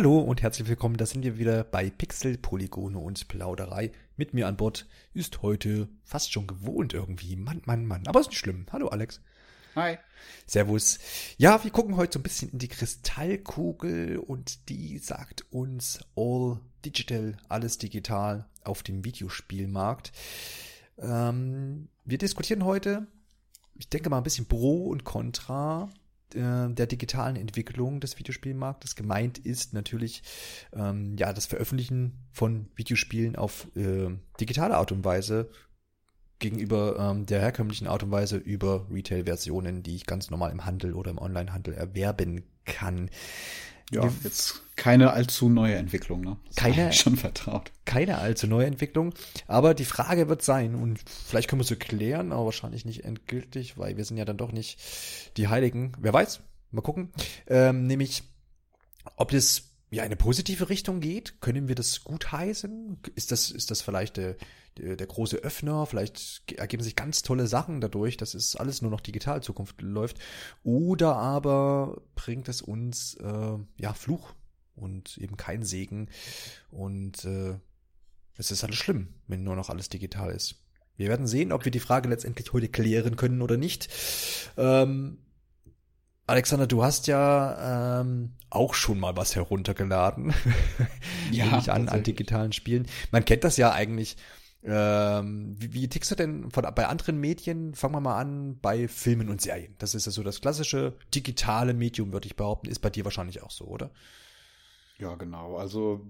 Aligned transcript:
Hallo 0.00 0.18
und 0.18 0.40
herzlich 0.40 0.66
willkommen, 0.66 0.96
da 0.96 1.04
sind 1.04 1.24
wir 1.24 1.36
wieder 1.36 1.62
bei 1.62 1.90
Pixel, 1.90 2.38
Polygone 2.38 2.96
und 2.96 3.28
Plauderei. 3.28 3.92
Mit 4.16 4.32
mir 4.32 4.48
an 4.48 4.56
Bord 4.56 4.86
ist 5.12 5.42
heute 5.42 5.90
fast 6.04 6.32
schon 6.32 6.46
gewohnt 6.46 6.94
irgendwie. 6.94 7.36
Mann, 7.36 7.60
Mann, 7.66 7.84
Mann. 7.84 8.06
Aber 8.06 8.18
ist 8.18 8.28
nicht 8.28 8.38
schlimm. 8.38 8.64
Hallo 8.72 8.88
Alex. 8.88 9.20
Hi. 9.76 9.98
Servus. 10.46 11.00
Ja, 11.36 11.62
wir 11.64 11.70
gucken 11.70 11.98
heute 11.98 12.14
so 12.14 12.18
ein 12.18 12.22
bisschen 12.22 12.48
in 12.48 12.58
die 12.58 12.68
Kristallkugel 12.68 14.16
und 14.16 14.70
die 14.70 14.96
sagt 14.96 15.44
uns 15.50 16.00
all 16.16 16.60
digital, 16.82 17.36
alles 17.50 17.76
digital 17.76 18.46
auf 18.64 18.82
dem 18.82 19.04
Videospielmarkt. 19.04 20.12
Ähm, 20.96 21.88
wir 22.06 22.16
diskutieren 22.16 22.64
heute, 22.64 23.06
ich 23.78 23.90
denke 23.90 24.08
mal 24.08 24.16
ein 24.16 24.24
bisschen 24.24 24.46
Pro 24.46 24.86
und 24.86 25.04
Contra 25.04 25.90
der 26.34 26.86
digitalen 26.86 27.36
Entwicklung 27.36 28.00
des 28.00 28.18
Videospielmarktes. 28.18 28.96
Gemeint 28.96 29.38
ist 29.38 29.74
natürlich 29.74 30.22
ähm, 30.72 31.16
ja 31.18 31.32
das 31.32 31.46
Veröffentlichen 31.46 32.18
von 32.30 32.68
Videospielen 32.76 33.36
auf 33.36 33.68
äh, 33.76 34.08
digitale 34.40 34.76
Art 34.76 34.92
und 34.92 35.04
Weise 35.04 35.50
gegenüber 36.40 36.96
ähm, 36.98 37.26
der 37.26 37.40
herkömmlichen 37.40 37.86
Art 37.86 38.02
und 38.02 38.10
Weise 38.10 38.36
über 38.36 38.86
Retail-Versionen, 38.90 39.82
die 39.82 39.94
ich 39.94 40.06
ganz 40.06 40.30
normal 40.30 40.50
im 40.50 40.64
Handel 40.64 40.94
oder 40.94 41.10
im 41.10 41.18
Online-Handel 41.18 41.74
erwerben 41.74 42.44
kann. 42.64 43.10
Ja, 43.90 44.08
jetzt 44.22 44.62
keine 44.76 45.12
allzu 45.12 45.48
neue 45.48 45.74
Entwicklung, 45.74 46.20
ne? 46.22 46.36
Das 46.46 46.56
keine, 46.56 46.92
schon 46.92 47.16
vertraut. 47.16 47.70
Keine 47.84 48.18
allzu 48.18 48.46
neue 48.46 48.66
Entwicklung. 48.66 49.12
Aber 49.46 49.74
die 49.74 49.84
Frage 49.84 50.28
wird 50.28 50.42
sein, 50.42 50.74
und 50.74 51.00
vielleicht 51.26 51.48
können 51.48 51.60
wir 51.60 51.70
es 51.70 51.78
klären, 51.78 52.32
aber 52.32 52.46
wahrscheinlich 52.46 52.84
nicht 52.84 53.04
endgültig, 53.04 53.76
weil 53.76 53.96
wir 53.96 54.04
sind 54.04 54.16
ja 54.16 54.24
dann 54.24 54.38
doch 54.38 54.52
nicht 54.52 54.78
die 55.36 55.48
Heiligen. 55.48 55.92
Wer 55.98 56.12
weiß? 56.12 56.40
Mal 56.70 56.82
gucken. 56.82 57.12
Ähm, 57.48 57.86
nämlich, 57.86 58.22
ob 59.16 59.32
das 59.32 59.69
ja 59.90 60.04
eine 60.04 60.16
positive 60.16 60.68
Richtung 60.68 61.00
geht, 61.00 61.40
können 61.40 61.68
wir 61.68 61.74
das 61.74 62.04
gut 62.04 62.30
heißen? 62.30 62.98
Ist 63.14 63.32
das, 63.32 63.50
ist 63.50 63.70
das 63.70 63.82
vielleicht 63.82 64.16
der, 64.16 64.36
der, 64.78 64.96
der 64.96 65.06
große 65.06 65.38
Öffner? 65.38 65.84
Vielleicht 65.86 66.52
ergeben 66.52 66.82
sich 66.82 66.96
ganz 66.96 67.22
tolle 67.22 67.46
Sachen 67.46 67.80
dadurch, 67.80 68.16
dass 68.16 68.34
es 68.34 68.56
alles 68.56 68.82
nur 68.82 68.90
noch 68.90 69.00
digital 69.00 69.42
Zukunft 69.42 69.82
läuft. 69.82 70.18
Oder 70.62 71.16
aber 71.16 72.02
bringt 72.14 72.48
es 72.48 72.62
uns 72.62 73.14
äh, 73.14 73.58
ja 73.78 73.94
Fluch 73.94 74.32
und 74.76 75.18
eben 75.18 75.36
kein 75.36 75.64
Segen. 75.64 76.08
Und 76.70 77.24
äh, 77.24 77.58
es 78.36 78.50
ist 78.50 78.62
alles 78.62 78.76
schlimm, 78.76 79.08
wenn 79.26 79.42
nur 79.42 79.56
noch 79.56 79.70
alles 79.70 79.88
digital 79.88 80.30
ist. 80.30 80.62
Wir 80.96 81.08
werden 81.08 81.26
sehen, 81.26 81.50
ob 81.50 81.64
wir 81.64 81.72
die 81.72 81.80
Frage 81.80 82.08
letztendlich 82.08 82.52
heute 82.52 82.68
klären 82.68 83.16
können 83.16 83.42
oder 83.42 83.56
nicht. 83.56 83.88
Ähm, 84.56 85.18
Alexander, 86.30 86.66
du 86.66 86.82
hast 86.82 87.06
ja 87.08 88.00
ähm, 88.00 88.32
auch 88.50 88.74
schon 88.74 89.00
mal 89.00 89.16
was 89.16 89.34
heruntergeladen. 89.34 90.32
ja. 91.32 91.58
ich 91.58 91.70
an, 91.70 91.88
an 91.88 92.02
digitalen 92.02 92.52
Spielen. 92.52 92.86
Man 93.10 93.24
kennt 93.24 93.44
das 93.44 93.56
ja 93.56 93.72
eigentlich. 93.72 94.16
Ähm, 94.62 95.56
wie, 95.58 95.72
wie 95.72 95.88
tickst 95.88 96.10
du 96.10 96.14
denn 96.14 96.50
von, 96.50 96.66
bei 96.74 96.86
anderen 96.86 97.18
Medien? 97.18 97.74
Fangen 97.74 97.94
wir 97.94 98.00
mal 98.00 98.18
an 98.18 98.58
bei 98.60 98.88
Filmen 98.88 99.28
und 99.28 99.40
Serien. 99.40 99.74
Das 99.78 99.94
ist 99.94 100.06
ja 100.06 100.12
so 100.12 100.22
das 100.22 100.40
klassische 100.40 100.96
digitale 101.14 101.74
Medium, 101.74 102.12
würde 102.12 102.26
ich 102.26 102.36
behaupten. 102.36 102.68
Ist 102.68 102.80
bei 102.80 102.90
dir 102.90 103.04
wahrscheinlich 103.04 103.42
auch 103.42 103.50
so, 103.50 103.64
oder? 103.64 103.90
Ja, 104.98 105.14
genau. 105.16 105.56
Also 105.56 106.06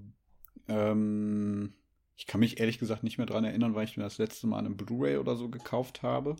ähm, 0.68 1.72
ich 2.16 2.26
kann 2.26 2.40
mich 2.40 2.60
ehrlich 2.60 2.78
gesagt 2.78 3.04
nicht 3.04 3.18
mehr 3.18 3.26
dran 3.26 3.44
erinnern, 3.44 3.74
weil 3.74 3.84
ich 3.84 3.96
mir 3.96 4.02
das 4.02 4.18
letzte 4.18 4.46
Mal 4.46 4.58
eine 4.58 4.70
Blu-ray 4.70 5.16
oder 5.16 5.36
so 5.36 5.48
gekauft 5.48 6.02
habe. 6.02 6.36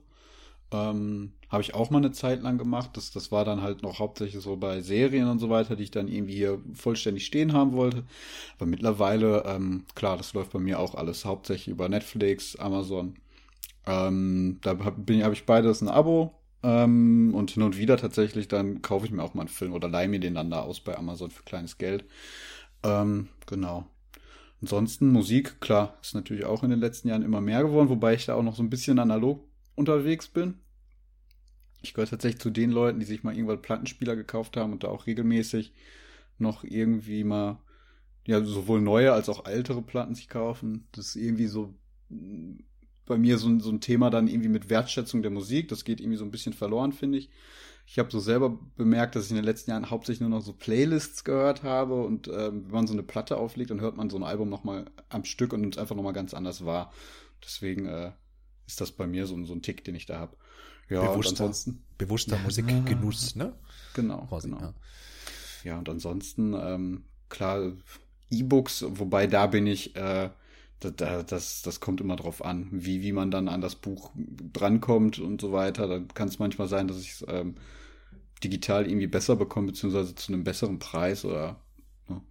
Ähm, 0.72 1.32
habe 1.48 1.62
ich 1.62 1.74
auch 1.74 1.90
mal 1.90 1.98
eine 1.98 2.12
Zeit 2.12 2.42
lang 2.42 2.58
gemacht. 2.58 2.90
Das, 2.94 3.10
das 3.10 3.32
war 3.32 3.44
dann 3.44 3.60
halt 3.60 3.82
noch 3.82 3.98
hauptsächlich 3.98 4.42
so 4.42 4.56
bei 4.56 4.80
Serien 4.80 5.28
und 5.28 5.40
so 5.40 5.50
weiter, 5.50 5.74
die 5.74 5.82
ich 5.82 5.90
dann 5.90 6.08
irgendwie 6.08 6.34
hier 6.34 6.60
vollständig 6.74 7.26
stehen 7.26 7.52
haben 7.52 7.72
wollte. 7.72 8.04
Aber 8.56 8.66
mittlerweile, 8.66 9.44
ähm, 9.46 9.84
klar, 9.94 10.16
das 10.16 10.32
läuft 10.32 10.52
bei 10.52 10.60
mir 10.60 10.78
auch 10.78 10.94
alles 10.94 11.24
hauptsächlich 11.24 11.68
über 11.68 11.88
Netflix, 11.88 12.56
Amazon. 12.56 13.14
Ähm, 13.86 14.58
da 14.62 14.78
habe 14.78 15.24
hab 15.24 15.32
ich 15.32 15.44
beides 15.44 15.80
ein 15.80 15.88
Abo. 15.88 16.34
Ähm, 16.62 17.32
und 17.34 17.50
hin 17.52 17.62
und 17.62 17.78
wieder 17.78 17.96
tatsächlich, 17.96 18.46
dann 18.46 18.82
kaufe 18.82 19.06
ich 19.06 19.12
mir 19.12 19.22
auch 19.22 19.34
mal 19.34 19.42
einen 19.42 19.48
Film 19.48 19.72
oder 19.72 19.88
leihe 19.88 20.08
mir 20.08 20.20
den 20.20 20.34
dann 20.34 20.50
da 20.50 20.60
aus 20.60 20.80
bei 20.80 20.96
Amazon 20.96 21.30
für 21.30 21.42
kleines 21.42 21.78
Geld. 21.78 22.04
Ähm, 22.82 23.28
genau. 23.46 23.86
Ansonsten 24.60 25.10
Musik, 25.10 25.60
klar, 25.60 25.94
ist 26.02 26.14
natürlich 26.14 26.44
auch 26.44 26.62
in 26.62 26.70
den 26.70 26.80
letzten 26.80 27.08
Jahren 27.08 27.22
immer 27.22 27.40
mehr 27.40 27.62
geworden, 27.62 27.88
wobei 27.88 28.14
ich 28.14 28.26
da 28.26 28.34
auch 28.34 28.42
noch 28.42 28.54
so 28.54 28.62
ein 28.62 28.68
bisschen 28.70 28.98
analog 28.98 29.42
unterwegs 29.80 30.28
bin. 30.28 30.54
Ich 31.82 31.94
gehöre 31.94 32.08
tatsächlich 32.08 32.40
zu 32.40 32.50
den 32.50 32.70
Leuten, 32.70 33.00
die 33.00 33.06
sich 33.06 33.24
mal 33.24 33.34
irgendwann 33.34 33.62
Plattenspieler 33.62 34.14
gekauft 34.14 34.56
haben 34.56 34.72
und 34.72 34.84
da 34.84 34.88
auch 34.88 35.06
regelmäßig 35.06 35.72
noch 36.38 36.62
irgendwie 36.62 37.24
mal, 37.24 37.58
ja, 38.26 38.44
sowohl 38.44 38.80
neue 38.80 39.12
als 39.12 39.28
auch 39.28 39.46
ältere 39.46 39.82
Platten 39.82 40.14
sich 40.14 40.28
kaufen. 40.28 40.86
Das 40.92 41.08
ist 41.08 41.16
irgendwie 41.16 41.46
so 41.46 41.74
mm, 42.10 42.58
bei 43.06 43.18
mir 43.18 43.38
so, 43.38 43.58
so 43.58 43.70
ein 43.70 43.80
Thema 43.80 44.10
dann 44.10 44.28
irgendwie 44.28 44.48
mit 44.48 44.70
Wertschätzung 44.70 45.22
der 45.22 45.30
Musik. 45.30 45.68
Das 45.68 45.84
geht 45.84 46.00
irgendwie 46.00 46.18
so 46.18 46.24
ein 46.24 46.30
bisschen 46.30 46.52
verloren, 46.52 46.92
finde 46.92 47.18
ich. 47.18 47.30
Ich 47.86 47.98
habe 47.98 48.10
so 48.10 48.20
selber 48.20 48.56
bemerkt, 48.76 49.16
dass 49.16 49.24
ich 49.24 49.30
in 49.30 49.36
den 49.36 49.44
letzten 49.44 49.72
Jahren 49.72 49.90
hauptsächlich 49.90 50.20
nur 50.20 50.30
noch 50.30 50.42
so 50.42 50.52
Playlists 50.52 51.24
gehört 51.24 51.64
habe 51.64 52.04
und 52.04 52.28
ähm, 52.28 52.66
wenn 52.66 52.72
man 52.72 52.86
so 52.86 52.92
eine 52.92 53.02
Platte 53.02 53.36
auflegt, 53.36 53.70
dann 53.70 53.80
hört 53.80 53.96
man 53.96 54.10
so 54.10 54.16
ein 54.16 54.22
Album 54.22 54.48
nochmal 54.48 54.84
am 55.08 55.24
Stück 55.24 55.52
und 55.52 55.74
es 55.74 55.78
einfach 55.78 55.96
nochmal 55.96 56.12
ganz 56.12 56.32
anders 56.32 56.64
wahr. 56.64 56.92
Deswegen 57.42 57.86
äh, 57.86 58.12
ist 58.70 58.80
das 58.80 58.92
bei 58.92 59.06
mir 59.06 59.26
so, 59.26 59.42
so 59.44 59.52
ein 59.52 59.62
Tick, 59.62 59.84
den 59.84 59.94
ich 59.94 60.06
da 60.06 60.18
habe. 60.18 60.36
Ja, 60.88 61.02
bewusster, 61.02 61.44
ansonsten. 61.44 61.82
Bewusster 61.98 62.38
Musikgenuss, 62.38 63.36
ne? 63.36 63.54
Genau. 63.94 64.26
Quasi, 64.26 64.48
genau. 64.48 64.60
Ja. 64.60 64.74
ja, 65.64 65.78
und 65.78 65.88
ansonsten, 65.88 66.54
ähm, 66.54 67.04
klar, 67.28 67.72
E-Books, 68.30 68.84
wobei 68.88 69.26
da 69.26 69.46
bin 69.46 69.66
ich, 69.66 69.94
äh, 69.96 70.30
das, 70.80 71.26
das, 71.26 71.62
das 71.62 71.80
kommt 71.80 72.00
immer 72.00 72.16
drauf 72.16 72.44
an, 72.44 72.68
wie, 72.70 73.02
wie 73.02 73.12
man 73.12 73.30
dann 73.30 73.48
an 73.48 73.60
das 73.60 73.74
Buch 73.74 74.10
drankommt 74.14 75.18
und 75.18 75.40
so 75.40 75.52
weiter. 75.52 75.86
Da 75.86 76.00
kann 76.14 76.28
es 76.28 76.38
manchmal 76.38 76.68
sein, 76.68 76.88
dass 76.88 77.00
ich 77.00 77.12
es 77.12 77.24
ähm, 77.28 77.56
digital 78.42 78.86
irgendwie 78.86 79.06
besser 79.06 79.36
bekomme, 79.36 79.68
beziehungsweise 79.68 80.14
zu 80.14 80.32
einem 80.32 80.44
besseren 80.44 80.78
Preis 80.78 81.24
oder 81.24 81.60
ne? 82.08 82.22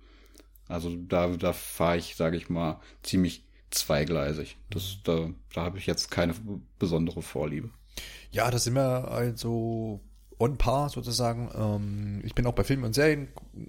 also 0.68 0.96
da, 0.96 1.28
da 1.28 1.54
fahre 1.54 1.98
ich, 1.98 2.16
sage 2.16 2.38
ich 2.38 2.50
mal, 2.50 2.82
ziemlich 3.04 3.44
zweigleisig. 3.72 4.58
Das, 4.70 4.98
da, 5.04 5.30
da 5.54 5.62
habe 5.62 5.78
ich 5.78 5.86
jetzt 5.86 6.12
keine 6.12 6.34
besondere 6.78 7.22
Vorliebe. 7.22 7.70
Ja, 8.32 8.50
da 8.52 8.60
sind 8.60 8.76
wir 8.76 9.10
also 9.10 10.02
on 10.40 10.58
par 10.58 10.90
sozusagen. 10.90 11.50
Ähm, 11.54 12.22
ich 12.24 12.34
bin 12.34 12.48
auch 12.48 12.54
bei 12.54 12.64
Filmen 12.64 12.86
und 12.86 12.94
Serien, 12.94 13.28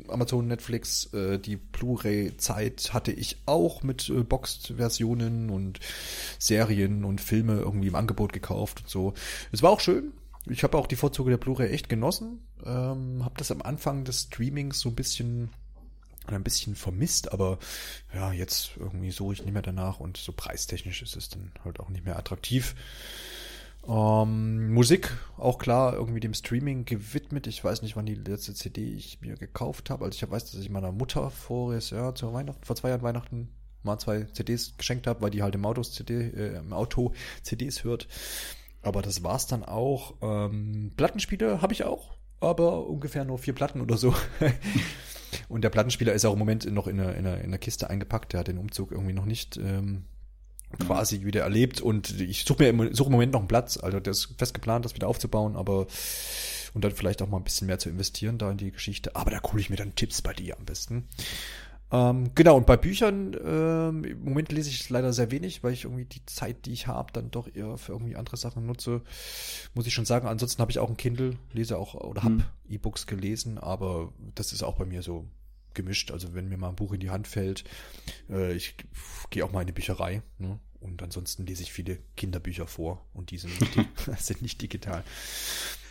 Amazon, 0.08 0.46
Netflix, 0.46 1.12
äh, 1.12 1.38
die 1.38 1.56
Blu-ray-Zeit 1.56 2.94
hatte 2.94 3.12
ich 3.12 3.38
auch 3.46 3.82
mit 3.82 4.08
äh, 4.08 4.22
Boxed-Versionen 4.22 5.50
und 5.50 5.80
Serien 6.38 7.04
und 7.04 7.20
Filme 7.20 7.58
irgendwie 7.58 7.88
im 7.88 7.96
Angebot 7.96 8.32
gekauft 8.32 8.82
und 8.82 8.88
so. 8.88 9.14
Es 9.52 9.62
war 9.62 9.70
auch 9.70 9.80
schön. 9.80 10.12
Ich 10.46 10.62
habe 10.62 10.78
auch 10.78 10.86
die 10.86 10.96
Vorzüge 10.96 11.30
der 11.30 11.36
Blu-ray 11.36 11.70
echt 11.70 11.88
genossen. 11.88 12.46
Ähm, 12.64 13.24
habe 13.24 13.34
das 13.36 13.50
am 13.50 13.62
Anfang 13.62 14.04
des 14.04 14.22
Streamings 14.22 14.80
so 14.80 14.88
ein 14.88 14.94
bisschen 14.94 15.50
ein 16.36 16.44
bisschen 16.44 16.74
vermisst, 16.74 17.32
aber 17.32 17.58
ja, 18.14 18.32
jetzt 18.32 18.72
irgendwie 18.78 19.10
so 19.10 19.32
ich 19.32 19.42
nicht 19.42 19.52
mehr 19.52 19.62
danach 19.62 20.00
und 20.00 20.16
so 20.16 20.32
preistechnisch 20.32 21.02
ist 21.02 21.16
es 21.16 21.28
dann 21.28 21.52
halt 21.64 21.80
auch 21.80 21.88
nicht 21.88 22.04
mehr 22.04 22.18
attraktiv. 22.18 22.74
Ähm, 23.88 24.72
Musik, 24.72 25.10
auch 25.38 25.58
klar, 25.58 25.94
irgendwie 25.94 26.20
dem 26.20 26.34
Streaming 26.34 26.84
gewidmet. 26.84 27.46
Ich 27.46 27.64
weiß 27.64 27.82
nicht, 27.82 27.96
wann 27.96 28.06
die 28.06 28.14
letzte 28.14 28.54
CD 28.54 28.94
ich 28.94 29.20
mir 29.20 29.36
gekauft 29.36 29.90
habe. 29.90 30.04
Also 30.04 30.16
ich 30.16 30.30
weiß, 30.30 30.50
dass 30.50 30.60
ich 30.60 30.70
meiner 30.70 30.92
Mutter 30.92 31.30
voriges 31.30 31.90
Jahr 31.90 32.14
zu 32.14 32.32
Weihnachten, 32.32 32.64
vor 32.64 32.76
zwei 32.76 32.90
Jahren 32.90 33.02
Weihnachten 33.02 33.48
mal 33.82 33.98
zwei 33.98 34.24
CDs 34.24 34.76
geschenkt 34.76 35.06
habe, 35.06 35.22
weil 35.22 35.30
die 35.30 35.42
halt 35.42 35.54
im, 35.54 35.64
Autos 35.64 35.92
CD, 35.92 36.28
äh, 36.28 36.58
im 36.58 36.72
Auto 36.72 37.14
CDs 37.42 37.84
hört. 37.84 38.06
Aber 38.82 39.02
das 39.02 39.22
war's 39.22 39.46
dann 39.46 39.64
auch. 39.64 40.14
Ähm, 40.20 40.92
Plattenspiele 40.96 41.62
habe 41.62 41.72
ich 41.72 41.84
auch, 41.84 42.14
aber 42.40 42.86
ungefähr 42.86 43.24
nur 43.24 43.38
vier 43.38 43.54
Platten 43.54 43.80
oder 43.80 43.96
so. 43.96 44.14
Und 45.48 45.62
der 45.62 45.70
Plattenspieler 45.70 46.12
ist 46.12 46.24
auch 46.24 46.32
im 46.32 46.38
Moment 46.38 46.70
noch 46.72 46.86
in 46.86 47.00
einer, 47.00 47.14
in 47.14 47.26
einer, 47.26 47.38
in 47.38 47.46
einer 47.46 47.58
Kiste 47.58 47.90
eingepackt. 47.90 48.32
Der 48.32 48.40
hat 48.40 48.48
den 48.48 48.58
Umzug 48.58 48.92
irgendwie 48.92 49.12
noch 49.12 49.24
nicht 49.24 49.56
ähm, 49.56 50.04
quasi 50.78 51.24
wieder 51.24 51.42
erlebt. 51.42 51.80
Und 51.80 52.20
ich 52.20 52.44
suche 52.44 52.62
mir 52.62 52.68
im, 52.68 52.94
suche 52.94 53.08
im 53.08 53.12
Moment 53.12 53.32
noch 53.32 53.40
einen 53.40 53.48
Platz. 53.48 53.76
Also 53.76 54.00
das 54.00 54.18
ist 54.18 54.34
fest 54.38 54.54
geplant, 54.54 54.84
das 54.84 54.94
wieder 54.94 55.08
aufzubauen, 55.08 55.56
aber 55.56 55.86
und 56.72 56.84
dann 56.84 56.92
vielleicht 56.92 57.20
auch 57.22 57.28
mal 57.28 57.38
ein 57.38 57.44
bisschen 57.44 57.66
mehr 57.66 57.78
zu 57.78 57.88
investieren 57.88 58.38
da 58.38 58.50
in 58.50 58.56
die 58.56 58.70
Geschichte. 58.70 59.16
Aber 59.16 59.30
da 59.30 59.42
hole 59.42 59.60
ich 59.60 59.70
mir 59.70 59.76
dann 59.76 59.94
Tipps 59.94 60.22
bei 60.22 60.32
dir 60.32 60.56
am 60.56 60.64
besten. 60.64 61.08
Ähm, 61.92 62.30
genau, 62.34 62.56
und 62.56 62.66
bei 62.66 62.76
Büchern, 62.76 63.36
ähm, 63.44 64.04
im 64.04 64.24
Moment 64.24 64.52
lese 64.52 64.70
ich 64.70 64.88
leider 64.90 65.12
sehr 65.12 65.30
wenig, 65.30 65.62
weil 65.64 65.72
ich 65.72 65.84
irgendwie 65.84 66.04
die 66.04 66.24
Zeit, 66.26 66.66
die 66.66 66.72
ich 66.72 66.86
habe, 66.86 67.12
dann 67.12 67.30
doch 67.30 67.48
eher 67.52 67.76
für 67.78 67.92
irgendwie 67.92 68.16
andere 68.16 68.36
Sachen 68.36 68.66
nutze. 68.66 69.02
Muss 69.74 69.86
ich 69.86 69.94
schon 69.94 70.04
sagen. 70.04 70.28
Ansonsten 70.28 70.60
habe 70.60 70.70
ich 70.70 70.78
auch 70.78 70.88
ein 70.88 70.96
Kindle, 70.96 71.36
lese 71.52 71.78
auch 71.78 71.94
oder 71.94 72.22
habe 72.22 72.34
hm. 72.34 72.44
E-Books 72.68 73.06
gelesen, 73.06 73.58
aber 73.58 74.12
das 74.34 74.52
ist 74.52 74.62
auch 74.62 74.76
bei 74.76 74.84
mir 74.84 75.02
so 75.02 75.26
gemischt. 75.74 76.10
Also 76.10 76.34
wenn 76.34 76.48
mir 76.48 76.58
mal 76.58 76.68
ein 76.68 76.76
Buch 76.76 76.92
in 76.92 77.00
die 77.00 77.10
Hand 77.10 77.26
fällt, 77.26 77.64
äh, 78.28 78.52
ich 78.52 78.76
gehe 79.30 79.44
auch 79.44 79.52
mal 79.52 79.62
in 79.62 79.66
die 79.66 79.72
Bücherei. 79.72 80.22
Ne? 80.38 80.58
Und 80.80 81.02
ansonsten 81.02 81.44
lese 81.44 81.62
ich 81.62 81.72
viele 81.72 81.98
Kinderbücher 82.16 82.66
vor 82.66 83.06
und 83.12 83.30
die 83.30 83.38
sind 83.38 83.60
nicht, 83.60 83.88
sind 84.18 84.42
nicht 84.42 84.60
digital. 84.62 85.04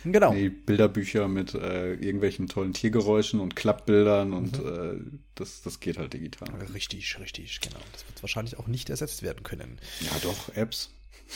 Genau. 0.04 0.32
Nee, 0.32 0.48
Bilderbücher 0.48 1.28
mit 1.28 1.54
äh, 1.54 1.92
irgendwelchen 1.94 2.48
tollen 2.48 2.72
Tiergeräuschen 2.72 3.38
und 3.38 3.54
Klappbildern 3.54 4.32
und 4.32 4.58
mhm. 4.58 5.12
äh, 5.14 5.18
das, 5.34 5.62
das 5.62 5.80
geht 5.80 5.98
halt 5.98 6.14
digital. 6.14 6.48
Richtig, 6.72 7.18
richtig, 7.18 7.60
genau. 7.60 7.80
Das 7.92 8.06
wird 8.06 8.22
wahrscheinlich 8.22 8.58
auch 8.58 8.66
nicht 8.66 8.88
ersetzt 8.90 9.22
werden 9.22 9.42
können. 9.42 9.78
Ja, 10.00 10.12
doch, 10.22 10.54
Apps. 10.56 10.90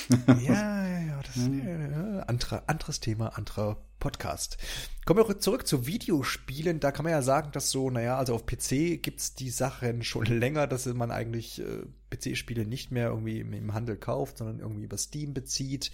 ja, 0.27 0.89
ja, 0.89 0.99
ja, 0.99 1.23
das 1.23 1.37
ist 1.37 1.49
äh, 1.49 2.23
andere, 2.27 2.69
anderes 2.69 3.01
Thema, 3.01 3.29
anderer 3.37 3.77
Podcast. 4.01 4.59
Kommen 5.05 5.27
wir 5.27 5.39
zurück 5.39 5.67
zu 5.67 5.87
Videospielen. 5.87 6.81
Da 6.81 6.91
kann 6.91 7.05
man 7.05 7.13
ja 7.13 7.23
sagen, 7.23 7.53
dass 7.53 7.71
so, 7.71 7.91
naja, 7.91 8.19
also 8.19 8.35
auf 8.35 8.45
PC 8.45 9.03
gibt's 9.03 9.35
die 9.35 9.51
Sachen 9.51 10.03
schon 10.03 10.27
länger, 10.27 10.67
dass 10.67 10.87
man 10.87 11.11
eigentlich 11.11 11.61
äh, 11.61 11.85
PC-Spiele 12.15 12.67
nicht 12.67 12.91
mehr 12.91 13.09
irgendwie 13.09 13.41
im, 13.41 13.75
Handel 13.75 13.97
kauft, 13.97 14.39
sondern 14.39 14.61
irgendwie 14.61 14.85
über 14.85 14.99
Steam 14.99 15.35
bezieht 15.35 15.91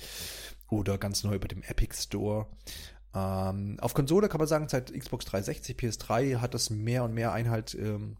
oder 0.68 0.98
ganz 0.98 1.24
neu 1.24 1.34
über 1.34 1.48
dem 1.48 1.62
Epic 1.62 1.96
Store. 1.96 2.46
Ähm, 3.14 3.78
auf 3.80 3.94
Konsole 3.94 4.28
kann 4.28 4.38
man 4.38 4.48
sagen, 4.48 4.68
seit 4.68 4.92
Xbox 4.92 5.24
360, 5.26 5.76
PS3 5.76 6.36
hat 6.36 6.54
das 6.54 6.70
mehr 6.70 7.04
und 7.04 7.14
mehr 7.14 7.32
Einhalt 7.32 7.74
ähm, 7.74 8.16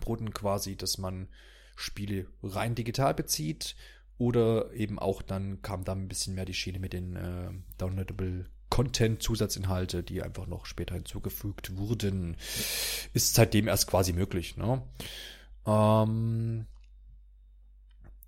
Broten 0.00 0.32
quasi, 0.32 0.76
dass 0.76 0.98
man 0.98 1.28
Spiele 1.76 2.26
rein 2.42 2.74
digital 2.74 3.14
bezieht 3.14 3.76
oder 4.18 4.72
eben 4.72 4.98
auch 4.98 5.22
dann 5.22 5.62
kam 5.62 5.84
da 5.84 5.92
ein 5.92 6.08
bisschen 6.08 6.34
mehr 6.34 6.46
die 6.46 6.54
Schiene 6.54 6.78
mit 6.78 6.92
den 6.92 7.16
äh, 7.16 7.50
Downloadable 7.78 8.46
Content, 8.70 9.22
Zusatzinhalte, 9.22 10.02
die 10.02 10.22
einfach 10.22 10.46
noch 10.46 10.66
später 10.66 10.94
hinzugefügt 10.94 11.76
wurden. 11.76 12.36
Ist 13.12 13.34
seitdem 13.34 13.68
erst 13.68 13.86
quasi 13.86 14.12
möglich. 14.12 14.56
Ne? 14.56 14.82
Ähm, 15.66 16.66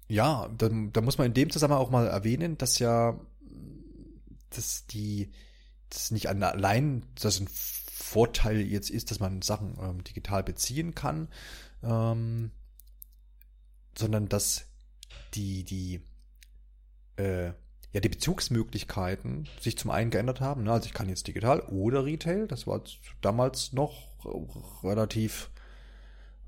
ja, 0.09 0.49
da, 0.57 0.69
da 0.93 1.01
muss 1.01 1.19
man 1.19 1.29
in 1.29 1.35
dem 1.35 1.51
Zusammenhang 1.51 1.83
auch 1.83 1.91
mal 1.91 2.07
erwähnen, 2.07 2.59
dass 2.59 2.79
ja 2.79 3.19
dass 4.51 4.87
die 4.87 5.31
das 5.91 6.11
nicht 6.11 6.29
allein 6.29 7.03
das 7.21 7.41
ein 7.41 7.49
Vorteil 7.51 8.61
jetzt 8.61 8.91
ist, 8.91 9.11
dass 9.11 9.21
man 9.21 9.43
Sachen 9.43 9.77
ähm, 9.81 10.05
digital 10.05 10.43
beziehen 10.43 10.95
kann, 10.95 11.29
ähm, 11.83 12.51
sondern 13.97 14.29
dass 14.29 14.67
die, 15.35 15.65
die, 15.65 16.01
äh, 17.17 17.47
ja, 17.93 18.01
die 18.01 18.09
Bezugsmöglichkeiten 18.09 19.49
sich 19.61 19.77
zum 19.77 19.91
einen 19.91 20.11
geändert 20.11 20.41
haben. 20.41 20.65
Ne? 20.65 20.73
Also 20.73 20.87
ich 20.87 20.95
kann 20.95 21.09
jetzt 21.09 21.27
digital 21.27 21.61
oder 21.61 22.05
Retail. 22.05 22.47
Das 22.47 22.67
war 22.67 22.83
damals 23.21 23.73
noch 23.73 24.25
relativ 24.85 25.51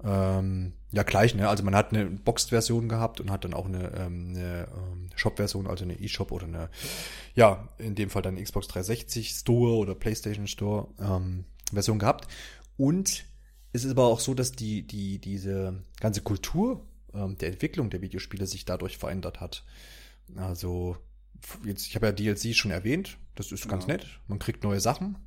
ähm, 0.04 0.72
ja 0.92 1.02
gleich. 1.02 1.34
Ne? 1.34 1.48
Also 1.48 1.62
man 1.62 1.74
hat 1.74 1.92
eine 1.92 2.06
Boxed-Version 2.06 2.88
gehabt 2.88 3.20
und 3.20 3.30
hat 3.30 3.44
dann 3.44 3.54
auch 3.54 3.66
eine, 3.66 3.92
ähm, 3.94 4.30
eine 4.30 4.68
ähm, 4.74 5.10
Shop-Version, 5.14 5.66
also 5.66 5.84
eine 5.84 6.00
eShop 6.00 6.32
oder 6.32 6.46
eine, 6.46 6.70
ja, 7.34 7.68
in 7.78 7.94
dem 7.94 8.10
Fall 8.10 8.22
dann 8.22 8.42
Xbox 8.42 8.68
360 8.68 9.30
Store 9.30 9.76
oder 9.76 9.94
PlayStation 9.94 10.46
Store 10.46 10.88
ähm, 10.98 11.44
Version 11.72 11.98
gehabt. 11.98 12.28
Und 12.76 13.24
es 13.72 13.84
ist 13.84 13.90
aber 13.90 14.04
auch 14.04 14.20
so, 14.20 14.34
dass 14.34 14.52
die, 14.52 14.86
die, 14.86 15.18
diese 15.18 15.84
ganze 16.00 16.22
Kultur 16.22 16.84
ähm, 17.14 17.36
der 17.38 17.50
Entwicklung 17.50 17.90
der 17.90 18.02
Videospiele 18.02 18.46
sich 18.46 18.64
dadurch 18.64 18.98
verändert 18.98 19.40
hat. 19.40 19.64
Also, 20.36 20.96
jetzt, 21.64 21.86
ich 21.86 21.94
habe 21.94 22.06
ja 22.06 22.12
DLC 22.12 22.54
schon 22.54 22.70
erwähnt, 22.70 23.18
das 23.34 23.52
ist 23.52 23.68
ganz 23.68 23.86
ja. 23.86 23.94
nett. 23.94 24.06
Man 24.26 24.38
kriegt 24.38 24.64
neue 24.64 24.80
Sachen. 24.80 25.18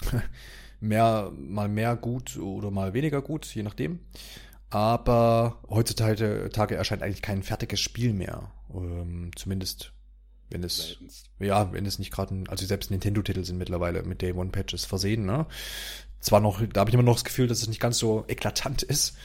mehr, 0.80 1.32
mal 1.36 1.68
mehr 1.68 1.96
gut 1.96 2.36
oder 2.36 2.70
mal 2.70 2.94
weniger 2.94 3.22
gut, 3.22 3.46
je 3.54 3.62
nachdem. 3.62 4.00
Aber 4.70 5.62
heutzutage 5.68 6.50
Tage 6.52 6.74
erscheint 6.74 7.02
eigentlich 7.02 7.22
kein 7.22 7.42
fertiges 7.42 7.80
Spiel 7.80 8.12
mehr. 8.12 8.52
Ähm, 8.74 9.30
zumindest 9.34 9.92
wenn 10.50 10.64
es 10.64 10.88
Seltenst. 10.88 11.30
ja, 11.40 11.72
wenn 11.72 11.84
es 11.84 11.98
nicht 11.98 12.10
gerade, 12.10 12.44
also 12.48 12.64
selbst 12.64 12.90
Nintendo-Titel 12.90 13.44
sind 13.44 13.58
mittlerweile 13.58 14.02
mit 14.02 14.22
Day 14.22 14.32
One 14.32 14.50
Patches 14.50 14.84
versehen. 14.86 15.26
Ne? 15.26 15.46
Zwar 16.20 16.40
noch, 16.40 16.64
da 16.66 16.80
habe 16.80 16.90
ich 16.90 16.94
immer 16.94 17.02
noch 17.02 17.14
das 17.14 17.24
Gefühl, 17.24 17.46
dass 17.48 17.60
es 17.60 17.68
nicht 17.68 17.80
ganz 17.80 17.98
so 17.98 18.24
eklatant 18.28 18.82
ist, 18.82 19.16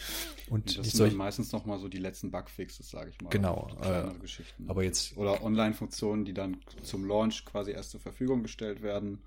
und 0.49 0.77
das 0.77 0.85
sind 0.87 0.97
solch... 0.97 1.13
meistens 1.15 1.51
noch 1.51 1.65
mal 1.65 1.79
so 1.79 1.87
die 1.87 1.97
letzten 1.97 2.29
Bugfixes, 2.31 2.89
sage 2.89 3.09
ich 3.09 3.21
mal. 3.21 3.29
Genau. 3.29 3.69
Äh, 3.81 4.13
Geschichten. 4.19 4.69
Aber 4.69 4.83
jetzt 4.83 5.15
oder 5.17 5.41
Online-Funktionen, 5.43 6.25
die 6.25 6.33
dann 6.33 6.57
zum 6.83 7.05
Launch 7.05 7.45
quasi 7.45 7.71
erst 7.71 7.91
zur 7.91 7.99
Verfügung 7.99 8.43
gestellt 8.43 8.81
werden. 8.81 9.23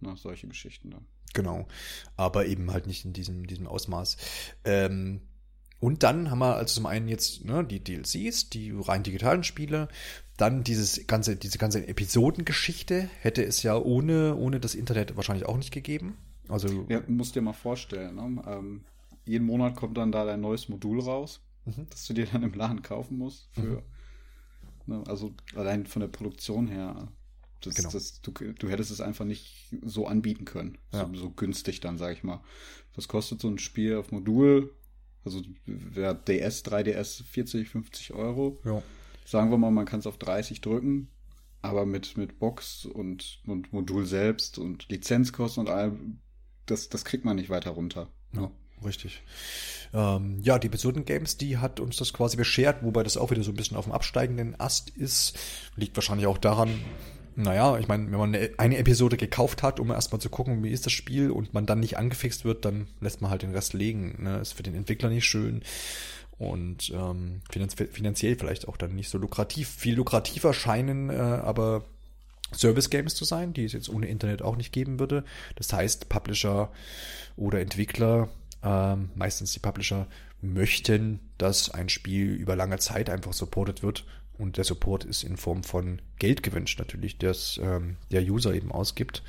Na, 0.00 0.16
solche 0.16 0.48
Geschichten 0.48 0.90
dann. 0.90 1.06
Genau. 1.32 1.66
Aber 2.16 2.46
eben 2.46 2.72
halt 2.72 2.86
nicht 2.86 3.04
in 3.04 3.12
diesem, 3.12 3.46
diesem 3.46 3.66
Ausmaß. 3.66 4.16
Ähm, 4.64 5.20
und 5.80 6.02
dann 6.02 6.30
haben 6.30 6.38
wir 6.38 6.56
also 6.56 6.76
zum 6.76 6.86
einen 6.86 7.08
jetzt 7.08 7.44
ne, 7.44 7.62
die 7.64 7.82
DLCs, 7.82 8.48
die 8.48 8.70
rein 8.70 9.02
digitalen 9.02 9.44
Spiele. 9.44 9.88
Dann 10.36 10.64
dieses 10.64 11.06
ganze, 11.06 11.36
diese 11.36 11.58
ganze 11.58 11.86
Episodengeschichte 11.86 13.08
hätte 13.20 13.44
es 13.44 13.62
ja 13.62 13.76
ohne, 13.76 14.34
ohne 14.36 14.60
das 14.60 14.74
Internet 14.74 15.16
wahrscheinlich 15.16 15.46
auch 15.46 15.56
nicht 15.56 15.72
gegeben. 15.72 16.16
Also. 16.48 16.86
Ja, 16.88 17.02
musst 17.06 17.34
dir 17.34 17.42
mal 17.42 17.52
vorstellen, 17.52 18.16
ne? 18.16 18.42
ähm, 18.46 18.84
jeden 19.26 19.46
Monat 19.46 19.76
kommt 19.76 19.96
dann 19.96 20.12
da 20.12 20.24
dein 20.24 20.40
neues 20.40 20.68
Modul 20.68 21.00
raus, 21.00 21.40
mhm. 21.64 21.86
das 21.90 22.06
du 22.06 22.14
dir 22.14 22.26
dann 22.26 22.42
im 22.42 22.54
Laden 22.54 22.82
kaufen 22.82 23.18
musst. 23.18 23.48
Für, 23.52 23.60
mhm. 23.60 23.82
ne, 24.86 25.04
also 25.06 25.32
allein 25.54 25.86
von 25.86 26.00
der 26.00 26.08
Produktion 26.08 26.66
her. 26.66 27.08
Das, 27.66 27.74
genau. 27.74 27.90
das, 27.90 28.20
du, 28.20 28.32
du 28.32 28.68
hättest 28.68 28.90
es 28.90 29.00
einfach 29.00 29.24
nicht 29.24 29.68
so 29.82 30.06
anbieten 30.06 30.44
können. 30.44 30.78
Ja. 30.92 31.08
So, 31.12 31.20
so, 31.20 31.30
günstig 31.30 31.80
dann, 31.80 31.98
sag 31.98 32.12
ich 32.12 32.22
mal. 32.22 32.42
Was 32.94 33.08
kostet 33.08 33.40
so 33.40 33.48
ein 33.48 33.58
Spiel 33.58 33.96
auf 33.96 34.12
Modul? 34.12 34.74
Also 35.24 35.42
wer 35.66 36.14
DS, 36.14 36.64
3DS 36.64 37.24
40, 37.24 37.68
50 37.68 38.12
Euro. 38.12 38.60
Ja. 38.64 38.82
Sagen 39.24 39.50
wir 39.50 39.58
mal, 39.58 39.70
man 39.70 39.86
kann 39.86 40.00
es 40.00 40.06
auf 40.06 40.18
30 40.18 40.60
drücken, 40.60 41.08
aber 41.62 41.86
mit, 41.86 42.16
mit 42.16 42.38
Box 42.38 42.84
und, 42.84 43.40
und 43.46 43.72
Modul 43.72 44.04
selbst 44.04 44.58
und 44.58 44.88
Lizenzkosten 44.90 45.62
und 45.62 45.70
allem, 45.70 46.18
das, 46.66 46.90
das 46.90 47.04
kriegt 47.04 47.24
man 47.24 47.36
nicht 47.36 47.48
weiter 47.48 47.70
runter. 47.70 48.10
Ja. 48.32 48.50
Richtig. 48.84 49.22
Ähm, 49.92 50.40
ja, 50.42 50.58
die 50.58 50.66
Episoden 50.66 51.04
Games, 51.04 51.36
die 51.36 51.58
hat 51.58 51.80
uns 51.80 51.96
das 51.96 52.12
quasi 52.12 52.36
beschert, 52.36 52.82
wobei 52.82 53.02
das 53.02 53.16
auch 53.16 53.30
wieder 53.30 53.42
so 53.42 53.52
ein 53.52 53.56
bisschen 53.56 53.76
auf 53.76 53.84
dem 53.84 53.92
absteigenden 53.92 54.58
Ast 54.60 54.90
ist. 54.90 55.38
Liegt 55.76 55.96
wahrscheinlich 55.96 56.26
auch 56.26 56.38
daran, 56.38 56.80
naja, 57.36 57.78
ich 57.78 57.88
meine, 57.88 58.10
wenn 58.10 58.18
man 58.18 58.36
eine 58.56 58.78
Episode 58.78 59.16
gekauft 59.16 59.62
hat, 59.62 59.80
um 59.80 59.90
erstmal 59.90 60.20
zu 60.20 60.28
gucken, 60.30 60.62
wie 60.62 60.70
ist 60.70 60.86
das 60.86 60.92
Spiel 60.92 61.30
und 61.30 61.54
man 61.54 61.66
dann 61.66 61.80
nicht 61.80 61.98
angefixt 61.98 62.44
wird, 62.44 62.64
dann 62.64 62.86
lässt 63.00 63.20
man 63.20 63.30
halt 63.30 63.42
den 63.42 63.52
Rest 63.52 63.74
liegen. 63.74 64.22
Ne? 64.22 64.38
Ist 64.38 64.52
für 64.52 64.62
den 64.62 64.74
Entwickler 64.74 65.08
nicht 65.08 65.24
schön 65.24 65.62
und 66.38 66.92
ähm, 66.94 67.40
finanziell 67.48 68.36
vielleicht 68.36 68.68
auch 68.68 68.76
dann 68.76 68.94
nicht 68.94 69.08
so 69.08 69.18
lukrativ. 69.18 69.68
Viel 69.68 69.94
lukrativer 69.94 70.52
scheinen 70.52 71.10
äh, 71.10 71.14
aber 71.14 71.84
Service 72.52 72.90
Games 72.90 73.14
zu 73.14 73.24
sein, 73.24 73.52
die 73.52 73.64
es 73.64 73.72
jetzt 73.72 73.88
ohne 73.88 74.06
Internet 74.06 74.42
auch 74.42 74.56
nicht 74.56 74.72
geben 74.72 74.98
würde. 74.98 75.24
Das 75.56 75.72
heißt, 75.72 76.08
Publisher 76.08 76.70
oder 77.36 77.60
Entwickler 77.60 78.28
ähm, 78.62 79.10
meistens 79.14 79.52
die 79.52 79.60
Publisher 79.60 80.06
möchten, 80.40 81.20
dass 81.38 81.70
ein 81.70 81.88
Spiel 81.88 82.32
über 82.32 82.56
lange 82.56 82.78
Zeit 82.78 83.10
einfach 83.10 83.32
supported 83.32 83.82
wird. 83.82 84.04
Und 84.36 84.56
der 84.56 84.64
Support 84.64 85.04
ist 85.04 85.22
in 85.22 85.36
Form 85.36 85.62
von 85.62 86.02
Geld 86.18 86.42
gewünscht, 86.42 86.78
natürlich, 86.78 87.18
das 87.18 87.60
ähm, 87.62 87.96
der 88.10 88.22
User 88.22 88.52
eben 88.52 88.72
ausgibt. 88.72 89.22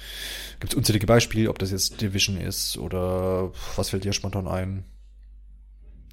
Gibt 0.60 0.74
es 0.74 0.78
unzählige 0.78 1.06
Beispiele, 1.06 1.50
ob 1.50 1.60
das 1.60 1.72
jetzt 1.72 2.02
Division 2.02 2.38
ist 2.38 2.78
oder 2.78 3.52
was 3.76 3.90
fällt 3.90 4.04
dir 4.04 4.14
spontan 4.14 4.48
ein? 4.48 4.84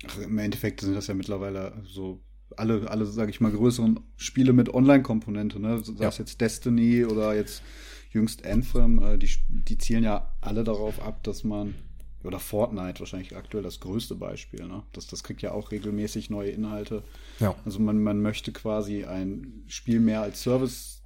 Ach, 0.07 0.19
Im 0.19 0.37
Endeffekt 0.39 0.83
sind 0.83 0.95
das 0.95 1.07
ja 1.07 1.15
mittlerweile 1.15 1.83
so 1.85 2.21
alle, 2.57 2.91
alle, 2.91 3.07
sage 3.07 3.31
ich 3.31 3.41
mal, 3.41 3.51
größeren 3.51 4.01
Spiele 4.17 4.53
mit 4.53 4.73
Online-Komponente, 4.73 5.59
ne? 5.59 5.83
Sei 5.83 6.03
ja. 6.03 6.09
es 6.09 6.19
jetzt 6.19 6.41
Destiny 6.41 7.05
oder 7.07 7.35
jetzt 7.35 7.63
jüngst 8.11 8.45
Anthem, 8.45 9.03
äh, 9.03 9.17
die, 9.17 9.31
die 9.49 9.79
zielen 9.79 10.05
ja 10.05 10.35
alle 10.41 10.65
darauf 10.65 11.01
ab, 11.01 11.23
dass 11.23 11.45
man 11.45 11.75
oder 12.25 12.39
Fortnite 12.39 13.01
wahrscheinlich 13.01 13.37
aktuell 13.37 13.63
das 13.63 13.81
größte 13.81 14.15
Beispiel. 14.15 14.67
Ne? 14.67 14.83
Das, 14.93 15.07
das 15.07 15.23
kriegt 15.23 15.43
ja 15.43 15.53
auch 15.53 15.71
regelmäßig 15.71 16.31
neue 16.31 16.51
Inhalte. 16.51 17.03
Ja. 17.41 17.55
Also 17.65 17.81
man, 17.81 18.03
man 18.03 18.21
möchte 18.21 18.53
quasi 18.53 19.05
ein 19.05 19.65
Spiel 19.67 20.01
mehr 20.01 20.23
als 20.23 20.43
Service 20.43 21.03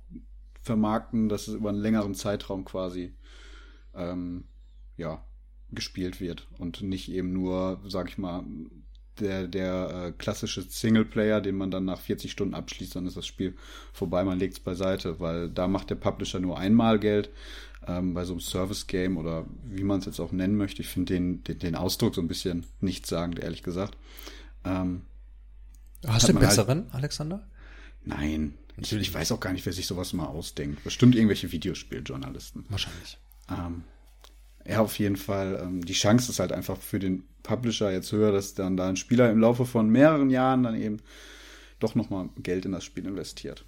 vermarkten, 0.63 1.29
dass 1.29 1.49
es 1.49 1.55
über 1.55 1.71
einen 1.71 1.81
längeren 1.81 2.15
Zeitraum 2.15 2.65
quasi 2.65 3.15
ähm, 3.95 4.45
ja, 4.97 5.25
gespielt 5.71 6.21
wird 6.21 6.49
und 6.59 6.83
nicht 6.83 7.11
eben 7.11 7.33
nur, 7.33 7.81
sag 7.87 8.09
ich 8.09 8.19
mal, 8.19 8.45
der, 9.21 9.49
der 9.49 10.07
äh, 10.09 10.13
klassische 10.13 10.63
Singleplayer, 10.63 11.41
den 11.41 11.57
man 11.57 11.71
dann 11.71 11.85
nach 11.85 12.01
40 12.01 12.31
Stunden 12.31 12.55
abschließt, 12.55 12.97
dann 12.97 13.07
ist 13.07 13.17
das 13.17 13.27
Spiel 13.27 13.55
vorbei, 13.93 14.25
man 14.25 14.39
legt 14.39 14.55
es 14.55 14.61
beiseite, 14.61 15.21
weil 15.21 15.49
da 15.49 15.69
macht 15.69 15.91
der 15.91 15.95
Publisher 15.95 16.39
nur 16.39 16.59
einmal 16.59 16.99
Geld, 16.99 17.31
ähm, 17.87 18.15
bei 18.15 18.25
so 18.25 18.33
einem 18.33 18.41
Service-Game 18.41 19.17
oder 19.17 19.47
wie 19.65 19.85
man 19.85 20.01
es 20.01 20.07
jetzt 20.07 20.21
auch 20.21 20.33
nennen 20.33 20.57
möchte. 20.57 20.83
Ich 20.83 20.89
finde 20.89 21.15
den, 21.15 21.45
den, 21.45 21.59
den, 21.59 21.75
Ausdruck 21.75 22.15
so 22.15 22.21
ein 22.21 22.29
bisschen 22.29 22.67
nichtssagend, 22.81 23.39
ehrlich 23.39 23.63
gesagt. 23.63 23.97
Ähm, 24.65 25.03
Hast 26.07 26.29
du 26.29 26.33
einen 26.33 26.39
halt 26.39 26.49
besseren, 26.49 26.85
halt, 26.85 26.95
Alexander? 26.95 27.47
Nein. 28.05 28.55
Natürlich, 28.77 29.09
ich 29.09 29.15
weiß 29.15 29.33
auch 29.33 29.41
gar 29.41 29.53
nicht, 29.53 29.65
wer 29.65 29.73
sich 29.73 29.87
sowas 29.87 30.13
mal 30.13 30.27
ausdenkt. 30.27 30.85
Bestimmt 30.85 31.15
irgendwelche 31.15 31.51
Videospieljournalisten. 31.51 32.67
Wahrscheinlich. 32.69 33.19
Ähm, 33.49 33.85
ja, 34.67 34.81
auf 34.81 34.99
jeden 34.99 35.17
Fall. 35.17 35.59
Ähm, 35.63 35.85
die 35.85 35.95
Chance 35.95 36.31
ist 36.31 36.41
halt 36.41 36.53
einfach 36.53 36.77
für 36.77 36.99
den 36.99 37.25
Publisher 37.43 37.91
jetzt 37.91 38.13
höher, 38.13 38.33
dass 38.33 38.55
dann 38.55 38.77
da 38.77 38.89
ein 38.89 38.97
Spieler 38.97 39.31
im 39.31 39.41
Laufe 39.41 39.65
von 39.65 39.89
mehreren 39.89 40.29
Jahren 40.31 40.65
dann 40.65 40.75
eben 40.75 40.99
doch 41.79 41.95
nochmal 41.95 42.29
Geld 42.39 42.67
in 42.67 42.73
das 42.73 42.85
Spiel 42.85 43.07
investiert. 43.07 43.65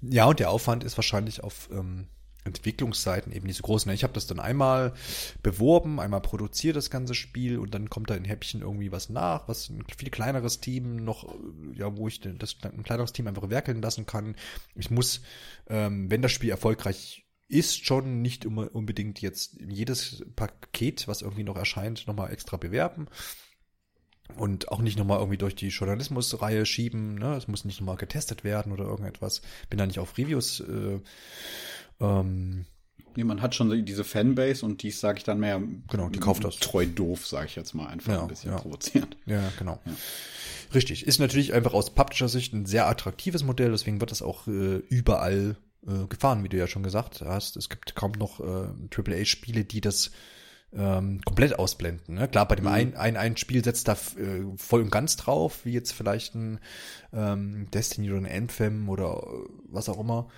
Ja, 0.00 0.24
und 0.26 0.40
der 0.40 0.50
Aufwand 0.50 0.84
ist 0.84 0.96
wahrscheinlich 0.96 1.44
auf 1.44 1.68
ähm, 1.72 2.06
Entwicklungsseiten 2.44 3.32
eben 3.32 3.46
nicht 3.46 3.56
so 3.56 3.62
groß. 3.62 3.86
Ich 3.86 4.02
habe 4.02 4.12
das 4.12 4.26
dann 4.26 4.40
einmal 4.40 4.94
beworben, 5.42 6.00
einmal 6.00 6.20
produziert 6.20 6.76
das 6.76 6.90
ganze 6.90 7.14
Spiel 7.14 7.58
und 7.58 7.74
dann 7.74 7.90
kommt 7.90 8.10
da 8.10 8.14
in 8.14 8.24
Häppchen 8.24 8.62
irgendwie 8.62 8.92
was 8.92 9.10
nach, 9.10 9.48
was 9.48 9.68
ein 9.68 9.84
viel 9.96 10.10
kleineres 10.10 10.60
Team 10.60 10.96
noch, 11.04 11.34
ja, 11.74 11.96
wo 11.96 12.08
ich 12.08 12.20
das 12.20 12.56
ein 12.62 12.82
kleineres 12.82 13.12
Team 13.12 13.26
einfach 13.26 13.50
werkeln 13.50 13.82
lassen 13.82 14.06
kann. 14.06 14.36
Ich 14.74 14.90
muss, 14.90 15.22
ähm, 15.68 16.10
wenn 16.10 16.22
das 16.22 16.32
Spiel 16.32 16.50
erfolgreich 16.50 17.26
ist, 17.48 17.84
schon 17.84 18.22
nicht 18.22 18.46
unbedingt 18.46 19.20
jetzt 19.20 19.58
jedes 19.60 20.24
Paket, 20.36 21.08
was 21.08 21.22
irgendwie 21.22 21.44
noch 21.44 21.56
erscheint, 21.56 22.06
nochmal 22.06 22.32
extra 22.32 22.56
bewerben 22.56 23.08
und 24.36 24.68
auch 24.68 24.80
nicht 24.80 24.98
nochmal 24.98 25.18
irgendwie 25.18 25.38
durch 25.38 25.54
die 25.54 25.68
Journalismusreihe 25.68 26.66
schieben. 26.66 27.16
Ne? 27.16 27.34
Es 27.34 27.48
muss 27.48 27.64
nicht 27.64 27.80
nochmal 27.80 27.96
getestet 27.96 28.44
werden 28.44 28.72
oder 28.72 28.84
irgendetwas. 28.84 29.42
Bin 29.68 29.78
da 29.78 29.86
nicht 29.86 29.98
auf 29.98 30.16
Reviews 30.16 30.60
äh, 30.60 31.00
ähm, 32.00 32.66
Nee, 33.16 33.24
man 33.24 33.42
hat 33.42 33.54
schon 33.54 33.84
diese 33.84 34.04
Fanbase 34.04 34.64
und 34.64 34.82
die 34.82 34.90
sage 34.90 35.18
ich 35.18 35.24
dann 35.24 35.40
mehr 35.40 35.60
genau, 35.88 36.08
die 36.08 36.20
kauft 36.20 36.44
das. 36.44 36.56
treu 36.58 36.86
doof, 36.86 37.26
sage 37.26 37.46
ich 37.46 37.56
jetzt 37.56 37.74
mal 37.74 37.88
einfach 37.88 38.12
ja, 38.12 38.22
ein 38.22 38.28
bisschen 38.28 38.52
ja. 38.52 38.58
provozierend. 38.58 39.16
Ja, 39.26 39.52
genau. 39.58 39.80
Ja. 39.84 39.92
Richtig. 40.74 41.06
Ist 41.06 41.18
natürlich 41.18 41.52
einfach 41.52 41.74
aus 41.74 41.90
Publisher-Sicht 41.90 42.52
ein 42.52 42.66
sehr 42.66 42.86
attraktives 42.86 43.42
Modell, 43.42 43.72
deswegen 43.72 44.00
wird 44.00 44.12
das 44.12 44.22
auch 44.22 44.46
äh, 44.46 44.76
überall 44.88 45.56
äh, 45.86 46.06
gefahren, 46.06 46.44
wie 46.44 46.48
du 46.48 46.56
ja 46.56 46.68
schon 46.68 46.82
gesagt 46.82 47.20
hast. 47.22 47.56
Es 47.56 47.68
gibt 47.68 47.94
kaum 47.96 48.12
noch 48.12 48.40
äh, 48.40 48.68
AAA-Spiele, 48.94 49.64
die 49.64 49.80
das 49.80 50.12
ähm, 50.72 51.20
komplett 51.24 51.58
ausblenden. 51.58 52.14
Ne? 52.14 52.28
Klar, 52.28 52.46
bei 52.46 52.54
dem 52.54 52.66
mhm. 52.66 52.70
ein, 52.70 52.96
ein, 52.96 53.16
ein 53.16 53.36
Spiel 53.36 53.64
setzt 53.64 53.88
da 53.88 53.94
äh, 53.94 54.44
voll 54.56 54.82
und 54.82 54.90
ganz 54.90 55.16
drauf, 55.16 55.64
wie 55.64 55.72
jetzt 55.72 55.92
vielleicht 55.92 56.36
ein 56.36 56.60
ähm, 57.12 57.68
Destiny 57.72 58.10
oder 58.10 58.20
ein 58.20 58.32
Anthem 58.32 58.88
oder 58.88 59.16
äh, 59.16 59.48
was 59.68 59.88
auch 59.88 59.98
immer 59.98 60.28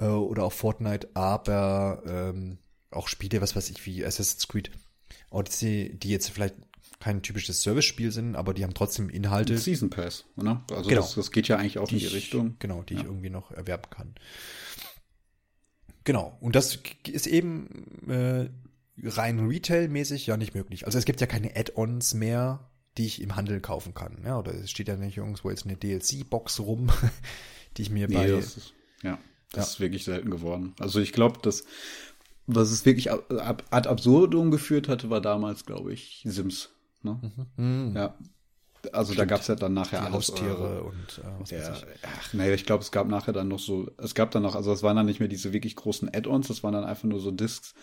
äh, 0.00 0.06
oder 0.06 0.44
auch 0.44 0.52
Fortnite, 0.52 1.08
aber 1.14 2.02
ähm, 2.06 2.58
auch 2.90 3.08
Spiele, 3.08 3.40
was 3.40 3.54
weiß 3.54 3.70
ich, 3.70 3.86
wie 3.86 4.04
Assassin's 4.04 4.48
Creed 4.48 4.70
Odyssey, 5.30 5.96
die 5.96 6.10
jetzt 6.10 6.30
vielleicht 6.30 6.56
kein 6.98 7.22
typisches 7.22 7.62
Service-Spiel 7.62 8.12
sind, 8.12 8.36
aber 8.36 8.52
die 8.52 8.62
haben 8.62 8.74
trotzdem 8.74 9.08
Inhalte. 9.08 9.56
Season 9.56 9.88
Pass, 9.88 10.26
ne? 10.36 10.62
Also 10.70 10.88
genau. 10.88 11.00
das, 11.00 11.14
das 11.14 11.30
geht 11.32 11.48
ja 11.48 11.56
eigentlich 11.56 11.78
auch 11.78 11.88
die 11.88 11.94
in 11.94 12.00
die 12.00 12.06
ich, 12.06 12.14
Richtung. 12.14 12.56
Genau, 12.58 12.82
die 12.82 12.94
ja. 12.94 13.00
ich 13.00 13.06
irgendwie 13.06 13.30
noch 13.30 13.50
erwerben 13.50 13.88
kann. 13.90 14.14
Genau, 16.04 16.36
und 16.40 16.56
das 16.56 16.78
ist 17.06 17.26
eben 17.26 18.08
äh, 18.08 18.50
rein 19.02 19.46
Retail-mäßig 19.46 20.26
ja 20.26 20.36
nicht 20.36 20.54
möglich. 20.54 20.86
Also 20.86 20.98
es 20.98 21.04
gibt 21.04 21.20
ja 21.20 21.26
keine 21.26 21.56
Add-ons 21.56 22.14
mehr, 22.14 22.70
die 22.98 23.06
ich 23.06 23.22
im 23.22 23.36
Handel 23.36 23.60
kaufen 23.60 23.94
kann. 23.94 24.22
Ja, 24.24 24.38
oder 24.38 24.54
es 24.54 24.70
steht 24.70 24.88
ja 24.88 24.96
nicht 24.96 25.16
irgendwo 25.16 25.50
jetzt 25.50 25.64
eine 25.64 25.76
DLC-Box 25.76 26.60
rum, 26.60 26.90
die 27.76 27.82
ich 27.82 27.90
mir 27.90 28.08
nee, 28.08 28.14
bei. 28.14 28.26
Ist, 28.26 28.74
ja. 29.02 29.18
Das 29.52 29.66
ja. 29.66 29.70
ist 29.72 29.80
wirklich 29.80 30.04
selten 30.04 30.30
geworden. 30.30 30.74
Also 30.78 31.00
ich 31.00 31.12
glaube, 31.12 31.40
dass 31.42 31.64
was 32.46 32.70
es 32.70 32.84
wirklich 32.84 33.10
ab, 33.10 33.64
ad 33.70 33.88
absurdum 33.88 34.50
geführt 34.50 34.88
hatte, 34.88 35.10
war 35.10 35.20
damals, 35.20 35.66
glaube 35.66 35.92
ich, 35.92 36.22
Sims. 36.24 36.70
Ne? 37.02 37.20
Mhm. 37.56 37.92
Ja. 37.96 38.14
Also 38.92 39.12
Stimmt. 39.12 39.18
da 39.18 39.34
gab 39.34 39.40
es 39.42 39.46
ja 39.46 39.56
dann 39.56 39.74
nachher 39.74 40.00
Die 40.00 40.06
alles. 40.06 40.14
Haustiere 40.14 40.78
äh, 40.78 40.80
und 40.80 41.20
äh, 41.22 41.40
was 41.40 41.52
ich. 41.52 41.86
Ach, 42.02 42.32
nee, 42.32 42.54
ich 42.54 42.64
glaube, 42.64 42.82
es 42.82 42.90
gab 42.90 43.08
nachher 43.08 43.32
dann 43.34 43.48
noch 43.48 43.58
so, 43.58 43.90
es 43.98 44.14
gab 44.14 44.30
dann 44.30 44.42
noch, 44.42 44.54
also 44.54 44.72
es 44.72 44.82
waren 44.82 44.96
dann 44.96 45.04
nicht 45.04 45.20
mehr 45.20 45.28
diese 45.28 45.52
wirklich 45.52 45.76
großen 45.76 46.08
Add-ons, 46.12 46.48
das 46.48 46.62
waren 46.62 46.72
dann 46.72 46.84
einfach 46.84 47.04
nur 47.04 47.20
so 47.20 47.30
Discs, 47.30 47.74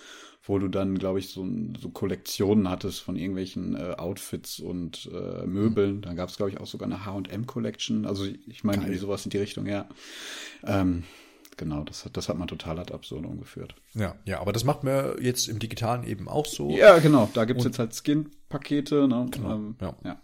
wo 0.41 0.57
du 0.57 0.69
dann, 0.69 0.97
glaube 0.97 1.19
ich, 1.19 1.29
so, 1.29 1.47
so 1.79 1.89
Kollektionen 1.89 2.67
hattest 2.67 3.01
von 3.01 3.15
irgendwelchen 3.15 3.75
äh, 3.75 3.93
Outfits 3.97 4.59
und 4.59 5.07
äh, 5.13 5.45
Möbeln. 5.45 5.97
Mhm. 5.97 6.01
Dann 6.01 6.15
gab 6.15 6.29
es, 6.29 6.37
glaube 6.37 6.49
ich, 6.49 6.59
auch 6.59 6.67
sogar 6.67 6.87
eine 6.87 7.05
H&M-Collection. 7.05 8.07
Also 8.07 8.25
ich 8.25 8.63
meine, 8.63 8.97
sowas 8.97 9.23
in 9.23 9.29
die 9.29 9.37
Richtung, 9.37 9.67
ja. 9.67 9.87
Ähm, 10.65 11.03
genau, 11.57 11.83
das 11.83 12.05
hat, 12.05 12.15
das 12.15 12.29
hat 12.29 12.37
man 12.37 12.47
total 12.47 12.79
ad 12.79 12.93
absurdum 12.93 13.39
geführt. 13.39 13.75
Ja, 13.93 14.15
ja, 14.25 14.39
aber 14.39 14.53
das 14.53 14.63
macht 14.63 14.83
man 14.83 15.21
jetzt 15.21 15.47
im 15.47 15.59
Digitalen 15.59 16.03
eben 16.03 16.27
auch 16.27 16.45
so. 16.45 16.69
Ja, 16.71 16.99
genau, 16.99 17.29
da 17.33 17.45
gibt's 17.45 17.65
Und, 17.65 17.71
jetzt 17.71 17.79
halt 17.79 17.93
Skin-Pakete. 17.93 19.07
Ne? 19.07 19.27
Genau, 19.31 19.55
ähm, 19.55 19.75
ja. 19.81 19.95
ja. 20.03 20.21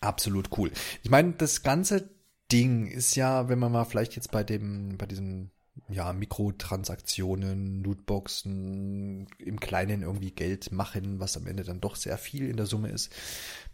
Absolut 0.00 0.50
cool. 0.58 0.70
Ich 1.02 1.10
meine, 1.10 1.32
das 1.32 1.62
ganze 1.62 2.10
Ding 2.50 2.86
ist 2.86 3.16
ja, 3.16 3.48
wenn 3.48 3.58
man 3.58 3.72
mal 3.72 3.84
vielleicht 3.84 4.16
jetzt 4.16 4.30
bei 4.30 4.44
dem, 4.44 4.96
bei 4.98 5.06
diesem 5.06 5.50
ja, 5.88 6.12
Mikrotransaktionen, 6.12 7.82
Lootboxen, 7.82 9.26
im 9.38 9.60
Kleinen 9.60 10.02
irgendwie 10.02 10.30
Geld 10.30 10.72
machen, 10.72 11.20
was 11.20 11.36
am 11.36 11.46
Ende 11.46 11.64
dann 11.64 11.80
doch 11.80 11.96
sehr 11.96 12.18
viel 12.18 12.48
in 12.48 12.56
der 12.56 12.66
Summe 12.66 12.88
ist, 12.88 13.12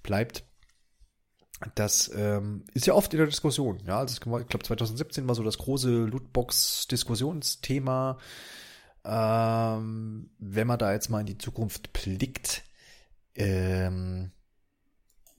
bleibt 0.03 0.45
das 1.75 2.11
ähm, 2.15 2.65
ist 2.75 2.87
ja 2.87 2.95
oft 2.95 3.13
in 3.13 3.19
der 3.19 3.27
Diskussion. 3.27 3.83
Ja, 3.87 3.99
also 3.99 4.15
ich 4.15 4.21
glaube 4.21 4.63
2017 4.63 5.29
war 5.29 5.35
so 5.35 5.43
das 5.43 5.59
große 5.59 5.91
Lootbox-Diskussionsthema. 5.91 8.19
Ähm, 9.05 10.31
wenn 10.39 10.67
man 10.67 10.79
da 10.79 10.93
jetzt 10.93 11.09
mal 11.09 11.21
in 11.21 11.27
die 11.27 11.39
Zukunft 11.39 11.93
blickt, 11.93 12.63
ähm, 13.35 14.31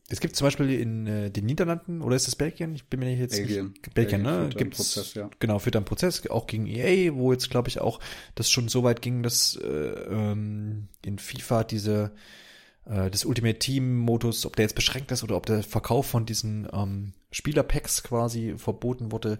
es 0.09 0.19
gibt 0.19 0.35
zum 0.35 0.45
Beispiel 0.45 0.69
in 0.69 1.07
äh, 1.07 1.31
den 1.31 1.45
Niederlanden, 1.45 2.01
oder 2.01 2.15
ist 2.15 2.27
das 2.27 2.35
Belgien? 2.35 2.75
Ich 2.75 2.87
bin 2.87 2.99
mir 2.99 3.07
nicht 3.07 3.19
jetzt. 3.19 3.35
Belgien. 3.35 3.67
Nicht, 3.67 3.93
Belgien, 3.93 4.21
ne? 4.21 4.49
Gibt 4.55 4.75
Prozess, 4.75 5.13
ja. 5.13 5.29
Genau, 5.39 5.59
führt 5.59 5.75
einen 5.75 5.85
Prozess, 5.85 6.27
auch 6.27 6.45
gegen 6.45 6.67
EA, 6.67 7.15
wo 7.15 7.31
jetzt, 7.31 7.49
glaube 7.49 7.69
ich, 7.69 7.79
auch 7.79 7.99
das 8.35 8.51
schon 8.51 8.67
so 8.67 8.83
weit 8.83 9.01
ging, 9.01 9.23
dass 9.23 9.55
äh, 9.55 9.67
ähm, 9.67 10.89
in 11.03 11.19
FIFA 11.19 11.63
diese 11.63 12.11
äh, 12.85 13.09
des 13.09 13.25
Ultimate 13.25 13.59
Team 13.59 13.97
Modus, 13.97 14.45
ob 14.45 14.55
der 14.55 14.63
jetzt 14.63 14.75
beschränkt 14.75 15.11
ist 15.11 15.23
oder 15.23 15.37
ob 15.37 15.45
der 15.45 15.63
Verkauf 15.63 16.05
von 16.05 16.25
diesen 16.25 16.67
ähm, 16.73 17.13
Spielerpacks 17.31 18.03
quasi 18.03 18.55
verboten 18.57 19.11
wurde, 19.11 19.39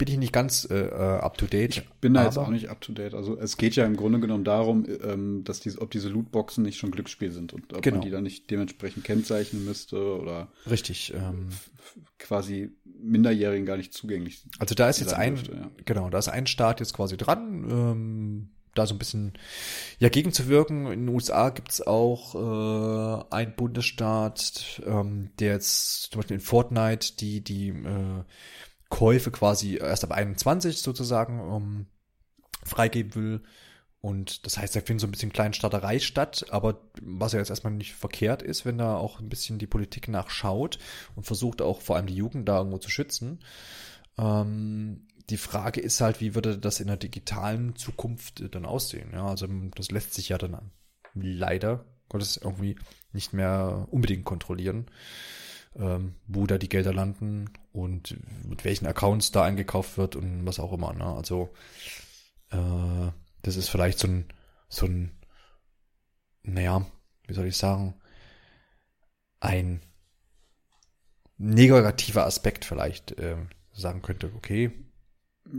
bin 0.00 0.08
ich 0.08 0.18
nicht 0.18 0.32
ganz 0.32 0.66
äh, 0.70 0.78
äh 0.78 1.18
up 1.20 1.36
to 1.36 1.46
date. 1.46 1.76
Ich 1.76 1.88
bin 2.00 2.14
da 2.14 2.24
jetzt 2.24 2.38
auch 2.38 2.48
nicht 2.48 2.68
up 2.68 2.80
to 2.80 2.92
date. 2.92 3.14
Also 3.14 3.38
es 3.38 3.56
geht 3.56 3.76
ja 3.76 3.84
im 3.84 3.96
Grunde 3.96 4.18
genommen 4.18 4.44
darum, 4.44 4.86
ähm, 5.02 5.44
dass 5.44 5.60
diese, 5.60 5.80
ob 5.80 5.90
diese 5.90 6.08
Lootboxen 6.08 6.64
nicht 6.64 6.78
schon 6.78 6.90
Glücksspiel 6.90 7.32
sind 7.32 7.52
und 7.52 7.72
ob 7.74 7.82
genau. 7.82 7.98
man 7.98 8.06
die 8.06 8.10
dann 8.10 8.22
nicht 8.22 8.50
dementsprechend 8.50 9.04
kennzeichnen 9.04 9.64
müsste 9.64 10.18
oder 10.18 10.48
richtig 10.68 11.12
ähm, 11.14 11.48
quasi 12.18 12.70
Minderjährigen 12.84 13.66
gar 13.66 13.76
nicht 13.76 13.92
zugänglich. 13.92 14.42
Also 14.58 14.74
da 14.74 14.88
ist 14.88 15.00
jetzt 15.00 15.14
ein 15.14 15.36
dürfte, 15.36 15.54
ja. 15.54 15.70
genau, 15.84 16.10
da 16.10 16.18
ist 16.18 16.28
ein 16.28 16.46
Staat 16.46 16.80
jetzt 16.80 16.94
quasi 16.94 17.16
dran. 17.16 17.66
Ähm, 17.70 18.29
da 18.74 18.86
so 18.86 18.94
ein 18.94 18.98
bisschen 18.98 19.32
ja 19.98 20.08
gegenzuwirken. 20.08 20.86
In 20.86 21.06
den 21.06 21.08
USA 21.08 21.50
gibt's 21.50 21.80
auch 21.80 22.34
äh, 22.34 23.24
einen 23.34 23.56
Bundesstaat, 23.56 24.82
ähm, 24.86 25.30
der 25.38 25.54
jetzt 25.54 26.10
zum 26.10 26.20
Beispiel 26.20 26.36
in 26.36 26.42
Fortnite 26.42 27.16
die 27.16 27.42
die 27.42 27.68
äh, 27.68 28.24
Käufe 28.88 29.30
quasi 29.30 29.76
erst 29.76 30.04
ab 30.04 30.12
21 30.12 30.82
sozusagen 30.82 31.40
um, 31.40 31.86
freigeben 32.64 33.14
will. 33.14 33.42
Und 34.02 34.46
das 34.46 34.56
heißt, 34.56 34.74
da 34.74 34.80
findet 34.80 35.02
so 35.02 35.06
ein 35.06 35.10
bisschen 35.10 35.32
Kleinstaaterei 35.32 35.98
statt, 35.98 36.46
aber 36.50 36.80
was 37.02 37.32
ja 37.32 37.38
jetzt 37.38 37.50
erstmal 37.50 37.74
nicht 37.74 37.94
verkehrt 37.94 38.42
ist, 38.42 38.64
wenn 38.64 38.78
da 38.78 38.96
auch 38.96 39.20
ein 39.20 39.28
bisschen 39.28 39.58
die 39.58 39.66
Politik 39.66 40.08
nachschaut 40.08 40.78
und 41.16 41.26
versucht 41.26 41.60
auch 41.60 41.82
vor 41.82 41.96
allem 41.96 42.06
die 42.06 42.14
Jugend 42.14 42.48
da 42.48 42.58
irgendwo 42.58 42.78
zu 42.78 42.90
schützen. 42.90 43.40
Ähm, 44.16 45.06
die 45.30 45.36
Frage 45.36 45.80
ist 45.80 46.00
halt, 46.00 46.20
wie 46.20 46.34
würde 46.34 46.58
das 46.58 46.80
in 46.80 46.88
der 46.88 46.96
digitalen 46.96 47.76
Zukunft 47.76 48.54
dann 48.54 48.66
aussehen? 48.66 49.10
Ja, 49.12 49.26
also 49.26 49.46
das 49.74 49.90
lässt 49.90 50.14
sich 50.14 50.28
ja 50.30 50.38
dann 50.38 50.72
leider 51.14 51.84
Gottes 52.08 52.36
irgendwie 52.36 52.76
nicht 53.12 53.32
mehr 53.32 53.86
unbedingt 53.90 54.24
kontrollieren, 54.24 54.86
ähm, 55.76 56.16
wo 56.26 56.46
da 56.46 56.58
die 56.58 56.68
Gelder 56.68 56.92
landen 56.92 57.50
und 57.72 58.16
mit 58.44 58.64
welchen 58.64 58.86
Accounts 58.86 59.30
da 59.30 59.44
eingekauft 59.44 59.96
wird 59.96 60.16
und 60.16 60.44
was 60.44 60.58
auch 60.58 60.72
immer. 60.72 60.92
Ne? 60.92 61.04
Also 61.04 61.50
äh, 62.50 63.10
das 63.42 63.56
ist 63.56 63.68
vielleicht 63.68 63.98
so 63.98 64.08
ein, 64.08 64.26
so 64.68 64.86
ein, 64.86 65.12
naja, 66.42 66.84
wie 67.26 67.34
soll 67.34 67.46
ich 67.46 67.56
sagen, 67.56 67.94
ein 69.38 69.80
negativer 71.38 72.26
Aspekt 72.26 72.64
vielleicht 72.64 73.12
äh, 73.12 73.36
sagen 73.72 74.02
könnte, 74.02 74.32
okay, 74.36 74.72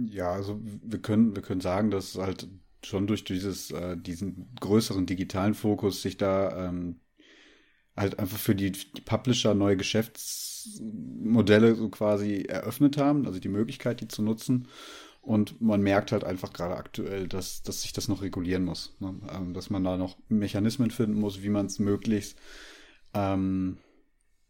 ja, 0.10 0.32
also 0.32 0.60
wir 0.64 1.00
können, 1.00 1.36
wir 1.36 1.44
können 1.44 1.62
sagen, 1.62 1.92
dass 1.92 2.16
halt 2.16 2.48
schon 2.84 3.08
durch 3.08 3.24
dieses, 3.24 3.72
äh, 3.72 3.98
diesen 3.98 4.54
größeren 4.60 5.06
digitalen 5.06 5.54
Fokus 5.54 6.02
sich 6.02 6.18
da 6.18 6.68
ähm, 6.68 7.00
halt 7.96 8.20
einfach 8.20 8.38
für 8.38 8.56
die, 8.56 8.72
die 8.72 9.02
Publisher 9.02 9.54
neue 9.54 9.78
Geschäftsmodelle 9.78 11.76
so 11.76 11.90
quasi 11.90 12.44
eröffnet 12.44 12.98
haben, 12.98 13.26
also 13.28 13.40
die 13.40 13.50
Möglichkeit, 13.50 14.02
die 14.02 14.08
zu 14.08 14.22
nutzen. 14.22 14.68
Und 15.22 15.62
man 15.62 15.82
merkt 15.82 16.12
halt 16.12 16.24
einfach 16.24 16.52
gerade 16.52 16.76
aktuell, 16.76 17.28
dass, 17.28 17.62
dass 17.62 17.84
sich 17.84 17.94
das 17.94 18.08
noch 18.08 18.24
regulieren 18.24 18.66
muss. 18.66 18.96
Ne? 19.00 19.14
Ähm, 19.32 19.54
dass 19.54 19.70
man 19.70 19.84
da 19.84 19.96
noch 19.98 20.18
Mechanismen 20.30 20.90
finden 20.90 21.20
muss, 21.20 21.44
wie 21.44 21.50
man 21.50 21.68
es 21.68 21.78
möglichst 21.78 22.40
ähm, 23.14 23.78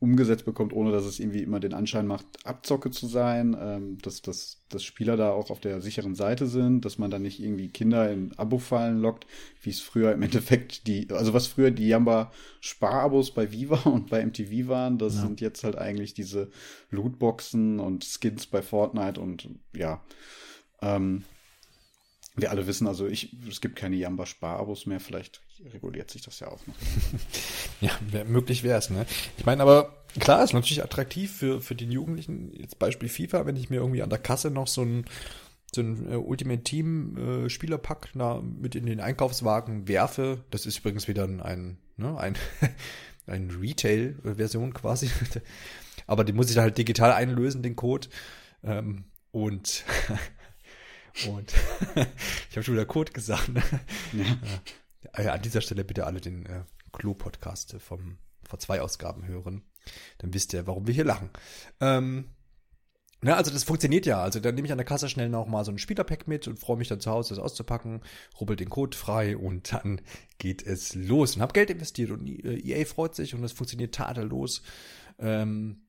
umgesetzt 0.02 0.46
bekommt, 0.46 0.74
ohne 0.74 0.92
dass 0.92 1.06
es 1.06 1.20
irgendwie 1.20 1.44
immer 1.44 1.60
den 1.60 1.76
Anschein 1.76 2.08
macht, 2.08 2.26
Abzocke 2.44 2.90
zu 2.90 3.06
sein, 3.06 3.56
ähm, 3.58 4.00
dass, 4.02 4.24
dass, 4.24 4.64
dass 4.68 4.84
Spieler 4.84 5.16
da 5.16 5.32
auch 5.32 5.52
auf 5.52 5.60
der 5.60 5.80
sicheren 5.80 6.16
Seite 6.16 6.48
sind, 6.48 6.86
dass 6.86 6.98
man 6.98 7.12
da 7.12 7.20
nicht 7.20 7.40
irgendwie 7.40 7.70
Kinder 7.70 8.12
in 8.12 8.32
Abo-Fallen 8.36 9.00
lockt, 9.00 9.28
wie 9.62 9.70
es 9.70 9.80
früher 9.80 10.12
im 10.12 10.22
Endeffekt 10.24 10.88
die, 10.88 11.08
also 11.12 11.36
was 11.36 11.46
früher 11.46 11.70
die 11.70 11.88
Jamba 11.88 12.32
Sparabos 12.62 13.32
bei 13.32 13.52
Viva 13.52 13.78
und 13.90 14.10
bei 14.10 14.26
MTV 14.26 14.68
waren, 14.68 14.98
das 14.98 15.16
ja. 15.16 15.22
sind 15.22 15.40
jetzt 15.40 15.64
halt 15.64 15.78
eigentlich 15.78 16.16
diese 16.16 16.50
Lootboxen 16.90 17.80
und 17.80 18.04
Skins 18.04 18.48
bei 18.48 18.64
Fortnite 18.64 19.22
und 19.22 19.50
ja, 19.76 20.02
ähm, 20.82 21.26
wir 22.42 22.52
alle 22.52 22.68
wissen, 22.68 22.88
also 22.88 23.08
ich, 23.08 23.36
es 23.48 23.62
gibt 23.62 23.76
keine 23.76 23.96
Jamba 23.96 24.26
Sparabos 24.26 24.86
mehr, 24.86 25.00
vielleicht 25.00 25.42
reguliert 25.74 26.12
sich 26.12 26.22
das 26.22 26.40
ja 26.40 26.48
auch 26.48 26.66
noch. 26.68 26.76
ja, 27.82 27.92
wär, 28.10 28.26
möglich 28.26 28.64
wäre 28.64 28.80
es, 28.80 28.90
ne? 28.90 29.06
Ich 29.38 29.46
meine, 29.46 29.62
aber 29.62 30.04
klar, 30.20 30.44
ist 30.44 30.54
natürlich 30.54 30.84
attraktiv 30.84 31.32
für, 31.32 31.62
für 31.62 31.76
den 31.76 31.92
Jugendlichen, 31.92 32.52
jetzt 32.54 32.80
Beispiel 32.80 33.10
FIFA, 33.10 33.46
wenn 33.46 33.56
ich 33.56 33.70
mir 33.70 33.78
irgendwie 33.78 34.02
an 34.02 34.10
der 34.10 34.20
Kasse 34.20 34.50
noch 34.50 34.68
so 34.68 34.82
ein, 34.82 35.06
so 35.74 35.82
ein 35.82 36.12
äh, 36.12 36.16
Ultimate 36.16 36.64
Team 36.64 37.48
äh, 37.48 37.78
na, 38.14 38.42
mit 38.42 38.76
in 38.76 38.86
den 38.86 39.00
Einkaufswagen 39.00 39.88
werfe, 39.88 40.44
das 40.50 40.66
ist 40.66 40.80
übrigens 40.80 41.08
wieder 41.08 41.24
ein, 41.24 41.42
ein, 41.42 41.78
ne, 41.98 42.18
ein, 42.18 42.36
ein 43.28 43.52
Retail-Version 43.52 44.74
quasi. 44.74 45.10
aber 46.08 46.24
die 46.24 46.34
muss 46.34 46.50
ich 46.50 46.58
halt 46.58 46.78
digital 46.78 47.12
einlösen, 47.12 47.64
den 47.64 47.76
Code. 47.76 48.08
Ähm, 48.64 49.06
und 49.32 49.86
und 51.28 51.54
ich 52.50 52.56
habe 52.56 52.64
schon 52.64 52.74
wieder 52.74 52.86
Code 52.86 53.12
gesagt. 53.12 53.50
Ne? 53.50 53.64
Ja. 54.14 55.24
Ja, 55.24 55.34
an 55.34 55.42
dieser 55.42 55.62
Stelle 55.62 55.84
bitte 55.84 56.06
alle 56.06 56.22
den 56.22 56.46
äh, 56.46 56.64
Klo-Podcast 56.94 57.76
vom 57.80 58.18
vor 58.48 58.60
zwei 58.60 58.82
Ausgaben 58.82 59.26
hören. 59.26 59.64
Dann 60.20 60.34
wisst 60.34 60.54
ihr, 60.54 60.68
warum 60.68 60.86
wir 60.86 60.94
hier 60.94 61.06
lachen. 61.06 61.30
Ähm, 61.80 62.26
na, 63.22 63.36
also 63.36 63.52
das 63.52 63.64
funktioniert 63.64 64.06
ja. 64.06 64.22
Also 64.22 64.40
dann 64.40 64.56
nehme 64.56 64.66
ich 64.66 64.72
an 64.72 64.78
der 64.78 64.86
Kasse 64.86 65.08
schnell 65.08 65.30
noch 65.30 65.48
mal 65.48 65.64
so 65.64 65.72
ein 65.72 65.78
Spielerpack 65.78 66.28
mit 66.28 66.48
und 66.48 66.60
freue 66.60 66.78
mich 66.78 66.88
dann 66.88 67.00
zu 67.00 67.12
Hause, 67.12 67.30
das 67.30 67.44
auszupacken, 67.44 68.02
rubbel 68.40 68.56
den 68.56 68.70
Code 68.70 68.98
frei 68.98 69.38
und 69.38 69.74
dann 69.74 70.02
geht 70.38 70.66
es 70.66 70.96
los. 70.96 71.36
Und 71.36 71.42
habe 71.42 71.54
Geld 71.54 71.70
investiert 71.70 72.12
und 72.12 72.28
EA 72.28 72.86
freut 72.86 73.16
sich 73.16 73.34
und 73.34 73.44
es 73.44 73.54
funktioniert 73.54 73.96
tadellos. 73.96 74.64
Ähm, 75.20 75.84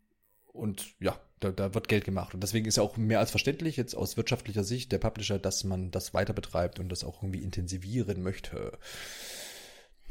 und 0.52 0.94
ja, 1.00 1.18
da, 1.44 1.50
da 1.50 1.74
wird 1.74 1.88
Geld 1.88 2.04
gemacht. 2.04 2.34
Und 2.34 2.42
deswegen 2.42 2.66
ist 2.66 2.76
ja 2.76 2.82
auch 2.82 2.96
mehr 2.96 3.20
als 3.20 3.30
verständlich 3.30 3.76
jetzt 3.76 3.94
aus 3.94 4.16
wirtschaftlicher 4.16 4.64
Sicht 4.64 4.92
der 4.92 4.98
Publisher, 4.98 5.38
dass 5.38 5.64
man 5.64 5.90
das 5.90 6.14
weiter 6.14 6.32
betreibt 6.32 6.78
und 6.78 6.88
das 6.90 7.04
auch 7.04 7.22
irgendwie 7.22 7.42
intensivieren 7.42 8.22
möchte. 8.22 8.78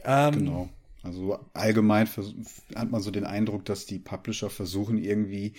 Ähm, 0.04 0.34
genau. 0.34 0.70
Also 1.04 1.40
allgemein 1.54 2.08
hat 2.76 2.92
man 2.92 3.02
so 3.02 3.12
den 3.12 3.26
Eindruck, 3.26 3.66
dass 3.66 3.86
die 3.86 4.00
Publisher 4.00 4.50
versuchen 4.50 4.98
irgendwie 4.98 5.54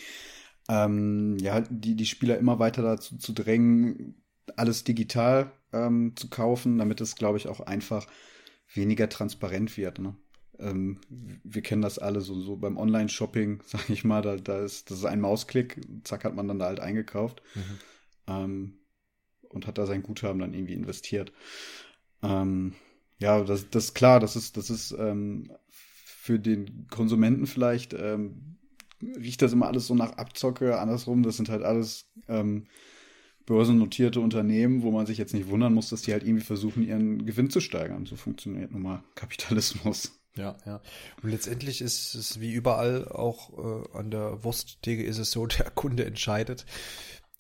ähm, 0.69 1.37
ja 1.41 1.61
die 1.61 1.97
die 1.97 2.07
Spieler 2.07 2.39
immer 2.39 2.59
weiter 2.59 2.83
dazu 2.83 3.17
zu 3.17 3.33
drängen, 3.33 4.23
alles 4.57 4.85
digital 4.85 5.51
ähm, 5.73 6.13
zu 6.15 6.29
kaufen, 6.29 6.79
damit 6.79 7.01
es 7.01 7.17
glaube 7.17 7.39
ich 7.39 7.49
auch 7.49 7.61
einfach 7.61 8.07
weniger 8.73 9.09
transparent 9.09 9.77
wird. 9.77 9.99
Ne? 9.99 10.15
Ähm, 10.63 10.99
wir 11.45 11.63
kennen 11.63 11.83
das 11.83 11.99
alle 11.99 12.21
so, 12.21 12.41
so 12.41 12.57
beim 12.57 12.77
Online-Shopping, 12.77 13.61
sag 13.67 13.91
ich 13.91 14.05
mal, 14.05 14.23
da, 14.23 14.37
da 14.37 14.61
ist, 14.61 14.91
das 14.91 14.99
ist 14.99 15.05
ein 15.05 15.21
Mausklick, 15.21 15.81
zack, 16.05 16.25
hat 16.25 16.35
man 16.35 16.49
dann 16.49 16.59
da 16.59 16.67
halt 16.67 16.81
eingekauft 16.81 17.43
mhm. 17.55 17.79
ähm, 18.27 18.75
und 19.49 19.67
hat 19.67 19.79
da 19.79 19.87
sein 19.87 20.03
Guthaben 20.03 20.41
dann 20.41 20.55
irgendwie 20.55 20.75
investiert. 20.75 21.33
Ähm, 22.23 22.75
ja, 23.19 23.43
das, 23.43 23.69
das 23.71 23.87
ist 23.87 23.95
klar, 23.95 24.21
das 24.21 24.37
ist, 24.37 24.57
das 24.57 24.71
ist 24.71 24.93
ähm, 24.99 25.53
für 25.69 26.39
den 26.39 26.87
Konsumenten 26.89 27.47
vielleicht, 27.47 27.95
ähm, 27.95 28.57
riecht 29.03 29.43
das 29.43 29.53
immer 29.53 29.67
alles 29.67 29.87
so 29.87 29.95
nach 29.95 30.13
Abzocke, 30.13 30.79
andersrum, 30.79 31.23
das 31.23 31.37
sind 31.37 31.49
halt 31.49 31.63
alles 31.63 32.07
ähm, 32.29 32.67
börsennotierte 33.47 34.21
Unternehmen, 34.21 34.83
wo 34.83 34.91
man 34.91 35.07
sich 35.07 35.19
jetzt 35.19 35.35
nicht 35.35 35.49
wundern 35.49 35.75
muss, 35.75 35.91
dass 35.91 36.03
die 36.03 36.13
halt 36.13 36.23
irgendwie 36.23 36.45
versuchen, 36.45 36.83
ihren 36.87 37.27
Gewinn 37.27 37.51
zu 37.51 37.61
steigern. 37.61 38.07
So 38.07 38.17
funktioniert 38.17 38.71
nun 38.71 38.83
mal 38.83 39.03
Kapitalismus. 39.15 40.22
Ja, 40.37 40.57
ja. 40.65 40.81
Und 41.23 41.31
letztendlich 41.31 41.83
ist 41.83 42.15
es 42.15 42.41
wie 42.41 42.53
überall 42.53 43.07
auch 43.09 43.51
äh, 43.59 43.99
an 43.99 44.11
der 44.11 44.43
Wursttheke 44.45 45.03
ist 45.03 45.19
es 45.19 45.31
so, 45.31 45.47
der 45.47 45.71
Kunde 45.71 46.05
entscheidet. 46.05 46.65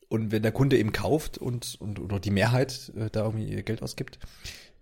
Und 0.08 0.30
wenn 0.30 0.42
der 0.42 0.52
Kunde 0.52 0.76
eben 0.76 0.92
kauft 0.92 1.38
und, 1.38 1.80
und 1.80 1.98
oder 1.98 2.20
die 2.20 2.30
Mehrheit 2.30 2.92
äh, 2.96 3.08
da 3.10 3.24
irgendwie 3.24 3.48
ihr 3.48 3.62
Geld 3.62 3.82
ausgibt, 3.82 4.18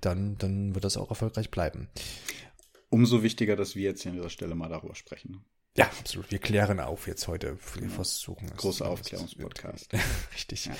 dann, 0.00 0.36
dann 0.38 0.74
wird 0.74 0.84
das 0.84 0.96
auch 0.96 1.10
erfolgreich 1.10 1.50
bleiben. 1.50 1.88
Umso 2.88 3.22
wichtiger, 3.22 3.54
dass 3.54 3.76
wir 3.76 3.84
jetzt 3.84 4.02
hier 4.02 4.10
an 4.10 4.16
dieser 4.16 4.30
Stelle 4.30 4.56
mal 4.56 4.68
darüber 4.68 4.96
sprechen. 4.96 5.44
Ja, 5.76 5.86
absolut. 6.00 6.32
Wir 6.32 6.40
klären 6.40 6.80
auf 6.80 7.06
jetzt 7.06 7.28
heute. 7.28 7.56
Wir 7.74 7.82
genau. 7.82 7.94
versuchen 7.94 8.48
es. 8.48 8.56
Großer 8.56 8.88
Aufklärungspodcast. 8.88 9.92
Richtig. 10.34 10.66
Ja. 10.66 10.72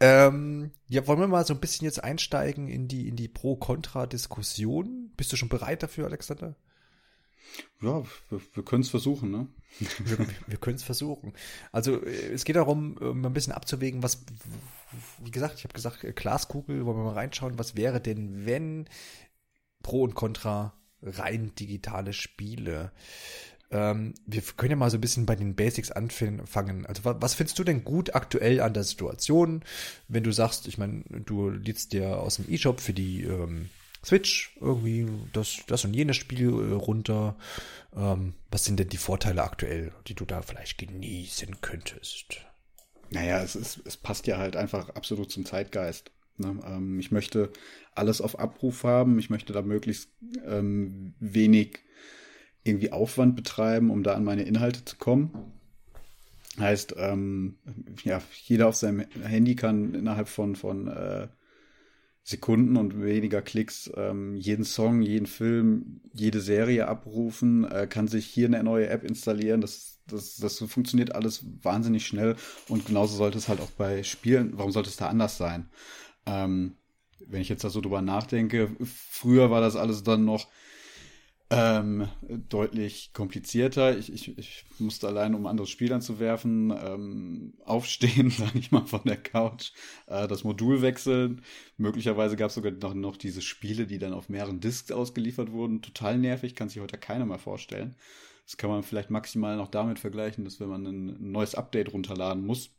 Ähm, 0.00 0.70
ja, 0.88 1.06
wollen 1.06 1.20
wir 1.20 1.26
mal 1.26 1.44
so 1.44 1.54
ein 1.54 1.60
bisschen 1.60 1.84
jetzt 1.84 2.02
einsteigen 2.02 2.68
in 2.68 2.88
die, 2.88 3.08
in 3.08 3.16
die 3.16 3.28
Pro-Kontra-Diskussion? 3.28 5.12
Bist 5.16 5.32
du 5.32 5.36
schon 5.36 5.48
bereit 5.48 5.82
dafür, 5.82 6.06
Alexander? 6.06 6.56
Ja, 7.80 8.02
wir, 8.28 8.40
wir 8.54 8.64
können 8.64 8.82
es 8.82 8.90
versuchen, 8.90 9.30
ne? 9.30 9.48
wir, 9.98 10.26
wir 10.46 10.58
können 10.58 10.76
es 10.76 10.82
versuchen. 10.82 11.32
Also 11.72 12.02
äh, 12.04 12.32
es 12.32 12.44
geht 12.44 12.56
darum, 12.56 12.96
um 12.96 13.24
ein 13.24 13.32
bisschen 13.32 13.52
abzuwägen, 13.52 14.02
was, 14.02 14.24
wie 15.22 15.30
gesagt, 15.30 15.58
ich 15.58 15.64
habe 15.64 15.74
gesagt, 15.74 16.04
äh, 16.04 16.12
Glaskugel, 16.12 16.84
wollen 16.84 16.98
wir 16.98 17.04
mal 17.04 17.14
reinschauen, 17.14 17.58
was 17.58 17.76
wäre 17.76 18.00
denn, 18.00 18.46
wenn 18.46 18.88
Pro 19.82 20.02
und 20.02 20.14
Contra 20.14 20.74
rein 21.02 21.54
digitale 21.54 22.12
Spiele 22.12 22.92
ähm, 23.70 24.14
wir 24.26 24.42
können 24.56 24.70
ja 24.70 24.76
mal 24.76 24.90
so 24.90 24.96
ein 24.96 25.00
bisschen 25.00 25.26
bei 25.26 25.36
den 25.36 25.54
Basics 25.54 25.90
anfangen. 25.90 26.86
Also 26.86 27.04
was, 27.04 27.16
was 27.20 27.34
findest 27.34 27.58
du 27.58 27.64
denn 27.64 27.84
gut 27.84 28.14
aktuell 28.14 28.60
an 28.60 28.74
der 28.74 28.84
Situation, 28.84 29.62
wenn 30.08 30.24
du 30.24 30.32
sagst, 30.32 30.66
ich 30.68 30.78
meine, 30.78 31.04
du 31.08 31.50
liest 31.50 31.92
dir 31.92 32.18
aus 32.18 32.36
dem 32.36 32.46
E-Shop 32.48 32.80
für 32.80 32.94
die 32.94 33.24
ähm, 33.24 33.68
Switch 34.04 34.56
irgendwie 34.60 35.06
das, 35.32 35.58
das 35.66 35.84
und 35.84 35.94
jenes 35.94 36.16
Spiel 36.16 36.48
äh, 36.48 36.74
runter. 36.74 37.36
Ähm, 37.94 38.34
was 38.50 38.64
sind 38.64 38.78
denn 38.78 38.88
die 38.88 38.96
Vorteile 38.96 39.42
aktuell, 39.42 39.92
die 40.06 40.14
du 40.14 40.24
da 40.24 40.42
vielleicht 40.42 40.78
genießen 40.78 41.60
könntest? 41.60 42.40
Naja, 43.10 43.42
es, 43.42 43.56
ist, 43.56 43.82
es 43.84 43.96
passt 43.96 44.26
ja 44.26 44.38
halt 44.38 44.56
einfach 44.56 44.90
absolut 44.90 45.30
zum 45.30 45.44
Zeitgeist. 45.44 46.10
Ne? 46.36 46.58
Ähm, 46.64 47.00
ich 47.00 47.10
möchte 47.10 47.52
alles 47.94 48.20
auf 48.20 48.38
Abruf 48.38 48.84
haben. 48.84 49.18
Ich 49.18 49.30
möchte 49.30 49.52
da 49.52 49.62
möglichst 49.62 50.10
ähm, 50.46 51.14
wenig 51.18 51.80
irgendwie 52.64 52.92
Aufwand 52.92 53.36
betreiben, 53.36 53.90
um 53.90 54.02
da 54.02 54.14
an 54.14 54.24
meine 54.24 54.42
Inhalte 54.42 54.84
zu 54.84 54.96
kommen. 54.96 55.30
Heißt, 56.58 56.96
ähm, 56.98 57.56
ja, 58.02 58.20
jeder 58.44 58.68
auf 58.68 58.76
seinem 58.76 59.00
Handy 59.22 59.54
kann 59.54 59.94
innerhalb 59.94 60.28
von, 60.28 60.56
von 60.56 60.88
äh, 60.88 61.28
Sekunden 62.28 62.76
und 62.76 63.00
weniger 63.00 63.40
Klicks 63.40 63.90
ähm, 63.96 64.36
jeden 64.36 64.64
Song, 64.64 65.00
jeden 65.00 65.26
Film, 65.26 66.02
jede 66.12 66.40
Serie 66.40 66.86
abrufen, 66.88 67.64
äh, 67.64 67.86
kann 67.88 68.06
sich 68.06 68.26
hier 68.26 68.48
eine 68.48 68.62
neue 68.62 68.88
App 68.88 69.02
installieren. 69.02 69.60
Das, 69.60 70.00
das, 70.06 70.36
das 70.36 70.58
funktioniert 70.58 71.14
alles 71.14 71.46
wahnsinnig 71.62 72.06
schnell 72.06 72.36
und 72.68 72.86
genauso 72.86 73.16
sollte 73.16 73.38
es 73.38 73.48
halt 73.48 73.60
auch 73.60 73.70
bei 73.70 74.02
Spielen, 74.02 74.52
warum 74.58 74.72
sollte 74.72 74.90
es 74.90 74.96
da 74.96 75.08
anders 75.08 75.38
sein? 75.38 75.70
Ähm, 76.26 76.74
wenn 77.26 77.40
ich 77.40 77.48
jetzt 77.48 77.64
da 77.64 77.70
so 77.70 77.80
drüber 77.80 78.02
nachdenke, 78.02 78.76
früher 78.84 79.50
war 79.50 79.60
das 79.60 79.76
alles 79.76 80.02
dann 80.02 80.24
noch, 80.24 80.48
ähm, 81.50 82.08
deutlich 82.28 83.12
komplizierter. 83.14 83.96
Ich, 83.96 84.12
ich, 84.12 84.36
ich 84.36 84.64
musste 84.78 85.08
allein, 85.08 85.34
um 85.34 85.46
ein 85.46 85.50
anderes 85.50 85.70
Spiel 85.70 85.92
anzuwerfen, 85.92 86.70
ähm, 86.70 87.54
aufstehen, 87.64 88.30
sage 88.30 88.58
ich 88.58 88.70
mal, 88.70 88.86
von 88.86 89.00
der 89.04 89.16
Couch, 89.16 89.72
äh, 90.06 90.28
das 90.28 90.44
Modul 90.44 90.82
wechseln. 90.82 91.42
Möglicherweise 91.76 92.36
gab 92.36 92.48
es 92.48 92.54
sogar 92.54 92.72
noch, 92.72 92.94
noch 92.94 93.16
diese 93.16 93.40
Spiele, 93.40 93.86
die 93.86 93.98
dann 93.98 94.12
auf 94.12 94.28
mehreren 94.28 94.60
Discs 94.60 94.92
ausgeliefert 94.92 95.50
wurden. 95.52 95.80
Total 95.80 96.18
nervig, 96.18 96.54
kann 96.54 96.68
sich 96.68 96.80
heute 96.80 96.98
keiner 96.98 97.24
mehr 97.24 97.38
vorstellen. 97.38 97.96
Das 98.44 98.56
kann 98.56 98.70
man 98.70 98.82
vielleicht 98.82 99.10
maximal 99.10 99.56
noch 99.56 99.68
damit 99.68 99.98
vergleichen, 99.98 100.44
dass 100.44 100.60
wenn 100.60 100.68
man 100.68 100.86
ein 100.86 101.32
neues 101.32 101.54
Update 101.54 101.92
runterladen 101.92 102.44
muss, 102.44 102.70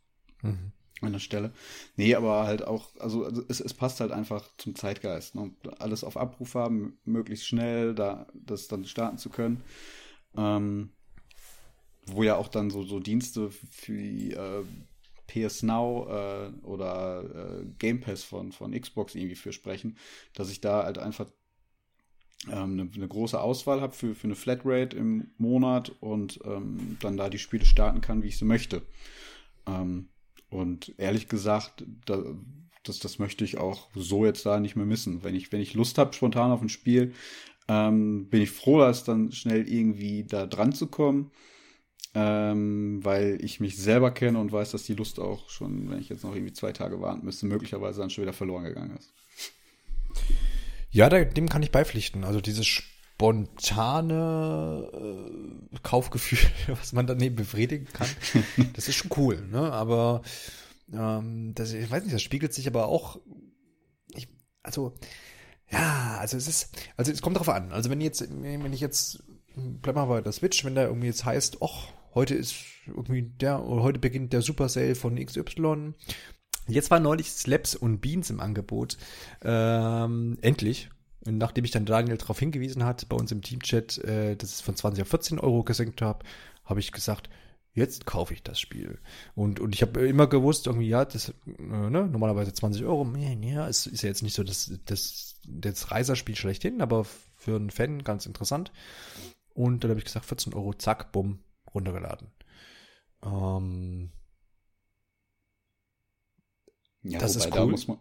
mhm 0.42 0.72
an 1.06 1.12
der 1.12 1.20
Stelle. 1.20 1.52
Nee, 1.96 2.14
aber 2.14 2.46
halt 2.46 2.62
auch, 2.62 2.88
also, 2.98 3.24
also 3.24 3.42
es, 3.48 3.60
es 3.60 3.74
passt 3.74 4.00
halt 4.00 4.12
einfach 4.12 4.48
zum 4.56 4.74
Zeitgeist. 4.74 5.34
Ne? 5.34 5.52
Alles 5.78 6.04
auf 6.04 6.16
Abruf 6.16 6.54
haben, 6.54 6.98
möglichst 7.04 7.46
schnell, 7.46 7.94
da 7.94 8.26
das 8.34 8.68
dann 8.68 8.84
starten 8.84 9.18
zu 9.18 9.30
können. 9.30 9.62
Ähm, 10.36 10.90
wo 12.06 12.22
ja 12.22 12.36
auch 12.36 12.48
dann 12.48 12.70
so, 12.70 12.82
so 12.82 12.98
Dienste 13.00 13.50
die 13.86 14.32
äh, 14.32 14.64
PS 15.26 15.62
Now 15.62 16.08
äh, 16.08 16.66
oder 16.66 17.60
äh, 17.60 17.64
Game 17.78 18.00
Pass 18.00 18.24
von, 18.24 18.52
von 18.52 18.78
Xbox 18.78 19.14
irgendwie 19.14 19.36
für 19.36 19.52
sprechen, 19.52 19.96
dass 20.34 20.50
ich 20.50 20.60
da 20.60 20.84
halt 20.84 20.98
einfach 20.98 21.30
ähm, 22.48 22.80
eine, 22.80 22.90
eine, 22.94 23.08
große 23.08 23.40
Auswahl 23.40 23.80
habe 23.80 23.92
für, 23.92 24.14
für 24.14 24.26
eine 24.26 24.34
Flatrate 24.34 24.96
im 24.96 25.30
Monat 25.38 25.92
und 26.00 26.40
ähm, 26.44 26.96
dann 27.00 27.16
da 27.16 27.28
die 27.28 27.38
Spiele 27.38 27.64
starten 27.64 28.00
kann, 28.00 28.22
wie 28.22 28.28
ich 28.28 28.38
sie 28.38 28.44
möchte. 28.44 28.82
Ähm, 29.66 30.08
und 30.50 30.94
ehrlich 30.98 31.28
gesagt, 31.28 31.84
da, 32.06 32.22
das, 32.82 32.98
das 32.98 33.18
möchte 33.18 33.44
ich 33.44 33.58
auch 33.58 33.88
so 33.94 34.24
jetzt 34.26 34.44
da 34.46 34.60
nicht 34.60 34.76
mehr 34.76 34.86
missen. 34.86 35.22
Wenn 35.24 35.34
ich, 35.34 35.52
wenn 35.52 35.60
ich 35.60 35.74
Lust 35.74 35.98
habe, 35.98 36.12
spontan 36.12 36.50
auf 36.50 36.62
ein 36.62 36.68
Spiel, 36.68 37.14
ähm, 37.68 38.28
bin 38.28 38.42
ich 38.42 38.50
froh, 38.50 38.80
dass 38.80 39.04
dann 39.04 39.32
schnell 39.32 39.68
irgendwie 39.68 40.24
da 40.24 40.46
dran 40.46 40.72
zu 40.72 40.88
kommen. 40.88 41.30
ähm, 42.14 43.04
weil 43.04 43.38
ich 43.44 43.60
mich 43.60 43.76
selber 43.76 44.10
kenne 44.10 44.38
und 44.40 44.50
weiß, 44.52 44.72
dass 44.72 44.82
die 44.84 44.94
Lust 44.94 45.20
auch 45.20 45.48
schon, 45.48 45.90
wenn 45.90 46.00
ich 46.00 46.08
jetzt 46.08 46.24
noch 46.24 46.34
irgendwie 46.34 46.52
zwei 46.52 46.72
Tage 46.72 47.00
warten 47.00 47.24
müsste, 47.24 47.46
möglicherweise 47.46 48.00
dann 48.00 48.10
schon 48.10 48.22
wieder 48.22 48.32
verloren 48.32 48.64
gegangen 48.64 48.96
ist. 48.96 49.14
Ja, 50.90 51.08
dem 51.08 51.48
kann 51.48 51.62
ich 51.62 51.70
beipflichten. 51.70 52.24
Also 52.24 52.40
dieses 52.40 52.66
spontane 53.20 54.88
äh, 54.94 55.78
Kaufgefühl, 55.82 56.38
was 56.78 56.94
man 56.94 57.06
daneben 57.06 57.36
befriedigen 57.36 57.86
kann, 57.92 58.08
das 58.72 58.88
ist 58.88 58.96
schon 58.96 59.10
cool. 59.16 59.46
Ne? 59.50 59.70
Aber 59.72 60.22
ähm, 60.90 61.52
das, 61.54 61.74
ich 61.74 61.90
weiß 61.90 62.02
nicht, 62.02 62.14
das 62.14 62.22
spiegelt 62.22 62.54
sich 62.54 62.66
aber 62.66 62.86
auch. 62.86 63.20
Ich, 64.14 64.28
also 64.62 64.94
ja, 65.70 66.16
also 66.18 66.38
es 66.38 66.48
ist, 66.48 66.70
also 66.96 67.12
es 67.12 67.20
kommt 67.20 67.36
darauf 67.36 67.50
an. 67.50 67.72
Also 67.72 67.90
wenn 67.90 68.00
jetzt, 68.00 68.26
wenn 68.30 68.72
ich 68.72 68.80
jetzt, 68.80 69.22
bleib 69.54 69.96
mal 69.96 70.06
bei 70.06 70.22
der 70.22 70.32
Switch, 70.32 70.64
wenn 70.64 70.74
da 70.74 70.84
irgendwie 70.84 71.08
jetzt 71.08 71.26
heißt, 71.26 71.58
ach, 71.60 71.88
heute 72.14 72.34
ist 72.34 72.56
irgendwie 72.86 73.22
der, 73.22 73.62
oder 73.62 73.82
heute 73.82 73.98
beginnt 73.98 74.32
der 74.32 74.40
Super 74.40 74.70
Sale 74.70 74.94
von 74.94 75.22
XY. 75.22 75.92
Jetzt 76.66 76.90
war 76.90 77.00
neulich 77.00 77.30
Slaps 77.30 77.74
und 77.74 78.00
Beans 78.00 78.30
im 78.30 78.40
Angebot. 78.40 78.96
Ähm, 79.42 80.38
endlich. 80.40 80.88
Und 81.26 81.38
nachdem 81.38 81.64
ich 81.64 81.70
dann 81.70 81.84
Daniel 81.84 82.16
darauf 82.16 82.38
hingewiesen 82.38 82.84
hat, 82.84 83.08
bei 83.08 83.16
uns 83.16 83.30
im 83.30 83.42
Teamchat, 83.42 83.98
äh, 83.98 84.36
dass 84.36 84.54
es 84.54 84.60
von 84.60 84.76
20 84.76 85.02
auf 85.02 85.08
14 85.08 85.38
Euro 85.38 85.62
gesenkt 85.62 86.00
habe, 86.00 86.24
habe 86.64 86.80
ich 86.80 86.92
gesagt, 86.92 87.28
jetzt 87.74 88.06
kaufe 88.06 88.32
ich 88.32 88.42
das 88.42 88.58
Spiel. 88.58 88.98
Und, 89.34 89.60
und 89.60 89.74
ich 89.74 89.82
habe 89.82 90.06
immer 90.06 90.26
gewusst, 90.26 90.66
irgendwie, 90.66 90.88
ja, 90.88 91.04
das, 91.04 91.30
äh, 91.46 91.62
ne, 91.62 92.06
normalerweise 92.06 92.52
20 92.52 92.84
Euro, 92.84 93.06
ja, 93.16 93.66
ist, 93.66 93.86
ist 93.86 94.02
ja 94.02 94.08
jetzt 94.08 94.22
nicht 94.22 94.34
so 94.34 94.42
das, 94.42 94.72
das, 94.86 95.40
das 95.46 95.90
Reiserspiel 95.90 96.36
schlechthin, 96.36 96.80
aber 96.80 97.04
für 97.04 97.56
einen 97.56 97.70
Fan 97.70 98.02
ganz 98.02 98.26
interessant. 98.26 98.72
Und 99.52 99.84
dann 99.84 99.90
habe 99.90 100.00
ich 100.00 100.06
gesagt, 100.06 100.24
14 100.26 100.54
Euro, 100.54 100.72
zack, 100.74 101.12
bumm, 101.12 101.40
runtergeladen. 101.74 102.28
Ähm, 103.22 104.10
ja, 107.02 107.18
das 107.18 107.36
ist 107.36 107.46
cool. 107.54 107.76
da 107.76 107.86
man, 107.88 107.98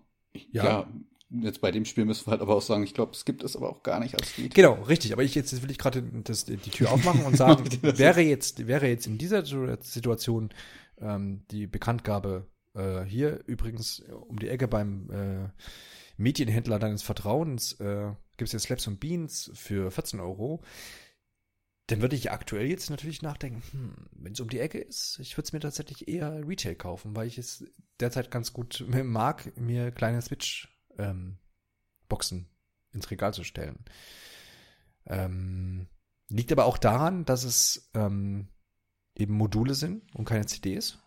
ja, 0.51 0.63
ja 0.63 0.87
jetzt 1.29 1.61
bei 1.61 1.71
dem 1.71 1.85
Spiel 1.85 2.05
müssen 2.05 2.25
wir 2.27 2.31
halt 2.31 2.41
aber 2.41 2.55
auch 2.55 2.61
sagen, 2.61 2.83
ich 2.83 2.93
glaube, 2.93 3.11
es 3.13 3.25
gibt 3.25 3.43
es 3.43 3.55
aber 3.55 3.69
auch 3.69 3.83
gar 3.83 3.99
nicht 3.99 4.15
als 4.15 4.37
Lied. 4.37 4.53
Genau, 4.53 4.73
richtig. 4.83 5.13
Aber 5.13 5.23
ich 5.23 5.35
jetzt 5.35 5.61
will 5.61 5.71
ich 5.71 5.77
gerade 5.77 6.01
die 6.01 6.57
Tür 6.57 6.91
aufmachen 6.91 7.23
und 7.25 7.37
sagen, 7.37 7.65
wäre 7.81 8.21
jetzt 8.21 8.67
wäre 8.67 8.87
jetzt 8.87 9.07
in 9.07 9.17
dieser 9.17 9.45
Situation 9.45 10.49
ähm, 10.99 11.43
die 11.51 11.67
Bekanntgabe 11.67 12.47
äh, 12.73 13.03
hier 13.03 13.43
übrigens 13.45 13.99
um 14.27 14.39
die 14.39 14.49
Ecke 14.49 14.67
beim 14.67 15.09
äh, 15.11 15.49
Medienhändler 16.17 16.79
deines 16.79 17.03
Vertrauens 17.03 17.73
äh, 17.79 18.11
gibt 18.37 18.47
es 18.47 18.53
jetzt 18.53 18.63
Slaps 18.63 18.87
und 18.87 18.99
Beans 18.99 19.51
für 19.53 19.91
14 19.91 20.19
Euro. 20.19 20.61
Dann 21.87 22.01
würde 22.01 22.15
ich 22.15 22.31
aktuell 22.31 22.67
jetzt 22.67 22.89
natürlich 22.89 23.21
nachdenken, 23.21 23.63
hm, 23.71 23.95
wenn 24.11 24.33
es 24.33 24.39
um 24.39 24.49
die 24.49 24.59
Ecke 24.59 24.79
ist, 24.79 25.17
ich 25.19 25.35
würde 25.37 25.47
es 25.47 25.53
mir 25.53 25.59
tatsächlich 25.59 26.07
eher 26.07 26.47
Retail 26.47 26.75
kaufen, 26.75 27.15
weil 27.15 27.27
ich 27.27 27.37
es 27.37 27.65
derzeit 27.99 28.31
ganz 28.31 28.53
gut 28.53 28.85
mag, 29.03 29.57
mir 29.57 29.91
kleine 29.91 30.21
Switch 30.21 30.67
ähm, 30.99 31.37
Boxen 32.07 32.47
ins 32.91 33.09
Regal 33.11 33.33
zu 33.33 33.43
stellen. 33.43 33.79
Ähm, 35.05 35.87
liegt 36.29 36.51
aber 36.51 36.65
auch 36.65 36.77
daran, 36.77 37.25
dass 37.25 37.43
es 37.43 37.89
ähm, 37.93 38.47
eben 39.15 39.33
Module 39.33 39.73
sind 39.73 40.03
und 40.15 40.25
keine 40.25 40.45
CDs. 40.45 40.99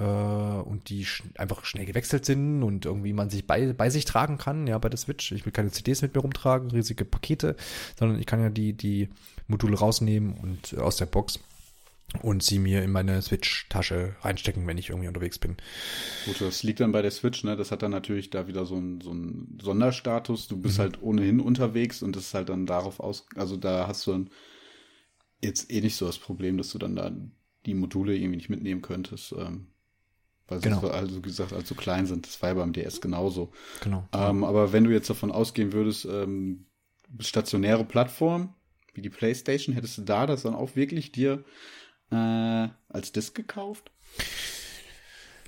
Äh, 0.00 0.04
und 0.04 0.88
die 0.90 1.04
sch 1.04 1.24
einfach 1.36 1.64
schnell 1.64 1.86
gewechselt 1.86 2.24
sind 2.24 2.62
und 2.62 2.86
irgendwie 2.86 3.12
man 3.12 3.30
sich 3.30 3.46
bei, 3.46 3.72
bei 3.72 3.90
sich 3.90 4.04
tragen 4.04 4.38
kann, 4.38 4.66
ja, 4.66 4.78
bei 4.78 4.88
der 4.88 4.98
Switch. 4.98 5.32
Ich 5.32 5.44
will 5.44 5.52
keine 5.52 5.70
CDs 5.70 6.02
mit 6.02 6.14
mir 6.14 6.20
rumtragen, 6.20 6.70
riesige 6.70 7.04
Pakete, 7.04 7.56
sondern 7.98 8.18
ich 8.20 8.26
kann 8.26 8.40
ja 8.40 8.50
die, 8.50 8.74
die 8.74 9.08
Module 9.46 9.78
rausnehmen 9.78 10.34
und 10.34 10.74
äh, 10.74 10.78
aus 10.78 10.96
der 10.96 11.06
Box 11.06 11.40
und 12.22 12.42
sie 12.42 12.58
mir 12.58 12.82
in 12.82 12.90
meine 12.90 13.20
Switch-Tasche 13.20 14.16
reinstecken, 14.22 14.66
wenn 14.66 14.78
ich 14.78 14.88
irgendwie 14.88 15.08
unterwegs 15.08 15.38
bin. 15.38 15.56
Gut, 16.24 16.40
das 16.40 16.62
liegt 16.62 16.80
dann 16.80 16.92
bei 16.92 17.02
der 17.02 17.10
Switch, 17.10 17.44
ne? 17.44 17.56
Das 17.56 17.70
hat 17.70 17.82
dann 17.82 17.90
natürlich 17.90 18.30
da 18.30 18.46
wieder 18.46 18.64
so 18.64 18.76
einen 18.76 19.00
so 19.00 19.10
einen 19.10 19.58
Sonderstatus. 19.62 20.48
Du 20.48 20.56
bist 20.56 20.78
mhm. 20.78 20.82
halt 20.82 21.02
ohnehin 21.02 21.40
unterwegs 21.40 22.02
und 22.02 22.16
das 22.16 22.24
ist 22.24 22.34
halt 22.34 22.48
dann 22.48 22.66
darauf 22.66 23.00
aus, 23.00 23.26
also 23.36 23.56
da 23.56 23.86
hast 23.86 24.06
du 24.06 24.12
dann 24.12 24.30
jetzt 25.42 25.70
eh 25.70 25.80
nicht 25.80 25.96
so 25.96 26.06
das 26.06 26.18
Problem, 26.18 26.56
dass 26.56 26.70
du 26.70 26.78
dann 26.78 26.96
da 26.96 27.12
die 27.66 27.74
Module 27.74 28.16
irgendwie 28.16 28.36
nicht 28.36 28.48
mitnehmen 28.48 28.82
könntest. 28.82 29.32
Ähm, 29.32 29.68
weil 30.48 30.60
sie 30.60 30.70
genau. 30.70 30.88
also 30.88 31.20
gesagt 31.20 31.52
allzu 31.52 31.74
klein 31.74 32.06
sind. 32.06 32.26
Das 32.26 32.40
war 32.40 32.48
ja 32.48 32.54
beim 32.54 32.72
DS 32.72 33.02
genauso. 33.02 33.52
Genau. 33.82 34.08
Ähm, 34.12 34.44
aber 34.44 34.72
wenn 34.72 34.84
du 34.84 34.90
jetzt 34.90 35.10
davon 35.10 35.30
ausgehen 35.30 35.74
würdest, 35.74 36.06
ähm, 36.06 36.64
stationäre 37.18 37.84
Plattform, 37.84 38.54
wie 38.94 39.02
die 39.02 39.10
PlayStation, 39.10 39.74
hättest 39.74 39.98
du 39.98 40.02
da 40.02 40.26
das 40.26 40.42
dann 40.42 40.54
auch 40.54 40.74
wirklich 40.74 41.12
dir 41.12 41.44
äh, 42.10 42.68
als 42.88 43.12
Disc 43.12 43.34
gekauft. 43.34 43.90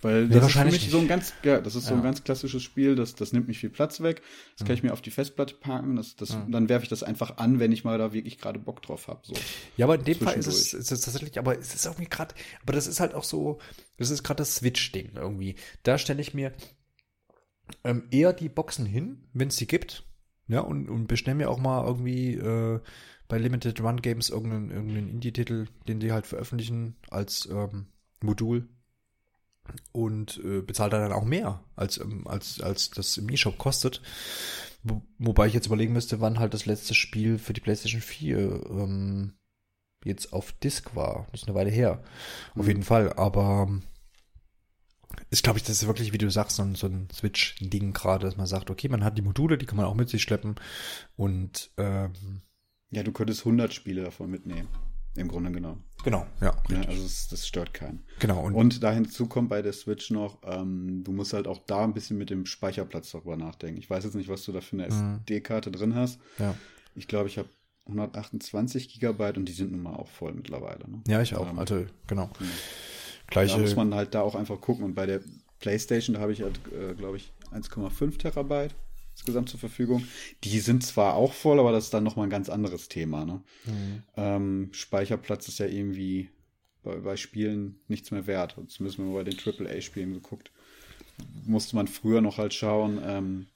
Weil 0.02 0.28
das 0.28 0.36
ja, 0.36 0.46
ist 0.46 0.52
für 0.52 0.64
mich 0.64 0.90
so 0.90 0.98
ein 0.98 1.08
ganz, 1.08 1.34
ja, 1.42 1.60
das 1.60 1.74
ist 1.74 1.84
ja. 1.84 1.90
so 1.90 1.94
ein 1.96 2.02
ganz 2.02 2.24
klassisches 2.24 2.62
Spiel, 2.62 2.94
das, 2.94 3.14
das 3.14 3.34
nimmt 3.34 3.48
mich 3.48 3.58
viel 3.58 3.68
Platz 3.68 4.00
weg. 4.00 4.22
Das 4.56 4.66
kann 4.66 4.74
ich 4.74 4.82
mir 4.82 4.94
auf 4.94 5.02
die 5.02 5.10
Festplatte 5.10 5.54
packen, 5.54 5.96
das, 5.96 6.16
das, 6.16 6.30
ja. 6.30 6.46
dann 6.48 6.70
werfe 6.70 6.84
ich 6.84 6.88
das 6.88 7.02
einfach 7.02 7.36
an, 7.36 7.58
wenn 7.58 7.70
ich 7.70 7.84
mal 7.84 7.98
da 7.98 8.14
wirklich 8.14 8.38
gerade 8.38 8.58
Bock 8.58 8.80
drauf 8.80 9.08
habe. 9.08 9.20
So. 9.24 9.34
Ja, 9.76 9.84
aber 9.84 9.96
in 9.96 10.04
dem 10.04 10.18
Fall 10.18 10.36
ist 10.36 10.46
es, 10.46 10.72
ist 10.72 10.90
es 10.90 11.02
tatsächlich, 11.02 11.38
aber 11.38 11.58
es 11.58 11.74
ist 11.74 11.84
irgendwie 11.84 12.08
gerade, 12.08 12.34
aber 12.62 12.72
das 12.72 12.86
ist 12.86 13.00
halt 13.00 13.14
auch 13.14 13.24
so, 13.24 13.58
das 13.98 14.08
ist 14.08 14.22
gerade 14.22 14.38
das 14.38 14.56
Switch-Ding 14.56 15.12
irgendwie. 15.16 15.56
Da 15.82 15.98
stelle 15.98 16.22
ich 16.22 16.32
mir 16.32 16.54
ähm, 17.84 18.04
eher 18.10 18.32
die 18.32 18.48
Boxen 18.48 18.86
hin, 18.86 19.28
wenn 19.34 19.48
es 19.48 19.56
sie 19.56 19.66
gibt, 19.66 20.04
ja, 20.48 20.60
und, 20.60 20.88
und 20.88 21.08
bestelle 21.08 21.36
mir 21.36 21.50
auch 21.50 21.58
mal 21.58 21.86
irgendwie 21.86 22.34
äh, 22.36 22.80
bei 23.30 23.38
Limited 23.38 23.80
Run 23.80 24.02
Games 24.02 24.28
irgendeinen, 24.28 24.70
irgendeinen 24.70 25.08
Indie-Titel, 25.08 25.68
den 25.88 26.00
die 26.00 26.12
halt 26.12 26.26
veröffentlichen 26.26 26.96
als 27.08 27.48
ähm, 27.50 27.86
Modul 28.22 28.68
und 29.92 30.40
äh, 30.44 30.60
bezahlt 30.60 30.92
dann 30.92 31.12
auch 31.12 31.24
mehr, 31.24 31.62
als, 31.76 31.98
ähm, 31.98 32.26
als, 32.26 32.60
als 32.60 32.90
das 32.90 33.16
im 33.16 33.30
E-Shop 33.30 33.56
kostet. 33.56 34.02
Wo, 34.82 35.02
wobei 35.18 35.46
ich 35.46 35.54
jetzt 35.54 35.66
überlegen 35.66 35.92
müsste, 35.92 36.20
wann 36.20 36.40
halt 36.40 36.54
das 36.54 36.66
letzte 36.66 36.94
Spiel 36.94 37.38
für 37.38 37.52
die 37.52 37.60
PlayStation 37.60 38.00
4 38.00 38.38
ähm, 38.68 39.34
jetzt 40.04 40.32
auf 40.32 40.52
Disc 40.52 40.96
war. 40.96 41.28
Das 41.30 41.42
ist 41.42 41.48
eine 41.48 41.56
Weile 41.56 41.70
her. 41.70 42.02
Mhm. 42.54 42.60
Auf 42.60 42.66
jeden 42.66 42.82
Fall. 42.82 43.12
Aber 43.12 43.66
ähm, 43.68 43.82
ist, 45.30 45.44
glaube 45.44 45.58
ich, 45.58 45.64
das 45.64 45.82
ist 45.82 45.86
wirklich, 45.86 46.12
wie 46.12 46.18
du 46.18 46.30
sagst, 46.30 46.56
so 46.56 46.64
ein, 46.64 46.74
so 46.74 46.88
ein 46.88 47.08
Switch-Ding 47.12 47.92
gerade, 47.92 48.26
dass 48.26 48.36
man 48.36 48.46
sagt, 48.46 48.70
okay, 48.70 48.88
man 48.88 49.04
hat 49.04 49.16
die 49.16 49.22
Module, 49.22 49.56
die 49.56 49.66
kann 49.66 49.76
man 49.76 49.86
auch 49.86 49.94
mit 49.94 50.08
sich 50.08 50.22
schleppen 50.22 50.56
und 51.16 51.70
ähm, 51.76 52.42
ja, 52.90 53.02
du 53.02 53.12
könntest 53.12 53.40
100 53.40 53.72
Spiele 53.72 54.02
davon 54.02 54.30
mitnehmen. 54.30 54.68
Im 55.16 55.26
Grunde 55.26 55.50
genommen. 55.50 55.84
Genau, 56.04 56.24
ja. 56.40 56.54
ja 56.68 56.82
also 56.82 57.02
das, 57.02 57.26
das, 57.28 57.46
stört 57.46 57.74
keinen. 57.74 58.04
Genau. 58.20 58.44
Und, 58.44 58.54
und 58.54 58.82
da 58.82 58.92
hinzu 58.92 59.26
kommt 59.26 59.48
bei 59.48 59.60
der 59.60 59.72
Switch 59.72 60.10
noch, 60.10 60.38
ähm, 60.44 61.02
du 61.02 61.10
musst 61.10 61.32
halt 61.32 61.48
auch 61.48 61.58
da 61.66 61.82
ein 61.82 61.94
bisschen 61.94 62.16
mit 62.16 62.30
dem 62.30 62.46
Speicherplatz 62.46 63.10
darüber 63.10 63.36
nachdenken. 63.36 63.78
Ich 63.78 63.90
weiß 63.90 64.04
jetzt 64.04 64.14
nicht, 64.14 64.28
was 64.28 64.44
du 64.44 64.52
da 64.52 64.60
für 64.60 64.76
eine 64.76 64.88
mhm. 64.88 65.16
SD-Karte 65.16 65.72
drin 65.72 65.96
hast. 65.96 66.20
Ja. 66.38 66.54
Ich 66.94 67.08
glaube, 67.08 67.28
ich 67.28 67.38
habe 67.38 67.48
128 67.86 68.88
Gigabyte 68.88 69.36
und 69.36 69.46
die 69.46 69.52
sind 69.52 69.72
nun 69.72 69.82
mal 69.82 69.94
auch 69.94 70.08
voll 70.08 70.32
mittlerweile. 70.32 70.88
Ne? 70.88 71.02
Ja, 71.08 71.20
ich 71.20 71.34
auch. 71.34 71.50
Ähm, 71.50 71.58
also, 71.58 71.86
genau. 72.06 72.30
Ja. 72.38 72.46
Gleiche. 73.26 73.56
Da 73.56 73.62
muss 73.62 73.76
man 73.76 73.94
halt 73.94 74.14
da 74.14 74.22
auch 74.22 74.36
einfach 74.36 74.60
gucken. 74.60 74.84
Und 74.84 74.94
bei 74.94 75.06
der 75.06 75.20
PlayStation, 75.58 76.14
da 76.14 76.20
habe 76.20 76.32
ich 76.32 76.42
halt, 76.42 76.60
äh, 76.72 76.94
glaube 76.94 77.16
ich, 77.16 77.32
1,5 77.52 78.18
Terabyte 78.18 78.76
insgesamt 79.12 79.48
zur 79.48 79.60
Verfügung. 79.60 80.04
Die 80.44 80.60
sind 80.60 80.84
zwar 80.84 81.14
auch 81.14 81.32
voll, 81.32 81.58
aber 81.58 81.72
das 81.72 81.84
ist 81.84 81.94
dann 81.94 82.04
nochmal 82.04 82.26
ein 82.26 82.30
ganz 82.30 82.48
anderes 82.48 82.88
Thema. 82.88 83.24
Ne? 83.24 83.42
Mhm. 83.66 84.02
Ähm, 84.16 84.68
Speicherplatz 84.72 85.48
ist 85.48 85.58
ja 85.58 85.66
irgendwie 85.66 86.30
bei, 86.82 86.96
bei, 86.96 87.16
Spielen 87.16 87.80
nichts 87.88 88.10
mehr 88.10 88.26
wert. 88.26 88.56
Zumindest 88.68 88.98
wenn 88.98 89.12
man 89.12 89.14
bei 89.14 89.24
den 89.24 89.38
AAA-Spielen 89.38 90.14
geguckt. 90.14 90.50
Musste 91.44 91.76
man 91.76 91.86
früher 91.86 92.22
noch 92.22 92.38
halt 92.38 92.54
schauen, 92.54 92.98
ähm, 93.04 93.46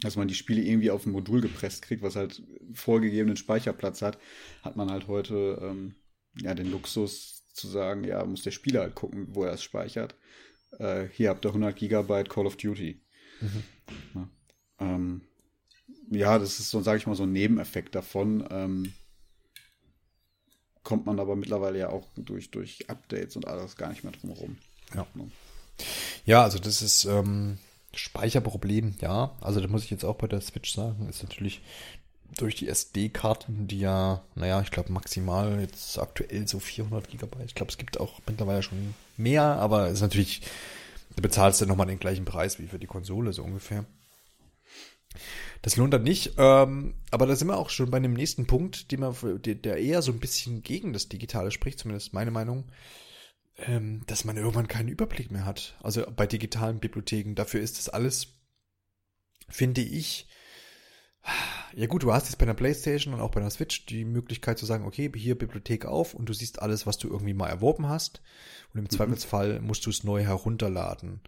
dass 0.00 0.16
man 0.16 0.28
die 0.28 0.34
Spiele 0.34 0.62
irgendwie 0.62 0.90
auf 0.90 1.06
ein 1.06 1.12
Modul 1.12 1.40
gepresst 1.40 1.82
kriegt, 1.82 2.02
was 2.02 2.14
halt 2.14 2.42
vorgegebenen 2.72 3.36
Speicherplatz 3.36 4.00
hat, 4.00 4.18
hat 4.62 4.76
man 4.76 4.90
halt 4.90 5.08
heute 5.08 5.58
ähm, 5.60 5.96
ja 6.40 6.54
den 6.54 6.70
Luxus 6.70 7.44
zu 7.52 7.66
sagen, 7.66 8.04
ja, 8.04 8.24
muss 8.24 8.42
der 8.42 8.52
Spieler 8.52 8.82
halt 8.82 8.94
gucken, 8.94 9.26
wo 9.30 9.44
er 9.44 9.54
es 9.54 9.62
speichert. 9.62 10.14
Äh, 10.78 11.06
hier 11.12 11.30
habt 11.30 11.44
ihr 11.44 11.48
100 11.48 11.74
Gigabyte 11.74 12.28
Call 12.28 12.46
of 12.46 12.56
Duty. 12.56 13.00
Mhm. 13.40 13.62
Ja. 14.14 14.28
Ähm, 14.80 15.22
ja, 16.10 16.38
das 16.38 16.58
ist 16.58 16.70
so, 16.70 16.80
sage 16.80 16.98
ich 16.98 17.06
mal, 17.06 17.14
so 17.14 17.24
ein 17.24 17.32
Nebeneffekt 17.32 17.94
davon. 17.94 18.46
Ähm, 18.50 18.92
kommt 20.82 21.06
man 21.06 21.20
aber 21.20 21.36
mittlerweile 21.36 21.78
ja 21.78 21.90
auch 21.90 22.06
durch, 22.16 22.50
durch 22.50 22.88
Updates 22.88 23.36
und 23.36 23.46
alles 23.46 23.76
gar 23.76 23.90
nicht 23.90 24.04
mehr 24.04 24.12
drum 24.12 24.34
herum. 24.34 24.58
Ja. 24.94 25.06
Ja, 26.24 26.42
also 26.42 26.58
das 26.58 26.82
ist 26.82 27.04
ähm, 27.04 27.58
Speicherproblem, 27.94 28.94
ja. 29.00 29.36
Also 29.40 29.60
da 29.60 29.68
muss 29.68 29.84
ich 29.84 29.90
jetzt 29.90 30.04
auch 30.04 30.16
bei 30.16 30.26
der 30.26 30.40
Switch 30.40 30.74
sagen, 30.74 31.08
ist 31.08 31.22
natürlich 31.22 31.60
durch 32.36 32.54
die 32.54 32.68
SD-Karten, 32.68 33.66
die 33.68 33.80
ja, 33.80 34.22
naja, 34.34 34.60
ich 34.60 34.70
glaube 34.70 34.92
maximal 34.92 35.60
jetzt 35.60 35.98
aktuell 35.98 36.46
so 36.46 36.58
400 36.58 37.08
Gigabyte. 37.08 37.46
Ich 37.46 37.54
glaube, 37.54 37.70
es 37.70 37.78
gibt 37.78 37.98
auch 38.00 38.20
mittlerweile 38.26 38.62
schon 38.62 38.94
mehr, 39.16 39.42
aber 39.42 39.86
es 39.86 39.94
ist 39.94 40.02
natürlich, 40.02 40.42
du 41.16 41.22
bezahlst 41.22 41.60
ja 41.60 41.66
nochmal 41.66 41.86
den 41.86 41.98
gleichen 41.98 42.24
Preis 42.24 42.58
wie 42.58 42.66
für 42.66 42.78
die 42.78 42.86
Konsole 42.86 43.32
so 43.32 43.42
ungefähr. 43.42 43.84
Das 45.62 45.76
lohnt 45.76 45.92
dann 45.92 46.02
nicht. 46.02 46.34
Ähm, 46.38 46.94
aber 47.10 47.26
da 47.26 47.36
sind 47.36 47.48
wir 47.48 47.56
auch 47.56 47.70
schon 47.70 47.90
bei 47.90 48.00
dem 48.00 48.14
nächsten 48.14 48.46
Punkt, 48.46 48.92
den 48.92 49.00
man, 49.00 49.14
der 49.42 49.76
eher 49.76 50.02
so 50.02 50.12
ein 50.12 50.20
bisschen 50.20 50.62
gegen 50.62 50.92
das 50.92 51.08
Digitale 51.08 51.50
spricht, 51.50 51.78
zumindest 51.78 52.12
meine 52.12 52.30
Meinung, 52.30 52.70
ähm, 53.56 54.02
dass 54.06 54.24
man 54.24 54.36
irgendwann 54.36 54.68
keinen 54.68 54.88
Überblick 54.88 55.30
mehr 55.30 55.44
hat. 55.44 55.76
Also 55.82 56.04
bei 56.14 56.26
digitalen 56.26 56.80
Bibliotheken. 56.80 57.34
Dafür 57.34 57.60
ist 57.60 57.78
das 57.78 57.88
alles, 57.88 58.28
finde 59.48 59.80
ich, 59.80 60.28
ja 61.74 61.86
gut, 61.86 62.02
du 62.02 62.12
hast 62.12 62.26
jetzt 62.26 62.38
bei 62.38 62.44
einer 62.44 62.54
Playstation 62.54 63.14
und 63.14 63.20
auch 63.20 63.30
bei 63.30 63.40
einer 63.40 63.50
Switch 63.50 63.86
die 63.86 64.04
Möglichkeit 64.04 64.58
zu 64.58 64.66
sagen, 64.66 64.84
okay, 64.84 65.10
hier 65.14 65.38
Bibliothek 65.38 65.84
auf 65.84 66.14
und 66.14 66.28
du 66.28 66.32
siehst 66.32 66.62
alles, 66.62 66.86
was 66.86 66.98
du 66.98 67.08
irgendwie 67.08 67.34
mal 67.34 67.48
erworben 67.48 67.88
hast. 67.88 68.22
Und 68.72 68.78
im 68.78 68.84
mhm. 68.84 68.90
Zweifelsfall 68.90 69.60
musst 69.60 69.86
du 69.86 69.90
es 69.90 70.04
neu 70.04 70.22
herunterladen. 70.22 71.20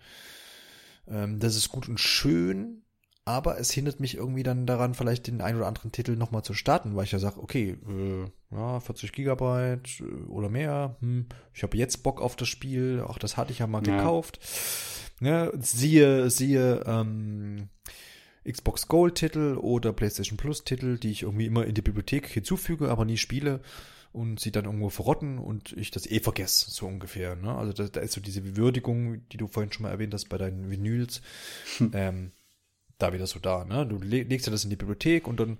Ähm, 1.07 1.38
das 1.38 1.57
ist 1.57 1.69
gut 1.69 1.88
und 1.88 2.01
schön, 2.01 2.83
aber 3.24 3.59
es 3.59 3.70
hindert 3.70 4.00
mich 4.00 4.16
irgendwie 4.16 4.42
dann 4.42 4.66
daran, 4.66 4.94
vielleicht 4.94 5.26
den 5.26 5.40
einen 5.40 5.59
oder 5.59 5.66
anderen 5.66 5.92
Titel 5.92 6.16
nochmal 6.16 6.42
zu 6.42 6.54
starten, 6.54 6.96
weil 6.96 7.04
ich 7.04 7.12
ja 7.12 7.18
sage, 7.18 7.40
okay, 7.40 7.76
äh, 7.88 8.54
ja, 8.54 8.80
40 8.80 9.12
Gigabyte 9.12 10.00
äh, 10.00 10.28
oder 10.28 10.48
mehr, 10.48 10.96
hm, 11.00 11.26
ich 11.54 11.62
habe 11.62 11.76
jetzt 11.76 12.02
Bock 12.02 12.20
auf 12.20 12.37
das 12.37 12.48
Spiel, 12.48 13.04
auch 13.06 13.18
das 13.18 13.37
hatte 13.37 13.52
ich 13.52 13.61
ja 13.61 13.66
mal 13.66 13.87
ja. 13.87 13.96
gekauft. 13.96 14.40
Ja, 15.20 15.46
ne, 15.46 15.52
siehe, 15.61 16.30
siehe, 16.30 16.83
ähm, 16.87 17.68
Xbox 18.48 18.88
Gold 18.88 19.16
Titel 19.16 19.59
oder 19.61 19.92
PlayStation 19.92 20.38
Plus 20.38 20.64
Titel, 20.64 20.98
die 20.98 21.11
ich 21.11 21.22
irgendwie 21.22 21.46
immer 21.46 21.66
in 21.66 21.74
die 21.74 21.83
Bibliothek 21.83 22.26
hinzufüge, 22.26 22.88
aber 22.88 23.04
nie 23.04 23.18
spiele 23.18 23.61
und 24.12 24.40
sie 24.40 24.50
dann 24.50 24.64
irgendwo 24.64 24.88
verrotten 24.88 25.38
und 25.38 25.72
ich 25.76 25.90
das 25.90 26.11
eh 26.11 26.20
vergesse, 26.20 26.70
so 26.70 26.87
ungefähr. 26.87 27.37
Ne? 27.37 27.54
Also 27.54 27.72
da, 27.72 27.85
da 27.85 28.00
ist 28.00 28.14
so 28.14 28.20
diese 28.20 28.56
Würdigung, 28.56 29.28
die 29.28 29.37
du 29.37 29.46
vorhin 29.46 29.72
schon 29.72 29.85
mal 29.85 29.90
erwähnt 29.90 30.14
hast 30.14 30.28
bei 30.28 30.38
deinen 30.38 30.70
Vinyls. 30.70 31.20
Hm. 31.78 31.90
Ähm, 31.94 32.33
da 33.02 33.12
wieder 33.12 33.26
so 33.26 33.38
da, 33.38 33.64
ne? 33.64 33.86
Du 33.86 33.98
legst 33.98 34.46
ja 34.46 34.52
das 34.52 34.64
in 34.64 34.70
die 34.70 34.76
Bibliothek 34.76 35.26
und 35.26 35.40
dann, 35.40 35.58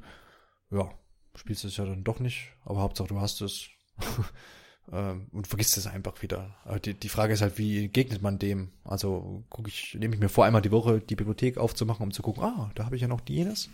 ja, 0.71 0.91
spielst 1.35 1.65
du 1.65 1.69
es 1.69 1.77
ja 1.77 1.85
dann 1.85 2.05
doch 2.05 2.21
nicht, 2.21 2.53
aber 2.65 2.81
Hauptsache 2.81 3.09
du 3.09 3.21
hast 3.21 3.41
es 3.41 3.69
ähm, 4.93 5.29
und 5.33 5.47
vergisst 5.47 5.77
es 5.77 5.87
einfach 5.87 6.23
wieder. 6.23 6.57
Die, 6.85 6.95
die 6.95 7.09
Frage 7.09 7.33
ist 7.33 7.43
halt, 7.43 7.59
wie 7.59 7.89
gegnet 7.89 8.23
man 8.23 8.39
dem? 8.39 8.71
Also 8.85 9.45
gucke 9.51 9.69
ich, 9.69 9.97
nehme 9.99 10.15
ich 10.15 10.21
mir 10.21 10.29
vor, 10.29 10.45
einmal 10.45 10.63
die 10.63 10.73
Woche 10.73 11.01
die 11.01 11.17
Bibliothek 11.17 11.59
aufzumachen, 11.59 12.05
um 12.05 12.13
zu 12.13 12.23
gucken, 12.23 12.43
ah, 12.43 12.71
da 12.75 12.85
habe 12.85 12.97
ich 12.97 13.03
ja 13.03 13.09
noch 13.09 13.21
jenes. 13.29 13.71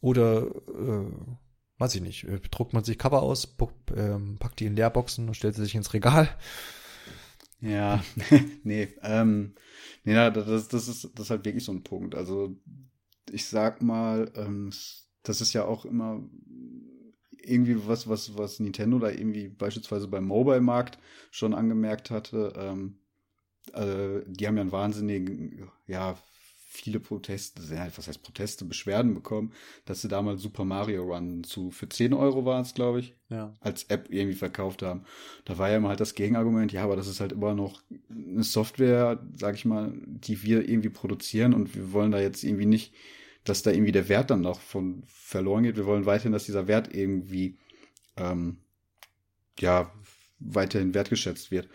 Oder 0.00 0.42
äh, 0.42 1.06
weiß 1.78 1.94
ich 1.94 2.02
nicht, 2.02 2.24
äh, 2.24 2.40
druckt 2.50 2.72
man 2.72 2.84
sich 2.84 2.98
Cover 2.98 3.22
aus, 3.22 3.56
ähm, 3.96 4.36
packt 4.38 4.60
die 4.60 4.66
in 4.66 4.76
Leerboxen 4.76 5.28
und 5.28 5.34
stellt 5.34 5.54
sie 5.54 5.62
sich 5.62 5.74
ins 5.74 5.94
Regal. 5.94 6.28
Ja, 7.64 8.02
nee, 8.64 8.88
ähm, 9.02 9.54
nee, 10.04 10.14
das, 10.14 10.68
das 10.68 10.88
ist, 10.88 11.04
das 11.14 11.26
ist 11.26 11.30
halt 11.30 11.44
wirklich 11.44 11.64
so 11.64 11.72
ein 11.72 11.82
Punkt. 11.82 12.14
Also, 12.14 12.56
ich 13.30 13.46
sag 13.46 13.82
mal, 13.82 14.30
ähm, 14.36 14.70
das 15.22 15.40
ist 15.40 15.52
ja 15.54 15.64
auch 15.64 15.84
immer 15.86 16.22
irgendwie 17.42 17.86
was, 17.86 18.08
was, 18.08 18.36
was 18.38 18.60
Nintendo 18.60 18.98
da 18.98 19.10
irgendwie 19.10 19.48
beispielsweise 19.48 20.08
beim 20.08 20.24
Mobile-Markt 20.26 20.98
schon 21.30 21.54
angemerkt 21.54 22.10
hatte. 22.10 22.52
Ähm, 22.56 22.98
äh, 23.74 24.22
die 24.26 24.46
haben 24.46 24.56
ja 24.56 24.62
einen 24.62 24.72
wahnsinnigen, 24.72 25.70
ja, 25.86 26.18
viele 26.74 26.98
Proteste, 26.98 27.62
was 27.96 28.08
heißt 28.08 28.22
Proteste, 28.22 28.64
Beschwerden 28.64 29.14
bekommen, 29.14 29.52
dass 29.84 30.02
sie 30.02 30.08
damals 30.08 30.42
Super 30.42 30.64
Mario 30.64 31.04
Run 31.04 31.44
zu, 31.44 31.70
für 31.70 31.88
10 31.88 32.12
Euro 32.12 32.44
war 32.44 32.60
es, 32.60 32.74
glaube 32.74 32.98
ich, 32.98 33.14
ja. 33.28 33.54
als 33.60 33.84
App 33.84 34.08
irgendwie 34.10 34.36
verkauft 34.36 34.82
haben. 34.82 35.04
Da 35.44 35.56
war 35.56 35.70
ja 35.70 35.76
immer 35.76 35.90
halt 35.90 36.00
das 36.00 36.14
Gegenargument, 36.14 36.72
ja, 36.72 36.82
aber 36.82 36.96
das 36.96 37.06
ist 37.06 37.20
halt 37.20 37.32
immer 37.32 37.54
noch 37.54 37.80
eine 38.10 38.42
Software, 38.42 39.22
sag 39.36 39.54
ich 39.54 39.64
mal, 39.64 39.92
die 40.04 40.42
wir 40.42 40.68
irgendwie 40.68 40.90
produzieren 40.90 41.54
und 41.54 41.76
wir 41.76 41.92
wollen 41.92 42.10
da 42.10 42.20
jetzt 42.20 42.42
irgendwie 42.42 42.66
nicht, 42.66 42.92
dass 43.44 43.62
da 43.62 43.70
irgendwie 43.70 43.92
der 43.92 44.08
Wert 44.08 44.30
dann 44.30 44.40
noch 44.40 44.60
von 44.60 45.04
verloren 45.06 45.62
geht. 45.62 45.76
Wir 45.76 45.86
wollen 45.86 46.06
weiterhin, 46.06 46.32
dass 46.32 46.46
dieser 46.46 46.66
Wert 46.66 46.92
irgendwie, 46.92 47.56
ähm, 48.16 48.58
ja, 49.60 49.92
weiterhin 50.40 50.92
wertgeschätzt 50.92 51.52
wird. 51.52 51.68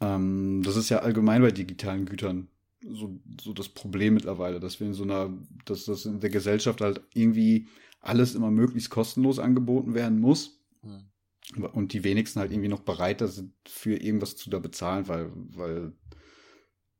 Ähm, 0.00 0.62
das 0.64 0.76
ist 0.76 0.88
ja 0.88 1.00
allgemein 1.00 1.42
bei 1.42 1.50
digitalen 1.50 2.06
Gütern 2.06 2.48
so, 2.88 3.20
so 3.40 3.52
das 3.52 3.68
Problem 3.68 4.14
mittlerweile, 4.14 4.60
dass 4.60 4.80
wir 4.80 4.86
in 4.86 4.94
so 4.94 5.02
einer, 5.02 5.30
dass 5.64 5.84
das 5.84 6.04
in 6.04 6.20
der 6.20 6.30
Gesellschaft 6.30 6.80
halt 6.80 7.00
irgendwie 7.14 7.68
alles 8.00 8.34
immer 8.34 8.50
möglichst 8.50 8.90
kostenlos 8.90 9.38
angeboten 9.38 9.94
werden 9.94 10.20
muss. 10.20 10.60
Mhm. 10.82 11.64
Und 11.72 11.92
die 11.92 12.02
wenigsten 12.02 12.40
halt 12.40 12.50
irgendwie 12.50 12.68
noch 12.68 12.80
bereiter 12.80 13.28
sind, 13.28 13.52
für 13.66 13.94
irgendwas 13.94 14.36
zu 14.36 14.50
da 14.50 14.58
bezahlen, 14.58 15.06
weil, 15.06 15.30
weil 15.34 15.92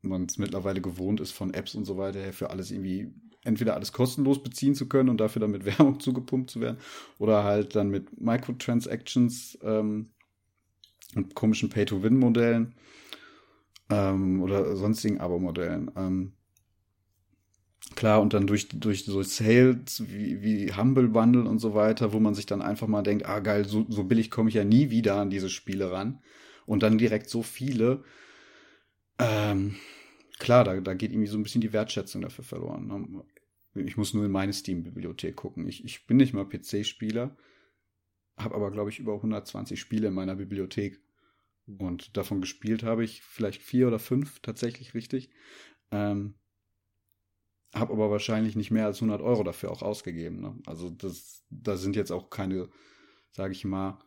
man 0.03 0.25
es 0.25 0.38
mittlerweile 0.38 0.81
gewohnt 0.81 1.20
ist, 1.20 1.33
von 1.33 1.53
Apps 1.53 1.75
und 1.75 1.85
so 1.85 1.96
weiter 1.96 2.20
her 2.20 2.33
für 2.33 2.51
alles 2.51 2.70
irgendwie 2.70 3.12
entweder 3.42 3.75
alles 3.75 3.92
kostenlos 3.92 4.42
beziehen 4.42 4.75
zu 4.75 4.88
können 4.88 5.09
und 5.09 5.18
dafür 5.18 5.40
dann 5.40 5.51
mit 5.51 5.64
Werbung 5.79 6.01
zugepumpt 6.01 6.51
zu 6.51 6.61
werden 6.61 6.79
oder 7.18 7.44
halt 7.44 7.75
dann 7.75 7.88
mit 7.88 8.20
Microtransactions 8.20 9.59
ähm, 9.62 10.11
und 11.14 11.35
komischen 11.35 11.70
Pay-to-Win-Modellen 11.70 12.75
ähm, 13.90 14.42
oder 14.42 14.77
sonstigen 14.77 15.20
Abo-Modellen. 15.20 15.90
Ähm, 15.96 16.33
klar, 17.94 18.20
und 18.20 18.35
dann 18.35 18.46
durch, 18.46 18.68
durch 18.68 19.05
so 19.05 19.22
Sales 19.22 20.03
wie, 20.09 20.42
wie 20.42 20.72
Humble 20.72 21.09
Bundle 21.09 21.49
und 21.49 21.59
so 21.59 21.75
weiter, 21.75 22.12
wo 22.12 22.20
man 22.20 22.35
sich 22.35 22.46
dann 22.46 22.62
einfach 22.62 22.88
mal 22.88 23.03
denkt, 23.03 23.27
ah 23.27 23.40
geil, 23.40 23.64
so, 23.64 23.87
so 23.88 24.05
billig 24.05 24.31
komme 24.31 24.49
ich 24.49 24.55
ja 24.55 24.64
nie 24.64 24.90
wieder 24.90 25.16
an 25.16 25.31
diese 25.31 25.51
Spiele 25.51 25.92
ran. 25.92 26.20
Und 26.66 26.83
dann 26.83 26.99
direkt 26.99 27.31
so 27.31 27.42
viele. 27.42 28.03
Ähm, 29.18 29.77
klar, 30.38 30.64
da, 30.64 30.81
da 30.81 30.94
geht 30.94 31.12
irgendwie 31.12 31.29
so 31.29 31.38
ein 31.38 31.42
bisschen 31.42 31.61
die 31.61 31.72
Wertschätzung 31.72 32.22
dafür 32.22 32.44
verloren. 32.44 32.87
Ne? 32.88 33.25
Ich 33.85 33.96
muss 33.96 34.14
nur 34.14 34.25
in 34.25 34.33
meine 34.33 34.53
Steam-Bibliothek 34.53 35.37
gucken. 35.37 35.68
Ich, 35.68 35.85
ich 35.85 36.07
bin 36.07 36.16
nicht 36.16 36.33
mal 36.33 36.44
PC-Spieler, 36.44 37.37
habe 38.37 38.55
aber, 38.55 38.70
glaube 38.70 38.90
ich, 38.90 38.99
über 38.99 39.14
120 39.14 39.79
Spiele 39.79 40.09
in 40.09 40.14
meiner 40.14 40.35
Bibliothek. 40.35 41.01
Und 41.66 42.16
davon 42.16 42.40
gespielt 42.40 42.83
habe 42.83 43.05
ich 43.05 43.22
vielleicht 43.22 43.61
vier 43.61 43.88
oder 43.88 43.98
fünf 43.98 44.40
tatsächlich 44.40 44.94
richtig. 44.94 45.31
Ähm, 45.90 46.35
habe 47.74 47.92
aber 47.92 48.11
wahrscheinlich 48.11 48.57
nicht 48.57 48.70
mehr 48.70 48.87
als 48.87 48.98
100 48.98 49.20
Euro 49.20 49.42
dafür 49.42 49.70
auch 49.70 49.83
ausgegeben. 49.83 50.40
Ne? 50.40 50.55
Also 50.66 50.90
das, 50.90 51.44
da 51.50 51.76
sind 51.76 51.96
jetzt 51.96 52.12
auch 52.12 52.31
keine, 52.31 52.68
sage 53.33 53.52
ich 53.52 53.64
mal, 53.64 53.98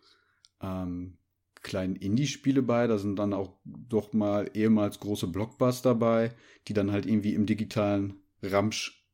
ähm, 0.61 1.17
kleinen 1.61 1.95
Indie-Spiele 1.95 2.61
bei. 2.61 2.87
Da 2.87 2.97
sind 2.97 3.17
dann 3.17 3.33
auch 3.33 3.57
doch 3.65 4.13
mal 4.13 4.49
ehemals 4.53 4.99
große 4.99 5.27
Blockbuster 5.27 5.95
bei, 5.95 6.33
die 6.67 6.73
dann 6.73 6.91
halt 6.91 7.05
irgendwie 7.05 7.33
im 7.33 7.45
digitalen 7.45 8.15
Ramsch, 8.41 9.05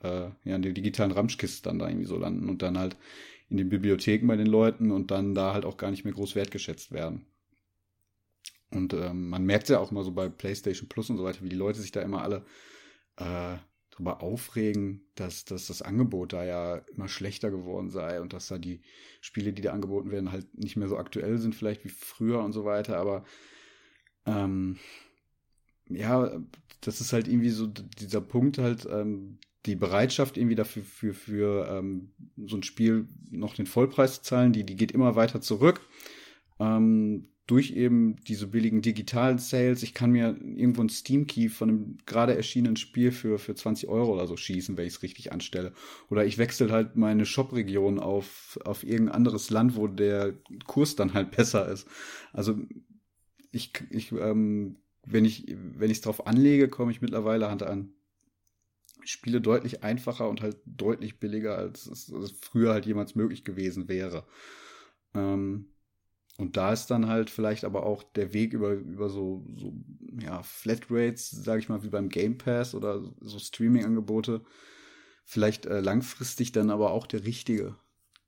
äh, 0.00 0.30
ja, 0.44 0.56
in 0.56 0.62
der 0.62 0.72
digitalen 0.72 1.12
Ramschkiste 1.12 1.68
dann 1.68 1.78
da 1.78 1.88
irgendwie 1.88 2.06
so 2.06 2.16
landen 2.16 2.48
und 2.48 2.62
dann 2.62 2.78
halt 2.78 2.96
in 3.48 3.58
den 3.58 3.68
Bibliotheken 3.68 4.26
bei 4.26 4.36
den 4.36 4.46
Leuten 4.46 4.90
und 4.90 5.10
dann 5.10 5.34
da 5.34 5.52
halt 5.52 5.66
auch 5.66 5.76
gar 5.76 5.90
nicht 5.90 6.04
mehr 6.04 6.14
groß 6.14 6.34
wertgeschätzt 6.34 6.90
werden. 6.92 7.26
Und 8.72 8.94
ähm, 8.94 9.28
man 9.28 9.44
merkt 9.44 9.68
ja 9.68 9.78
auch 9.78 9.90
immer 9.90 10.02
so 10.02 10.12
bei 10.12 10.28
PlayStation 10.28 10.88
Plus 10.88 11.10
und 11.10 11.18
so 11.18 11.24
weiter, 11.24 11.42
wie 11.42 11.48
die 11.48 11.56
Leute 11.56 11.80
sich 11.80 11.92
da 11.92 12.00
immer 12.00 12.22
alle 12.22 12.44
äh, 13.16 13.56
darüber 13.90 14.22
aufregen, 14.22 15.02
dass, 15.14 15.44
dass 15.44 15.66
das 15.66 15.82
Angebot 15.82 16.32
da 16.32 16.44
ja 16.44 16.76
immer 16.94 17.08
schlechter 17.08 17.50
geworden 17.50 17.90
sei 17.90 18.20
und 18.20 18.32
dass 18.32 18.48
da 18.48 18.58
die 18.58 18.80
Spiele, 19.20 19.52
die 19.52 19.62
da 19.62 19.72
angeboten 19.72 20.10
werden, 20.10 20.32
halt 20.32 20.46
nicht 20.58 20.76
mehr 20.76 20.88
so 20.88 20.96
aktuell 20.96 21.38
sind, 21.38 21.54
vielleicht 21.54 21.84
wie 21.84 21.90
früher 21.90 22.42
und 22.42 22.52
so 22.52 22.64
weiter. 22.64 22.96
Aber 22.96 23.24
ähm, 24.24 24.78
ja, 25.88 26.40
das 26.80 27.00
ist 27.00 27.12
halt 27.12 27.28
irgendwie 27.28 27.50
so 27.50 27.66
dieser 27.66 28.22
Punkt 28.22 28.58
halt, 28.58 28.86
ähm, 28.90 29.38
die 29.66 29.76
Bereitschaft 29.76 30.36
irgendwie 30.36 30.56
dafür 30.56 30.82
für, 30.82 31.14
für 31.14 31.68
ähm, 31.68 32.12
so 32.46 32.56
ein 32.56 32.62
Spiel 32.62 33.06
noch 33.30 33.54
den 33.54 33.66
Vollpreis 33.66 34.14
zu 34.14 34.22
zahlen, 34.22 34.52
die, 34.52 34.64
die 34.64 34.76
geht 34.76 34.92
immer 34.92 35.14
weiter 35.14 35.40
zurück. 35.40 35.86
Ähm, 36.58 37.28
durch 37.46 37.72
eben 37.72 38.16
diese 38.28 38.46
billigen 38.46 38.82
digitalen 38.82 39.38
Sales, 39.38 39.82
ich 39.82 39.94
kann 39.94 40.12
mir 40.12 40.36
irgendwo 40.40 40.82
ein 40.82 40.88
Steam-Key 40.88 41.48
von 41.48 41.68
einem 41.68 41.98
gerade 42.06 42.36
erschienenen 42.36 42.76
Spiel 42.76 43.10
für, 43.10 43.38
für 43.38 43.54
20 43.54 43.88
Euro 43.88 44.14
oder 44.14 44.26
so 44.26 44.36
schießen, 44.36 44.76
wenn 44.76 44.86
ich 44.86 44.94
es 44.94 45.02
richtig 45.02 45.32
anstelle. 45.32 45.72
Oder 46.08 46.24
ich 46.24 46.38
wechsle 46.38 46.70
halt 46.70 46.96
meine 46.96 47.26
Shop-Region 47.26 47.98
auf, 47.98 48.58
auf 48.64 48.84
irgendein 48.84 49.16
anderes 49.16 49.50
Land, 49.50 49.76
wo 49.76 49.88
der 49.88 50.34
Kurs 50.66 50.94
dann 50.94 51.14
halt 51.14 51.30
besser 51.36 51.68
ist. 51.68 51.88
Also 52.32 52.58
ich, 53.50 53.72
ich 53.90 54.12
ähm, 54.12 54.76
wenn 55.04 55.24
ich 55.24 55.46
wenn 55.48 55.90
ich 55.90 55.98
es 55.98 56.02
drauf 56.02 56.26
anlege, 56.26 56.68
komme 56.68 56.92
ich 56.92 57.02
mittlerweile 57.02 57.50
Hand 57.50 57.64
an 57.64 57.92
Spiele 59.04 59.40
deutlich 59.40 59.82
einfacher 59.82 60.28
und 60.28 60.42
halt 60.42 60.58
deutlich 60.64 61.18
billiger, 61.18 61.56
als 61.58 61.86
es, 61.86 62.12
als 62.12 62.30
früher 62.30 62.72
halt 62.72 62.86
jemals 62.86 63.14
möglich 63.14 63.44
gewesen 63.44 63.88
wäre. 63.88 64.24
Ähm, 65.14 65.71
und 66.42 66.56
da 66.56 66.72
ist 66.72 66.88
dann 66.88 67.06
halt 67.06 67.30
vielleicht 67.30 67.64
aber 67.64 67.86
auch 67.86 68.02
der 68.02 68.32
Weg 68.32 68.52
über, 68.52 68.72
über 68.72 69.08
so, 69.08 69.46
so 69.54 69.72
ja, 70.20 70.42
Flatrates, 70.42 71.30
sage 71.30 71.60
ich 71.60 71.68
mal, 71.68 71.84
wie 71.84 71.88
beim 71.88 72.08
Game 72.08 72.36
Pass 72.36 72.74
oder 72.74 73.00
so 73.20 73.38
Streaming-Angebote, 73.38 74.42
vielleicht 75.24 75.66
äh, 75.66 75.78
langfristig 75.78 76.50
dann 76.50 76.70
aber 76.70 76.90
auch 76.90 77.06
der 77.06 77.24
richtige. 77.24 77.76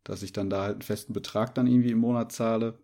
Dass 0.05 0.22
ich 0.22 0.33
dann 0.33 0.48
da 0.48 0.62
halt 0.62 0.74
einen 0.74 0.83
festen 0.83 1.12
Betrag 1.12 1.57
dann 1.57 1.66
irgendwie 1.66 1.90
im 1.90 1.98
Monat 1.98 2.31
zahle 2.31 2.79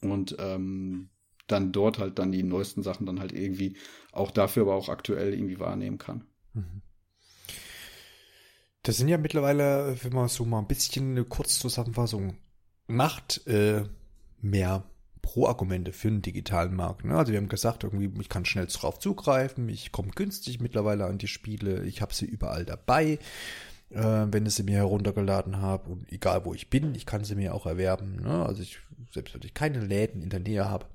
und 0.00 0.36
ähm, 0.38 1.10
dann 1.48 1.72
dort 1.72 1.98
halt 1.98 2.20
dann 2.20 2.30
die 2.30 2.44
neuesten 2.44 2.84
Sachen 2.84 3.04
dann 3.04 3.18
halt 3.18 3.32
irgendwie 3.32 3.76
auch 4.12 4.30
dafür 4.30 4.62
aber 4.62 4.76
auch 4.76 4.90
aktuell 4.90 5.34
irgendwie 5.34 5.58
wahrnehmen 5.58 5.98
kann. 5.98 6.24
Mhm. 6.54 6.82
Das 8.84 8.96
sind 8.96 9.08
ja 9.08 9.18
mittlerweile, 9.18 9.98
wenn 10.04 10.12
man 10.12 10.28
so 10.28 10.44
mal 10.44 10.60
ein 10.60 10.68
bisschen 10.68 11.10
eine 11.10 11.24
Kurzzusammenfassung 11.24 12.36
macht, 12.88 13.46
äh, 13.46 13.84
mehr 14.40 14.84
Pro-Argumente 15.22 15.92
für 15.92 16.08
den 16.08 16.22
digitalen 16.22 16.74
Markt. 16.74 17.04
Ne? 17.04 17.14
Also 17.14 17.32
wir 17.32 17.38
haben 17.38 17.48
gesagt, 17.48 17.84
irgendwie, 17.84 18.10
ich 18.20 18.28
kann 18.28 18.44
schnell 18.44 18.66
drauf 18.66 18.98
zugreifen, 18.98 19.68
ich 19.68 19.92
komme 19.92 20.10
günstig 20.10 20.58
mittlerweile 20.60 21.04
an 21.04 21.18
die 21.18 21.28
Spiele, 21.28 21.84
ich 21.84 22.00
habe 22.00 22.14
sie 22.14 22.24
überall 22.24 22.64
dabei, 22.64 23.18
äh, 23.90 24.26
wenn 24.30 24.46
ich 24.46 24.54
sie 24.54 24.62
mir 24.62 24.76
heruntergeladen 24.76 25.60
habe 25.60 25.90
und 25.90 26.10
egal 26.10 26.44
wo 26.44 26.54
ich 26.54 26.70
bin, 26.70 26.94
ich 26.94 27.04
kann 27.04 27.24
sie 27.24 27.34
mir 27.34 27.54
auch 27.54 27.66
erwerben. 27.66 28.16
Ne? 28.22 28.46
Also 28.46 28.62
ich, 28.62 28.78
selbst 29.12 29.34
wenn 29.34 29.42
ich 29.42 29.54
keine 29.54 29.80
Läden 29.80 30.22
in 30.22 30.30
der 30.30 30.40
Nähe 30.40 30.68
habe 30.68 30.86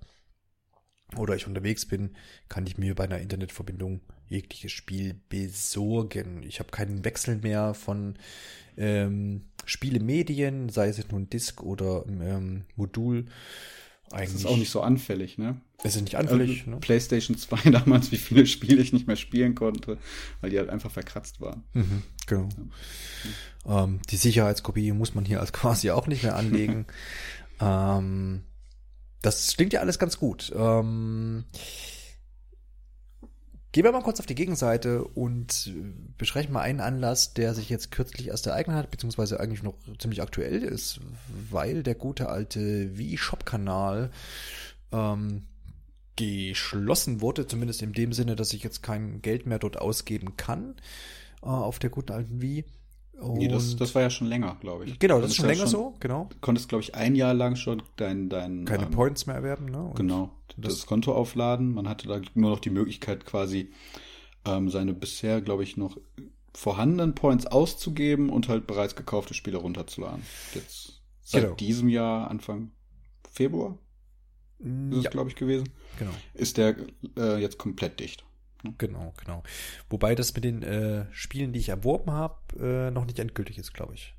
oder 1.15 1.35
ich 1.35 1.45
unterwegs 1.45 1.85
bin, 1.85 2.15
kann 2.49 2.65
ich 2.65 2.77
mir 2.77 2.95
bei 2.95 3.03
einer 3.03 3.19
Internetverbindung 3.19 4.01
jegliches 4.33 4.71
Spiel 4.71 5.15
besorgen. 5.29 6.43
Ich 6.43 6.59
habe 6.59 6.71
keinen 6.71 7.05
Wechsel 7.05 7.37
mehr 7.37 7.73
von 7.73 8.15
ähm, 8.77 9.43
Spielemedien, 9.65 10.69
sei 10.69 10.89
es 10.89 11.07
nun 11.11 11.29
Disk 11.29 11.61
oder 11.63 12.03
ähm, 12.07 12.65
Modul. 12.75 13.25
Eigentlich 14.11 14.31
das 14.31 14.41
ist 14.41 14.45
auch 14.45 14.57
nicht 14.57 14.69
so 14.69 14.81
anfällig, 14.81 15.37
ne? 15.37 15.59
Es 15.83 15.95
ist 15.95 16.01
nicht 16.01 16.15
anfällig. 16.17 16.59
Also, 16.59 16.71
ne? 16.71 16.77
PlayStation 16.77 17.37
2 17.37 17.69
damals, 17.71 18.11
wie 18.11 18.17
viele 18.17 18.45
Spiele 18.45 18.81
ich 18.81 18.93
nicht 18.93 19.07
mehr 19.07 19.15
spielen 19.15 19.55
konnte, 19.55 19.97
weil 20.41 20.49
die 20.49 20.59
halt 20.59 20.69
einfach 20.69 20.91
verkratzt 20.91 21.41
waren. 21.41 21.63
Mhm, 21.73 22.03
genau. 22.27 22.49
Ja. 23.65 23.83
Ähm, 23.83 23.99
die 24.09 24.17
Sicherheitskopie 24.17 24.91
muss 24.91 25.15
man 25.15 25.25
hier 25.25 25.39
als 25.39 25.53
quasi 25.53 25.91
auch 25.91 26.07
nicht 26.07 26.23
mehr 26.23 26.35
anlegen. 26.35 26.85
ähm, 27.61 28.43
das 29.21 29.55
klingt 29.55 29.73
ja 29.73 29.79
alles 29.79 29.99
ganz 29.99 30.19
gut. 30.19 30.51
Ähm, 30.55 31.45
Gehen 33.73 33.85
wir 33.85 33.91
mal 33.91 34.03
kurz 34.03 34.19
auf 34.19 34.27
die 34.27 34.35
Gegenseite 34.35 35.03
und 35.03 35.73
besprechen 36.19 36.53
mal 36.53 36.61
einen 36.61 36.79
Anlass, 36.79 37.33
der 37.33 37.55
sich 37.55 37.69
jetzt 37.69 37.89
kürzlich 37.89 38.27
erst 38.27 38.45
ereignet 38.45 38.77
hat, 38.77 38.91
beziehungsweise 38.91 39.39
eigentlich 39.39 39.63
noch 39.63 39.73
ziemlich 39.97 40.21
aktuell 40.21 40.61
ist, 40.61 40.99
weil 41.49 41.81
der 41.81 41.95
gute 41.95 42.29
alte 42.29 42.95
Wii-Shop-Kanal 42.95 44.11
ähm, 44.91 45.47
geschlossen 46.15 47.19
wurde, 47.21 47.47
zumindest 47.47 47.81
in 47.81 47.93
dem 47.93 48.13
Sinne, 48.13 48.35
dass 48.35 48.53
ich 48.53 48.61
jetzt 48.61 48.83
kein 48.83 49.23
Geld 49.23 49.47
mehr 49.47 49.57
dort 49.57 49.81
ausgeben 49.81 50.37
kann 50.37 50.75
äh, 51.41 51.47
auf 51.47 51.79
der 51.79 51.89
guten 51.89 52.11
alten 52.11 52.43
Wii. 52.43 52.65
Und 53.19 53.35
nee, 53.35 53.47
das, 53.47 53.75
das 53.75 53.93
war 53.95 54.01
ja 54.01 54.09
schon 54.09 54.27
länger, 54.27 54.57
glaube 54.59 54.85
ich. 54.85 54.99
Genau, 54.99 55.21
das, 55.21 55.31
ist 55.31 55.37
schon 55.37 55.45
länger 55.47 55.61
schon, 55.61 55.69
so, 55.69 55.93
genau. 55.99 56.27
Du 56.29 56.37
konntest, 56.41 56.67
glaube 56.69 56.83
ich, 56.83 56.95
ein 56.95 57.15
Jahr 57.15 57.33
lang 57.33 57.55
schon 57.55 57.81
dein, 57.95 58.29
dein 58.29 58.65
keine 58.65 58.85
ähm, 58.85 58.91
Points 58.91 59.27
mehr 59.27 59.35
erwerben, 59.35 59.65
ne? 59.65 59.83
Und 59.83 59.95
genau, 59.95 60.31
das, 60.57 60.75
das, 60.75 60.85
Konto 60.85 61.13
aufladen. 61.13 61.73
Man 61.73 61.87
hatte 61.87 62.07
da 62.07 62.19
nur 62.33 62.49
noch 62.49 62.59
die 62.59 62.69
Möglichkeit, 62.69 63.25
quasi 63.25 63.71
ähm, 64.45 64.69
seine 64.69 64.93
bisher, 64.93 65.41
glaube 65.41 65.63
ich, 65.63 65.77
noch 65.77 65.97
vorhandenen 66.53 67.15
Points 67.15 67.45
auszugeben 67.45 68.29
und 68.29 68.49
halt 68.49 68.67
bereits 68.67 68.95
gekaufte 68.95 69.33
Spiele 69.33 69.57
runterzuladen. 69.57 70.23
Jetzt 70.53 71.01
seit 71.21 71.43
genau. 71.43 71.55
diesem 71.55 71.89
Jahr, 71.89 72.29
Anfang 72.29 72.71
Februar, 73.31 73.77
ist 74.59 74.67
ja. 74.91 74.99
es, 74.99 75.09
glaube 75.09 75.29
ich, 75.29 75.35
gewesen. 75.35 75.69
Genau. 75.99 76.11
Ist 76.33 76.57
der 76.57 76.75
äh, 77.17 77.41
jetzt 77.41 77.57
komplett 77.57 77.99
dicht. 77.99 78.23
Genau, 78.77 79.13
genau. 79.17 79.43
Wobei 79.89 80.15
das 80.15 80.33
mit 80.33 80.43
den 80.43 80.63
äh, 80.63 81.05
Spielen, 81.11 81.53
die 81.53 81.59
ich 81.59 81.69
erworben 81.69 82.11
habe, 82.11 82.35
äh, 82.59 82.91
noch 82.91 83.05
nicht 83.05 83.19
endgültig 83.19 83.57
ist, 83.57 83.73
glaube 83.73 83.93
ich. 83.93 84.13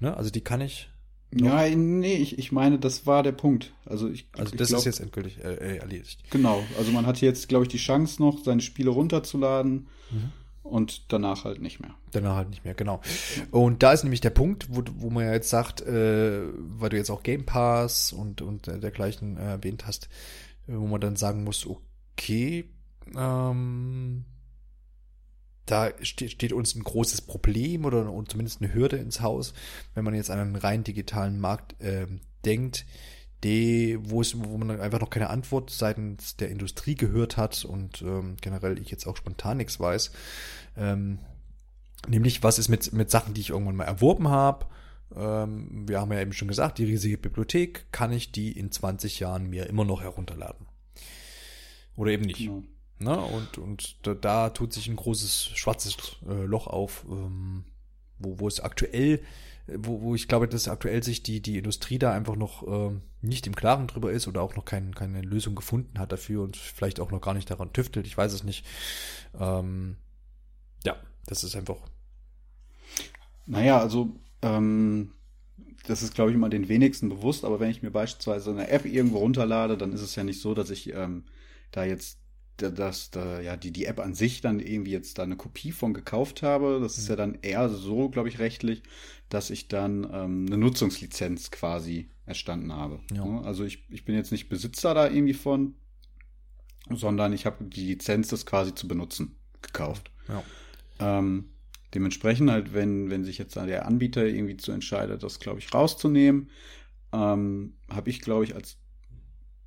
Ne? 0.00 0.16
Also 0.16 0.30
die 0.30 0.40
kann 0.40 0.60
ich. 0.60 0.90
Ja, 1.34 1.66
nee, 1.68 2.16
ich, 2.16 2.38
ich 2.38 2.52
meine, 2.52 2.78
das 2.78 3.06
war 3.06 3.22
der 3.22 3.32
Punkt. 3.32 3.72
Also 3.86 4.10
ich. 4.10 4.28
Also 4.36 4.54
das 4.56 4.68
glaub, 4.68 4.80
ist 4.80 4.84
jetzt 4.84 5.00
endgültig 5.00 5.42
äh, 5.42 5.54
äh, 5.54 5.76
erledigt. 5.78 6.28
Genau. 6.30 6.62
Also 6.76 6.92
man 6.92 7.06
hat 7.06 7.20
jetzt, 7.20 7.48
glaube 7.48 7.64
ich, 7.64 7.70
die 7.70 7.78
Chance 7.78 8.20
noch, 8.20 8.44
seine 8.44 8.60
Spiele 8.60 8.90
runterzuladen. 8.90 9.86
Mhm. 10.10 10.32
Und 10.62 11.12
danach 11.12 11.44
halt 11.44 11.60
nicht 11.60 11.80
mehr. 11.80 11.94
Danach 12.12 12.36
halt 12.36 12.50
nicht 12.50 12.64
mehr, 12.64 12.74
genau. 12.74 13.00
Und 13.50 13.82
da 13.82 13.92
ist 13.92 14.04
nämlich 14.04 14.20
der 14.20 14.30
Punkt, 14.30 14.68
wo, 14.70 14.82
wo 14.94 15.10
man 15.10 15.24
ja 15.24 15.32
jetzt 15.32 15.50
sagt, 15.50 15.80
äh, 15.80 16.42
weil 16.56 16.90
du 16.90 16.96
jetzt 16.96 17.10
auch 17.10 17.24
Game 17.24 17.44
Pass 17.44 18.12
und, 18.12 18.42
und 18.42 18.68
dergleichen 18.68 19.36
äh, 19.38 19.52
erwähnt 19.52 19.86
hast, 19.86 20.08
wo 20.68 20.86
man 20.86 21.00
dann 21.00 21.16
sagen 21.16 21.42
muss, 21.42 21.66
okay, 21.66 22.70
ähm, 23.16 24.24
da 25.66 25.90
steht, 26.02 26.32
steht 26.32 26.52
uns 26.52 26.74
ein 26.74 26.82
großes 26.82 27.22
Problem 27.22 27.84
oder 27.84 28.12
zumindest 28.28 28.60
eine 28.60 28.74
Hürde 28.74 28.96
ins 28.96 29.20
Haus, 29.20 29.54
wenn 29.94 30.04
man 30.04 30.14
jetzt 30.14 30.30
an 30.30 30.38
einen 30.38 30.56
rein 30.56 30.84
digitalen 30.84 31.40
Markt 31.40 31.80
äh, 31.80 32.06
denkt, 32.44 32.84
die, 33.44 33.98
wo, 34.00 34.20
es, 34.20 34.38
wo 34.38 34.56
man 34.56 34.80
einfach 34.80 35.00
noch 35.00 35.10
keine 35.10 35.30
Antwort 35.30 35.70
seitens 35.70 36.36
der 36.36 36.50
Industrie 36.50 36.94
gehört 36.94 37.36
hat 37.36 37.64
und 37.64 38.02
ähm, 38.02 38.36
generell 38.40 38.78
ich 38.78 38.90
jetzt 38.90 39.06
auch 39.06 39.16
spontan 39.16 39.56
nichts 39.56 39.80
weiß. 39.80 40.12
Ähm, 40.76 41.18
nämlich, 42.06 42.42
was 42.42 42.58
ist 42.58 42.68
mit, 42.68 42.92
mit 42.92 43.10
Sachen, 43.10 43.34
die 43.34 43.40
ich 43.40 43.50
irgendwann 43.50 43.76
mal 43.76 43.84
erworben 43.84 44.28
habe? 44.28 44.66
Ähm, 45.14 45.88
wir 45.88 46.00
haben 46.00 46.12
ja 46.12 46.20
eben 46.20 46.32
schon 46.32 46.48
gesagt, 46.48 46.78
die 46.78 46.84
riesige 46.84 47.18
Bibliothek, 47.18 47.86
kann 47.92 48.12
ich 48.12 48.30
die 48.32 48.52
in 48.52 48.70
20 48.70 49.18
Jahren 49.20 49.50
mir 49.50 49.66
immer 49.66 49.84
noch 49.84 50.02
herunterladen? 50.02 50.66
Oder 51.96 52.12
eben 52.12 52.24
nicht? 52.24 52.38
Genau. 52.38 52.62
Ne? 52.98 53.16
Und, 53.16 53.58
und 53.58 53.96
da, 54.06 54.14
da 54.14 54.50
tut 54.50 54.72
sich 54.72 54.88
ein 54.88 54.96
großes 54.96 55.50
schwarzes 55.54 55.96
äh, 56.28 56.44
Loch 56.44 56.66
auf, 56.66 57.04
ähm, 57.10 57.64
wo, 58.18 58.38
wo 58.38 58.48
es 58.48 58.60
aktuell, 58.60 59.20
wo, 59.66 60.02
wo 60.02 60.14
ich 60.14 60.28
glaube, 60.28 60.48
dass 60.48 60.68
aktuell 60.68 61.02
sich 61.02 61.22
die, 61.22 61.40
die 61.40 61.58
Industrie 61.58 61.98
da 61.98 62.12
einfach 62.12 62.36
noch 62.36 62.66
äh, 62.66 62.94
nicht 63.20 63.46
im 63.46 63.54
Klaren 63.54 63.86
drüber 63.86 64.12
ist 64.12 64.28
oder 64.28 64.42
auch 64.42 64.56
noch 64.56 64.64
kein, 64.64 64.94
keine 64.94 65.22
Lösung 65.22 65.54
gefunden 65.54 65.98
hat 65.98 66.12
dafür 66.12 66.42
und 66.42 66.56
vielleicht 66.56 67.00
auch 67.00 67.10
noch 67.10 67.20
gar 67.20 67.34
nicht 67.34 67.50
daran 67.50 67.72
tüftelt. 67.72 68.06
Ich 68.06 68.16
weiß 68.16 68.32
es 68.32 68.44
nicht. 68.44 68.64
Ähm, 69.38 69.96
ja, 70.84 70.96
das 71.26 71.44
ist 71.44 71.56
einfach. 71.56 71.78
Naja, 73.46 73.78
also 73.78 74.14
ähm, 74.42 75.12
das 75.86 76.02
ist, 76.02 76.14
glaube 76.14 76.30
ich, 76.30 76.36
immer 76.36 76.48
den 76.48 76.68
wenigsten 76.68 77.08
bewusst, 77.08 77.44
aber 77.44 77.60
wenn 77.60 77.70
ich 77.70 77.82
mir 77.82 77.90
beispielsweise 77.90 78.50
eine 78.50 78.68
App 78.68 78.84
irgendwo 78.84 79.18
runterlade, 79.18 79.76
dann 79.76 79.92
ist 79.92 80.02
es 80.02 80.14
ja 80.14 80.24
nicht 80.24 80.40
so, 80.40 80.54
dass 80.54 80.70
ich 80.70 80.92
ähm, 80.92 81.24
da 81.70 81.84
jetzt 81.84 82.18
dass 82.70 83.10
da 83.10 83.40
ja 83.40 83.56
die 83.56 83.72
die 83.72 83.86
App 83.86 84.00
an 84.00 84.14
sich 84.14 84.40
dann 84.40 84.60
irgendwie 84.60 84.92
jetzt 84.92 85.18
da 85.18 85.22
eine 85.22 85.36
Kopie 85.36 85.72
von 85.72 85.94
gekauft 85.94 86.42
habe. 86.42 86.78
Das 86.80 86.98
ist 86.98 87.08
ja 87.08 87.16
dann 87.16 87.38
eher 87.42 87.68
so, 87.68 88.08
glaube 88.08 88.28
ich, 88.28 88.38
rechtlich, 88.38 88.82
dass 89.28 89.50
ich 89.50 89.68
dann 89.68 90.04
ähm, 90.12 90.46
eine 90.46 90.58
Nutzungslizenz 90.58 91.50
quasi 91.50 92.08
erstanden 92.26 92.72
habe. 92.72 93.00
Ja. 93.12 93.40
Also 93.42 93.64
ich, 93.64 93.84
ich 93.90 94.04
bin 94.04 94.14
jetzt 94.14 94.32
nicht 94.32 94.48
Besitzer 94.48 94.94
da 94.94 95.08
irgendwie 95.08 95.34
von, 95.34 95.74
sondern 96.90 97.32
ich 97.32 97.46
habe 97.46 97.64
die 97.64 97.86
Lizenz, 97.86 98.28
das 98.28 98.46
quasi 98.46 98.74
zu 98.74 98.86
benutzen, 98.88 99.36
gekauft. 99.60 100.10
Ja. 100.28 100.42
Ähm, 101.00 101.50
dementsprechend 101.94 102.50
halt, 102.50 102.74
wenn, 102.74 103.10
wenn 103.10 103.24
sich 103.24 103.38
jetzt 103.38 103.56
der 103.56 103.86
Anbieter 103.86 104.24
irgendwie 104.24 104.56
zu 104.56 104.72
entscheidet, 104.72 105.22
das, 105.22 105.40
glaube 105.40 105.58
ich, 105.58 105.72
rauszunehmen, 105.74 106.50
ähm, 107.12 107.74
habe 107.90 108.10
ich, 108.10 108.20
glaube 108.20 108.44
ich, 108.44 108.54
als 108.54 108.78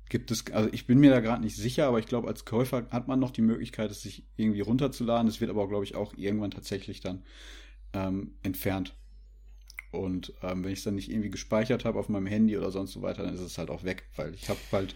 gibt 0.08 0.30
es, 0.30 0.50
also 0.52 0.68
ich 0.72 0.86
bin 0.86 0.98
mir 0.98 1.10
da 1.10 1.20
gerade 1.20 1.42
nicht 1.42 1.56
sicher, 1.56 1.86
aber 1.86 1.98
ich 1.98 2.06
glaube, 2.06 2.28
als 2.28 2.44
Käufer 2.44 2.86
hat 2.90 3.08
man 3.08 3.18
noch 3.18 3.30
die 3.30 3.42
Möglichkeit, 3.42 3.90
es 3.90 4.02
sich 4.02 4.24
irgendwie 4.36 4.60
runterzuladen. 4.60 5.28
Es 5.28 5.40
wird 5.40 5.50
aber, 5.50 5.68
glaube 5.68 5.84
ich, 5.84 5.94
auch 5.94 6.14
irgendwann 6.16 6.50
tatsächlich 6.50 7.00
dann 7.00 7.22
ähm, 7.92 8.34
entfernt. 8.42 8.94
Und 9.90 10.32
ähm, 10.42 10.64
wenn 10.64 10.72
ich 10.72 10.80
es 10.80 10.84
dann 10.84 10.94
nicht 10.94 11.10
irgendwie 11.10 11.30
gespeichert 11.30 11.84
habe 11.84 11.98
auf 11.98 12.08
meinem 12.08 12.26
Handy 12.26 12.56
oder 12.56 12.70
sonst 12.70 12.92
so 12.92 13.02
weiter, 13.02 13.22
dann 13.24 13.34
ist 13.34 13.40
es 13.40 13.58
halt 13.58 13.70
auch 13.70 13.84
weg, 13.84 14.04
weil 14.16 14.34
ich 14.34 14.48
habe 14.48 14.60
halt 14.72 14.94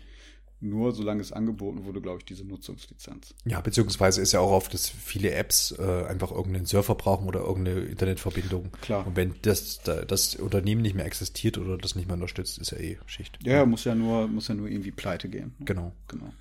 nur 0.61 0.93
solange 0.93 1.21
es 1.21 1.33
angeboten 1.33 1.85
wurde, 1.85 2.01
glaube 2.01 2.19
ich, 2.19 2.25
diese 2.25 2.45
Nutzungslizenz. 2.45 3.35
Ja, 3.45 3.61
beziehungsweise 3.61 4.21
ist 4.21 4.33
ja 4.33 4.41
auch 4.41 4.53
oft, 4.53 4.75
dass 4.75 4.89
viele 4.89 5.33
Apps 5.33 5.75
äh, 5.79 6.05
einfach 6.07 6.31
irgendeinen 6.31 6.67
Server 6.67 6.95
brauchen 6.95 7.27
oder 7.27 7.41
irgendeine 7.41 7.81
Internetverbindung. 7.81 8.71
Klar. 8.81 9.07
Und 9.07 9.17
wenn 9.17 9.35
das, 9.43 9.81
das 9.83 10.35
Unternehmen 10.37 10.83
nicht 10.83 10.95
mehr 10.95 11.07
existiert 11.07 11.59
oder 11.59 11.79
das 11.79 11.95
nicht 11.95 12.07
mehr 12.07 12.15
unterstützt, 12.15 12.59
ist 12.59 12.73
ja 12.73 12.79
eh 12.79 12.99
Schicht. 13.07 13.39
Ja, 13.43 13.55
ja, 13.55 13.67
muss 13.67 13.85
ja 13.85 13.95
nur, 13.95 14.29
muss 14.29 14.49
ja 14.49 14.55
nur 14.55 14.69
irgendwie 14.69 14.93
pleite 14.93 15.29
gehen. 15.29 15.55
Genau. 15.61 15.93
Genau. 16.09 16.33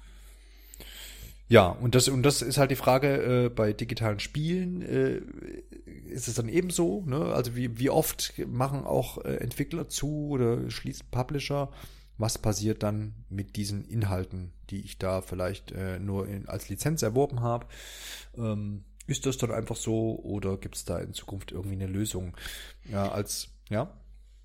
Ja, 1.47 1.69
und 1.69 1.95
das, 1.95 2.07
und 2.07 2.21
das 2.21 2.43
ist 2.43 2.59
halt 2.59 2.69
die 2.69 2.75
Frage 2.75 3.45
äh, 3.45 3.49
bei 3.49 3.73
digitalen 3.73 4.19
Spielen, 4.19 4.83
äh, 4.83 5.21
ist 6.07 6.27
es 6.27 6.35
dann 6.35 6.47
ebenso, 6.47 7.03
ne? 7.07 7.33
Also 7.33 7.55
wie, 7.55 7.79
wie 7.79 7.89
oft 7.89 8.33
machen 8.47 8.83
auch 8.83 9.25
äh, 9.25 9.37
Entwickler 9.37 9.89
zu 9.89 10.29
oder 10.29 10.69
schließen 10.69 11.07
Publisher 11.09 11.71
was 12.19 12.37
passiert 12.37 12.83
dann 12.83 13.15
mit 13.29 13.55
diesen 13.55 13.85
Inhalten, 13.85 14.51
die 14.69 14.81
ich 14.81 14.99
da 14.99 15.21
vielleicht 15.21 15.71
äh, 15.71 15.99
nur 15.99 16.27
in, 16.27 16.47
als 16.47 16.69
Lizenz 16.69 17.01
erworben 17.01 17.41
habe. 17.41 17.65
Ähm, 18.37 18.83
ist 19.07 19.25
das 19.25 19.37
dann 19.37 19.51
einfach 19.51 19.77
so 19.77 20.19
oder 20.21 20.57
gibt 20.57 20.75
es 20.75 20.85
da 20.85 20.99
in 20.99 21.13
Zukunft 21.13 21.51
irgendwie 21.51 21.75
eine 21.75 21.87
Lösung? 21.87 22.37
Ja, 22.91 23.09
als, 23.11 23.49
ja? 23.69 23.91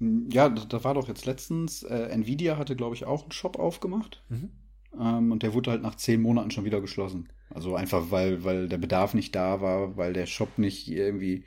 Ja, 0.01 0.49
da 0.49 0.84
war 0.84 0.94
doch 0.94 1.09
jetzt 1.09 1.26
letztens, 1.26 1.82
äh, 1.82 2.09
Nvidia 2.11 2.57
hatte, 2.57 2.76
glaube 2.76 2.94
ich, 2.94 3.05
auch 3.05 3.22
einen 3.22 3.32
Shop 3.32 3.59
aufgemacht. 3.59 4.22
Mhm. 4.28 4.51
Ähm, 4.99 5.32
und 5.32 5.42
der 5.42 5.53
wurde 5.53 5.72
halt 5.72 5.82
nach 5.82 5.96
zehn 5.96 6.22
Monaten 6.22 6.51
schon 6.51 6.64
wieder 6.64 6.80
geschlossen. 6.80 7.28
Also 7.51 7.74
einfach, 7.74 8.11
weil, 8.11 8.44
weil 8.44 8.68
der 8.68 8.78
Bedarf 8.78 9.14
nicht 9.14 9.34
da 9.34 9.61
war, 9.61 9.96
weil 9.96 10.12
der 10.12 10.26
Shop 10.26 10.59
nicht 10.59 10.88
irgendwie 10.88 11.44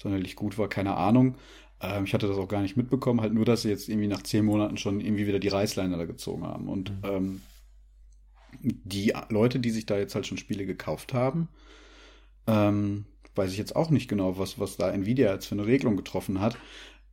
sonderlich 0.00 0.36
gut 0.36 0.58
war, 0.58 0.68
keine 0.68 0.96
Ahnung. 0.96 1.36
Ähm, 1.80 2.04
ich 2.04 2.14
hatte 2.14 2.28
das 2.28 2.36
auch 2.38 2.48
gar 2.48 2.62
nicht 2.62 2.76
mitbekommen, 2.76 3.20
halt 3.20 3.34
nur, 3.34 3.44
dass 3.44 3.62
sie 3.62 3.68
jetzt 3.68 3.88
irgendwie 3.88 4.08
nach 4.08 4.22
zehn 4.22 4.44
Monaten 4.44 4.76
schon 4.76 5.00
irgendwie 5.00 5.26
wieder 5.26 5.38
die 5.38 5.48
Reißleine 5.48 5.96
da 5.96 6.04
gezogen 6.04 6.44
haben. 6.44 6.68
Und 6.68 6.90
mhm. 6.90 6.98
ähm, 7.04 7.42
die 8.62 9.12
Leute, 9.28 9.60
die 9.60 9.70
sich 9.70 9.86
da 9.86 9.98
jetzt 9.98 10.14
halt 10.14 10.26
schon 10.26 10.38
Spiele 10.38 10.66
gekauft 10.66 11.14
haben, 11.14 11.48
ähm, 12.46 13.04
weiß 13.34 13.52
ich 13.52 13.58
jetzt 13.58 13.76
auch 13.76 13.90
nicht 13.90 14.08
genau, 14.08 14.38
was, 14.38 14.58
was 14.58 14.76
da 14.76 14.90
Nvidia 14.90 15.32
jetzt 15.32 15.46
für 15.46 15.54
eine 15.54 15.66
Regelung 15.66 15.96
getroffen 15.96 16.40
hat. 16.40 16.58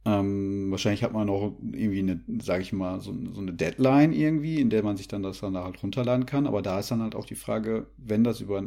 Ähm, 0.07 0.69
wahrscheinlich 0.69 1.03
hat 1.03 1.13
man 1.13 1.29
auch 1.29 1.53
irgendwie 1.61 1.99
eine, 1.99 2.21
sage 2.41 2.61
ich 2.61 2.71
mal, 2.73 3.01
so, 3.01 3.15
so, 3.33 3.41
eine 3.41 3.53
Deadline 3.53 4.13
irgendwie, 4.13 4.61
in 4.61 4.69
der 4.69 4.83
man 4.83 4.97
sich 4.97 5.07
dann 5.07 5.23
das 5.23 5.39
dann 5.39 5.53
da 5.53 5.63
halt 5.63 5.81
runterladen 5.81 6.25
kann. 6.25 6.45
Aber 6.45 6.61
da 6.61 6.79
ist 6.79 6.91
dann 6.91 7.01
halt 7.01 7.15
auch 7.15 7.25
die 7.25 7.35
Frage, 7.35 7.87
wenn 7.97 8.23
das 8.23 8.39
über 8.39 8.63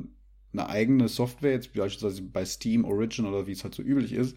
eine 0.52 0.68
eigene 0.68 1.08
Software, 1.08 1.52
jetzt 1.52 1.72
beispielsweise 1.74 2.22
bei 2.22 2.44
Steam, 2.44 2.84
Origin 2.84 3.26
oder 3.26 3.46
wie 3.46 3.52
es 3.52 3.64
halt 3.64 3.74
so 3.74 3.82
üblich 3.82 4.12
ist, 4.12 4.36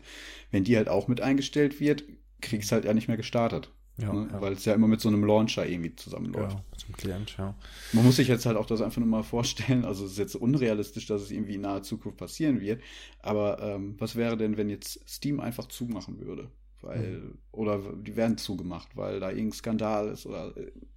wenn 0.52 0.64
die 0.64 0.76
halt 0.76 0.90
auch 0.90 1.08
mit 1.08 1.22
eingestellt 1.22 1.80
wird, 1.80 2.04
kriegst 2.42 2.72
halt 2.72 2.86
ja 2.86 2.94
nicht 2.94 3.08
mehr 3.08 3.18
gestartet. 3.18 3.72
Ja, 3.98 4.14
ne? 4.14 4.30
ja. 4.32 4.42
Weil 4.42 4.54
es 4.54 4.66
ja 4.66 4.74
immer 4.74 4.88
mit 4.88 5.02
so 5.02 5.10
einem 5.10 5.24
Launcher 5.24 5.66
irgendwie 5.66 5.96
zusammenläuft. 5.96 6.58
Ja, 6.58 6.78
zum 6.78 6.96
Klient, 6.96 7.36
ja. 7.38 7.56
Man 7.94 8.06
muss 8.06 8.16
sich 8.16 8.28
jetzt 8.28 8.46
halt 8.46 8.58
auch 8.58 8.66
das 8.66 8.82
einfach 8.82 9.00
nur 9.00 9.08
mal 9.08 9.24
vorstellen. 9.24 9.86
Also 9.86 10.06
es 10.06 10.14
ist 10.14 10.18
jetzt 10.18 10.36
unrealistisch, 10.36 11.06
dass 11.06 11.22
es 11.22 11.32
irgendwie 11.32 11.56
in 11.56 11.62
naher 11.62 11.84
Zukunft 11.84 12.18
passieren 12.18 12.62
wird. 12.62 12.82
Aber 13.20 13.62
ähm, 13.62 13.96
was 14.00 14.16
wäre 14.16 14.38
denn, 14.38 14.58
wenn 14.58 14.70
jetzt 14.70 15.08
Steam 15.08 15.40
einfach 15.40 15.68
zumachen 15.68 16.20
würde? 16.20 16.50
Weil, 16.82 17.20
mhm. 17.20 17.38
oder 17.52 17.80
die 17.94 18.16
werden 18.16 18.38
zugemacht, 18.38 18.98
weil 18.98 19.20
da 19.20 19.30
irgendein 19.30 19.52
Skandal 19.52 20.10
ist 20.10 20.26
oder 20.26 20.54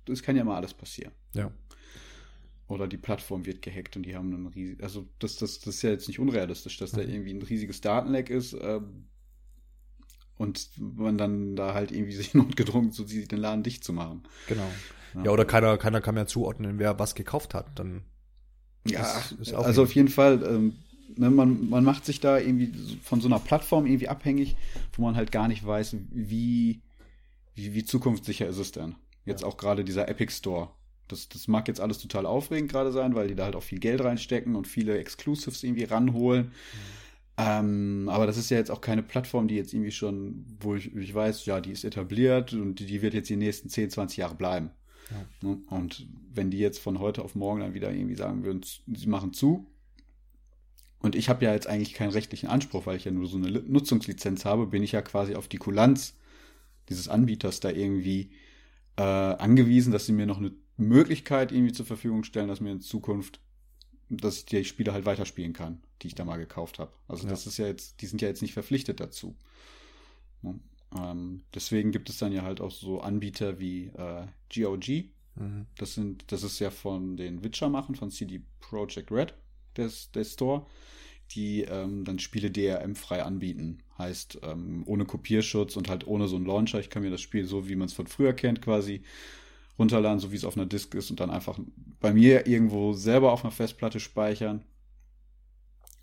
es 0.09 0.23
kann 0.23 0.35
ja 0.35 0.45
mal 0.45 0.57
alles 0.57 0.73
passieren. 0.73 1.12
Ja. 1.35 1.51
Oder 2.75 2.89
die 2.89 2.97
Plattform 2.97 3.47
wird 3.47 3.62
gehackt 3.62 3.97
und 3.97 4.05
die 4.05 4.16
haben 4.16 4.35
einen 4.35 4.47
riesigen, 4.49 4.83
also 4.83 5.07
das, 5.20 5.37
das, 5.37 5.61
das 5.61 5.77
ist 5.77 5.83
ja 5.83 5.91
jetzt 5.91 6.09
nicht 6.09 6.18
unrealistisch, 6.18 6.77
dass 6.77 6.93
mhm. 6.93 6.97
da 6.97 7.03
irgendwie 7.05 7.33
ein 7.33 7.43
riesiges 7.43 7.81
Datenleck 7.81 8.31
ist, 8.31 8.55
ähm, 8.61 9.07
und 10.37 10.70
man 10.79 11.16
dann 11.16 11.57
da 11.57 11.75
halt 11.75 11.93
irgendwie 11.93 12.12
sich 12.16 12.35
notgedrungen 12.35 12.91
so 12.91 13.07
sieht, 13.07 13.33
den 13.33 13.39
Laden 13.39 13.62
dicht 13.62 13.85
zu 13.85 13.93
machen. 13.93 14.22
Genau. 14.49 14.68
Ja, 15.14 15.25
ja 15.25 15.31
oder 15.31 15.45
keiner, 15.45 15.79
keiner 15.79 16.01
kann 16.01 16.14
mehr 16.14 16.27
zuordnen, 16.27 16.79
wer 16.79 16.99
was 16.99 17.14
gekauft 17.14 17.55
hat. 17.55 17.79
Dann 17.79 18.03
ja, 18.87 19.22
also 19.55 19.83
auf 19.83 19.95
jeden 19.95 20.09
Fall, 20.09 20.43
ähm, 20.47 20.75
ne, 21.16 21.31
man, 21.31 21.70
man 21.70 21.85
macht 21.85 22.05
sich 22.05 22.20
da 22.20 22.39
irgendwie 22.39 22.99
von 23.03 23.20
so 23.20 23.29
einer 23.29 23.39
Plattform 23.39 23.87
irgendwie 23.87 24.09
abhängig, 24.09 24.57
wo 24.93 25.03
man 25.03 25.16
halt 25.16 25.33
gar 25.33 25.49
nicht 25.49 25.64
weiß, 25.64 25.97
wie, 26.11 26.83
wie, 27.55 27.75
wie 27.75 27.85
zukunftssicher 27.85 28.47
ist 28.47 28.59
es 28.59 28.72
denn. 28.72 28.97
Jetzt 29.25 29.41
ja. 29.41 29.47
auch 29.47 29.57
gerade 29.57 29.85
dieser 29.85 30.09
Epic 30.09 30.33
Store. 30.35 30.70
Das, 31.09 31.28
das 31.28 31.48
mag 31.48 31.68
jetzt 31.68 31.80
alles 31.80 31.98
total 31.98 32.26
aufregend 32.26 32.70
gerade 32.70 32.92
sein, 32.92 33.14
weil 33.14 33.28
die 33.28 33.34
da 33.34 33.44
halt 33.44 33.57
auch 33.57 33.62
viel 33.62 33.78
Geld 33.78 34.02
reinstecken 34.02 34.57
und 34.57 34.66
viele 34.66 34.98
Exclusives 34.98 35.62
irgendwie 35.62 35.84
ranholen. 35.84 36.46
Mhm. 36.46 36.50
Ähm, 37.36 38.09
aber 38.09 38.26
das 38.26 38.36
ist 38.36 38.50
ja 38.50 38.59
jetzt 38.59 38.70
auch 38.70 38.80
keine 38.80 39.02
Plattform, 39.02 39.48
die 39.48 39.57
jetzt 39.57 39.72
irgendwie 39.72 39.90
schon, 39.90 40.46
wo 40.61 40.76
ich, 40.76 40.94
ich 40.94 41.14
weiß, 41.14 41.44
ja, 41.46 41.61
die 41.61 41.72
ist 41.72 41.84
etabliert 41.84 42.52
und 42.52 42.76
die, 42.76 42.86
die 42.86 43.02
wird 43.02 43.14
jetzt 43.14 43.28
die 43.28 43.36
nächsten 43.36 43.68
10, 43.68 43.90
20 43.90 44.18
Jahre 44.18 44.36
bleiben. 44.36 44.70
Ja. 45.11 45.48
Ne? 45.48 45.59
Und 45.68 46.07
wenn 46.32 46.50
die 46.50 46.59
jetzt 46.59 46.78
von 46.78 47.00
heute 47.00 47.22
auf 47.22 47.34
morgen 47.34 47.61
dann 47.61 47.74
wieder 47.74 47.92
irgendwie 47.92 48.14
sagen 48.14 48.44
würden, 48.44 48.62
sie 48.62 49.09
machen 49.09 49.32
zu, 49.32 49.66
und 51.05 51.14
ich 51.14 51.28
habe 51.28 51.44
ja 51.44 51.52
jetzt 51.52 51.66
eigentlich 51.66 51.92
keinen 51.92 52.12
rechtlichen 52.12 52.48
Anspruch, 52.48 52.86
weil 52.86 52.96
ich 52.96 53.05
ja 53.05 53.11
nur 53.11 53.26
so 53.26 53.36
eine 53.36 53.50
Nutzungslizenz 53.50 54.46
habe, 54.46 54.66
bin 54.66 54.82
ich 54.82 54.92
ja 54.92 55.02
quasi 55.02 55.34
auf 55.34 55.48
die 55.48 55.59
Kulanz 55.59 56.14
dieses 56.88 57.09
Anbieters 57.09 57.61
da 57.61 57.68
irgendwie 57.68 58.30
äh, 58.96 59.02
angewiesen, 59.02 59.92
dass 59.92 60.07
sie 60.07 60.12
mir 60.12 60.24
noch 60.24 60.38
eine 60.38 60.52
Möglichkeit 60.77 61.53
irgendwie 61.53 61.72
zur 61.72 61.87
Verfügung 61.87 62.25
stellen, 62.25 62.49
dass 62.49 62.61
mir 62.61 62.72
in 62.72 62.81
Zukunft 62.81 63.41
dass 64.11 64.39
ich 64.39 64.47
die 64.47 64.64
Spiele 64.64 64.93
halt 64.93 65.07
weiterspielen 65.07 65.53
kann, 65.53 65.83
die 66.03 66.09
ich 66.09 66.14
da 66.14 66.25
mal 66.25 66.37
gekauft 66.37 66.79
habe. 66.79 66.93
Also 67.09 67.25
ja. 67.25 67.31
das 67.31 67.47
ist 67.47 67.59
ja 67.59 67.66
jetzt, 67.66 68.01
die 68.01 68.07
sind 68.07 68.22
ja 68.22 68.29
jetzt 68.29 68.43
nicht 68.43 68.53
verpflichtet 68.53 69.01
dazu. 69.01 69.37
Ja, 70.43 70.55
ähm, 70.97 71.43
deswegen 71.55 71.91
gibt 71.91 72.11
es 72.11 72.18
dann 72.18 72.33
ja 72.33 72.43
halt 72.43 72.61
auch 72.61 72.70
so 72.70 73.01
Anbieter 73.01 73.59
wie 73.59 73.87
äh, 73.87 74.27
GOG. 74.55 75.07
Mhm. 75.37 75.66
Das 75.79 75.95
sind, 75.95 76.31
das 76.31 76.43
ist 76.43 76.59
ja 76.59 76.70
von 76.70 77.16
den 77.16 77.43
Witcher-Machen, 77.43 77.95
von 77.95 78.11
CD 78.11 78.43
Projekt 78.61 79.11
Red, 79.11 79.35
der, 79.77 79.91
der 80.14 80.25
Store, 80.25 80.66
die 81.33 81.62
ähm, 81.62 82.05
dann 82.05 82.18
Spiele 82.18 82.51
DRM-frei 82.51 83.22
anbieten. 83.22 83.83
Heißt, 83.99 84.41
ähm, 84.43 84.83
ohne 84.87 85.07
Kopierschutz 85.07 85.77
und 85.77 85.89
halt 85.89 86.07
ohne 86.07 86.29
so 86.29 86.37
einen 86.37 86.47
Launcher. 86.47 86.81
Ich 86.81 86.91
kann 86.91 87.03
mir 87.03 87.11
das 87.11 87.20
Spiel 87.20 87.47
so, 87.47 87.68
wie 87.68 87.77
man 87.77 87.87
es 87.87 87.95
von 87.95 88.07
früher 88.07 88.33
kennt, 88.33 88.61
quasi 88.61 89.03
runterladen, 89.79 90.20
so 90.20 90.33
wie 90.33 90.37
es 90.37 90.45
auf 90.45 90.57
einer 90.57 90.66
Disk 90.66 90.95
ist 90.95 91.11
und 91.11 91.20
dann 91.20 91.31
einfach 91.31 91.59
bei 92.01 92.12
mir 92.12 92.47
irgendwo 92.47 92.93
selber 92.93 93.33
auf 93.33 93.45
einer 93.45 93.51
Festplatte 93.51 94.01
speichern 94.01 94.64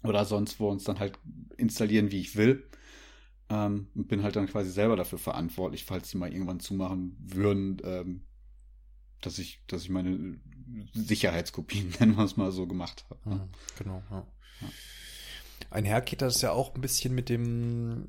oder 0.04 0.26
sonst 0.26 0.60
wo 0.60 0.70
uns 0.70 0.84
dann 0.84 1.00
halt 1.00 1.18
installieren, 1.58 2.12
wie 2.12 2.22
ich 2.22 2.36
will. 2.36 2.68
Ähm, 3.50 3.88
und 3.96 4.08
bin 4.08 4.24
halt 4.24 4.36
dann 4.36 4.48
quasi 4.48 4.72
selber 4.72 4.96
dafür 4.96 5.20
verantwortlich, 5.20 5.86
falls 5.86 6.10
die 6.10 6.18
mal 6.18 6.32
irgendwann 6.32 6.60
zumachen 6.60 7.18
würden, 7.20 7.78
ähm, 7.84 8.22
dass 9.22 9.38
ich, 9.40 9.62
dass 9.68 9.84
ich 9.84 9.90
meine 9.90 10.40
Sicherheitskopien, 10.94 11.94
nennen 12.00 12.16
wir 12.18 12.24
es 12.24 12.38
mal 12.38 12.52
so, 12.52 12.66
gemacht 12.66 13.06
habe. 13.10 13.30
Mhm, 13.30 13.50
genau, 13.78 14.04
ja. 14.10 14.28
ja 14.62 14.68
einhergeht 15.70 16.22
das 16.22 16.42
ja 16.42 16.52
auch 16.52 16.74
ein 16.76 16.82
bisschen 16.82 17.14
mit 17.14 17.30
dem, 17.30 18.08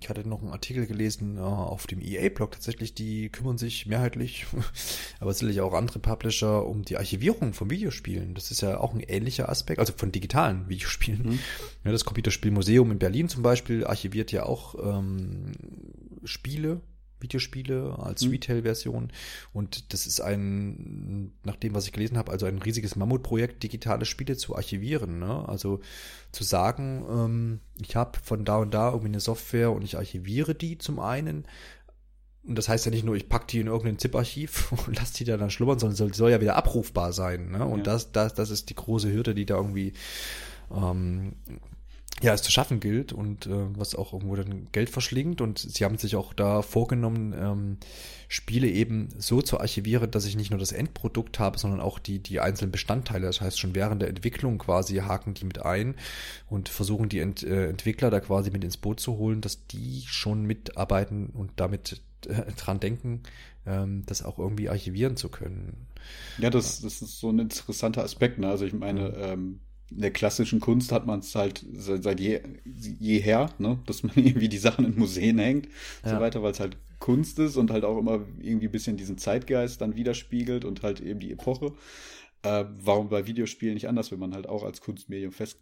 ich 0.00 0.08
hatte 0.08 0.28
noch 0.28 0.42
einen 0.42 0.50
Artikel 0.50 0.86
gelesen 0.86 1.38
auf 1.38 1.86
dem 1.86 2.00
EA-Blog 2.00 2.52
tatsächlich, 2.52 2.94
die 2.94 3.28
kümmern 3.28 3.58
sich 3.58 3.86
mehrheitlich, 3.86 4.46
aber 5.20 5.32
sicherlich 5.32 5.60
auch 5.60 5.74
andere 5.74 5.98
Publisher 5.98 6.66
um 6.66 6.82
die 6.82 6.96
Archivierung 6.96 7.52
von 7.52 7.70
Videospielen. 7.70 8.34
Das 8.34 8.50
ist 8.50 8.60
ja 8.60 8.78
auch 8.80 8.94
ein 8.94 9.00
ähnlicher 9.00 9.48
Aspekt, 9.48 9.78
also 9.78 9.92
von 9.96 10.12
digitalen 10.12 10.68
Videospielen. 10.68 11.22
Mhm. 11.22 11.38
Ja, 11.84 11.92
das 11.92 12.04
Computerspielmuseum 12.04 12.90
in 12.90 12.98
Berlin 12.98 13.28
zum 13.28 13.42
Beispiel 13.42 13.86
archiviert 13.86 14.32
ja 14.32 14.44
auch 14.44 14.74
ähm, 14.82 15.52
Spiele, 16.24 16.80
Videospiele 17.20 17.98
als 17.98 18.24
mhm. 18.24 18.30
Retail-Version. 18.30 19.12
Und 19.52 19.92
das 19.92 20.06
ist 20.06 20.20
ein, 20.20 21.32
nach 21.44 21.56
dem, 21.56 21.74
was 21.74 21.86
ich 21.86 21.92
gelesen 21.92 22.18
habe, 22.18 22.32
also 22.32 22.46
ein 22.46 22.58
riesiges 22.58 22.96
Mammutprojekt, 22.96 23.62
digitale 23.62 24.04
Spiele 24.04 24.36
zu 24.36 24.56
archivieren. 24.56 25.18
Ne? 25.18 25.48
Also 25.48 25.80
zu 26.32 26.44
sagen, 26.44 27.04
ähm, 27.10 27.60
ich 27.80 27.96
habe 27.96 28.18
von 28.22 28.44
da 28.44 28.58
und 28.58 28.72
da 28.72 28.88
irgendwie 28.88 29.08
eine 29.08 29.20
Software 29.20 29.72
und 29.72 29.82
ich 29.82 29.96
archiviere 29.96 30.54
die 30.54 30.78
zum 30.78 31.00
einen. 31.00 31.46
Und 32.44 32.56
das 32.56 32.68
heißt 32.68 32.86
ja 32.86 32.90
nicht 32.90 33.04
nur, 33.04 33.14
ich 33.14 33.28
packe 33.28 33.46
die 33.46 33.60
in 33.60 33.66
irgendein 33.66 33.98
ZIP-Archiv 33.98 34.72
und 34.86 34.96
lasse 34.96 35.14
die 35.14 35.24
da 35.24 35.36
dann 35.36 35.50
schlummern, 35.50 35.78
sondern 35.78 35.96
soll, 35.96 36.14
soll 36.14 36.30
ja 36.30 36.40
wieder 36.40 36.56
abrufbar 36.56 37.12
sein. 37.12 37.50
Ne? 37.50 37.64
Und 37.64 37.78
ja. 37.78 37.92
das, 37.92 38.12
das, 38.12 38.34
das 38.34 38.50
ist 38.50 38.70
die 38.70 38.74
große 38.74 39.12
Hürde, 39.12 39.34
die 39.34 39.46
da 39.46 39.56
irgendwie 39.56 39.92
ähm, 40.74 41.34
ja, 42.22 42.34
es 42.34 42.42
zu 42.42 42.50
schaffen 42.50 42.80
gilt 42.80 43.12
und 43.12 43.46
äh, 43.46 43.50
was 43.76 43.94
auch 43.94 44.12
irgendwo 44.12 44.34
dann 44.36 44.68
Geld 44.72 44.90
verschlingt. 44.90 45.40
Und 45.40 45.58
sie 45.58 45.84
haben 45.84 45.98
sich 45.98 46.16
auch 46.16 46.32
da 46.32 46.62
vorgenommen, 46.62 47.34
ähm, 47.38 47.76
Spiele 48.28 48.68
eben 48.68 49.08
so 49.16 49.40
zu 49.40 49.60
archivieren, 49.60 50.10
dass 50.10 50.26
ich 50.26 50.36
nicht 50.36 50.50
nur 50.50 50.58
das 50.58 50.72
Endprodukt 50.72 51.38
habe, 51.38 51.58
sondern 51.58 51.80
auch 51.80 51.98
die, 51.98 52.18
die 52.18 52.40
einzelnen 52.40 52.72
Bestandteile. 52.72 53.26
Das 53.26 53.40
heißt, 53.40 53.58
schon 53.58 53.74
während 53.74 54.02
der 54.02 54.08
Entwicklung 54.08 54.58
quasi 54.58 54.96
haken 54.96 55.34
die 55.34 55.44
mit 55.44 55.64
ein 55.64 55.94
und 56.48 56.68
versuchen 56.68 57.08
die 57.08 57.20
Ent, 57.20 57.42
äh, 57.42 57.68
Entwickler 57.68 58.10
da 58.10 58.20
quasi 58.20 58.50
mit 58.50 58.64
ins 58.64 58.76
Boot 58.76 59.00
zu 59.00 59.16
holen, 59.16 59.40
dass 59.40 59.66
die 59.66 60.02
schon 60.06 60.44
mitarbeiten 60.44 61.30
und 61.30 61.52
damit 61.56 62.00
äh, 62.26 62.52
dran 62.56 62.80
denken, 62.80 63.22
ähm, 63.64 64.02
das 64.06 64.24
auch 64.24 64.38
irgendwie 64.38 64.68
archivieren 64.68 65.16
zu 65.16 65.28
können. 65.28 65.86
Ja, 66.38 66.50
das, 66.50 66.80
das 66.80 67.00
ist 67.00 67.20
so 67.20 67.30
ein 67.30 67.38
interessanter 67.38 68.02
Aspekt. 68.02 68.38
Ne? 68.38 68.48
Also 68.48 68.64
ich 68.64 68.72
meine, 68.72 69.14
ähm, 69.16 69.60
in 69.90 70.00
der 70.00 70.10
klassischen 70.10 70.60
Kunst 70.60 70.92
hat 70.92 71.06
man 71.06 71.20
es 71.20 71.34
halt 71.34 71.64
seit 71.72 72.20
je, 72.20 72.40
jeher, 73.00 73.50
ne, 73.58 73.78
dass 73.86 74.02
man 74.02 74.14
irgendwie 74.16 74.48
die 74.48 74.58
Sachen 74.58 74.84
in 74.84 74.98
Museen 74.98 75.38
hängt 75.38 75.68
ja. 76.04 76.10
so 76.10 76.20
weiter, 76.20 76.42
weil 76.42 76.52
es 76.52 76.60
halt 76.60 76.76
Kunst 76.98 77.38
ist 77.38 77.56
und 77.56 77.70
halt 77.70 77.84
auch 77.84 77.98
immer 77.98 78.26
irgendwie 78.40 78.66
ein 78.68 78.72
bisschen 78.72 78.96
diesen 78.96 79.18
Zeitgeist 79.18 79.80
dann 79.80 79.96
widerspiegelt 79.96 80.64
und 80.64 80.82
halt 80.82 81.00
eben 81.00 81.20
die 81.20 81.32
Epoche. 81.32 81.72
Äh, 82.42 82.64
warum 82.78 83.08
bei 83.08 83.26
Videospielen 83.26 83.74
nicht 83.74 83.88
anders, 83.88 84.12
wenn 84.12 84.18
man 84.18 84.34
halt 84.34 84.48
auch 84.48 84.62
als 84.62 84.80
Kunstmedium 84.80 85.32
fest, 85.32 85.60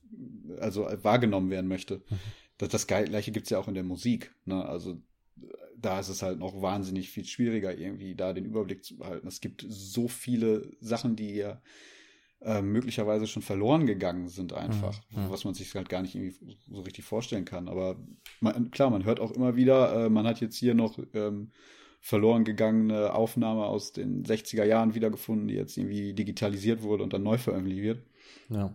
also 0.60 0.86
wahrgenommen 1.02 1.50
werden 1.50 1.68
möchte. 1.68 1.96
Mhm. 1.96 2.18
Das, 2.58 2.68
das 2.70 2.86
Gleiche 2.86 3.32
gibt's 3.32 3.50
ja 3.50 3.58
auch 3.58 3.68
in 3.68 3.74
der 3.74 3.84
Musik. 3.84 4.34
Ne? 4.44 4.64
Also 4.64 5.00
da 5.78 6.00
ist 6.00 6.08
es 6.08 6.22
halt 6.22 6.38
noch 6.38 6.60
wahnsinnig 6.60 7.10
viel 7.10 7.24
schwieriger, 7.24 7.76
irgendwie 7.76 8.14
da 8.14 8.32
den 8.32 8.46
Überblick 8.46 8.84
zu 8.84 8.96
behalten. 8.96 9.28
Es 9.28 9.40
gibt 9.40 9.64
so 9.68 10.08
viele 10.08 10.70
Sachen, 10.80 11.16
die 11.16 11.34
ja 11.34 11.60
äh, 12.42 12.62
möglicherweise 12.62 13.26
schon 13.26 13.42
verloren 13.42 13.86
gegangen 13.86 14.28
sind 14.28 14.52
einfach, 14.52 15.00
mhm. 15.10 15.24
mhm. 15.24 15.30
was 15.30 15.44
man 15.44 15.54
sich 15.54 15.74
halt 15.74 15.88
gar 15.88 16.02
nicht 16.02 16.14
irgendwie 16.14 16.56
so 16.70 16.82
richtig 16.82 17.04
vorstellen 17.04 17.44
kann. 17.44 17.68
Aber 17.68 17.96
man, 18.40 18.70
klar, 18.70 18.90
man 18.90 19.04
hört 19.04 19.20
auch 19.20 19.32
immer 19.32 19.56
wieder, 19.56 20.06
äh, 20.06 20.08
man 20.10 20.26
hat 20.26 20.40
jetzt 20.40 20.56
hier 20.56 20.74
noch 20.74 20.98
ähm, 21.14 21.50
verloren 22.00 22.44
gegangene 22.44 23.14
Aufnahme 23.14 23.64
aus 23.64 23.92
den 23.92 24.24
60er 24.24 24.64
Jahren 24.64 24.94
wiedergefunden, 24.94 25.48
die 25.48 25.54
jetzt 25.54 25.76
irgendwie 25.76 26.12
digitalisiert 26.12 26.82
wurde 26.82 27.02
und 27.02 27.12
dann 27.12 27.22
neu 27.22 27.38
veröffentlicht 27.38 27.82
wird. 27.82 28.04
Ja. 28.48 28.74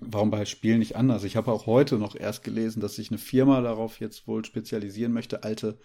Warum 0.00 0.30
bei 0.30 0.44
Spielen 0.44 0.80
nicht 0.80 0.96
anders? 0.96 1.24
Ich 1.24 1.36
habe 1.36 1.50
auch 1.50 1.66
heute 1.66 1.96
noch 1.96 2.14
erst 2.14 2.44
gelesen, 2.44 2.80
dass 2.80 2.96
sich 2.96 3.10
eine 3.10 3.18
Firma 3.18 3.60
darauf 3.62 4.00
jetzt 4.00 4.28
wohl 4.28 4.44
spezialisieren 4.44 5.12
möchte, 5.12 5.44
alte 5.44 5.78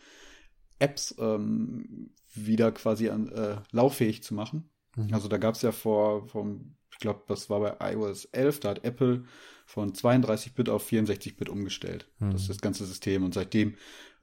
Apps 0.79 1.15
ähm, 1.19 2.11
wieder 2.33 2.71
quasi 2.71 3.09
an, 3.09 3.29
äh, 3.29 3.57
lauffähig 3.71 4.21
zu 4.23 4.33
machen. 4.33 4.69
Mhm. 4.95 5.13
Also 5.13 5.27
da 5.27 5.37
gab 5.37 5.55
es 5.55 5.61
ja 5.61 5.71
vor, 5.71 6.27
vor 6.27 6.59
glaube, 7.03 7.21
das 7.27 7.49
war 7.49 7.59
bei 7.59 7.93
iOS 7.93 8.25
11, 8.25 8.61
da 8.61 8.69
hat 8.69 8.83
Apple 8.83 9.25
von 9.65 9.93
32-Bit 9.93 10.69
auf 10.69 10.89
64-Bit 10.89 11.49
umgestellt. 11.49 12.07
Mhm. 12.19 12.31
Das 12.31 12.41
ist 12.41 12.49
das 12.49 12.61
ganze 12.61 12.85
System. 12.85 13.23
Und 13.23 13.33
seitdem 13.33 13.75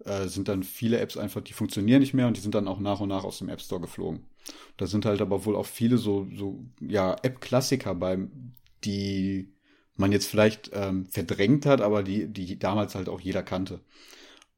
äh, 0.05 0.27
sind 0.27 0.49
dann 0.49 0.65
viele 0.65 0.99
Apps 0.99 1.17
einfach, 1.17 1.43
die 1.43 1.53
funktionieren 1.53 2.01
nicht 2.01 2.15
mehr 2.15 2.27
und 2.27 2.37
die 2.37 2.41
sind 2.41 2.55
dann 2.55 2.69
auch 2.69 2.81
nach 2.81 3.01
und 3.01 3.09
nach 3.09 3.25
aus 3.25 3.39
dem 3.39 3.49
App 3.49 3.61
Store 3.61 3.81
geflogen. 3.81 4.27
Da 4.77 4.87
sind 4.87 5.05
halt 5.05 5.21
aber 5.21 5.45
wohl 5.45 5.55
auch 5.55 5.67
viele 5.67 5.99
so, 5.99 6.27
so 6.35 6.65
ja, 6.81 7.15
App-Klassiker 7.23 7.95
bei, 7.95 8.19
die 8.85 9.53
man 9.97 10.13
jetzt 10.13 10.27
vielleicht 10.27 10.71
ähm, 10.73 11.07
verdrängt 11.07 11.67
hat, 11.67 11.83
aber 11.83 12.03
die, 12.03 12.27
die 12.27 12.59
damals 12.59 12.95
halt 12.95 13.09
auch 13.09 13.21
jeder 13.21 13.43
kannte, 13.43 13.81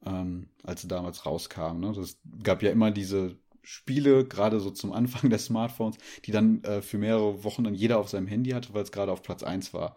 ähm, 0.07 0.49
als 0.63 0.83
sie 0.83 0.89
damals 0.89 1.27
rauskamen. 1.27 1.81
Ne? 1.81 1.93
Das 1.95 2.19
gab 2.43 2.63
ja 2.63 2.71
immer 2.71 2.93
diese 2.93 3.37
Spiele, 3.63 4.25
gerade 4.25 4.61
so 4.61 4.71
zum 4.71 4.93
Anfang 4.93 5.31
der 5.31 5.39
Smartphones, 5.39 5.97
die 6.25 6.33
dann 6.33 6.63
äh, 6.65 6.83
für 6.83 6.99
mehrere 6.99 7.45
Wochen 7.45 7.65
dann 7.65 7.75
jeder 7.75 7.99
auf 7.99 8.09
seinem 8.09 8.27
Handy 8.27 8.51
hatte, 8.51 8.75
weil 8.75 8.83
es 8.83 8.93
gerade 8.93 9.13
auf 9.13 9.23
Platz 9.23 9.43
1 9.43 9.73
war. 9.75 9.97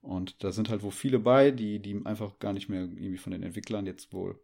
Und 0.00 0.42
da 0.44 0.52
sind 0.52 0.68
halt 0.68 0.82
wohl 0.82 0.92
viele 0.92 1.18
bei, 1.18 1.50
die, 1.50 1.80
die 1.80 2.00
einfach 2.04 2.38
gar 2.38 2.52
nicht 2.52 2.68
mehr 2.68 2.82
irgendwie 2.82 3.18
von 3.18 3.32
den 3.32 3.42
Entwicklern 3.42 3.86
jetzt 3.86 4.12
wohl 4.12 4.40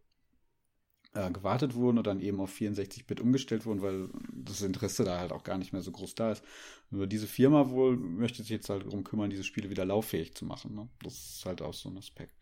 äh, 1.15 1.31
gewartet 1.31 1.75
wurden 1.75 1.99
und 1.99 2.07
dann 2.07 2.21
eben 2.21 2.41
auf 2.41 2.53
64-Bit 2.53 3.21
umgestellt 3.21 3.65
wurden, 3.67 3.83
weil 3.83 4.09
das 4.33 4.63
Interesse 4.63 5.05
da 5.05 5.19
halt 5.19 5.33
auch 5.33 5.45
gar 5.45 5.59
nicht 5.59 5.73
mehr 5.73 5.83
so 5.83 5.93
groß 5.93 6.17
da 6.17 6.33
ist. 6.33 6.45
Nur 6.91 7.07
diese 7.07 7.29
Firma 7.29 7.71
wohl 7.71 7.97
möchte 7.97 8.43
sich 8.43 8.51
jetzt 8.51 8.69
halt 8.69 8.85
darum 8.85 9.05
kümmern, 9.05 9.31
diese 9.31 9.45
Spiele 9.45 9.71
wieder 9.71 9.85
lauffähig 9.85 10.35
zu 10.35 10.45
machen. 10.45 10.75
Ne? 10.75 10.89
Das 11.03 11.15
ist 11.15 11.47
halt 11.47 11.63
auch 11.63 11.75
so 11.75 11.89
ein 11.89 11.99
Aspekt. 11.99 12.35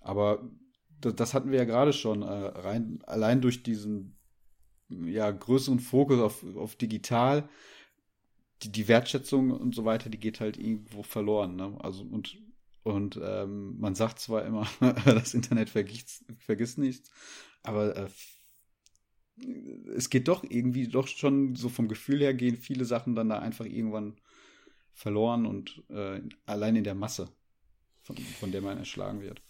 Aber 0.00 0.50
das, 1.00 1.34
hatten 1.34 1.50
wir 1.50 1.58
ja 1.58 1.64
gerade 1.64 1.92
schon, 1.92 2.22
äh, 2.22 2.26
rein, 2.26 3.00
allein 3.06 3.40
durch 3.40 3.62
diesen 3.62 4.15
ja, 4.88 5.30
größeren 5.30 5.80
Fokus 5.80 6.20
auf, 6.20 6.56
auf 6.56 6.76
digital, 6.76 7.48
die, 8.62 8.72
die 8.72 8.88
Wertschätzung 8.88 9.50
und 9.50 9.74
so 9.74 9.84
weiter, 9.84 10.10
die 10.10 10.20
geht 10.20 10.40
halt 10.40 10.56
irgendwo 10.56 11.02
verloren. 11.02 11.56
Ne? 11.56 11.76
Also 11.80 12.02
und 12.04 12.36
und 12.82 13.18
ähm, 13.20 13.80
man 13.80 13.96
sagt 13.96 14.20
zwar 14.20 14.44
immer, 14.44 14.64
das 15.04 15.34
Internet 15.34 15.70
vergisst, 15.70 16.24
vergisst 16.38 16.78
nichts, 16.78 17.10
aber 17.64 17.96
äh, 17.96 18.08
es 19.96 20.08
geht 20.08 20.28
doch 20.28 20.44
irgendwie 20.48 20.86
doch 20.86 21.08
schon 21.08 21.56
so 21.56 21.68
vom 21.68 21.88
Gefühl 21.88 22.20
her 22.20 22.32
gehen 22.32 22.56
viele 22.56 22.84
Sachen 22.84 23.16
dann 23.16 23.28
da 23.28 23.40
einfach 23.40 23.64
irgendwann 23.64 24.20
verloren 24.92 25.46
und 25.46 25.82
äh, 25.90 26.20
allein 26.46 26.76
in 26.76 26.84
der 26.84 26.94
Masse, 26.94 27.28
von, 28.02 28.16
von 28.16 28.52
der 28.52 28.62
man 28.62 28.78
erschlagen 28.78 29.20
wird. 29.20 29.42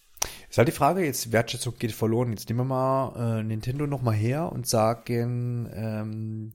Ist 0.57 0.59
halt 0.59 0.69
die 0.69 0.73
Frage, 0.73 1.05
jetzt 1.05 1.33
Wertschätzung 1.33 1.75
geht 1.79 1.93
verloren. 1.93 2.31
Jetzt 2.31 2.49
nehmen 2.49 2.61
wir 2.61 2.65
mal 2.65 3.41
äh, 3.41 3.43
Nintendo 3.43 3.87
nochmal 3.87 4.15
her 4.15 4.51
und 4.51 4.67
sagen, 4.67 5.69
ähm, 5.71 6.55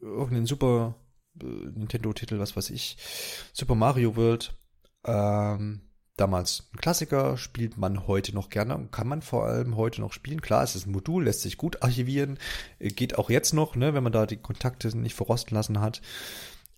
irgendeinen 0.00 0.46
super 0.46 0.94
äh, 1.42 1.44
Nintendo-Titel, 1.44 2.38
was 2.38 2.56
weiß 2.56 2.70
ich, 2.70 2.96
Super 3.52 3.74
Mario 3.74 4.16
World, 4.16 4.56
ähm, 5.04 5.82
damals 6.16 6.70
ein 6.72 6.78
Klassiker, 6.78 7.36
spielt 7.36 7.76
man 7.76 8.06
heute 8.06 8.34
noch 8.34 8.48
gerne 8.48 8.76
und 8.76 8.92
kann 8.92 9.08
man 9.08 9.20
vor 9.20 9.44
allem 9.44 9.76
heute 9.76 10.00
noch 10.00 10.14
spielen. 10.14 10.40
Klar, 10.40 10.62
es 10.62 10.74
ist 10.74 10.86
ein 10.86 10.92
Modul, 10.92 11.24
lässt 11.24 11.42
sich 11.42 11.58
gut 11.58 11.82
archivieren, 11.82 12.38
äh, 12.78 12.88
geht 12.88 13.18
auch 13.18 13.28
jetzt 13.28 13.52
noch, 13.52 13.76
ne, 13.76 13.92
wenn 13.92 14.04
man 14.04 14.12
da 14.14 14.24
die 14.24 14.38
Kontakte 14.38 14.96
nicht 14.96 15.16
verrosten 15.16 15.54
lassen 15.54 15.82
hat. 15.82 16.00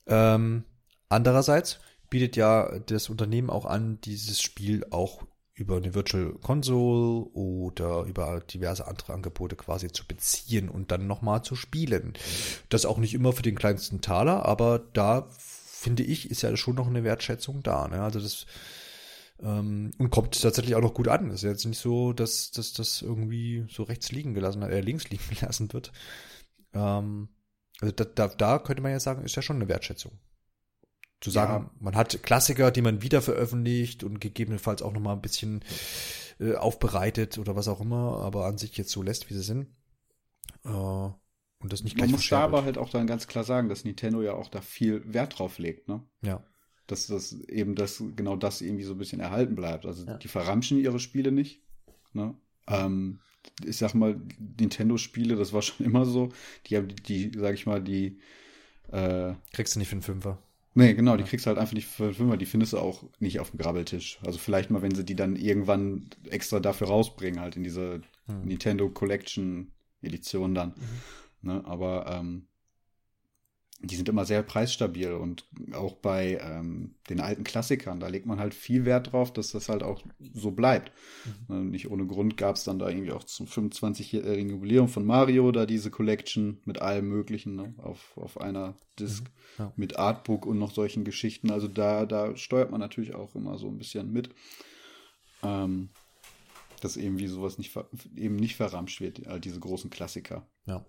Ähm, 0.08 0.64
andererseits 1.08 1.78
bietet 2.10 2.34
ja 2.34 2.76
das 2.80 3.08
Unternehmen 3.08 3.50
auch 3.50 3.66
an, 3.66 4.00
dieses 4.00 4.42
Spiel 4.42 4.84
auch 4.90 5.22
über 5.56 5.78
eine 5.78 5.94
Virtual 5.94 6.34
Console 6.42 7.26
oder 7.32 8.02
über 8.02 8.40
diverse 8.40 8.86
andere 8.86 9.14
Angebote 9.14 9.56
quasi 9.56 9.88
zu 9.88 10.06
beziehen 10.06 10.68
und 10.68 10.92
dann 10.92 11.06
nochmal 11.06 11.42
zu 11.42 11.56
spielen. 11.56 12.12
Das 12.68 12.84
auch 12.84 12.98
nicht 12.98 13.14
immer 13.14 13.32
für 13.32 13.42
den 13.42 13.56
kleinsten 13.56 14.02
Taler, 14.02 14.44
aber 14.44 14.78
da 14.78 15.28
finde 15.30 16.02
ich, 16.02 16.30
ist 16.30 16.42
ja 16.42 16.54
schon 16.56 16.76
noch 16.76 16.86
eine 16.86 17.04
Wertschätzung 17.04 17.62
da. 17.62 17.88
Ne? 17.88 18.02
Also 18.02 18.20
das 18.20 18.46
ähm, 19.40 19.92
und 19.98 20.10
kommt 20.10 20.40
tatsächlich 20.40 20.74
auch 20.74 20.82
noch 20.82 20.94
gut 20.94 21.08
an. 21.08 21.30
Ist 21.30 21.42
ja 21.42 21.50
jetzt 21.50 21.64
nicht 21.64 21.78
so, 21.78 22.12
dass, 22.12 22.50
dass 22.50 22.74
das 22.74 23.00
irgendwie 23.00 23.66
so 23.70 23.82
rechts 23.82 24.12
liegen 24.12 24.34
gelassen, 24.34 24.62
äh, 24.62 24.80
links 24.80 25.08
liegen 25.08 25.24
gelassen 25.34 25.72
wird. 25.72 25.90
Ähm, 26.74 27.28
also 27.80 27.94
da, 27.94 28.04
da, 28.04 28.28
da 28.28 28.58
könnte 28.58 28.82
man 28.82 28.92
ja 28.92 29.00
sagen, 29.00 29.24
ist 29.24 29.36
ja 29.36 29.42
schon 29.42 29.56
eine 29.56 29.68
Wertschätzung. 29.68 30.18
Zu 31.20 31.30
sagen, 31.30 31.64
ja. 31.64 31.70
man 31.80 31.96
hat 31.96 32.22
Klassiker, 32.22 32.70
die 32.70 32.82
man 32.82 33.02
wieder 33.02 33.22
veröffentlicht 33.22 34.04
und 34.04 34.20
gegebenenfalls 34.20 34.82
auch 34.82 34.92
nochmal 34.92 35.16
ein 35.16 35.22
bisschen 35.22 35.64
äh, 36.38 36.54
aufbereitet 36.54 37.38
oder 37.38 37.56
was 37.56 37.68
auch 37.68 37.80
immer, 37.80 38.20
aber 38.22 38.46
an 38.46 38.58
sich 38.58 38.76
jetzt 38.76 38.90
so 38.90 39.02
lässt, 39.02 39.30
wie 39.30 39.34
sie 39.34 39.42
sind. 39.42 39.68
Äh, 40.64 40.68
und 40.68 41.72
das 41.72 41.82
nicht 41.82 41.96
gleich 41.96 42.10
Man 42.10 42.16
muss 42.16 42.28
da 42.28 42.40
aber 42.40 42.64
halt 42.64 42.78
auch 42.78 42.90
dann 42.90 43.06
ganz 43.06 43.26
klar 43.26 43.44
sagen, 43.44 43.68
dass 43.68 43.84
Nintendo 43.84 44.22
ja 44.22 44.34
auch 44.34 44.48
da 44.48 44.60
viel 44.60 45.02
Wert 45.12 45.38
drauf 45.38 45.58
legt, 45.58 45.88
ne? 45.88 46.02
Ja. 46.22 46.44
Dass 46.86 47.06
das 47.06 47.32
eben 47.32 47.74
das, 47.74 48.02
genau 48.14 48.36
das 48.36 48.60
irgendwie 48.60 48.84
so 48.84 48.92
ein 48.92 48.98
bisschen 48.98 49.18
erhalten 49.18 49.56
bleibt. 49.56 49.86
Also 49.86 50.06
ja. 50.06 50.18
die 50.18 50.28
verramschen 50.28 50.78
ihre 50.78 51.00
Spiele 51.00 51.32
nicht. 51.32 51.62
Ne? 52.12 52.36
Ähm, 52.68 53.20
ich 53.64 53.78
sag 53.78 53.94
mal, 53.94 54.20
Nintendo-Spiele, 54.38 55.34
das 55.34 55.52
war 55.52 55.62
schon 55.62 55.86
immer 55.86 56.04
so. 56.04 56.28
Die 56.66 56.76
haben 56.76 56.88
die, 56.88 57.30
die 57.30 57.38
sag 57.38 57.54
ich 57.54 57.66
mal, 57.66 57.82
die 57.82 58.20
äh, 58.92 59.34
Kriegst 59.52 59.74
du 59.74 59.78
nicht 59.78 59.88
für 59.88 59.94
einen 59.94 60.02
Fünfer. 60.02 60.42
Nee, 60.76 60.92
genau, 60.92 61.16
die 61.16 61.24
kriegst 61.24 61.46
du 61.46 61.48
halt 61.48 61.58
einfach 61.58 61.72
nicht 61.72 61.86
für 61.86 62.12
Fünfer, 62.12 62.36
die 62.36 62.44
findest 62.44 62.74
du 62.74 62.78
auch 62.78 63.02
nicht 63.18 63.40
auf 63.40 63.50
dem 63.50 63.58
Grabbeltisch. 63.58 64.18
Also 64.26 64.38
vielleicht 64.38 64.70
mal, 64.70 64.82
wenn 64.82 64.94
sie 64.94 65.06
die 65.06 65.16
dann 65.16 65.34
irgendwann 65.34 66.10
extra 66.28 66.60
dafür 66.60 66.88
rausbringen, 66.88 67.40
halt 67.40 67.56
in 67.56 67.64
diese 67.64 68.02
hm. 68.26 68.42
Nintendo 68.44 68.90
Collection 68.90 69.72
Edition 70.02 70.54
dann. 70.54 70.74
Mhm. 70.76 71.48
Ne, 71.48 71.62
aber 71.64 72.06
ähm, 72.12 72.48
die 73.80 73.96
sind 73.96 74.08
immer 74.08 74.24
sehr 74.24 74.42
preisstabil 74.42 75.12
und 75.12 75.44
auch 75.72 75.96
bei 75.96 76.38
ähm, 76.40 76.94
den 77.10 77.20
alten 77.20 77.44
Klassikern, 77.44 78.00
da 78.00 78.08
legt 78.08 78.24
man 78.24 78.40
halt 78.40 78.54
viel 78.54 78.86
Wert 78.86 79.12
drauf, 79.12 79.32
dass 79.32 79.52
das 79.52 79.68
halt 79.68 79.82
auch 79.82 80.02
so 80.32 80.50
bleibt. 80.50 80.92
Mhm. 81.48 81.70
Nicht 81.70 81.90
ohne 81.90 82.06
Grund 82.06 82.38
gab 82.38 82.56
es 82.56 82.64
dann 82.64 82.78
da 82.78 82.88
irgendwie 82.88 83.12
auch 83.12 83.24
zum 83.24 83.46
25-jährigen 83.46 84.50
Jubiläum 84.50 84.88
von 84.88 85.04
Mario 85.04 85.52
da 85.52 85.66
diese 85.66 85.90
Collection 85.90 86.58
mit 86.64 86.80
allem 86.80 87.08
Möglichen 87.08 87.56
ne, 87.56 87.74
auf, 87.78 88.16
auf 88.16 88.40
einer 88.40 88.78
Disc 88.98 89.24
mhm. 89.24 89.28
ja. 89.64 89.72
mit 89.76 89.98
Artbook 89.98 90.46
und 90.46 90.58
noch 90.58 90.72
solchen 90.72 91.04
Geschichten. 91.04 91.50
Also 91.50 91.68
da, 91.68 92.06
da 92.06 92.34
steuert 92.34 92.70
man 92.70 92.80
natürlich 92.80 93.14
auch 93.14 93.34
immer 93.34 93.58
so 93.58 93.68
ein 93.68 93.76
bisschen 93.76 94.10
mit, 94.10 94.30
ähm, 95.42 95.90
dass 96.80 96.96
irgendwie 96.96 97.26
sowas 97.26 97.58
nicht 97.58 97.76
eben 98.16 98.36
nicht 98.36 98.56
verramscht 98.56 99.02
wird, 99.02 99.26
all 99.26 99.40
diese 99.40 99.60
großen 99.60 99.90
Klassiker. 99.90 100.46
Ja. 100.64 100.82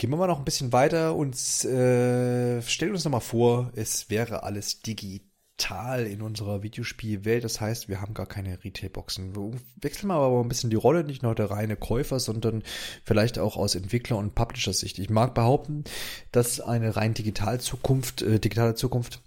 Gehen 0.00 0.08
wir 0.08 0.16
mal 0.16 0.28
noch 0.28 0.38
ein 0.38 0.46
bisschen 0.46 0.72
weiter 0.72 1.14
und 1.14 1.34
äh, 1.66 2.62
stellen 2.62 2.92
uns 2.92 3.04
nochmal 3.04 3.20
vor, 3.20 3.70
es 3.74 4.08
wäre 4.08 4.44
alles 4.44 4.80
digital 4.80 6.06
in 6.06 6.22
unserer 6.22 6.62
Videospielwelt. 6.62 7.44
Das 7.44 7.60
heißt, 7.60 7.90
wir 7.90 8.00
haben 8.00 8.14
gar 8.14 8.24
keine 8.24 8.64
Retailboxen. 8.64 9.36
Wir 9.36 9.60
wechseln 9.82 10.08
mal 10.08 10.16
aber 10.16 10.40
ein 10.40 10.48
bisschen 10.48 10.70
die 10.70 10.76
Rolle, 10.76 11.04
nicht 11.04 11.22
nur 11.22 11.34
der 11.34 11.50
reine 11.50 11.76
Käufer, 11.76 12.18
sondern 12.18 12.62
vielleicht 13.04 13.38
auch 13.38 13.58
aus 13.58 13.74
Entwickler- 13.74 14.16
und 14.16 14.34
Publisher-Sicht. 14.34 14.98
Ich 14.98 15.10
mag 15.10 15.34
behaupten, 15.34 15.84
dass 16.32 16.62
eine 16.62 16.96
rein 16.96 17.12
digital 17.12 17.60
Zukunft, 17.60 18.22
äh, 18.22 18.40
digitale 18.40 18.76
Zukunft 18.76 19.20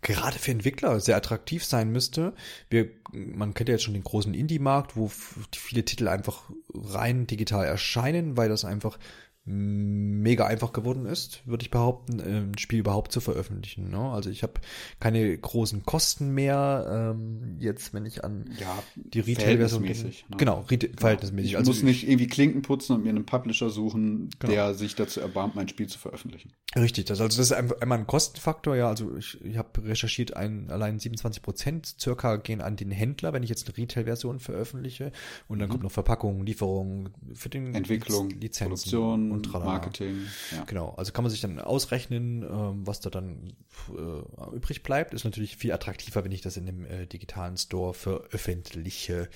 gerade 0.00 0.40
für 0.40 0.50
Entwickler 0.50 0.98
sehr 0.98 1.16
attraktiv 1.16 1.64
sein 1.64 1.92
müsste. 1.92 2.34
Wir, 2.68 2.90
man 3.12 3.54
kennt 3.54 3.68
ja 3.68 3.74
jetzt 3.74 3.84
schon 3.84 3.94
den 3.94 4.02
großen 4.02 4.34
Indie-Markt, 4.34 4.96
wo 4.96 5.08
viele 5.54 5.84
Titel 5.84 6.08
einfach 6.08 6.50
rein 6.74 7.28
digital 7.28 7.64
erscheinen, 7.64 8.36
weil 8.36 8.48
das 8.48 8.64
einfach 8.64 8.98
mega 9.44 10.46
einfach 10.46 10.72
geworden 10.72 11.04
ist, 11.04 11.42
würde 11.46 11.62
ich 11.62 11.70
behaupten, 11.70 12.20
ein 12.20 12.58
Spiel 12.58 12.78
überhaupt 12.78 13.10
zu 13.10 13.20
veröffentlichen. 13.20 13.90
Ne? 13.90 13.98
Also 13.98 14.30
ich 14.30 14.44
habe 14.44 14.54
keine 15.00 15.36
großen 15.36 15.84
Kosten 15.84 16.30
mehr, 16.30 17.12
ähm, 17.16 17.56
jetzt 17.58 17.92
wenn 17.92 18.06
ich 18.06 18.22
an 18.22 18.44
ja, 18.60 18.82
die 18.94 19.20
Retail-Version 19.20 19.82
Ne? 19.82 20.12
Genau, 20.36 20.60
Retail 20.70 20.88
genau. 20.88 21.00
verhältnismäßig. 21.00 21.50
Ich 21.50 21.56
also 21.58 21.72
muss 21.72 21.82
nicht 21.82 22.08
irgendwie 22.08 22.28
Klinken 22.28 22.62
putzen 22.62 22.94
und 22.94 23.02
mir 23.02 23.10
einen 23.10 23.26
Publisher 23.26 23.68
suchen, 23.70 24.30
genau. 24.38 24.52
der 24.52 24.74
sich 24.74 24.94
dazu 24.94 25.20
erbarmt, 25.20 25.56
mein 25.56 25.66
Spiel 25.66 25.88
zu 25.88 25.98
veröffentlichen. 25.98 26.52
Richtig, 26.76 27.06
das, 27.06 27.20
also 27.20 27.36
das 27.36 27.50
ist 27.50 27.52
einmal 27.52 27.98
ein 27.98 28.06
Kostenfaktor, 28.06 28.76
ja, 28.76 28.88
also 28.88 29.16
ich, 29.16 29.40
ich 29.44 29.56
habe 29.56 29.84
recherchiert, 29.84 30.36
ein, 30.36 30.70
allein 30.70 31.00
27 31.00 31.42
Prozent 31.42 31.96
circa 32.00 32.36
gehen 32.36 32.60
an 32.60 32.76
den 32.76 32.92
Händler, 32.92 33.32
wenn 33.32 33.42
ich 33.42 33.50
jetzt 33.50 33.66
eine 33.66 33.76
Retail-Version 33.76 34.38
veröffentliche 34.38 35.10
und 35.48 35.58
dann 35.58 35.68
mhm. 35.68 35.72
kommt 35.72 35.82
noch 35.82 35.90
Verpackung, 35.90 36.46
Lieferung 36.46 37.10
für 37.34 37.48
den 37.48 37.74
Entwicklung, 37.74 38.30
Lizenzen. 38.30 38.68
Produktion, 38.68 39.31
und 39.32 39.44
tralala. 39.44 39.72
Marketing. 39.72 40.20
Ja. 40.50 40.64
Genau, 40.64 40.94
also 40.96 41.12
kann 41.12 41.24
man 41.24 41.30
sich 41.30 41.40
dann 41.40 41.58
ausrechnen, 41.58 42.42
ähm, 42.42 42.86
was 42.86 43.00
da 43.00 43.10
dann 43.10 43.54
äh, 43.90 44.54
übrig 44.54 44.82
bleibt. 44.82 45.14
Ist 45.14 45.24
natürlich 45.24 45.56
viel 45.56 45.72
attraktiver, 45.72 46.24
wenn 46.24 46.32
ich 46.32 46.42
das 46.42 46.56
in 46.56 46.66
dem 46.66 46.84
äh, 46.84 47.06
digitalen 47.06 47.56
Store 47.56 47.94
veröffentliche. 47.94 49.28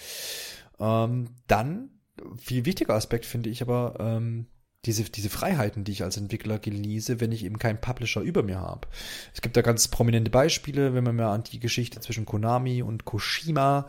Ähm, 0.79 1.31
dann, 1.47 1.91
viel 2.39 2.65
wichtiger 2.65 2.95
Aspekt 2.95 3.27
finde 3.27 3.51
ich 3.51 3.63
aber, 3.63 3.97
ähm, 3.99 4.47
diese, 4.87 5.05
diese 5.05 5.28
Freiheiten, 5.28 5.84
die 5.84 5.93
ich 5.93 6.05
als 6.05 6.16
Entwickler 6.16 6.59
genieße, 6.59 7.20
wenn 7.20 7.32
ich 7.32 7.45
eben 7.45 7.59
keinen 7.59 7.80
Publisher 7.80 8.20
über 8.20 8.43
mir 8.43 8.61
habe. 8.61 8.89
Es 9.34 9.43
gibt 9.43 9.57
da 9.57 9.62
ganz 9.62 9.89
prominente 9.89 10.30
Beispiele, 10.30 10.95
wenn 10.95 11.05
man 11.05 11.16
mal 11.16 11.34
an 11.34 11.43
die 11.43 11.61
Geschichte 11.61 12.01
zwischen 12.01 12.24
Konami 12.24 12.82
und 12.82 13.05
Koshima 13.05 13.89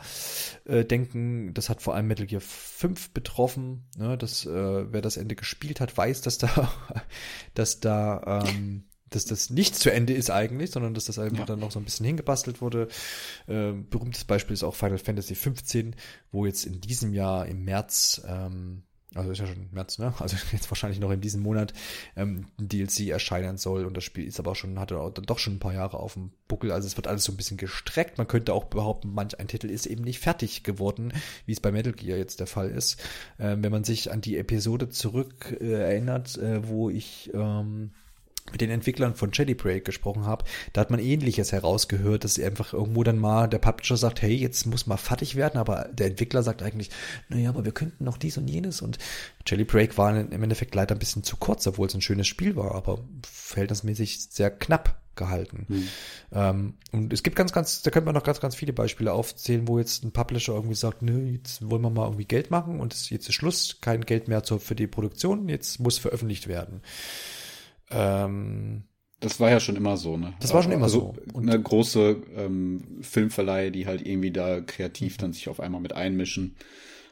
äh, 0.66 0.84
denken. 0.84 1.54
Das 1.54 1.70
hat 1.70 1.82
vor 1.82 1.96
allem 1.96 2.08
Metal 2.08 2.26
Gear 2.26 2.42
5 2.42 3.12
betroffen. 3.12 3.86
Ne? 3.98 4.18
Das, 4.18 4.46
äh, 4.46 4.92
wer 4.92 5.02
das 5.02 5.18
Ende 5.18 5.36
gespielt 5.36 5.80
hat, 5.80 5.96
weiß, 5.96 6.22
dass 6.22 6.40
da, 6.40 6.72
dass 7.54 7.80
da 7.80 8.44
ähm, 8.46 8.84
dass 9.10 9.26
das 9.26 9.50
nicht 9.50 9.76
zu 9.76 9.92
Ende 9.92 10.14
ist 10.14 10.30
eigentlich, 10.30 10.72
sondern 10.72 10.94
dass 10.94 11.06
das 11.06 11.18
einfach 11.18 11.40
ja. 11.40 11.46
dann 11.46 11.60
noch 11.60 11.72
so 11.72 11.80
ein 11.80 11.86
bisschen 11.86 12.06
hingebastelt 12.06 12.60
wurde. 12.60 12.90
Äh, 13.48 13.72
berühmtes 13.72 14.26
Beispiel 14.26 14.54
ist 14.54 14.64
auch 14.64 14.76
Final 14.76 14.98
Fantasy 14.98 15.36
15, 15.36 15.96
wo 16.32 16.46
jetzt 16.46 16.66
in 16.66 16.82
diesem 16.82 17.14
Jahr 17.14 17.46
im 17.46 17.64
März 17.64 18.22
ähm, 18.28 18.84
also 19.18 19.32
ist 19.32 19.40
ja 19.40 19.48
schon 19.48 19.68
März, 19.72 20.00
ne? 20.00 20.14
Also 20.20 20.38
jetzt 20.52 20.70
wahrscheinlich 20.70 21.00
noch 21.00 21.12
in 21.12 21.22
diesem 21.22 21.42
Monat 21.42 21.74
ähm, 22.16 22.46
ein 22.60 22.70
DLC 22.70 23.08
erscheinen 23.10 23.58
soll 23.58 23.86
und 23.86 23.96
das 23.96 24.04
Spiel 24.04 24.26
ist 24.26 24.40
aber 24.40 24.52
auch 24.52 24.56
schon, 24.56 24.80
hatte 24.80 25.00
auch 25.00 25.12
dann 25.12 25.26
doch 25.26 25.40
schon 25.40 25.56
ein 25.56 25.60
paar 25.60 25.74
Jahre 25.74 25.98
auf 25.98 26.14
dem 26.14 26.32
Buckel, 26.48 26.72
also 26.72 26.88
es 26.88 26.98
wird 26.98 27.08
alles 27.08 27.24
so 27.24 27.32
ein 27.32 27.38
bisschen 27.38 27.58
gestreckt. 27.58 28.18
Man 28.18 28.28
könnte 28.28 28.54
auch 28.54 28.66
behaupten, 28.66 29.14
manch 29.14 29.40
ein 29.40 29.48
Titel 29.48 29.70
ist 29.70 29.86
eben 29.86 30.04
nicht 30.04 30.20
fertig 30.20 30.64
geworden, 30.64 31.14
wie 31.46 31.52
es 31.52 31.60
bei 31.60 31.72
Metal 31.72 31.94
Gear 31.94 32.18
jetzt 32.18 32.40
der 32.40 32.48
Fall 32.48 32.70
ist. 32.70 33.02
Ähm, 33.40 33.64
wenn 33.64 33.72
man 33.72 33.84
sich 33.84 34.12
an 34.12 34.22
die 34.22 34.38
Episode 34.38 34.90
zurück 34.90 35.58
äh, 35.60 35.74
erinnert, 35.74 36.38
äh, 36.38 36.68
wo 36.68 36.90
ich 36.90 37.32
ähm, 37.34 37.92
mit 38.52 38.62
den 38.62 38.70
Entwicklern 38.70 39.16
von 39.16 39.32
Jelly 39.34 39.54
Break 39.54 39.86
gesprochen 39.86 40.26
habe, 40.26 40.46
da 40.74 40.82
hat 40.82 40.92
man 40.92 41.00
ähnliches 41.00 41.52
herausgehört, 41.52 42.24
dass 42.24 42.40
einfach 42.40 42.74
irgendwo 42.74 43.04
dann 43.04 43.20
mal 43.20 43.48
der 43.48 43.60
Publisher 43.60 43.98
sagt, 43.98 44.22
hey, 44.22 44.34
jetzt 44.34 44.66
muss 44.66 44.88
mal 44.88 44.98
fertig 44.98 45.36
werden, 45.36 45.58
aber 45.58 45.90
der 45.92 46.08
Entwickler 46.08 46.44
sagt 46.44 46.62
eigentlich, 46.62 46.90
naja, 47.30 47.50
aber 47.50 47.66
wir 47.66 47.72
könnten 47.72 48.04
noch 48.04 48.18
dies 48.18 48.38
und 48.38 48.48
jenes 48.48 48.82
und 48.82 48.98
Jelly 49.46 49.64
Break 49.64 49.98
war 49.98 50.18
im 50.18 50.44
Endeffekt 50.44 50.76
leider 50.76 50.96
ein 50.96 51.00
bisschen 51.00 51.24
zu 51.24 51.38
kurz, 51.38 51.66
obwohl 51.68 51.88
es 51.88 51.94
ein 51.94 52.02
schönes 52.02 52.28
Spiel 52.28 52.56
war, 52.56 52.76
aber 52.76 53.00
verhältnismäßig 53.24 54.28
sehr 54.30 54.52
knapp 54.52 55.00
gehalten. 55.18 55.66
Hm. 55.68 55.88
Ähm, 56.32 56.74
und 56.94 57.12
es 57.12 57.24
gibt 57.24 57.36
ganz, 57.36 57.52
ganz, 57.52 57.82
da 57.82 57.92
könnte 57.92 58.06
man 58.06 58.16
noch 58.16 58.24
ganz, 58.24 58.40
ganz 58.40 58.56
viele 58.56 58.72
Beispiele 58.72 59.12
aufzählen, 59.12 59.68
wo 59.68 59.78
jetzt 59.80 60.04
ein 60.04 60.12
Publisher 60.12 60.54
irgendwie 60.54 60.76
sagt, 60.76 61.02
nö, 61.02 61.32
jetzt 61.32 61.70
wollen 61.70 61.82
wir 61.82 61.90
mal 61.90 62.06
irgendwie 62.06 62.26
Geld 62.26 62.52
machen 62.52 62.80
und 62.80 63.10
jetzt 63.10 63.28
ist 63.28 63.36
Schluss, 63.36 63.80
kein 63.82 64.02
Geld 64.02 64.30
mehr 64.30 64.44
für 64.44 64.76
die 64.76 64.88
Produktion, 64.88 65.50
jetzt 65.50 65.80
muss 65.80 65.98
veröffentlicht 65.98 66.48
werden. 66.48 66.82
Ähm, 67.90 68.84
das 69.20 69.40
war 69.40 69.50
ja 69.50 69.60
schon 69.60 69.76
immer 69.76 69.98
so, 69.98 70.16
ne? 70.16 70.34
Das 70.40 70.54
war 70.54 70.62
schon 70.62 70.72
immer 70.72 70.84
also, 70.84 71.16
so. 71.16 71.34
Und 71.34 71.50
eine 71.50 71.60
große 71.60 72.22
ähm, 72.36 73.00
Filmverleihe, 73.02 73.72
die 73.72 73.88
halt 73.88 74.06
irgendwie 74.06 74.32
da 74.32 74.62
kreativ 74.62 75.18
dann 75.18 75.34
sich 75.34 75.50
auf 75.50 75.60
einmal 75.60 75.82
mit 75.82 75.94
einmischen 75.94 76.56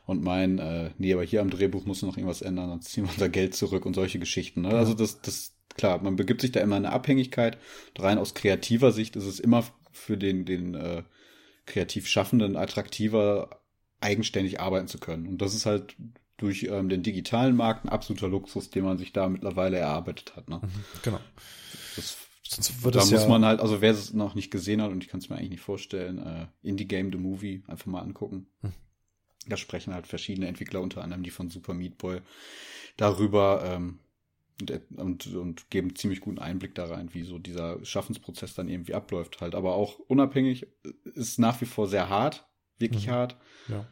und 0.05 0.23
meinen, 0.23 0.59
äh, 0.59 0.91
nee, 0.99 1.13
aber 1.13 1.23
hier 1.23 1.41
am 1.41 1.49
Drehbuch 1.49 1.85
muss 1.85 2.03
noch 2.03 2.15
irgendwas 2.15 2.43
ändern, 2.43 2.69
dann 2.69 2.81
ziehen 2.81 3.05
wir 3.05 3.11
unser 3.11 3.29
Geld 3.29 3.55
zurück 3.55 3.85
und 3.85 3.95
solche 3.95 4.19
Geschichten. 4.19 4.61
Ne? 4.61 4.69
Also 4.69 4.93
das, 4.93 5.21
das, 5.21 5.55
klar, 5.75 6.01
man 6.01 6.15
begibt 6.15 6.41
sich 6.41 6.51
da 6.51 6.59
immer 6.59 6.77
in 6.77 6.85
eine 6.85 6.93
Abhängigkeit. 6.93 7.57
Rein 7.97 8.19
aus 8.19 8.35
kreativer 8.35 8.91
Sicht 8.91 9.15
ist 9.15 9.25
es 9.25 9.39
immer 9.39 9.63
für 9.91 10.17
den, 10.17 10.45
den 10.45 10.75
äh, 10.75 11.03
kreativ 11.65 12.07
Schaffenden 12.07 12.55
attraktiver, 12.55 13.61
eigenständig 13.99 14.59
arbeiten 14.59 14.87
zu 14.87 14.99
können. 14.99 15.27
Und 15.27 15.41
das 15.41 15.55
ist 15.55 15.65
halt 15.65 15.95
durch 16.37 16.63
ähm, 16.63 16.89
den 16.89 17.03
digitalen 17.03 17.55
Markt 17.55 17.85
ein 17.85 17.89
absoluter 17.89 18.27
Luxus, 18.27 18.69
den 18.69 18.83
man 18.83 18.97
sich 18.97 19.13
da 19.13 19.29
mittlerweile 19.29 19.77
erarbeitet 19.77 20.35
hat. 20.35 20.49
Ne? 20.49 20.59
Mhm, 20.61 20.69
genau. 21.01 21.19
Das, 21.95 22.17
da 22.83 22.99
muss 22.99 23.11
ja 23.11 23.27
man 23.27 23.45
halt, 23.45 23.59
also 23.59 23.81
wer 23.81 23.91
es 23.91 24.13
noch 24.13 24.35
nicht 24.35 24.51
gesehen 24.51 24.81
hat, 24.81 24.91
und 24.91 25.03
ich 25.03 25.09
kann 25.09 25.19
es 25.19 25.29
mir 25.29 25.37
eigentlich 25.37 25.51
nicht 25.51 25.61
vorstellen, 25.61 26.19
äh, 26.19 26.47
Indie 26.61 26.87
Game 26.87 27.11
The 27.11 27.17
Movie 27.17 27.63
einfach 27.67 27.87
mal 27.87 28.01
angucken. 28.01 28.47
Mhm. 28.61 28.73
Da 29.47 29.57
sprechen 29.57 29.93
halt 29.93 30.07
verschiedene 30.07 30.47
Entwickler, 30.47 30.81
unter 30.81 31.03
anderem 31.03 31.23
die 31.23 31.29
von 31.29 31.49
Super 31.49 31.73
Meat 31.73 31.97
Boy, 31.97 32.21
darüber 32.97 33.63
ähm, 33.65 33.99
und, 34.61 34.97
und, 34.97 35.27
und 35.35 35.69
geben 35.69 35.95
ziemlich 35.95 36.21
guten 36.21 36.39
Einblick 36.39 36.75
da 36.75 36.85
rein, 36.85 37.13
wie 37.13 37.23
so 37.23 37.39
dieser 37.39 37.83
Schaffensprozess 37.83 38.53
dann 38.53 38.69
irgendwie 38.69 38.93
abläuft 38.93 39.41
halt. 39.41 39.53
Aber 39.53 39.75
auch 39.75 39.99
unabhängig 39.99 40.67
ist 41.03 41.39
nach 41.39 41.59
wie 41.61 41.65
vor 41.65 41.87
sehr 41.87 42.09
hart, 42.09 42.47
wirklich 42.77 43.07
mhm. 43.07 43.11
hart. 43.11 43.37
Ja. 43.67 43.87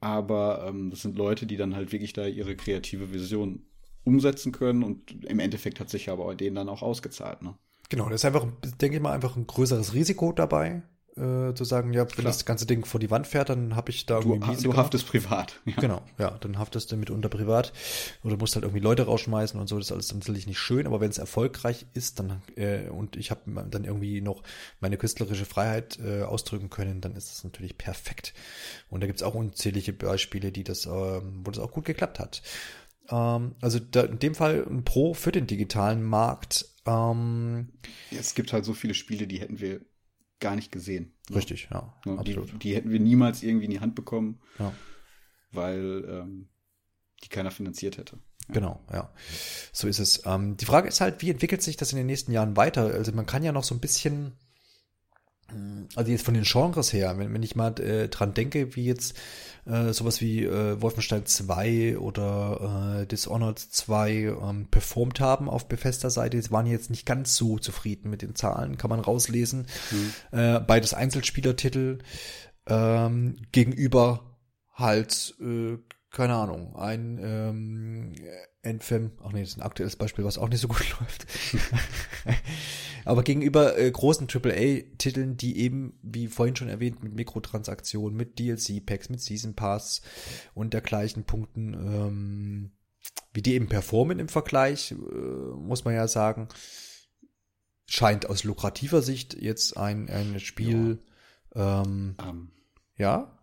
Aber 0.00 0.66
ähm, 0.68 0.90
das 0.90 1.02
sind 1.02 1.16
Leute, 1.16 1.46
die 1.46 1.56
dann 1.56 1.74
halt 1.74 1.92
wirklich 1.92 2.12
da 2.12 2.26
ihre 2.26 2.56
kreative 2.56 3.12
Vision 3.12 3.64
umsetzen 4.04 4.52
können 4.52 4.82
und 4.82 5.24
im 5.24 5.40
Endeffekt 5.40 5.80
hat 5.80 5.90
sich 5.90 6.10
aber 6.10 6.34
denen 6.34 6.56
dann 6.56 6.68
auch 6.68 6.82
ausgezahlt. 6.82 7.42
Ne? 7.42 7.56
Genau, 7.88 8.08
das 8.08 8.20
ist 8.20 8.24
einfach, 8.24 8.46
denke 8.80 8.96
ich 8.96 9.02
mal, 9.02 9.12
einfach 9.12 9.36
ein 9.36 9.46
größeres 9.46 9.94
Risiko 9.94 10.32
dabei, 10.32 10.82
äh, 11.16 11.54
zu 11.54 11.64
sagen, 11.64 11.92
ja, 11.92 12.02
wenn 12.02 12.08
Klar. 12.08 12.24
das 12.24 12.44
ganze 12.44 12.66
Ding 12.66 12.84
vor 12.84 13.00
die 13.00 13.10
Wand 13.10 13.26
fährt, 13.26 13.48
dann 13.48 13.74
habe 13.74 13.90
ich 13.90 14.06
da 14.06 14.18
irgendwie 14.18 14.54
Du, 14.56 14.72
du 14.72 14.76
haftest 14.76 15.06
privat. 15.06 15.60
Ja. 15.64 15.74
Genau, 15.80 16.02
ja, 16.18 16.30
dann 16.38 16.58
haftest 16.58 16.92
du 16.92 16.96
mitunter 16.96 17.28
privat 17.28 17.72
oder 18.22 18.36
musst 18.36 18.54
halt 18.54 18.64
irgendwie 18.64 18.82
Leute 18.82 19.04
rausschmeißen 19.04 19.58
und 19.58 19.66
so, 19.66 19.78
das 19.78 19.88
ist 19.88 19.92
alles 19.92 20.14
natürlich 20.14 20.46
nicht 20.46 20.58
schön, 20.58 20.86
aber 20.86 21.00
wenn 21.00 21.10
es 21.10 21.18
erfolgreich 21.18 21.86
ist, 21.94 22.18
dann 22.20 22.42
äh, 22.56 22.88
und 22.88 23.16
ich 23.16 23.30
habe 23.30 23.40
dann 23.70 23.84
irgendwie 23.84 24.20
noch 24.20 24.42
meine 24.80 24.96
künstlerische 24.96 25.44
Freiheit 25.44 25.98
äh, 25.98 26.22
ausdrücken 26.22 26.70
können, 26.70 27.00
dann 27.00 27.16
ist 27.16 27.30
das 27.30 27.44
natürlich 27.44 27.78
perfekt. 27.78 28.34
Und 28.88 29.00
da 29.00 29.06
gibt's 29.06 29.22
auch 29.22 29.34
unzählige 29.34 29.92
Beispiele, 29.92 30.52
die 30.52 30.64
das, 30.64 30.86
äh, 30.86 30.90
wo 30.90 31.50
das 31.50 31.62
auch 31.62 31.72
gut 31.72 31.84
geklappt 31.84 32.18
hat. 32.18 32.42
Ähm, 33.10 33.54
also 33.60 33.78
da, 33.78 34.02
in 34.02 34.18
dem 34.18 34.34
Fall 34.34 34.66
ein 34.68 34.84
Pro 34.84 35.14
für 35.14 35.32
den 35.32 35.46
digitalen 35.46 36.02
Markt. 36.02 36.66
Ähm, 36.86 37.72
es 38.10 38.34
gibt 38.34 38.52
halt 38.52 38.64
so 38.64 38.74
viele 38.74 38.94
Spiele, 38.94 39.26
die 39.26 39.40
hätten 39.40 39.60
wir 39.60 39.80
gar 40.40 40.56
nicht 40.56 40.72
gesehen. 40.72 41.12
Ne? 41.28 41.36
Richtig, 41.36 41.68
ja. 41.70 41.94
Ne? 42.04 42.22
Die, 42.24 42.38
die, 42.58 42.74
hätten 42.74 42.90
wir 42.90 43.00
niemals 43.00 43.42
irgendwie 43.42 43.66
in 43.66 43.70
die 43.70 43.80
Hand 43.80 43.94
bekommen, 43.94 44.40
ja. 44.58 44.72
weil 45.52 46.04
ähm, 46.08 46.48
die 47.24 47.28
keiner 47.28 47.50
finanziert 47.50 47.98
hätte. 47.98 48.18
Ja. 48.48 48.54
Genau, 48.54 48.80
ja. 48.92 49.12
So 49.72 49.88
ist 49.88 49.98
es. 49.98 50.22
Ähm, 50.24 50.56
die 50.56 50.66
Frage 50.66 50.88
ist 50.88 51.00
halt, 51.00 51.22
wie 51.22 51.30
entwickelt 51.30 51.62
sich 51.62 51.76
das 51.76 51.92
in 51.92 51.96
den 51.96 52.06
nächsten 52.06 52.32
Jahren 52.32 52.56
weiter? 52.56 52.84
Also 52.84 53.12
man 53.12 53.26
kann 53.26 53.42
ja 53.42 53.52
noch 53.52 53.64
so 53.64 53.74
ein 53.74 53.80
bisschen 53.80 54.36
also 55.94 56.10
jetzt 56.10 56.24
von 56.24 56.34
den 56.34 56.44
Genres 56.44 56.92
her, 56.92 57.16
wenn, 57.18 57.32
wenn 57.32 57.42
ich 57.42 57.56
mal 57.56 57.78
äh, 57.80 58.08
dran 58.08 58.34
denke, 58.34 58.74
wie 58.74 58.84
jetzt 58.84 59.16
äh, 59.66 59.92
sowas 59.92 60.20
wie 60.20 60.44
äh, 60.44 60.80
Wolfenstein 60.80 61.26
2 61.26 61.98
oder 61.98 63.00
äh, 63.00 63.06
Dishonored 63.06 63.58
2 63.58 64.10
ähm, 64.12 64.68
performt 64.70 65.20
haben 65.20 65.48
auf 65.48 65.68
Befester 65.68 66.10
Seite, 66.10 66.40
die 66.40 66.50
waren 66.50 66.66
jetzt 66.66 66.90
nicht 66.90 67.06
ganz 67.06 67.36
so 67.36 67.58
zufrieden 67.58 68.10
mit 68.10 68.22
den 68.22 68.34
Zahlen, 68.34 68.78
kann 68.78 68.90
man 68.90 69.00
rauslesen. 69.00 69.66
Mhm. 69.90 70.38
Äh, 70.38 70.60
beides 70.60 70.94
Einzelspielertitel 70.94 71.98
ähm, 72.66 73.36
gegenüber 73.52 74.36
halt, 74.74 75.34
äh, 75.40 75.78
keine 76.16 76.34
Ahnung, 76.34 76.74
ein 76.76 77.20
ähm, 77.22 78.14
Endfilm, 78.62 79.12
ach 79.22 79.32
nee, 79.32 79.40
das 79.40 79.50
ist 79.50 79.58
ein 79.58 79.62
aktuelles 79.62 79.96
Beispiel, 79.96 80.24
was 80.24 80.38
auch 80.38 80.48
nicht 80.48 80.62
so 80.62 80.68
gut 80.68 80.98
läuft. 80.98 81.26
Aber 83.04 83.22
gegenüber 83.22 83.78
äh, 83.78 83.90
großen 83.90 84.26
AAA-Titeln, 84.26 85.36
die 85.36 85.58
eben, 85.58 85.98
wie 86.02 86.28
vorhin 86.28 86.56
schon 86.56 86.70
erwähnt, 86.70 87.02
mit 87.02 87.12
Mikrotransaktionen, 87.12 88.16
mit 88.16 88.38
DLC-Packs, 88.38 89.10
mit 89.10 89.20
Season 89.20 89.52
Pass 89.52 90.00
und 90.54 90.72
dergleichen 90.72 91.24
Punkten, 91.24 91.74
ähm, 91.74 92.70
wie 93.34 93.42
die 93.42 93.52
eben 93.52 93.68
performen 93.68 94.18
im 94.18 94.30
Vergleich, 94.30 94.92
äh, 94.92 94.94
muss 94.94 95.84
man 95.84 95.92
ja 95.92 96.08
sagen, 96.08 96.48
scheint 97.84 98.24
aus 98.24 98.42
lukrativer 98.42 99.02
Sicht 99.02 99.34
jetzt 99.34 99.76
ein, 99.76 100.08
ein 100.08 100.40
Spiel, 100.40 100.98
ja. 101.54 101.82
Ähm, 101.82 102.14
um. 102.18 102.26
Ähm. 102.26 102.50
ja, 102.96 103.35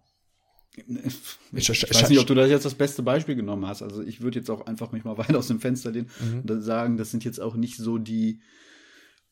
ich, 0.76 1.70
ich, 1.70 1.94
weiß 1.94 2.10
nicht, 2.10 2.20
ob 2.20 2.28
du 2.28 2.34
da 2.34 2.46
jetzt 2.46 2.66
das 2.66 2.76
beste 2.76 3.04
Beispiel 3.04 3.36
genommen 3.36 3.68
hast. 3.68 3.82
Also 3.82 4.02
ich 4.02 4.22
würde 4.22 4.40
jetzt 4.40 4.50
auch 4.50 4.66
einfach 4.66 4.92
mich 4.92 5.04
mal 5.04 5.18
weiter 5.18 5.38
aus 5.38 5.48
dem 5.48 5.60
Fenster 5.60 5.92
lehnen 5.92 6.10
mhm. 6.20 6.50
und 6.50 6.62
sagen, 6.62 6.98
das 6.98 7.12
sind 7.12 7.24
jetzt 7.24 7.40
auch 7.40 7.56
nicht 7.56 7.78
so 7.78 7.98
die 7.98 8.42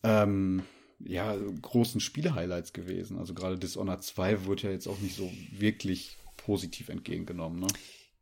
ähm, 0.03 0.63
ja, 0.99 1.35
großen 1.61 1.99
Spiele-Highlights 1.99 2.73
gewesen. 2.73 3.17
Also 3.17 3.33
gerade 3.33 3.57
Dishonored 3.57 4.03
2 4.03 4.45
wurde 4.45 4.63
ja 4.63 4.71
jetzt 4.71 4.87
auch 4.87 4.99
nicht 4.99 5.15
so 5.15 5.31
wirklich 5.51 6.17
positiv 6.37 6.89
entgegengenommen. 6.89 7.59
Ne? 7.59 7.67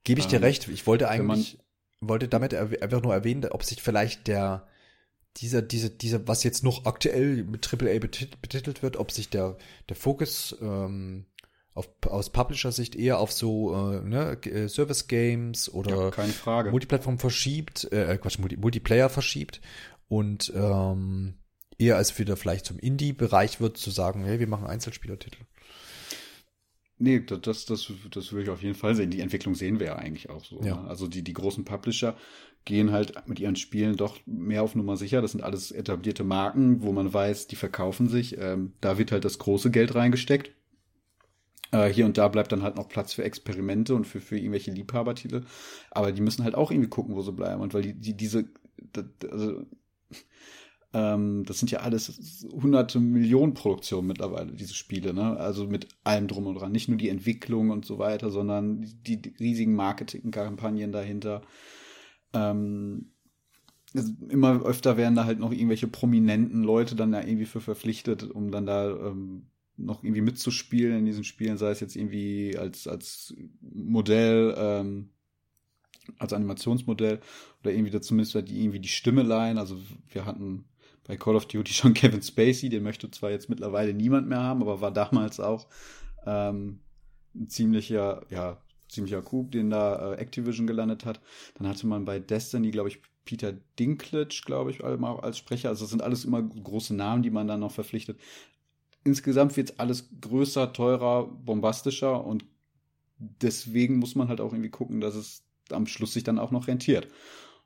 Gebe 0.04 0.20
ich 0.20 0.28
dir 0.28 0.38
ähm, 0.38 0.44
recht. 0.44 0.68
Ich 0.70 0.88
wollte 0.88 1.10
eigentlich, 1.10 1.60
wollte 2.00 2.28
damit 2.28 2.54
einfach 2.54 3.02
nur 3.02 3.14
erwähnen, 3.14 3.46
ob 3.52 3.64
sich 3.64 3.82
vielleicht 3.82 4.28
der 4.28 4.68
dieser, 5.38 5.62
diese, 5.62 5.90
dieser, 5.90 6.28
was 6.28 6.44
jetzt 6.44 6.64
noch 6.64 6.86
aktuell 6.86 7.44
mit 7.44 7.72
AAA 7.72 8.00
betitelt 8.00 8.82
wird, 8.82 8.98
ob 8.98 9.12
sich 9.12 9.30
der, 9.30 9.58
der 9.88 9.96
Fokus 9.96 10.58
ähm, 10.60 11.26
auf, 11.80 11.90
aus 12.06 12.30
Publisher-Sicht 12.30 12.96
eher 12.96 13.20
auf 13.20 13.32
so 13.32 13.74
äh, 13.74 14.02
ne, 14.02 14.38
äh, 14.44 14.68
Service-Games 14.68 15.74
oder 15.74 16.12
ja, 16.16 16.64
Multiplattform 16.70 17.18
verschiebt, 17.18 17.92
äh, 17.92 18.18
Quatsch, 18.18 18.38
Multi 18.38 18.58
Multiplayer 18.58 19.10
verschiebt 19.10 19.62
und 20.10 20.52
ähm, 20.56 21.36
eher 21.78 21.96
als 21.96 22.20
wieder 22.20 22.36
vielleicht 22.36 22.66
zum 22.66 22.78
Indie-Bereich 22.78 23.62
wird, 23.62 23.78
zu 23.78 23.92
sagen, 23.92 24.26
hey, 24.26 24.40
wir 24.40 24.48
machen 24.48 24.68
Einzelspielertitel. 24.68 25.40
Nee, 27.02 27.22
das, 27.22 27.66
das, 27.66 27.94
das 28.12 28.32
würde 28.34 28.44
ich 28.44 28.50
auf 28.50 28.62
jeden 28.62 28.76
Fall 28.76 28.94
sehen. 28.94 29.10
Die 29.10 29.22
Entwicklung 29.22 29.56
sehen 29.56 29.80
wir 29.80 29.88
ja 29.88 29.96
eigentlich 29.96 30.30
auch 30.30 30.44
so. 30.44 30.62
Ja. 30.62 30.82
Ne? 30.82 30.90
Also 30.90 31.08
die, 31.08 31.24
die 31.24 31.32
großen 31.32 31.64
Publisher 31.64 32.18
gehen 32.66 32.92
halt 32.92 33.26
mit 33.26 33.40
ihren 33.40 33.56
Spielen 33.56 33.96
doch 33.96 34.18
mehr 34.26 34.64
auf 34.64 34.76
Nummer 34.76 34.98
sicher. 34.98 35.22
Das 35.22 35.32
sind 35.32 35.42
alles 35.42 35.72
etablierte 35.72 36.26
Marken, 36.26 36.82
wo 36.82 36.92
man 36.92 37.14
weiß, 37.14 37.48
die 37.48 37.56
verkaufen 37.56 38.10
sich. 38.10 38.38
Ähm, 38.38 38.74
da 38.82 38.98
wird 38.98 39.14
halt 39.14 39.24
das 39.24 39.40
große 39.40 39.72
Geld 39.72 39.96
reingesteckt. 39.96 40.52
Äh, 41.72 41.90
hier 41.90 42.06
und 42.06 42.18
da 42.18 42.28
bleibt 42.28 42.52
dann 42.52 42.64
halt 42.64 42.76
noch 42.76 42.90
Platz 42.90 43.14
für 43.14 43.24
Experimente 43.24 43.96
und 43.96 44.06
für, 44.06 44.22
für 44.22 44.38
irgendwelche 44.38 44.72
Liebhabertitel. 44.72 45.44
Aber 45.92 46.12
die 46.12 46.22
müssen 46.22 46.44
halt 46.44 46.56
auch 46.56 46.72
irgendwie 46.72 46.90
gucken, 46.90 47.16
wo 47.16 47.22
sie 47.22 47.32
bleiben. 47.32 47.62
Und 47.62 47.74
weil 47.74 47.84
die, 47.84 47.94
die 47.94 48.16
diese, 48.18 48.46
also, 49.30 49.64
ähm, 50.94 51.44
das 51.46 51.60
sind 51.60 51.72
ja 51.72 51.80
alles 51.80 52.48
hunderte 52.52 53.00
Millionen 53.00 53.54
Produktionen 53.54 54.08
mittlerweile, 54.08 54.52
diese 54.54 54.74
Spiele, 54.74 55.14
ne? 55.14 55.38
Also 55.38 55.68
mit 55.68 55.88
allem 56.04 56.28
drum 56.28 56.48
und 56.48 56.56
dran. 56.56 56.72
Nicht 56.72 56.90
nur 56.90 56.98
die 56.98 57.10
Entwicklung 57.10 57.70
und 57.70 57.86
so 57.86 58.00
weiter, 58.00 58.32
sondern 58.32 58.82
die, 58.82 59.22
die 59.22 59.34
riesigen 59.40 59.76
Marketingkampagnen 59.76 60.92
dahinter. 60.92 61.44
Ähm, 62.34 63.12
also 63.96 64.14
immer 64.30 64.64
öfter 64.64 64.98
werden 64.98 65.16
da 65.16 65.26
halt 65.26 65.40
noch 65.40 65.52
irgendwelche 65.52 65.88
prominenten 65.88 66.64
Leute 66.64 66.96
dann 66.96 67.12
da 67.12 67.22
irgendwie 67.22 67.46
für 67.46 67.62
verpflichtet, 67.62 68.24
um 68.24 68.52
dann 68.52 68.66
da 68.66 68.90
ähm, 68.90 69.48
noch 69.80 70.04
irgendwie 70.04 70.22
mitzuspielen 70.22 71.00
in 71.00 71.06
diesen 71.06 71.24
Spielen, 71.24 71.58
sei 71.58 71.72
es 71.72 71.80
jetzt 71.80 71.96
irgendwie 71.96 72.58
als, 72.58 72.88
als 72.88 73.34
Modell, 73.62 74.54
ähm, 74.58 75.10
als 76.18 76.34
Animationsmodell 76.34 77.20
oder 77.62 77.72
irgendwie 77.72 78.00
zumindest 78.02 78.36
die, 78.50 78.62
irgendwie 78.62 78.80
die 78.80 78.90
Stimme 78.90 79.24
leihen. 79.24 79.58
Also 79.58 79.78
wir 80.10 80.26
hatten 80.26 80.66
bei 81.08 81.18
Call 81.18 81.36
of 81.36 81.48
Duty 81.48 81.74
schon 81.74 81.94
Kevin 81.94 82.22
Spacey, 82.22 82.70
den 82.70 82.84
möchte 82.84 83.10
zwar 83.12 83.32
jetzt 83.32 83.50
mittlerweile 83.50 83.94
niemand 83.94 84.28
mehr 84.28 84.44
haben, 84.44 84.62
aber 84.62 84.82
war 84.82 84.92
damals 84.92 85.40
auch 85.40 85.68
ähm, 86.26 86.80
ein 87.36 87.50
ziemlicher, 87.50 88.26
ja, 88.30 88.62
ziemlicher 88.88 89.22
Coup, 89.22 89.52
den 89.52 89.70
da 89.70 90.14
äh, 90.14 90.18
Activision 90.18 90.68
gelandet 90.68 91.06
hat. 91.06 91.22
Dann 91.56 91.68
hatte 91.68 91.88
man 91.88 92.06
bei 92.06 92.20
Destiny, 92.20 92.72
glaube 92.72 92.90
ich, 92.90 93.02
Peter 93.26 93.54
Dinklage, 93.80 94.42
glaube 94.44 94.72
ich, 94.72 94.84
als 94.84 95.38
Sprecher. 95.38 95.70
Also 95.70 95.84
das 95.84 95.92
sind 95.92 96.02
alles 96.02 96.26
immer 96.26 96.42
große 96.42 96.96
Namen, 96.96 97.22
die 97.22 97.30
man 97.30 97.48
dann 97.48 97.60
noch 97.60 97.72
verpflichtet. 97.72 98.20
Insgesamt 99.04 99.56
wird 99.58 99.80
alles 99.80 100.10
größer, 100.22 100.74
teurer, 100.74 101.26
bombastischer 101.28 102.24
und 102.24 102.46
deswegen 103.18 103.98
muss 103.98 104.16
man 104.16 104.28
halt 104.28 104.42
auch 104.42 104.54
irgendwie 104.54 104.70
gucken, 104.70 105.02
dass 105.02 105.16
es 105.16 105.44
am 105.72 105.88
Schluss 105.88 106.14
sich 106.14 106.24
dann 106.24 106.40
auch 106.40 106.52
noch 106.52 106.68
rentiert. 106.68 107.08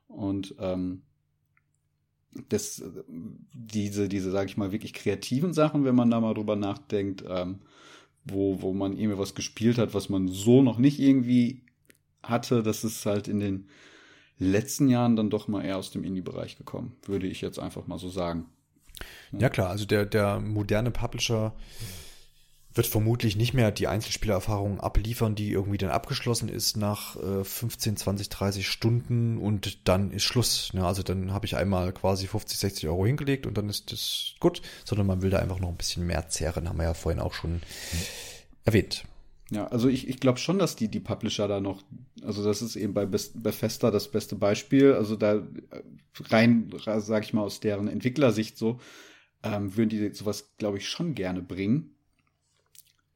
Und 0.08 0.54
ähm, 0.58 1.02
das, 2.48 2.82
diese, 3.52 4.08
diese, 4.08 4.30
sage 4.30 4.48
ich 4.48 4.56
mal, 4.56 4.72
wirklich 4.72 4.92
kreativen 4.92 5.52
Sachen, 5.52 5.84
wenn 5.84 5.94
man 5.94 6.10
da 6.10 6.20
mal 6.20 6.34
drüber 6.34 6.56
nachdenkt, 6.56 7.24
ähm, 7.28 7.60
wo, 8.24 8.62
wo 8.62 8.72
man 8.72 8.96
irgendwie 8.96 9.18
was 9.18 9.34
gespielt 9.34 9.78
hat, 9.78 9.94
was 9.94 10.08
man 10.08 10.28
so 10.28 10.62
noch 10.62 10.78
nicht 10.78 10.98
irgendwie 10.98 11.62
hatte, 12.22 12.62
das 12.62 12.84
ist 12.84 13.04
halt 13.06 13.28
in 13.28 13.40
den 13.40 13.68
letzten 14.38 14.88
Jahren 14.88 15.14
dann 15.16 15.30
doch 15.30 15.46
mal 15.46 15.64
eher 15.64 15.76
aus 15.76 15.90
dem 15.90 16.04
Indie-Bereich 16.04 16.56
gekommen, 16.56 16.96
würde 17.04 17.26
ich 17.26 17.40
jetzt 17.40 17.58
einfach 17.58 17.86
mal 17.86 17.98
so 17.98 18.08
sagen. 18.08 18.46
Ja, 19.32 19.48
klar, 19.48 19.70
also 19.70 19.84
der, 19.84 20.06
der 20.06 20.40
moderne 20.40 20.90
Publisher 20.90 21.52
wird 22.74 22.86
vermutlich 22.88 23.36
nicht 23.36 23.54
mehr 23.54 23.70
die 23.70 23.86
Einzelspielererfahrung 23.86 24.80
abliefern, 24.80 25.36
die 25.36 25.52
irgendwie 25.52 25.78
dann 25.78 25.90
abgeschlossen 25.90 26.48
ist 26.48 26.76
nach 26.76 27.16
äh, 27.16 27.44
15, 27.44 27.96
20, 27.96 28.28
30 28.28 28.68
Stunden 28.68 29.38
und 29.38 29.88
dann 29.88 30.10
ist 30.10 30.24
Schluss. 30.24 30.72
Ne? 30.74 30.84
Also 30.84 31.02
dann 31.04 31.32
habe 31.32 31.46
ich 31.46 31.56
einmal 31.56 31.92
quasi 31.92 32.26
50, 32.26 32.58
60 32.58 32.88
Euro 32.88 33.06
hingelegt 33.06 33.46
und 33.46 33.56
dann 33.56 33.68
ist 33.68 33.92
das 33.92 34.34
gut, 34.40 34.60
sondern 34.84 35.06
man 35.06 35.22
will 35.22 35.30
da 35.30 35.38
einfach 35.38 35.60
noch 35.60 35.68
ein 35.68 35.76
bisschen 35.76 36.04
mehr 36.04 36.28
zehren, 36.28 36.68
haben 36.68 36.78
wir 36.78 36.84
ja 36.84 36.94
vorhin 36.94 37.20
auch 37.20 37.32
schon 37.32 37.54
mhm. 37.54 37.60
erwähnt. 38.64 39.04
Ja, 39.54 39.66
also 39.68 39.88
ich, 39.88 40.08
ich 40.08 40.20
glaube 40.20 40.38
schon, 40.38 40.58
dass 40.58 40.76
die, 40.76 40.88
die 40.88 41.00
Publisher 41.00 41.48
da 41.48 41.60
noch, 41.60 41.82
also 42.22 42.44
das 42.44 42.62
ist 42.62 42.76
eben 42.76 42.94
bei 42.94 43.06
Bethesda 43.06 43.90
das 43.90 44.10
beste 44.10 44.36
Beispiel, 44.36 44.92
also 44.94 45.16
da 45.16 45.34
äh, 45.34 45.42
rein, 46.28 46.70
sag 46.98 47.24
ich 47.24 47.32
mal, 47.32 47.42
aus 47.42 47.60
deren 47.60 47.88
Entwicklersicht 47.88 48.58
so, 48.58 48.80
ähm, 49.42 49.76
würden 49.76 49.90
die 49.90 50.12
sowas, 50.12 50.54
glaube 50.58 50.78
ich, 50.78 50.88
schon 50.88 51.14
gerne 51.14 51.42
bringen 51.42 51.94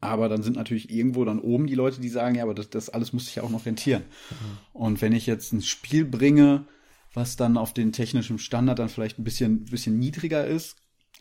aber 0.01 0.29
dann 0.29 0.43
sind 0.43 0.57
natürlich 0.57 0.91
irgendwo 0.91 1.25
dann 1.25 1.41
oben 1.41 1.67
die 1.67 1.75
Leute, 1.75 2.01
die 2.01 2.09
sagen, 2.09 2.37
ja, 2.37 2.45
aber 2.45 2.55
das, 2.55 2.71
das 2.71 2.89
alles 2.89 3.13
muss 3.13 3.27
sich 3.27 3.37
ja 3.37 3.43
auch 3.43 3.51
noch 3.51 3.67
rentieren. 3.67 4.05
Mhm. 4.31 4.59
Und 4.73 5.03
wenn 5.03 5.13
ich 5.13 5.27
jetzt 5.27 5.53
ein 5.53 5.63
Spiel 5.63 6.05
bringe, 6.05 6.67
was 7.15 7.37
dann 7.37 7.57
auf 7.57 7.75
den 7.75 7.93
technischen 7.93 8.39
Standard 8.39 8.79
dann 8.79 8.89
vielleicht 8.89 9.19
ein 9.19 9.25
bisschen, 9.25 9.65
bisschen 9.65 9.99
niedriger 9.99 10.47
ist, 10.47 10.77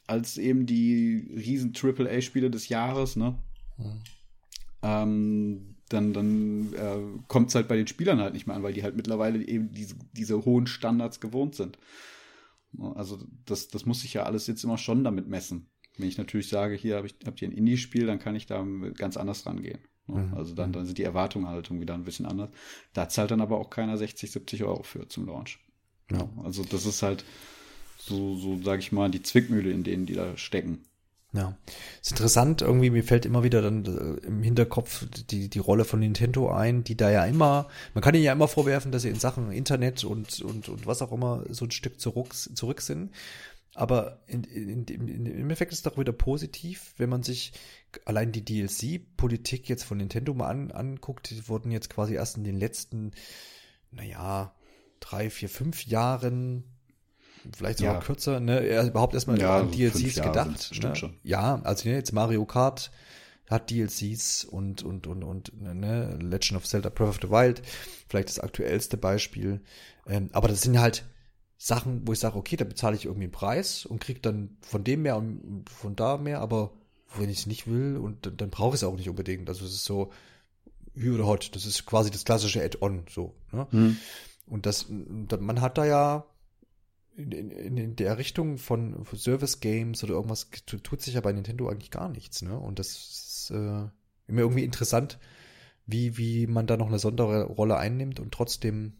als 0.05 0.37
eben 0.37 0.65
die 0.65 1.27
riesen 1.35 1.73
AAA-Spiele 1.75 2.51
des 2.51 2.69
Jahres, 2.69 3.15
ne? 3.15 3.37
Mhm. 3.77 4.01
Ähm, 4.87 5.75
dann, 5.89 6.13
dann 6.13 6.73
äh, 6.73 7.19
kommt 7.27 7.49
es 7.49 7.55
halt 7.55 7.67
bei 7.67 7.77
den 7.77 7.87
Spielern 7.87 8.19
halt 8.19 8.33
nicht 8.33 8.47
mehr 8.47 8.55
an, 8.55 8.63
weil 8.63 8.73
die 8.73 8.83
halt 8.83 8.95
mittlerweile 8.95 9.45
eben 9.45 9.71
diese, 9.71 9.95
diese 10.13 10.43
hohen 10.45 10.67
Standards 10.67 11.19
gewohnt 11.19 11.55
sind. 11.55 11.77
Also 12.95 13.19
das, 13.45 13.69
das 13.69 13.85
muss 13.85 14.01
sich 14.01 14.13
ja 14.13 14.23
alles 14.23 14.47
jetzt 14.47 14.63
immer 14.63 14.77
schon 14.77 15.03
damit 15.03 15.27
messen. 15.27 15.69
Wenn 15.97 16.07
ich 16.07 16.17
natürlich 16.17 16.49
sage, 16.49 16.75
hier 16.75 16.97
hab 16.97 17.05
ich, 17.05 17.15
habt 17.25 17.41
ihr 17.41 17.47
ein 17.47 17.53
Indie-Spiel, 17.53 18.05
dann 18.05 18.19
kann 18.19 18.35
ich 18.35 18.45
da 18.45 18.65
ganz 18.95 19.17
anders 19.17 19.45
rangehen. 19.45 19.79
Ne? 20.07 20.23
Mhm. 20.23 20.33
Also 20.33 20.53
dann, 20.53 20.73
dann 20.73 20.85
sind 20.85 20.97
die 20.97 21.03
Erwartungshaltung 21.03 21.79
wieder 21.79 21.93
ein 21.93 22.03
bisschen 22.03 22.25
anders. 22.25 22.49
Da 22.93 23.09
zahlt 23.09 23.31
dann 23.31 23.41
aber 23.41 23.57
auch 23.57 23.69
keiner 23.69 23.97
60, 23.97 24.29
70 24.29 24.63
Euro 24.63 24.83
für 24.83 25.07
zum 25.07 25.25
Launch. 25.25 25.59
Ja. 26.11 26.29
Also 26.43 26.63
das 26.63 26.85
ist 26.85 27.01
halt 27.01 27.23
so, 27.97 28.35
so 28.35 28.61
sage 28.61 28.79
ich 28.79 28.91
mal, 28.91 29.09
die 29.09 29.23
Zwickmühle, 29.23 29.71
in 29.71 29.83
denen 29.83 30.05
die 30.05 30.13
da 30.13 30.37
stecken. 30.37 30.83
Ja, 31.37 31.55
ist 32.01 32.09
interessant, 32.09 32.63
irgendwie 32.63 32.89
mir 32.89 33.03
fällt 33.03 33.27
immer 33.27 33.43
wieder 33.43 33.61
dann 33.61 33.85
äh, 33.85 34.25
im 34.25 34.41
Hinterkopf 34.41 35.05
die, 35.29 35.49
die 35.49 35.59
Rolle 35.59 35.85
von 35.85 35.99
Nintendo 35.99 36.49
ein, 36.49 36.83
die 36.83 36.97
da 36.97 37.11
ja 37.11 37.25
immer, 37.25 37.67
man 37.93 38.03
kann 38.03 38.15
ihnen 38.15 38.23
ja 38.23 38.31
immer 38.31 38.47
vorwerfen, 38.47 38.91
dass 38.91 39.03
sie 39.03 39.09
in 39.09 39.19
Sachen 39.19 39.51
Internet 39.51 40.03
und, 40.03 40.41
und, 40.41 40.67
und 40.67 40.87
was 40.87 41.03
auch 41.03 41.11
immer 41.11 41.43
so 41.49 41.65
ein 41.65 41.71
Stück 41.71 42.01
zurück, 42.01 42.33
zurück 42.33 42.81
sind. 42.81 43.11
Aber 43.75 44.23
in, 44.25 44.45
in, 44.45 44.85
in, 44.85 45.25
im 45.27 45.49
Effekt 45.51 45.71
ist 45.73 45.79
es 45.79 45.83
doch 45.83 45.99
wieder 45.99 46.11
positiv, 46.11 46.95
wenn 46.97 47.09
man 47.09 47.21
sich 47.21 47.53
allein 48.05 48.31
die 48.31 48.43
DLC-Politik 48.43 49.69
jetzt 49.69 49.83
von 49.83 49.99
Nintendo 49.99 50.33
mal 50.33 50.47
an, 50.47 50.71
anguckt. 50.71 51.29
Die 51.29 51.47
wurden 51.47 51.69
jetzt 51.69 51.91
quasi 51.91 52.15
erst 52.15 52.37
in 52.37 52.45
den 52.45 52.57
letzten, 52.57 53.11
naja, 53.91 54.55
drei, 54.99 55.29
vier, 55.29 55.49
fünf 55.49 55.85
Jahren, 55.85 56.63
vielleicht 57.55 57.79
sogar 57.79 57.95
ja. 57.95 57.99
kürzer, 57.99 58.39
ne, 58.39 58.87
überhaupt 58.87 59.13
erstmal 59.13 59.39
ja, 59.39 59.59
an 59.59 59.71
DLCs 59.71 60.15
gedacht. 60.15 60.71
Ne? 60.81 61.13
Ja, 61.23 61.61
also 61.63 61.87
ne, 61.89 61.95
jetzt 61.95 62.13
Mario 62.13 62.45
Kart 62.45 62.91
hat 63.49 63.69
DLCs 63.71 64.43
und, 64.45 64.83
und, 64.83 65.07
und, 65.07 65.23
und, 65.23 65.61
ne, 65.61 66.17
Legend 66.21 66.57
of 66.57 66.65
Zelda 66.67 66.89
Breath 66.89 67.09
of 67.09 67.19
the 67.21 67.29
Wild, 67.29 67.61
vielleicht 68.07 68.29
das 68.29 68.39
aktuellste 68.39 68.97
Beispiel. 68.97 69.61
Ähm, 70.07 70.29
aber 70.33 70.47
das 70.47 70.61
sind 70.61 70.79
halt 70.79 71.05
Sachen, 71.57 72.07
wo 72.07 72.13
ich 72.13 72.19
sage, 72.19 72.37
okay, 72.37 72.55
da 72.55 72.65
bezahle 72.65 72.95
ich 72.95 73.05
irgendwie 73.05 73.25
einen 73.25 73.31
Preis 73.31 73.85
und 73.85 73.99
kriege 73.99 74.19
dann 74.19 74.57
von 74.61 74.83
dem 74.83 75.01
mehr 75.03 75.17
und 75.17 75.69
von 75.69 75.95
da 75.95 76.17
mehr, 76.17 76.39
aber 76.41 76.71
wenn 77.15 77.29
ich 77.29 77.39
es 77.39 77.45
nicht 77.47 77.67
will 77.67 77.97
und 77.97 78.25
dann, 78.25 78.37
dann 78.37 78.49
brauche 78.49 78.75
ich 78.75 78.81
es 78.81 78.83
auch 78.83 78.95
nicht 78.95 79.09
unbedingt. 79.09 79.49
Also 79.49 79.65
es 79.65 79.73
ist 79.73 79.85
so 79.85 80.11
Hü 80.93 81.15
oder 81.15 81.25
Hot, 81.25 81.55
das 81.55 81.65
ist 81.65 81.85
quasi 81.85 82.11
das 82.11 82.25
klassische 82.25 82.63
Add-on 82.63 83.05
so. 83.09 83.35
Ne? 83.51 83.67
Mhm. 83.71 83.97
Und 84.45 84.65
das, 84.65 84.87
man 84.89 85.61
hat 85.61 85.77
da 85.77 85.85
ja 85.85 86.25
in, 87.17 87.31
in, 87.31 87.77
in 87.77 87.95
der 87.95 88.17
Richtung 88.17 88.57
von 88.57 89.03
Service 89.15 89.59
Games 89.59 90.03
oder 90.03 90.13
irgendwas 90.13 90.49
tut 90.83 91.01
sich 91.01 91.15
ja 91.15 91.21
bei 91.21 91.33
Nintendo 91.33 91.67
eigentlich 91.67 91.91
gar 91.91 92.09
nichts. 92.09 92.43
Ne? 92.43 92.57
Und 92.57 92.79
das 92.79 92.89
ist 92.89 93.51
äh, 93.51 93.87
immer 94.27 94.41
irgendwie 94.41 94.63
interessant, 94.63 95.17
wie, 95.87 96.17
wie 96.17 96.45
man 96.45 96.67
da 96.67 96.77
noch 96.77 96.87
eine 96.87 96.99
Sonderrolle 96.99 97.77
einnimmt 97.77 98.19
und 98.19 98.31
trotzdem 98.31 98.93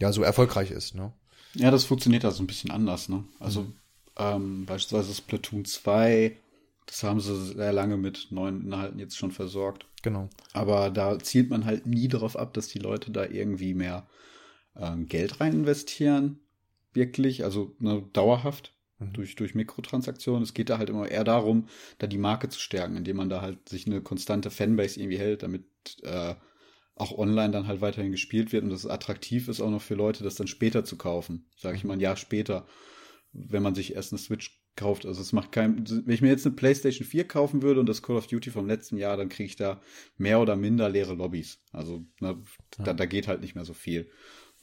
ja 0.00 0.12
so 0.12 0.22
erfolgreich 0.22 0.72
ist. 0.72 0.94
Ne? 0.94 1.12
Ja, 1.54 1.70
das 1.70 1.84
funktioniert 1.84 2.24
da 2.24 2.32
so 2.32 2.42
ein 2.42 2.46
bisschen 2.46 2.70
anders, 2.70 3.08
ne? 3.08 3.24
Also 3.38 3.62
mhm. 3.62 3.74
ähm, 4.16 4.66
beispielsweise 4.66 5.14
Splatoon 5.14 5.64
2, 5.64 6.36
das 6.86 7.02
haben 7.02 7.20
sie 7.20 7.54
sehr 7.54 7.72
lange 7.72 7.96
mit 7.96 8.28
neuen 8.30 8.64
Inhalten 8.64 8.98
jetzt 8.98 9.16
schon 9.16 9.30
versorgt. 9.30 9.86
Genau. 10.02 10.28
Aber 10.54 10.90
da 10.90 11.18
zielt 11.18 11.50
man 11.50 11.66
halt 11.66 11.86
nie 11.86 12.08
darauf 12.08 12.36
ab, 12.36 12.54
dass 12.54 12.68
die 12.68 12.78
Leute 12.78 13.10
da 13.10 13.26
irgendwie 13.26 13.74
mehr 13.74 14.08
ähm, 14.76 15.06
Geld 15.06 15.40
rein 15.40 15.52
investieren. 15.52 16.40
Wirklich, 16.92 17.44
also 17.44 17.74
ne, 17.78 18.04
dauerhaft 18.12 18.74
mhm. 18.98 19.12
durch, 19.12 19.36
durch 19.36 19.54
Mikrotransaktionen. 19.54 20.42
Es 20.42 20.54
geht 20.54 20.70
da 20.70 20.78
halt 20.78 20.90
immer 20.90 21.08
eher 21.08 21.24
darum, 21.24 21.68
da 21.98 22.06
die 22.06 22.18
Marke 22.18 22.48
zu 22.48 22.60
stärken, 22.60 22.96
indem 22.96 23.16
man 23.16 23.28
da 23.28 23.40
halt 23.40 23.68
sich 23.68 23.86
eine 23.86 24.00
konstante 24.00 24.50
Fanbase 24.50 25.00
irgendwie 25.00 25.18
hält, 25.18 25.42
damit 25.42 25.64
äh, 26.02 26.34
auch 26.96 27.16
online 27.16 27.50
dann 27.50 27.66
halt 27.66 27.80
weiterhin 27.80 28.12
gespielt 28.12 28.52
wird 28.52 28.62
und 28.62 28.70
das 28.70 28.86
attraktiv 28.86 29.48
ist 29.48 29.60
auch 29.60 29.70
noch 29.70 29.80
für 29.80 29.94
Leute, 29.94 30.22
das 30.22 30.34
dann 30.34 30.46
später 30.46 30.84
zu 30.84 30.96
kaufen. 30.96 31.46
Sage 31.56 31.76
ich 31.76 31.84
mal 31.84 31.94
ein 31.94 32.00
Jahr 32.00 32.16
später, 32.16 32.66
wenn 33.32 33.62
man 33.62 33.74
sich 33.74 33.94
erst 33.94 34.12
eine 34.12 34.18
Switch 34.18 34.60
kauft. 34.76 35.06
Also 35.06 35.20
es 35.20 35.32
macht 35.32 35.52
kein, 35.52 35.84
wenn 35.88 36.14
ich 36.14 36.22
mir 36.22 36.28
jetzt 36.28 36.46
eine 36.46 36.54
PlayStation 36.54 37.06
4 37.06 37.26
kaufen 37.26 37.62
würde 37.62 37.80
und 37.80 37.88
das 37.88 38.02
Call 38.02 38.16
of 38.16 38.26
Duty 38.26 38.50
vom 38.50 38.66
letzten 38.66 38.96
Jahr, 38.96 39.16
dann 39.16 39.28
kriege 39.28 39.46
ich 39.46 39.56
da 39.56 39.80
mehr 40.16 40.40
oder 40.40 40.56
minder 40.56 40.88
leere 40.88 41.14
Lobbys. 41.14 41.58
Also 41.72 42.04
na, 42.20 42.40
da, 42.78 42.92
da 42.92 43.06
geht 43.06 43.28
halt 43.28 43.40
nicht 43.40 43.54
mehr 43.54 43.64
so 43.64 43.74
viel. 43.74 44.10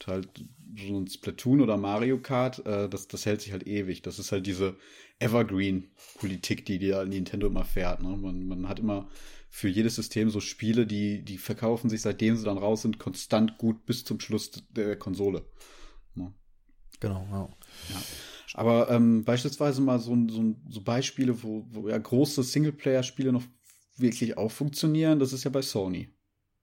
Halt 0.06 0.46
so 0.76 1.00
ein 1.00 1.08
Splatoon 1.08 1.62
oder 1.62 1.78
Mario 1.78 2.20
Kart, 2.20 2.66
äh, 2.66 2.88
das, 2.90 3.08
das 3.08 3.26
hält 3.26 3.42
sich 3.42 3.52
halt 3.52 3.66
ewig. 3.66 4.02
Das 4.02 4.20
ist 4.20 4.32
halt 4.32 4.46
diese 4.46 4.76
Evergreen-Politik, 5.20 6.66
die, 6.66 6.78
die 6.78 6.94
Nintendo 7.06 7.48
immer 7.48 7.66
fährt. 7.66 8.04
Ne? 8.04 8.16
Man, 8.18 8.48
man 8.48 8.70
hat 8.70 8.80
immer 8.80 9.10
für 9.50 9.70
jedes 9.70 9.96
System 9.96 10.30
so 10.30 10.40
Spiele, 10.40 10.86
die, 10.86 11.24
die 11.24 11.38
verkaufen 11.38 11.90
sich, 11.90 12.02
seitdem 12.02 12.36
sie 12.36 12.46
dann 12.46 12.58
raus 12.58 12.84
sind, 12.84 13.00
konstant 13.00 13.58
gut 13.58 13.86
bis 13.86 14.04
zum 14.04 14.20
Schluss 14.20 14.52
der 14.70 14.98
Konsole. 14.98 15.46
Ja. 16.16 16.34
Genau, 17.00 17.28
ja. 17.32 17.50
ja. 17.90 18.02
Aber 18.54 18.90
ähm, 18.90 19.24
beispielsweise 19.24 19.82
mal 19.82 20.00
so, 20.00 20.16
so, 20.30 20.56
so 20.70 20.82
Beispiele, 20.82 21.42
wo, 21.44 21.66
wo 21.70 21.90
ja 21.90 21.98
große 21.98 22.44
Singleplayer-Spiele 22.44 23.32
noch 23.32 23.44
wirklich 23.98 24.38
auch 24.38 24.52
funktionieren, 24.52 25.20
das 25.20 25.34
ist 25.34 25.44
ja 25.44 25.50
bei 25.50 25.62
Sony. 25.62 26.10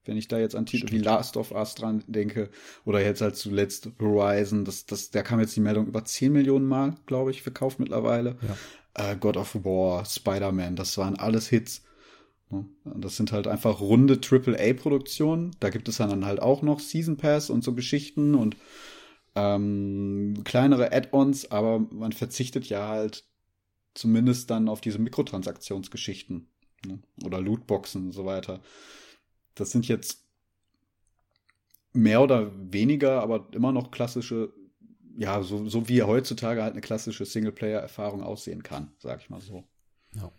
Wenn 0.05 0.17
ich 0.17 0.29
da 0.29 0.39
jetzt 0.39 0.55
an 0.55 0.67
Titel 0.67 0.91
wie 0.91 0.99
Last 0.99 1.37
of 1.37 1.53
Us 1.53 1.75
dran 1.75 2.05
denke, 2.07 2.51
oder 2.85 3.03
jetzt 3.03 3.21
halt 3.21 3.37
zuletzt 3.37 3.89
Horizon, 4.01 4.65
das, 4.65 4.87
das, 4.87 5.11
da 5.11 5.23
kam 5.23 5.41
jetzt 5.41 5.57
die 5.57 5.61
Meldung 5.61 5.87
über 5.87 6.05
10 6.05 6.33
Millionen 6.33 6.67
Mal, 6.67 6.97
glaube 7.07 7.31
ich, 7.31 7.43
verkauft 7.43 7.79
mittlerweile. 7.79 8.37
Ja. 8.95 9.13
Äh, 9.13 9.17
God 9.17 9.37
of 9.37 9.55
War, 9.65 10.05
Spider-Man, 10.05 10.77
das 10.77 10.99
waren 10.99 11.17
alles 11.17 11.49
Hits. 11.49 11.83
Das 12.85 13.17
sind 13.17 13.33
halt 13.33 13.49
einfach 13.49 13.81
runde 13.81 14.21
AAA-Produktionen. 14.21 15.57
Da 15.61 15.71
gibt 15.71 15.89
es 15.89 15.97
dann 15.97 16.25
halt 16.25 16.41
auch 16.41 16.63
noch 16.63 16.79
Season 16.79 17.17
Pass 17.17 17.51
und 17.51 17.65
so 17.65 17.75
Geschichten 17.75 18.35
und 18.35 18.57
ähm, 19.35 20.43
kleinere 20.45 20.93
Add-ons, 20.93 21.51
aber 21.51 21.81
man 21.81 22.13
verzichtet 22.13 22.69
ja 22.69 22.87
halt 22.87 23.25
zumindest 23.95 24.51
dann 24.51 24.69
auf 24.69 24.81
diese 24.81 24.99
Mikrotransaktionsgeschichten 24.99 26.49
ne? 26.87 26.99
oder 27.25 27.41
Lootboxen 27.41 28.07
und 28.07 28.13
so 28.13 28.25
weiter. 28.25 28.61
Das 29.55 29.71
sind 29.71 29.87
jetzt 29.89 30.25
mehr 31.93 32.21
oder 32.21 32.51
weniger, 32.73 33.23
aber 33.23 33.49
immer 33.53 33.73
noch 33.73 33.91
klassische, 33.91 34.53
ja, 35.17 35.43
so, 35.43 35.69
so 35.69 35.89
wie 35.89 36.03
heutzutage 36.03 36.63
halt 36.63 36.73
eine 36.73 36.81
klassische 36.81 37.25
Singleplayer-Erfahrung 37.25 38.23
aussehen 38.23 38.63
kann, 38.63 38.93
sag 38.99 39.21
ich 39.21 39.31
mal 39.31 39.41
so. 39.41 39.65
Ja. 40.15 40.33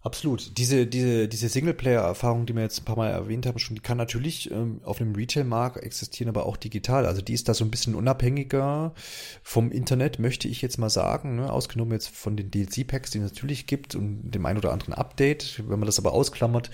Absolut. 0.00 0.56
Diese, 0.58 0.86
diese, 0.86 1.26
diese 1.26 1.48
Singleplayer-Erfahrung, 1.48 2.46
die 2.46 2.54
wir 2.54 2.62
jetzt 2.62 2.80
ein 2.80 2.84
paar 2.84 2.96
Mal 2.96 3.10
erwähnt 3.10 3.46
haben, 3.46 3.58
schon, 3.58 3.74
die 3.74 3.82
kann 3.82 3.98
natürlich 3.98 4.48
ähm, 4.52 4.80
auf 4.84 5.00
einem 5.00 5.16
Retail-Markt 5.16 5.78
existieren, 5.78 6.28
aber 6.28 6.46
auch 6.46 6.56
digital. 6.56 7.04
Also 7.04 7.20
die 7.20 7.34
ist 7.34 7.48
da 7.48 7.54
so 7.54 7.64
ein 7.64 7.70
bisschen 7.72 7.96
unabhängiger 7.96 8.94
vom 9.42 9.72
Internet, 9.72 10.20
möchte 10.20 10.46
ich 10.46 10.62
jetzt 10.62 10.78
mal 10.78 10.88
sagen. 10.88 11.34
Ne? 11.34 11.52
Ausgenommen 11.52 11.92
jetzt 11.92 12.10
von 12.10 12.36
den 12.36 12.48
DLC-Packs, 12.52 13.10
die 13.10 13.18
es 13.18 13.32
natürlich 13.32 13.66
gibt 13.66 13.96
und 13.96 14.30
dem 14.30 14.46
ein 14.46 14.56
oder 14.56 14.72
anderen 14.72 14.94
Update. 14.94 15.64
Wenn 15.66 15.80
man 15.80 15.86
das 15.86 15.98
aber 15.98 16.12
ausklammert, 16.12 16.70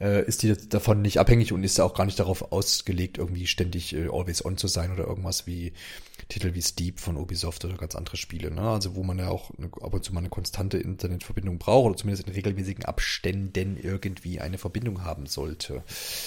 äh, 0.00 0.24
ist 0.24 0.44
die 0.44 0.54
davon 0.68 1.02
nicht 1.02 1.18
abhängig 1.18 1.52
und 1.52 1.64
ist 1.64 1.80
auch 1.80 1.94
gar 1.94 2.04
nicht 2.04 2.20
darauf 2.20 2.52
ausgelegt, 2.52 3.18
irgendwie 3.18 3.48
ständig 3.48 3.92
äh, 3.92 4.06
always 4.06 4.44
on 4.44 4.56
zu 4.56 4.68
sein 4.68 4.92
oder 4.92 5.08
irgendwas 5.08 5.48
wie 5.48 5.72
Titel 6.28 6.54
wie 6.54 6.60
Steep 6.60 7.00
von 7.00 7.16
Ubisoft 7.16 7.64
oder 7.64 7.76
ganz 7.76 7.94
andere 7.94 8.18
Spiele. 8.18 8.50
Ne? 8.50 8.60
Also 8.60 8.94
wo 8.94 9.02
man 9.02 9.18
ja 9.18 9.28
auch 9.28 9.50
eine, 9.56 9.68
ab 9.80 9.94
und 9.94 10.04
zu 10.04 10.12
mal 10.12 10.20
eine 10.20 10.28
konstante 10.28 10.76
Internetverbindung 10.76 11.58
braucht 11.58 11.86
oder 11.86 11.96
zumindest 11.96 12.28
in 12.28 12.34
regelmäßigen 12.34 12.84
Abständen 12.84 13.78
irgendwie 13.78 14.38
eine 14.38 14.58
Verbindung 14.58 15.04
haben 15.04 15.24
sollte. 15.24 15.82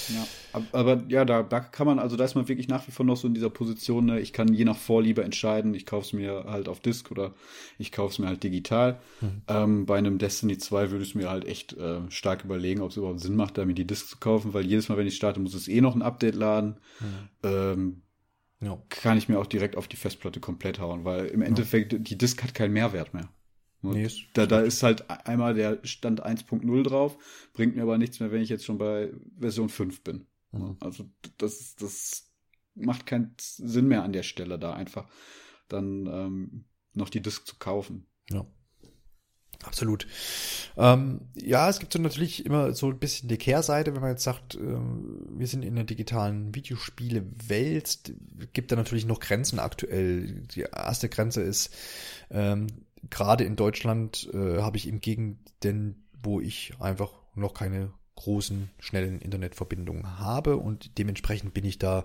Ja, 0.08 0.26
aber 0.72 1.04
ja, 1.08 1.24
da, 1.24 1.44
da 1.44 1.60
kann 1.60 1.86
man, 1.86 2.00
also 2.00 2.16
da 2.16 2.24
ist 2.24 2.34
man 2.34 2.48
wirklich 2.48 2.66
nach 2.66 2.86
wie 2.88 2.90
vor 2.90 3.06
noch 3.06 3.16
so 3.16 3.28
in 3.28 3.34
dieser 3.34 3.50
Position, 3.50 4.06
ne? 4.06 4.18
ich 4.18 4.32
kann 4.32 4.52
je 4.52 4.64
nach 4.64 4.76
Vorliebe 4.76 5.22
entscheiden, 5.22 5.72
ich 5.74 5.86
kaufe 5.86 6.06
es 6.06 6.12
mir 6.12 6.46
halt 6.48 6.68
auf 6.68 6.80
Disk 6.80 7.12
oder 7.12 7.34
ich 7.78 7.92
kaufe 7.92 8.12
es 8.12 8.18
mir 8.18 8.26
halt 8.26 8.42
digital. 8.42 8.98
Mhm. 9.20 9.42
Ähm, 9.46 9.86
bei 9.86 9.98
einem 9.98 10.18
Destiny 10.18 10.58
2 10.58 10.90
würde 10.90 11.04
ich 11.04 11.14
mir 11.14 11.30
halt 11.30 11.44
echt 11.44 11.74
äh, 11.74 12.00
stark 12.10 12.44
überlegen, 12.44 12.80
ob 12.80 12.90
es 12.90 12.96
überhaupt 12.96 13.20
Sinn 13.20 13.36
macht, 13.36 13.56
da 13.56 13.64
mir 13.64 13.74
die 13.74 13.86
Disk 13.86 14.08
zu 14.08 14.16
kaufen, 14.18 14.52
weil 14.52 14.66
jedes 14.66 14.88
Mal, 14.88 14.98
wenn 14.98 15.06
ich 15.06 15.14
starte, 15.14 15.38
muss 15.38 15.54
es 15.54 15.68
eh 15.68 15.80
noch 15.80 15.94
ein 15.94 16.02
Update 16.02 16.34
laden. 16.34 16.80
Mhm. 16.98 17.28
Ähm, 17.44 18.02
ja. 18.62 18.82
kann 18.88 19.18
ich 19.18 19.28
mir 19.28 19.38
auch 19.38 19.46
direkt 19.46 19.76
auf 19.76 19.88
die 19.88 19.96
Festplatte 19.96 20.40
komplett 20.40 20.78
hauen, 20.78 21.04
weil 21.04 21.26
im 21.26 21.42
Endeffekt 21.42 22.08
die 22.08 22.16
Disk 22.16 22.42
hat 22.42 22.54
keinen 22.54 22.72
Mehrwert 22.72 23.12
mehr. 23.12 23.28
Nee, 23.84 24.08
da, 24.34 24.46
da 24.46 24.60
ist 24.60 24.84
halt 24.84 25.10
einmal 25.10 25.54
der 25.54 25.80
Stand 25.82 26.24
1.0 26.24 26.82
drauf, 26.84 27.18
bringt 27.52 27.74
mir 27.74 27.82
aber 27.82 27.98
nichts 27.98 28.20
mehr, 28.20 28.30
wenn 28.30 28.40
ich 28.40 28.48
jetzt 28.48 28.64
schon 28.64 28.78
bei 28.78 29.12
Version 29.36 29.68
5 29.68 30.04
bin. 30.04 30.26
Mhm. 30.52 30.76
Also 30.80 31.10
das, 31.38 31.74
das 31.74 32.32
macht 32.74 33.06
keinen 33.06 33.34
Sinn 33.40 33.88
mehr 33.88 34.04
an 34.04 34.12
der 34.12 34.22
Stelle 34.22 34.58
da 34.58 34.74
einfach 34.74 35.08
dann 35.68 36.06
ähm, 36.06 36.64
noch 36.94 37.10
die 37.10 37.22
Disk 37.22 37.46
zu 37.46 37.56
kaufen. 37.58 38.06
Ja. 38.30 38.46
Absolut. 39.62 40.06
Ähm, 40.76 41.20
ja, 41.34 41.68
es 41.68 41.78
gibt 41.78 41.92
so 41.92 41.98
natürlich 42.00 42.44
immer 42.44 42.74
so 42.74 42.88
ein 42.88 42.98
bisschen 42.98 43.28
die 43.28 43.36
Kehrseite, 43.36 43.94
wenn 43.94 44.00
man 44.00 44.10
jetzt 44.10 44.24
sagt, 44.24 44.54
ähm, 44.56 45.26
wir 45.30 45.46
sind 45.46 45.62
in 45.64 45.74
der 45.76 45.84
digitalen 45.84 46.54
Videospiele-Welt, 46.54 48.12
gibt 48.52 48.72
da 48.72 48.76
natürlich 48.76 49.06
noch 49.06 49.20
Grenzen 49.20 49.58
aktuell. 49.58 50.42
Die 50.54 50.62
erste 50.62 51.08
Grenze 51.08 51.42
ist, 51.42 51.74
ähm, 52.30 52.66
gerade 53.08 53.44
in 53.44 53.56
Deutschland 53.56 54.28
äh, 54.32 54.60
habe 54.60 54.76
ich 54.76 54.88
im 54.88 55.00
Gegenden, 55.00 56.04
wo 56.22 56.40
ich 56.40 56.74
einfach 56.80 57.12
noch 57.34 57.54
keine 57.54 57.92
großen, 58.16 58.70
schnellen 58.78 59.20
Internetverbindungen 59.20 60.18
habe 60.18 60.56
und 60.56 60.98
dementsprechend 60.98 61.54
bin 61.54 61.64
ich 61.64 61.78
da 61.78 62.04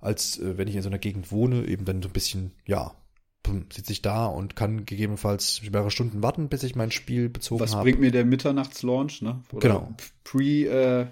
als 0.00 0.38
äh, 0.38 0.56
wenn 0.58 0.68
ich 0.68 0.76
in 0.76 0.82
so 0.82 0.88
einer 0.88 0.98
Gegend 0.98 1.30
wohne, 1.30 1.66
eben 1.66 1.84
dann 1.84 2.02
so 2.02 2.08
ein 2.08 2.12
bisschen, 2.12 2.52
ja, 2.66 2.94
sitze 3.72 3.92
ich 3.92 4.02
da 4.02 4.26
und 4.26 4.56
kann 4.56 4.84
gegebenenfalls 4.84 5.62
mehrere 5.62 5.90
Stunden 5.90 6.22
warten, 6.22 6.48
bis 6.48 6.62
ich 6.62 6.76
mein 6.76 6.90
Spiel 6.90 7.28
bezogen 7.28 7.62
habe. 7.62 7.72
Was 7.72 7.82
bringt 7.82 8.00
mir 8.00 8.10
der 8.10 8.24
Mitternachtslaunch, 8.24 9.22
ne? 9.22 9.42
Oder 9.52 9.68
genau. 9.68 9.94
Pre, 10.24 10.42
äh, 10.42 11.06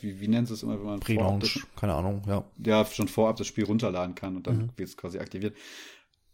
wie, 0.00 0.20
wie 0.20 0.28
nennt 0.28 0.50
es 0.50 0.62
immer, 0.62 0.78
wenn 0.78 0.86
man 0.86 1.00
Pre-Launch, 1.00 1.66
keine 1.76 1.94
Ahnung, 1.94 2.22
ja. 2.26 2.44
Ja, 2.64 2.84
schon 2.84 3.08
vorab 3.08 3.36
das 3.36 3.46
Spiel 3.46 3.64
runterladen 3.64 4.14
kann 4.14 4.36
und 4.36 4.46
dann 4.46 4.56
mhm. 4.56 4.70
wird 4.76 4.88
es 4.88 4.96
quasi 4.96 5.18
aktiviert. 5.18 5.56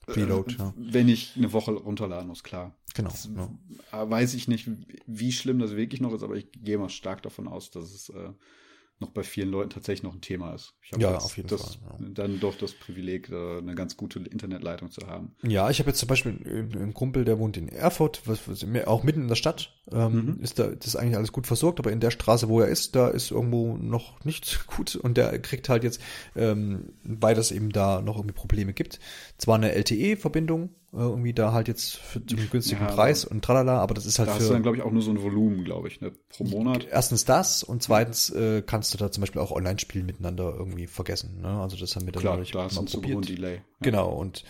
Preload, 0.06 0.54
äh, 0.54 0.58
ja. 0.58 0.74
Wenn 0.76 1.08
ich 1.08 1.36
eine 1.36 1.52
Woche 1.52 1.72
runterladen 1.72 2.26
muss, 2.26 2.42
klar. 2.42 2.74
Genau. 2.94 3.10
Das, 3.10 3.28
ja. 3.92 4.10
Weiß 4.10 4.34
ich 4.34 4.48
nicht, 4.48 4.68
wie 5.06 5.32
schlimm 5.32 5.58
das 5.58 5.76
wirklich 5.76 6.00
noch 6.00 6.12
ist, 6.12 6.22
aber 6.22 6.34
ich 6.34 6.48
gehe 6.52 6.78
mal 6.78 6.88
stark 6.88 7.22
davon 7.22 7.46
aus, 7.46 7.70
dass 7.70 7.92
es 7.92 8.08
äh, 8.08 8.30
noch 9.00 9.10
bei 9.10 9.22
vielen 9.22 9.50
Leuten 9.50 9.70
tatsächlich 9.70 10.04
noch 10.04 10.14
ein 10.14 10.20
Thema 10.20 10.54
ist. 10.54 10.74
ja, 10.96 11.12
das, 11.12 11.24
auf 11.24 11.36
jeden 11.36 11.48
das, 11.48 11.76
Fall. 11.76 11.98
Ja. 12.00 12.08
Dann 12.14 12.40
doch 12.40 12.56
das 12.56 12.72
Privileg, 12.72 13.30
eine 13.30 13.74
ganz 13.74 13.96
gute 13.96 14.20
Internetleitung 14.20 14.90
zu 14.90 15.06
haben. 15.06 15.34
Ja, 15.42 15.68
ich 15.70 15.80
habe 15.80 15.90
jetzt 15.90 15.98
zum 15.98 16.08
Beispiel 16.08 16.38
einen 16.74 16.94
Kumpel, 16.94 17.24
der 17.24 17.38
wohnt 17.38 17.56
in 17.56 17.68
Erfurt, 17.68 18.22
was, 18.26 18.48
was, 18.48 18.64
auch 18.86 19.02
mitten 19.02 19.22
in 19.22 19.28
der 19.28 19.34
Stadt. 19.34 19.74
Ähm, 19.90 20.36
mhm. 20.36 20.42
Ist 20.42 20.58
da 20.58 20.68
das 20.68 20.86
ist 20.86 20.96
eigentlich 20.96 21.16
alles 21.16 21.32
gut 21.32 21.46
versorgt, 21.46 21.80
aber 21.80 21.92
in 21.92 22.00
der 22.00 22.10
Straße, 22.10 22.48
wo 22.48 22.60
er 22.60 22.68
ist, 22.68 22.94
da 22.94 23.08
ist 23.08 23.30
irgendwo 23.30 23.76
noch 23.76 24.24
nicht 24.24 24.66
gut 24.66 24.96
und 24.96 25.16
der 25.16 25.38
kriegt 25.40 25.68
halt 25.68 25.84
jetzt, 25.84 26.00
ähm, 26.36 26.92
weil 27.02 27.34
das 27.34 27.50
eben 27.50 27.70
da 27.70 28.00
noch 28.00 28.16
irgendwie 28.16 28.34
Probleme 28.34 28.72
gibt, 28.72 29.00
zwar 29.36 29.56
eine 29.56 29.72
LTE-Verbindung, 29.72 30.70
irgendwie 30.92 31.32
da 31.32 31.52
halt 31.52 31.68
jetzt 31.68 31.96
für 31.96 32.20
einen 32.20 32.50
günstigen 32.50 32.82
ja, 32.82 32.92
Preis 32.92 33.24
und 33.24 33.42
tralala, 33.42 33.78
aber 33.80 33.94
das 33.94 34.04
ist 34.04 34.18
halt 34.18 34.28
da 34.28 34.34
für... 34.34 34.40
hast 34.40 34.48
du 34.50 34.52
dann, 34.52 34.62
glaube 34.62 34.76
ich, 34.76 34.82
auch 34.82 34.90
nur 34.90 35.02
so 35.02 35.10
ein 35.10 35.22
Volumen, 35.22 35.64
glaube 35.64 35.88
ich, 35.88 36.00
ne, 36.00 36.12
pro 36.28 36.44
Monat. 36.44 36.86
Erstens 36.90 37.24
das 37.24 37.62
und 37.62 37.82
zweitens 37.82 38.28
äh, 38.30 38.62
kannst 38.62 38.92
du 38.92 38.98
da 38.98 39.10
zum 39.10 39.22
Beispiel 39.22 39.40
auch 39.40 39.50
Online-Spielen 39.50 40.04
miteinander 40.04 40.54
irgendwie 40.54 40.86
vergessen, 40.86 41.40
ne? 41.40 41.60
Also 41.60 41.76
das 41.76 41.96
haben 41.96 42.04
wir 42.04 42.12
dann 42.12 42.20
Klar, 42.20 42.36
da 42.52 42.64
hast 42.64 42.74
mal 42.74 42.84
probiert. 42.84 43.28
Delay. 43.28 43.54
Ja. 43.54 43.60
Genau, 43.80 44.10
und 44.10 44.44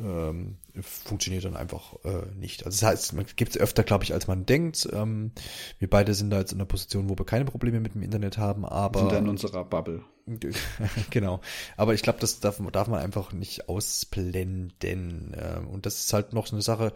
ähm, 0.00 0.56
funktioniert 0.80 1.44
dann 1.44 1.56
einfach 1.56 1.94
äh, 2.04 2.26
nicht. 2.34 2.64
Also 2.64 2.80
das 2.80 2.88
heißt, 2.88 3.12
man 3.12 3.26
gibt 3.36 3.52
es 3.52 3.60
öfter, 3.60 3.82
glaube 3.82 4.04
ich, 4.04 4.14
als 4.14 4.26
man 4.26 4.46
denkt. 4.46 4.88
Ähm, 4.92 5.32
wir 5.78 5.88
beide 5.88 6.14
sind 6.14 6.30
da 6.30 6.38
jetzt 6.38 6.52
in 6.52 6.58
einer 6.58 6.66
Position, 6.66 7.08
wo 7.08 7.18
wir 7.18 7.26
keine 7.26 7.44
Probleme 7.44 7.80
mit 7.80 7.94
dem 7.94 8.02
Internet 8.02 8.38
haben, 8.38 8.64
aber. 8.64 9.00
Sind 9.00 9.12
in 9.12 9.28
unserer 9.28 9.64
Bubble. 9.64 10.02
genau. 11.10 11.40
Aber 11.76 11.94
ich 11.94 12.02
glaube, 12.02 12.20
das 12.20 12.40
darf, 12.40 12.60
darf 12.72 12.88
man 12.88 13.00
einfach 13.00 13.32
nicht 13.32 13.68
ausblenden. 13.68 14.72
Ähm, 14.82 15.68
und 15.68 15.86
das 15.86 16.00
ist 16.00 16.12
halt 16.12 16.32
noch 16.32 16.46
so 16.46 16.56
eine 16.56 16.62
Sache, 16.62 16.92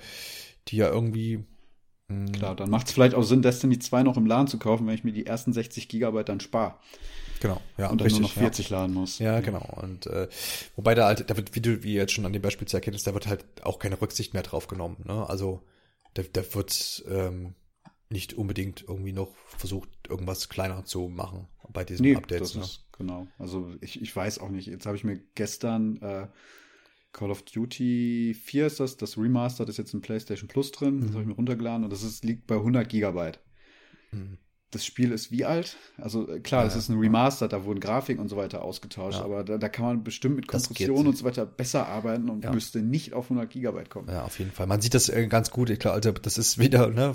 die 0.69 0.77
ja 0.77 0.89
irgendwie. 0.89 1.45
Hm, 2.09 2.33
Klar, 2.33 2.57
dann 2.57 2.71
macht 2.71 2.87
es 2.87 2.93
vielleicht 2.93 3.15
auch 3.15 3.23
Sinn, 3.23 3.43
Destiny 3.43 3.79
2 3.79 4.05
noch 4.05 4.17
im 4.17 4.27
Laden 4.27 4.49
zu 4.49 4.59
kaufen, 4.59 4.87
wenn 4.87 4.95
ich 4.95 5.05
mir 5.05 5.13
die 5.13 5.27
ersten 5.27 5.53
60 5.53 5.89
Gigabyte 5.89 6.29
dann 6.29 6.41
spare. 6.41 6.77
Genau, 7.41 7.61
ja. 7.77 7.91
Und 7.91 8.01
dann 8.01 8.07
richtig, 8.07 8.21
nur 8.21 8.29
noch 8.29 8.35
40 8.35 8.71
ja. 8.71 8.79
laden 8.79 8.95
muss. 8.95 9.19
Ja, 9.19 9.41
genau. 9.41 9.67
Und 9.81 10.07
äh, 10.07 10.29
wobei 10.75 10.95
da 10.95 11.07
halt, 11.07 11.29
da 11.29 11.37
wird, 11.37 11.55
wie 11.55 11.61
du 11.61 11.83
wie 11.83 11.95
jetzt 11.95 12.13
schon 12.13 12.27
an 12.27 12.33
dem 12.33 12.43
Beispiel 12.43 12.67
zu 12.67 12.77
erkennen 12.77 12.97
ist, 12.97 13.07
da 13.07 13.15
wird 13.15 13.27
halt 13.27 13.45
auch 13.63 13.79
keine 13.79 14.01
Rücksicht 14.01 14.35
mehr 14.35 14.43
drauf 14.43 14.69
genommen. 14.69 14.97
Ne? 15.05 15.29
Also 15.29 15.63
da, 16.15 16.23
da 16.33 16.43
wird 16.55 17.05
ähm, 17.09 17.55
nicht 18.09 18.35
unbedingt 18.35 18.85
irgendwie 18.87 19.13
noch 19.13 19.35
versucht, 19.49 19.89
irgendwas 20.09 20.49
kleiner 20.49 20.85
zu 20.85 21.09
machen 21.09 21.49
bei 21.69 21.85
diesen 21.85 22.05
nee, 22.05 22.17
Updates. 22.17 22.53
Das 22.53 22.55
ne? 22.55 22.63
ist, 22.63 22.85
genau. 22.97 23.27
Also 23.39 23.75
ich, 23.81 24.01
ich 24.01 24.15
weiß 24.15 24.39
auch 24.39 24.49
nicht. 24.49 24.67
Jetzt 24.67 24.87
habe 24.87 24.97
ich 24.97 25.05
mir 25.05 25.21
gestern 25.35 26.01
äh, 26.01 26.29
Call 27.13 27.31
of 27.31 27.43
Duty 27.43 28.35
4 28.35 28.67
ist 28.67 28.81
das, 28.81 28.97
das 28.97 29.19
Remastered 29.19 29.69
ist 29.69 29.79
jetzt 29.79 29.95
in 29.95 30.01
PlayStation 30.01 30.49
Plus 30.49 30.71
drin. 30.71 30.97
Mhm. 30.97 31.01
Das 31.03 31.11
habe 31.13 31.23
ich 31.23 31.29
mir 31.29 31.35
runtergeladen 31.35 31.85
und 31.85 31.91
das 31.91 32.03
ist, 32.03 32.25
liegt 32.25 32.47
bei 32.47 32.57
100 32.57 32.89
Gigabyte. 32.89 33.41
Mhm 34.13 34.39
das 34.77 34.85
Spiel 34.85 35.13
ist 35.13 35.31
wie 35.31 35.45
alt? 35.45 35.77
Also 35.97 36.29
äh, 36.29 36.41
klar, 36.41 36.67
ja, 36.67 36.75
ist 36.75 36.89
ein 36.89 36.99
Remaster, 36.99 37.49
da 37.49 37.65
wurden 37.65 37.81
Grafiken 37.81 38.21
und 38.21 38.29
so 38.29 38.37
weiter 38.37 38.63
ausgetauscht, 38.63 39.19
ja. 39.19 39.25
aber 39.25 39.43
da, 39.43 39.59
da, 39.59 39.69
kann 39.69 39.87
man 39.87 40.05
bestimmt 40.05 40.37
mit 40.37 40.49
Kompression 40.49 41.07
und 41.07 41.17
so 41.17 41.25
weiter 41.25 41.47
besser 41.47 41.87
arbeiten 41.87 42.29
und 42.29 42.45
ja. 42.45 42.53
müsste 42.53 42.81
nicht 42.81 43.15
auf 43.15 43.27
100 43.27 43.51
Gigabyte 43.51 43.91
kommen. 43.91 44.09
Ja, 44.09 44.25
auf 44.25 44.39
jeden 44.39 44.53
Fall. 44.53 44.67
Man 44.67 44.81
sieht 44.81 44.95
das 44.95 45.09
äh, 45.09 45.27
ganz 45.27 45.51
gut. 45.51 45.69
Glaube, 45.79 45.95
also 45.95 46.13
das 46.13 46.39
ist 46.39 46.59
wieder, 46.59 46.89
ne, 46.91 47.15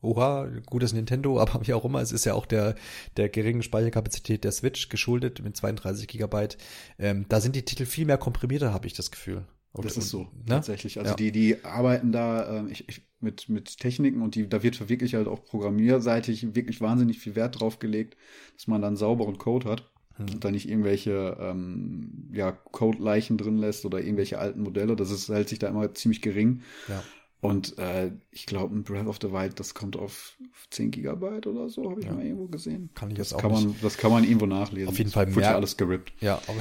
oha, 0.00 0.48
gutes 0.66 0.92
Nintendo, 0.92 1.40
aber 1.40 1.66
wie 1.66 1.74
auch 1.74 1.84
immer, 1.84 2.00
es 2.00 2.12
ist 2.12 2.24
ja 2.24 2.34
auch 2.34 2.46
der, 2.46 2.74
der 3.16 3.28
geringen 3.28 3.62
Speicherkapazität 3.62 4.44
der 4.44 4.52
Switch 4.52 4.88
geschuldet 4.88 5.42
mit 5.42 5.56
32 5.56 6.06
Gigabyte. 6.06 6.58
Ähm, 6.98 7.26
da 7.28 7.40
sind 7.40 7.56
die 7.56 7.64
Titel 7.64 7.86
viel 7.86 8.06
mehr 8.06 8.18
komprimierter, 8.18 8.72
habe 8.72 8.86
ich 8.86 8.94
das 8.94 9.10
Gefühl. 9.10 9.44
Und, 9.72 9.84
das 9.84 9.96
ist 9.96 10.08
so, 10.08 10.22
ne? 10.22 10.28
tatsächlich. 10.46 10.98
Also 10.98 11.10
ja. 11.10 11.16
die, 11.16 11.30
die 11.30 11.64
arbeiten 11.64 12.10
da 12.10 12.60
äh, 12.60 12.70
ich, 12.70 12.88
ich, 12.88 13.02
mit, 13.20 13.48
mit 13.48 13.78
Techniken 13.78 14.20
und 14.20 14.34
die, 14.34 14.48
da 14.48 14.62
wird 14.62 14.88
wirklich 14.88 15.14
halt 15.14 15.28
auch 15.28 15.44
programmierseitig 15.44 16.54
wirklich 16.54 16.80
wahnsinnig 16.80 17.20
viel 17.20 17.36
Wert 17.36 17.60
drauf 17.60 17.78
gelegt, 17.78 18.16
dass 18.56 18.66
man 18.66 18.82
dann 18.82 18.96
sauberen 18.96 19.38
Code 19.38 19.68
hat 19.68 19.90
hm. 20.16 20.26
und 20.30 20.44
da 20.44 20.50
nicht 20.50 20.68
irgendwelche 20.68 21.36
ähm, 21.40 22.30
ja, 22.32 22.50
Code-Leichen 22.50 23.38
drin 23.38 23.58
lässt 23.58 23.84
oder 23.84 24.00
irgendwelche 24.00 24.38
alten 24.38 24.62
Modelle. 24.62 24.96
Das 24.96 25.10
ist, 25.12 25.28
hält 25.28 25.48
sich 25.48 25.60
da 25.60 25.68
immer 25.68 25.94
ziemlich 25.94 26.20
gering. 26.20 26.62
Ja. 26.88 27.02
Und 27.42 27.78
äh, 27.78 28.10
ich 28.30 28.44
glaube, 28.44 28.76
ein 28.76 28.82
Breath 28.82 29.06
of 29.06 29.18
the 29.22 29.32
Wild, 29.32 29.58
das 29.58 29.72
kommt 29.72 29.96
auf 29.96 30.36
10 30.68 30.90
Gigabyte 30.90 31.46
oder 31.46 31.70
so, 31.70 31.90
habe 31.90 32.00
ich 32.00 32.06
ja. 32.06 32.12
mal 32.12 32.22
irgendwo 32.22 32.46
gesehen. 32.48 32.90
Kann 32.94 33.10
ich 33.10 33.16
jetzt 33.16 33.32
auch 33.32 33.40
kann 33.40 33.52
nicht. 33.52 33.64
Man, 33.64 33.76
das 33.80 33.96
kann 33.96 34.10
man 34.10 34.24
irgendwo 34.24 34.44
nachlesen. 34.44 34.88
Auf 34.88 34.98
jeden 34.98 35.10
Fall 35.10 35.34
Wird 35.34 35.46
ja 35.46 35.54
alles 35.54 35.78
gerippt. 35.78 36.12
Ja, 36.20 36.34
auf, 36.46 36.56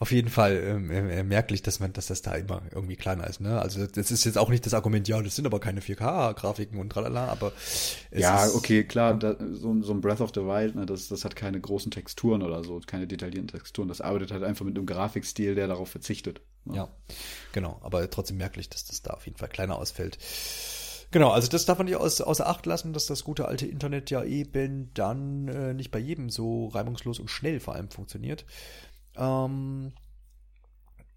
auf 0.00 0.10
jeden 0.10 0.30
Fall 0.30 0.60
ähm, 0.66 0.90
äh, 0.90 1.22
merklich, 1.22 1.62
dass 1.62 1.78
man, 1.78 1.92
dass 1.92 2.08
das 2.08 2.22
da 2.22 2.34
immer 2.34 2.62
irgendwie 2.72 2.96
kleiner 2.96 3.24
ist. 3.28 3.40
Ne? 3.40 3.60
Also 3.60 3.86
das 3.86 4.10
ist 4.10 4.24
jetzt 4.24 4.36
auch 4.36 4.48
nicht 4.48 4.66
das 4.66 4.74
Argument, 4.74 5.06
ja, 5.06 5.22
das 5.22 5.36
sind 5.36 5.46
aber 5.46 5.60
keine 5.60 5.80
4K-Grafiken 5.80 6.80
und 6.80 6.90
tralala, 6.90 7.28
aber 7.28 7.52
Ja, 8.10 8.46
ist, 8.46 8.56
okay, 8.56 8.82
klar, 8.82 9.14
da, 9.14 9.36
so, 9.52 9.80
so 9.80 9.92
ein 9.92 10.00
Breath 10.00 10.20
of 10.20 10.32
the 10.34 10.40
Wild, 10.40 10.74
ne, 10.74 10.86
das, 10.86 11.06
das 11.06 11.24
hat 11.24 11.36
keine 11.36 11.60
großen 11.60 11.92
Texturen 11.92 12.42
oder 12.42 12.64
so, 12.64 12.80
keine 12.84 13.06
detaillierten 13.06 13.48
Texturen. 13.48 13.86
Das 13.86 14.00
arbeitet 14.00 14.32
halt 14.32 14.42
einfach 14.42 14.64
mit 14.64 14.76
einem 14.76 14.86
Grafikstil, 14.86 15.54
der 15.54 15.68
darauf 15.68 15.88
verzichtet. 15.88 16.40
Ne? 16.64 16.76
Ja, 16.76 16.88
genau, 17.52 17.78
aber 17.82 18.08
trotzdem 18.10 18.36
merklich, 18.36 18.68
dass 18.68 18.84
das 18.84 19.02
da 19.02 19.12
auf 19.14 19.26
jeden 19.26 19.38
Fall 19.38 19.48
kleiner 19.48 19.76
ausfällt. 19.76 20.18
Genau, 21.10 21.30
also 21.30 21.48
das 21.48 21.64
darf 21.64 21.78
man 21.78 21.86
nicht 21.86 21.96
aus, 21.96 22.20
außer 22.20 22.46
Acht 22.46 22.66
lassen, 22.66 22.92
dass 22.92 23.06
das 23.06 23.22
gute 23.22 23.46
alte 23.46 23.66
Internet 23.66 24.10
ja 24.10 24.24
eben 24.24 24.90
dann 24.94 25.46
äh, 25.48 25.72
nicht 25.72 25.90
bei 25.90 25.98
jedem 26.00 26.28
so 26.28 26.68
reibungslos 26.68 27.20
und 27.20 27.30
schnell 27.30 27.60
vor 27.60 27.74
allem 27.74 27.88
funktioniert. 27.88 28.44
Ähm, 29.16 29.92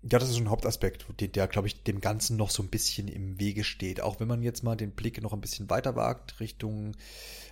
ja, 0.04 0.20
das 0.20 0.30
ist 0.30 0.38
ein 0.38 0.50
Hauptaspekt, 0.50 1.06
der, 1.20 1.30
der 1.30 1.48
glaube 1.48 1.68
ich, 1.68 1.84
dem 1.84 2.00
Ganzen 2.00 2.38
noch 2.38 2.52
so 2.52 2.62
ein 2.62 2.70
bisschen 2.70 3.08
im 3.08 3.40
Wege 3.40 3.64
steht. 3.64 4.00
Auch 4.00 4.20
wenn 4.20 4.28
man 4.28 4.44
jetzt 4.44 4.64
mal 4.64 4.76
den 4.76 4.92
Blick 4.92 5.22
noch 5.22 5.34
ein 5.34 5.42
bisschen 5.42 5.70
weiter 5.70 5.96
wagt 5.96 6.40
Richtung 6.40 6.96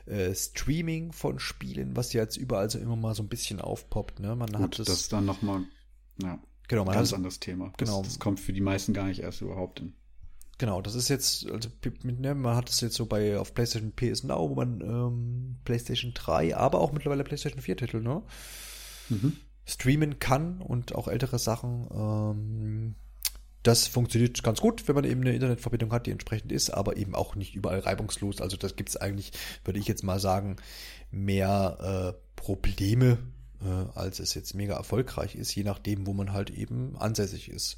äh, 0.05 0.33
Streaming 0.35 1.11
von 1.11 1.39
Spielen, 1.39 1.95
was 1.95 2.13
ja 2.13 2.21
jetzt 2.21 2.37
überall 2.37 2.69
so 2.69 2.77
immer 2.77 2.95
mal 2.95 3.15
so 3.15 3.23
ein 3.23 3.29
bisschen 3.29 3.59
aufpoppt. 3.59 4.19
Ne? 4.19 4.35
Man 4.35 4.51
Gut, 4.51 4.61
hat 4.61 4.79
das, 4.79 4.87
das 4.87 5.09
dann 5.09 5.25
nochmal, 5.25 5.63
ja, 6.21 6.39
genau, 6.67 6.85
man 6.85 6.95
ganz 6.95 7.09
hat, 7.09 7.17
anderes 7.17 7.39
Thema. 7.39 7.71
genau. 7.77 8.03
Das, 8.03 8.19
kommt 8.19 8.39
für 8.39 8.53
die 8.53 8.61
meisten 8.61 8.93
gar 8.93 9.05
nicht 9.07 9.21
erst 9.21 9.41
überhaupt 9.41 9.79
in. 9.79 9.93
Genau, 10.57 10.81
das 10.81 10.95
ist 10.95 11.09
jetzt, 11.09 11.49
also 11.51 11.69
ne, 12.03 12.33
man 12.33 12.55
hat 12.55 12.69
es 12.69 12.79
jetzt 12.79 12.95
so 12.95 13.05
bei 13.05 13.37
auf 13.37 13.53
PlayStation 13.53 13.91
PS 13.91 14.23
Now, 14.23 14.49
wo 14.49 14.55
man 14.55 14.79
ähm, 14.79 15.57
PlayStation 15.65 16.13
3, 16.13 16.55
aber 16.55 16.79
auch 16.79 16.93
mittlerweile 16.93 17.25
PlayStation 17.25 17.61
4 17.61 17.75
Titel, 17.77 18.01
ne? 18.01 18.23
Mhm. 19.09 19.33
streamen 19.65 20.19
kann 20.19 20.61
und 20.61 20.95
auch 20.95 21.07
ältere 21.07 21.39
Sachen. 21.39 21.87
Ähm, 21.93 22.95
das 23.65 23.87
funktioniert 23.87 24.43
ganz 24.43 24.61
gut, 24.61 24.87
wenn 24.87 24.95
man 24.95 25.05
eben 25.05 25.21
eine 25.21 25.33
Internetverbindung 25.33 25.91
hat, 25.91 26.05
die 26.05 26.11
entsprechend 26.11 26.51
ist, 26.51 26.69
aber 26.69 26.97
eben 26.97 27.15
auch 27.15 27.35
nicht 27.35 27.55
überall 27.55 27.79
reibungslos. 27.79 28.39
Also 28.39 28.57
das 28.57 28.75
gibt 28.75 28.89
es 28.89 28.97
eigentlich, 28.97 29.31
würde 29.63 29.79
ich 29.79 29.87
jetzt 29.87 30.03
mal 30.03 30.19
sagen, 30.19 30.57
mehr 31.09 32.13
äh, 32.15 32.21
Probleme, 32.35 33.17
als 33.93 34.19
es 34.19 34.33
jetzt 34.33 34.53
mega 34.53 34.75
erfolgreich 34.75 35.35
ist, 35.35 35.55
je 35.55 35.63
nachdem, 35.63 36.05
wo 36.05 36.13
man 36.13 36.33
halt 36.33 36.49
eben 36.49 36.95
ansässig 36.97 37.49
ist. 37.49 37.77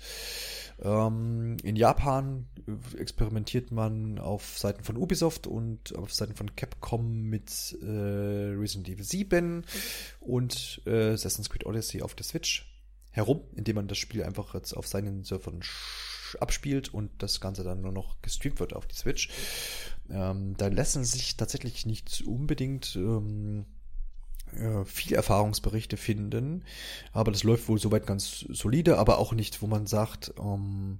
Ähm, 0.79 1.57
in 1.63 1.75
Japan 1.75 2.45
äh, 2.67 2.97
experimentiert 2.97 3.71
man 3.71 4.19
auf 4.19 4.57
Seiten 4.57 4.83
von 4.83 4.97
Ubisoft 4.97 5.47
und 5.47 5.95
auf 5.95 6.13
Seiten 6.13 6.35
von 6.35 6.55
Capcom 6.55 7.23
mit 7.23 7.77
äh, 7.81 7.85
Resident 7.85 8.89
Evil 8.89 9.03
7 9.03 9.65
und 10.19 10.81
äh, 10.85 11.13
Assassin's 11.13 11.49
Creed 11.49 11.65
Odyssey 11.65 12.01
auf 12.01 12.13
der 12.13 12.25
Switch 12.25 12.71
herum, 13.09 13.41
indem 13.55 13.77
man 13.77 13.87
das 13.87 13.97
Spiel 13.97 14.23
einfach 14.23 14.53
jetzt 14.53 14.73
auf 14.73 14.87
seinen 14.87 15.23
Surfern 15.23 15.61
abspielt 16.39 16.93
und 16.93 17.09
das 17.19 17.39
Ganze 17.39 17.63
dann 17.63 17.81
nur 17.81 17.91
noch 17.91 18.21
gestreamt 18.21 18.59
wird 18.59 18.75
auf 18.75 18.85
die 18.85 18.95
Switch. 18.95 19.29
Ähm, 20.09 20.55
da 20.57 20.67
lassen 20.67 21.03
sich 21.03 21.37
tatsächlich 21.37 21.85
nicht 21.85 22.23
unbedingt 22.27 22.95
ähm, 22.95 23.65
äh, 24.57 24.85
viel 24.85 25.13
Erfahrungsberichte 25.13 25.97
finden, 25.97 26.63
aber 27.11 27.31
das 27.31 27.43
läuft 27.43 27.67
wohl 27.67 27.79
soweit 27.79 28.07
ganz 28.07 28.45
solide, 28.49 28.97
aber 28.97 29.17
auch 29.17 29.33
nicht, 29.33 29.61
wo 29.61 29.67
man 29.67 29.87
sagt, 29.87 30.33
ähm, 30.39 30.99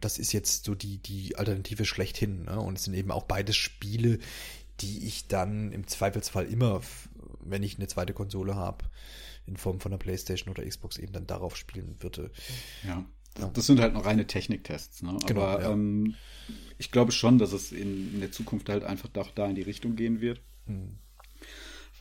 das 0.00 0.18
ist 0.18 0.32
jetzt 0.32 0.64
so 0.64 0.74
die, 0.74 0.98
die 0.98 1.36
Alternative 1.36 1.84
schlechthin. 1.84 2.44
Ne? 2.44 2.60
Und 2.60 2.78
es 2.78 2.84
sind 2.84 2.94
eben 2.94 3.10
auch 3.10 3.24
beides 3.24 3.56
Spiele, 3.56 4.18
die 4.80 5.06
ich 5.06 5.28
dann 5.28 5.72
im 5.72 5.86
Zweifelsfall 5.86 6.46
immer, 6.46 6.82
wenn 7.40 7.62
ich 7.62 7.78
eine 7.78 7.88
zweite 7.88 8.12
Konsole 8.12 8.54
habe, 8.54 8.84
in 9.46 9.56
Form 9.56 9.80
von 9.80 9.92
einer 9.92 9.98
Playstation 9.98 10.50
oder 10.50 10.64
Xbox 10.64 10.98
eben 10.98 11.12
dann 11.12 11.26
darauf 11.26 11.56
spielen 11.56 11.96
würde. 12.00 12.30
Ja. 12.86 13.04
Ja. 13.38 13.50
Das 13.54 13.66
sind 13.66 13.80
halt 13.80 13.94
noch 13.94 14.04
reine 14.04 14.26
Techniktests, 14.26 15.02
ne? 15.02 15.16
Genau, 15.26 15.42
Aber 15.42 15.62
ja. 15.62 15.70
ähm, 15.70 16.14
ich 16.76 16.90
glaube 16.90 17.12
schon, 17.12 17.38
dass 17.38 17.52
es 17.52 17.72
in, 17.72 18.14
in 18.14 18.20
der 18.20 18.32
Zukunft 18.32 18.68
halt 18.68 18.84
einfach 18.84 19.08
doch 19.08 19.30
da 19.30 19.46
in 19.46 19.54
die 19.54 19.62
Richtung 19.62 19.96
gehen 19.96 20.20
wird. 20.20 20.40
Hm. 20.66 20.98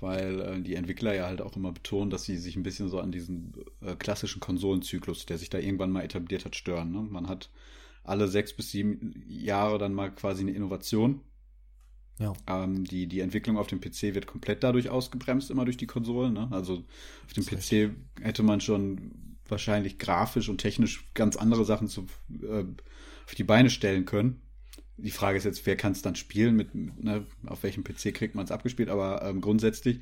Weil 0.02 0.41
äh, 0.41 0.62
die 0.62 0.76
Entwickler 0.76 1.14
ja 1.14 1.26
halt 1.26 1.41
auch 1.41 1.56
immer 1.56 1.72
betonen, 1.72 2.10
dass 2.10 2.24
sie 2.24 2.38
sich 2.38 2.56
ein 2.56 2.64
bisschen 2.64 2.89
so 2.89 3.00
an 3.00 3.12
diesen 3.12 3.54
äh, 3.82 3.95
klassischen 3.95 4.39
Konsolenzyklus, 4.39 5.26
der 5.26 5.38
sich 5.38 5.50
da 5.50 5.58
irgendwann 5.58 5.91
mal 5.91 6.04
etabliert 6.04 6.45
hat, 6.45 6.56
stören. 6.56 6.91
Ne? 6.91 7.02
Man 7.02 7.28
hat 7.28 7.50
alle 8.04 8.28
sechs 8.28 8.54
bis 8.54 8.72
sieben 8.72 9.24
Jahre 9.28 9.78
dann 9.78 9.93
mal 9.93 10.14
quasi 10.14 10.41
eine 10.41 10.52
Innovation. 10.52 11.22
Ja. 12.20 12.34
Ähm, 12.48 12.84
die, 12.84 13.08
die 13.08 13.20
Entwicklung 13.20 13.58
auf 13.58 13.68
dem 13.68 13.80
PC 13.80 14.16
wird 14.16 14.26
komplett 14.26 14.64
dadurch 14.64 14.89
ausgebremst, 14.89 15.52
immer 15.52 15.66
durch 15.66 15.78
die 15.78 15.88
Konsolen. 15.88 16.34
Ne? 16.34 16.48
Also 16.52 16.84
auf 17.26 17.34
dem 17.34 17.45
PC 17.45 17.95
hätte 18.22 18.43
man 18.43 18.62
schon 18.62 19.38
wahrscheinlich 19.48 20.00
grafisch 20.00 20.50
und 20.50 20.58
technisch 20.60 21.06
ganz 21.14 21.36
andere 21.36 21.64
Sachen 21.64 21.88
zu, 21.88 22.08
äh, 22.41 22.64
auf 23.26 23.36
die 23.36 23.43
Beine 23.43 23.70
stellen 23.70 24.06
können. 24.06 24.41
Die 24.98 25.12
Frage 25.12 25.38
ist 25.38 25.43
jetzt, 25.43 25.66
wer 25.66 25.78
kann 25.78 25.91
es 25.91 26.02
dann 26.02 26.16
spielen, 26.16 26.56
mit, 26.56 26.74
ne, 26.74 27.26
auf 27.45 27.64
welchem 27.64 27.84
PC 27.84 28.14
kriegt 28.14 28.36
man 28.36 28.45
es 28.45 28.52
abgespielt, 28.52 28.89
aber 28.89 29.22
ähm, 29.24 29.41
grundsätzlich, 29.41 30.02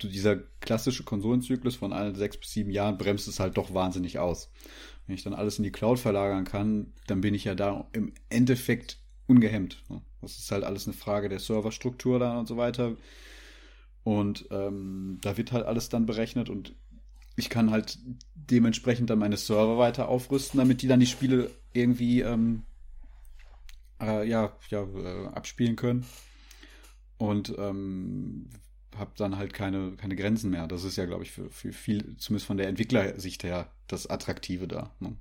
so 0.00 0.08
dieser 0.08 0.36
klassische 0.60 1.04
Konsolenzyklus 1.04 1.76
von 1.76 1.92
allen 1.92 2.14
sechs 2.14 2.36
bis 2.36 2.50
sieben 2.50 2.70
Jahren 2.70 2.98
bremst 2.98 3.28
es 3.28 3.38
halt 3.38 3.56
doch 3.56 3.74
wahnsinnig 3.74 4.18
aus. 4.18 4.50
Wenn 5.06 5.14
ich 5.14 5.22
dann 5.22 5.34
alles 5.34 5.58
in 5.58 5.64
die 5.64 5.72
Cloud 5.72 5.98
verlagern 5.98 6.44
kann, 6.44 6.92
dann 7.06 7.20
bin 7.20 7.34
ich 7.34 7.44
ja 7.44 7.54
da 7.54 7.88
im 7.92 8.12
Endeffekt 8.28 8.98
ungehemmt. 9.26 9.82
Ne? 9.88 10.02
Das 10.20 10.38
ist 10.38 10.50
halt 10.50 10.64
alles 10.64 10.86
eine 10.86 10.94
Frage 10.94 11.28
der 11.28 11.38
Serverstruktur 11.38 12.18
dann 12.18 12.38
und 12.38 12.48
so 12.48 12.56
weiter. 12.56 12.96
Und 14.02 14.46
ähm, 14.50 15.18
da 15.22 15.36
wird 15.36 15.52
halt 15.52 15.66
alles 15.66 15.88
dann 15.88 16.06
berechnet 16.06 16.50
und 16.50 16.74
ich 17.36 17.48
kann 17.48 17.70
halt 17.70 17.98
dementsprechend 18.34 19.10
dann 19.10 19.18
meine 19.18 19.36
Server 19.36 19.78
weiter 19.78 20.08
aufrüsten, 20.08 20.58
damit 20.58 20.82
die 20.82 20.88
dann 20.88 21.00
die 21.00 21.06
Spiele 21.06 21.50
irgendwie 21.72 22.20
ähm, 22.20 22.62
äh, 24.04 24.28
ja, 24.28 24.56
ja, 24.70 24.82
äh, 24.82 25.26
abspielen 25.28 25.76
können. 25.76 26.04
Und 27.16 27.54
ähm, 27.58 28.50
habe 28.96 29.12
dann 29.16 29.36
halt 29.36 29.52
keine, 29.52 29.92
keine 29.96 30.16
Grenzen 30.16 30.50
mehr. 30.50 30.66
Das 30.66 30.84
ist 30.84 30.96
ja, 30.96 31.06
glaube 31.06 31.24
ich, 31.24 31.32
für, 31.32 31.50
für 31.50 31.72
viel, 31.72 32.16
zumindest 32.16 32.46
von 32.46 32.56
der 32.56 32.68
Entwicklersicht 32.68 33.44
her, 33.44 33.70
das 33.86 34.06
Attraktive 34.06 34.68
da. 34.68 34.94
Ne? 35.00 35.16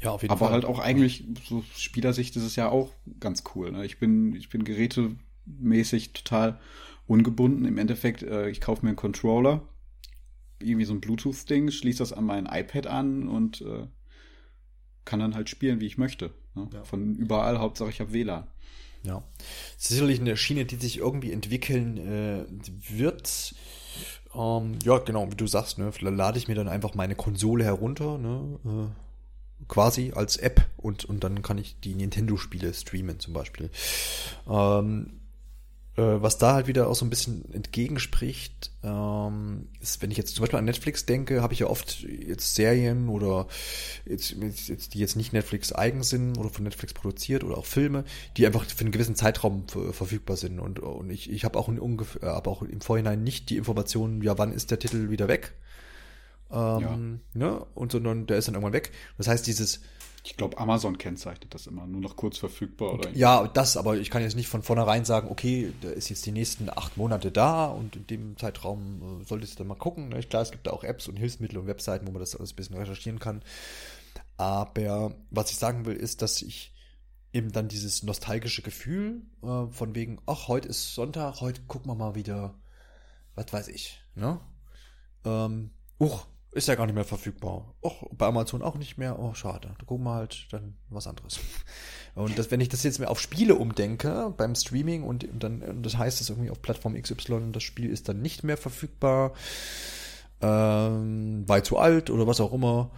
Ja, 0.00 0.10
auf 0.10 0.22
jeden 0.22 0.32
Aber 0.32 0.46
Fall. 0.46 0.52
halt 0.52 0.64
auch 0.64 0.78
eigentlich, 0.78 1.24
so 1.44 1.62
Spielersicht 1.76 2.36
ist 2.36 2.44
es 2.44 2.56
ja 2.56 2.68
auch 2.68 2.92
ganz 3.20 3.44
cool. 3.54 3.70
Ne? 3.72 3.84
Ich 3.84 3.98
bin, 3.98 4.34
ich 4.34 4.48
bin 4.48 4.64
gerätemäßig 4.64 6.12
total 6.12 6.58
ungebunden. 7.06 7.64
Im 7.64 7.78
Endeffekt, 7.78 8.22
äh, 8.22 8.48
ich 8.48 8.60
kaufe 8.60 8.82
mir 8.82 8.90
einen 8.90 8.96
Controller, 8.96 9.68
irgendwie 10.58 10.84
so 10.84 10.94
ein 10.94 11.00
Bluetooth-Ding, 11.00 11.70
schließe 11.70 11.98
das 11.98 12.12
an 12.12 12.24
mein 12.24 12.46
iPad 12.46 12.86
an 12.86 13.28
und 13.28 13.60
äh, 13.62 13.86
kann 15.04 15.20
dann 15.20 15.34
halt 15.34 15.48
spielen, 15.48 15.80
wie 15.80 15.86
ich 15.86 15.98
möchte. 15.98 16.32
Ne? 16.54 16.68
Ja. 16.72 16.84
Von 16.84 17.14
überall, 17.16 17.58
Hauptsache 17.58 17.90
ich 17.90 18.00
habe 18.00 18.12
WLAN. 18.12 18.46
Ja. 19.02 19.22
Sicherlich 19.76 20.20
eine 20.20 20.36
Schiene, 20.36 20.64
die 20.64 20.76
sich 20.76 20.98
irgendwie 20.98 21.32
entwickeln 21.32 21.96
äh, 21.96 22.44
wird. 22.88 23.54
Ähm, 24.34 24.78
ja, 24.84 24.98
genau, 24.98 25.30
wie 25.30 25.36
du 25.36 25.46
sagst, 25.46 25.78
ne, 25.78 25.90
lade 26.00 26.38
ich 26.38 26.48
mir 26.48 26.54
dann 26.54 26.68
einfach 26.68 26.94
meine 26.94 27.14
Konsole 27.14 27.64
herunter, 27.64 28.18
ne, 28.18 28.58
äh, 28.64 29.64
quasi 29.68 30.12
als 30.14 30.36
App 30.36 30.66
und, 30.76 31.04
und 31.04 31.24
dann 31.24 31.42
kann 31.42 31.58
ich 31.58 31.80
die 31.80 31.94
Nintendo-Spiele 31.94 32.72
streamen 32.72 33.18
zum 33.20 33.34
Beispiel. 33.34 33.70
Ähm, 34.48 35.06
äh, 35.06 35.19
was 36.00 36.38
da 36.38 36.54
halt 36.54 36.66
wieder 36.66 36.88
auch 36.88 36.94
so 36.94 37.04
ein 37.04 37.10
bisschen 37.10 37.52
entgegenspricht, 37.52 38.70
ähm, 38.82 39.68
ist, 39.80 40.02
wenn 40.02 40.10
ich 40.10 40.16
jetzt 40.16 40.34
zum 40.34 40.42
Beispiel 40.42 40.58
an 40.58 40.64
Netflix 40.64 41.06
denke, 41.06 41.42
habe 41.42 41.52
ich 41.52 41.60
ja 41.60 41.66
oft 41.66 42.00
jetzt 42.02 42.54
Serien 42.54 43.08
oder 43.08 43.46
jetzt, 44.04 44.30
jetzt, 44.32 44.94
die 44.94 44.98
jetzt 44.98 45.16
nicht 45.16 45.32
Netflix 45.32 45.72
eigen 45.72 46.02
sind 46.02 46.38
oder 46.38 46.50
von 46.50 46.64
Netflix 46.64 46.94
produziert 46.94 47.44
oder 47.44 47.58
auch 47.58 47.66
Filme, 47.66 48.04
die 48.36 48.46
einfach 48.46 48.64
für 48.64 48.80
einen 48.80 48.92
gewissen 48.92 49.16
Zeitraum 49.16 49.68
ver- 49.68 49.92
verfügbar 49.92 50.36
sind. 50.36 50.60
Und, 50.60 50.80
und 50.80 51.10
ich, 51.10 51.30
ich 51.30 51.44
habe 51.44 51.58
auch, 51.58 51.68
ungefähr, 51.68 52.22
äh, 52.22 52.26
aber 52.26 52.50
auch 52.50 52.62
im 52.62 52.80
Vorhinein 52.80 53.22
nicht 53.22 53.50
die 53.50 53.56
Informationen, 53.56 54.22
ja, 54.22 54.38
wann 54.38 54.52
ist 54.52 54.70
der 54.70 54.78
Titel 54.78 55.10
wieder 55.10 55.28
weg? 55.28 55.54
Ähm, 56.50 57.20
ne? 57.34 57.64
Und 57.74 57.92
sondern 57.92 58.26
der 58.26 58.38
ist 58.38 58.48
dann 58.48 58.54
irgendwann 58.54 58.72
weg. 58.72 58.92
Das 59.18 59.28
heißt, 59.28 59.46
dieses, 59.46 59.80
Ich 60.22 60.36
glaube, 60.36 60.58
Amazon 60.58 60.98
kennzeichnet 60.98 61.54
das 61.54 61.66
immer, 61.66 61.86
nur 61.86 62.00
noch 62.00 62.16
kurz 62.16 62.36
verfügbar 62.36 62.94
oder 62.94 63.10
Ja, 63.10 63.46
das, 63.48 63.76
aber 63.76 63.96
ich 63.96 64.10
kann 64.10 64.22
jetzt 64.22 64.36
nicht 64.36 64.48
von 64.48 64.62
vornherein 64.62 65.04
sagen, 65.04 65.28
okay, 65.30 65.72
der 65.82 65.94
ist 65.94 66.10
jetzt 66.10 66.26
die 66.26 66.32
nächsten 66.32 66.68
acht 66.68 66.96
Monate 66.96 67.32
da 67.32 67.66
und 67.66 67.96
in 67.96 68.06
dem 68.06 68.36
Zeitraum 68.36 69.20
äh, 69.22 69.24
solltest 69.24 69.54
du 69.54 69.58
dann 69.58 69.68
mal 69.68 69.76
gucken. 69.76 70.10
Ne? 70.10 70.20
Klar, 70.22 70.42
es 70.42 70.50
gibt 70.50 70.66
da 70.66 70.72
auch 70.72 70.84
Apps 70.84 71.08
und 71.08 71.16
Hilfsmittel 71.16 71.58
und 71.58 71.66
Webseiten, 71.66 72.06
wo 72.06 72.12
man 72.12 72.20
das 72.20 72.36
alles 72.36 72.52
ein 72.52 72.56
bisschen 72.56 72.76
recherchieren 72.76 73.18
kann. 73.18 73.42
Aber 74.36 75.14
was 75.30 75.50
ich 75.50 75.56
sagen 75.56 75.86
will, 75.86 75.96
ist, 75.96 76.22
dass 76.22 76.42
ich 76.42 76.72
eben 77.32 77.52
dann 77.52 77.68
dieses 77.68 78.02
nostalgische 78.02 78.62
Gefühl 78.62 79.22
äh, 79.42 79.66
von 79.70 79.94
wegen, 79.94 80.18
ach, 80.26 80.48
heute 80.48 80.68
ist 80.68 80.94
Sonntag, 80.94 81.40
heute 81.40 81.62
gucken 81.62 81.90
wir 81.90 81.94
mal 81.94 82.14
wieder, 82.14 82.54
was 83.34 83.52
weiß 83.52 83.68
ich, 83.68 84.00
ne? 84.14 84.40
Ähm, 85.24 85.70
uch, 85.98 86.26
ist 86.52 86.66
ja 86.68 86.74
gar 86.74 86.86
nicht 86.86 86.94
mehr 86.94 87.04
verfügbar. 87.04 87.74
Och, 87.80 88.08
bei 88.12 88.26
Amazon 88.26 88.62
auch 88.62 88.76
nicht 88.76 88.98
mehr. 88.98 89.18
Oh, 89.18 89.34
schade. 89.34 89.74
Da 89.78 89.84
gucken 89.84 90.04
wir 90.04 90.14
halt 90.14 90.48
dann 90.50 90.74
was 90.88 91.06
anderes. 91.06 91.38
Und 92.14 92.38
das, 92.38 92.50
wenn 92.50 92.60
ich 92.60 92.68
das 92.68 92.82
jetzt 92.82 92.98
mehr 92.98 93.10
auf 93.10 93.20
Spiele 93.20 93.54
umdenke, 93.54 94.34
beim 94.36 94.56
Streaming 94.56 95.04
und, 95.04 95.24
und 95.24 95.42
dann, 95.44 95.62
und 95.62 95.84
das 95.84 95.96
heißt 95.96 96.20
es 96.20 96.28
irgendwie 96.28 96.50
auf 96.50 96.60
Plattform 96.60 97.00
XY, 97.00 97.52
das 97.52 97.62
Spiel 97.62 97.88
ist 97.88 98.08
dann 98.08 98.20
nicht 98.20 98.42
mehr 98.42 98.56
verfügbar, 98.56 99.32
ähm, 100.40 101.48
war 101.48 101.62
zu 101.62 101.78
alt 101.78 102.10
oder 102.10 102.26
was 102.26 102.40
auch 102.40 102.52
immer, 102.52 102.90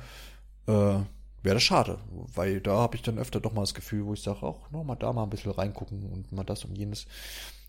äh, 0.67 0.73
wäre 0.73 1.55
das 1.55 1.63
schade. 1.63 1.99
Weil 2.35 2.63
da 2.63 2.79
habe 2.79 2.97
ich 2.97 3.03
dann 3.03 3.19
öfter 3.19 3.39
doch 3.39 3.53
mal 3.53 3.61
das 3.61 3.75
Gefühl, 3.75 4.07
wo 4.07 4.15
ich 4.15 4.23
sage, 4.23 4.43
auch 4.43 4.71
noch 4.71 4.83
mal 4.83 4.97
da 4.97 5.13
mal 5.13 5.25
ein 5.25 5.31
bisschen 5.31 5.53
reingucken 5.53 6.11
und 6.11 6.33
mal 6.33 6.45
das 6.45 6.65
und 6.65 6.77
jenes. 6.77 7.07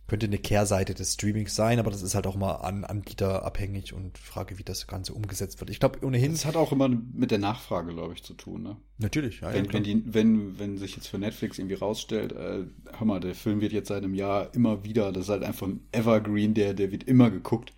Könnte 0.08 0.26
eine 0.26 0.38
Kehrseite 0.38 0.94
des 0.94 1.14
Streamings 1.14 1.56
sein, 1.56 1.80
aber 1.80 1.90
das 1.90 2.02
ist 2.02 2.14
halt 2.14 2.28
auch 2.28 2.36
mal 2.36 2.56
an 2.56 2.84
Anbieter 2.84 3.46
abhängig 3.46 3.94
und 3.94 4.18
Frage, 4.18 4.60
wie 4.60 4.64
das 4.64 4.86
Ganze 4.88 5.14
umgesetzt 5.14 5.60
wird. 5.60 5.70
Ich 5.70 5.80
glaube 5.80 6.06
ohnehin. 6.06 6.34
Das 6.34 6.46
hat 6.46 6.56
auch 6.56 6.72
immer 6.72 6.90
mit 6.90 7.32
der 7.32 7.40
Nachfrage, 7.40 7.94
glaube 7.94 8.14
ich, 8.14 8.24
zu 8.24 8.34
tun. 8.34 8.64
Ne? 8.64 8.78
Natürlich, 8.98 9.42
ja. 9.42 9.54
Wenn, 9.54 9.66
ja, 9.66 9.74
wenn, 9.74 9.84
die, 9.84 10.04
wenn, 10.06 10.60
wenn 10.60 10.78
sich 10.78 10.96
jetzt 10.96 11.08
für 11.08 11.18
Netflix 11.18 11.58
irgendwie 11.58 11.76
rausstellt, 11.76 12.34
äh, 12.34 12.66
hör 12.98 13.08
mal, 13.08 13.20
der 13.20 13.34
Film 13.34 13.62
wird 13.62 13.72
jetzt 13.72 13.88
seit 13.88 14.04
einem 14.04 14.14
Jahr 14.14 14.54
immer 14.54 14.84
wieder, 14.84 15.12
das 15.12 15.26
ist 15.26 15.30
halt 15.30 15.44
einfach 15.44 15.68
ein 15.68 15.88
Evergreen, 15.92 16.54
der, 16.54 16.74
der 16.74 16.92
wird 16.92 17.06
immer 17.06 17.32
geguckt, 17.32 17.74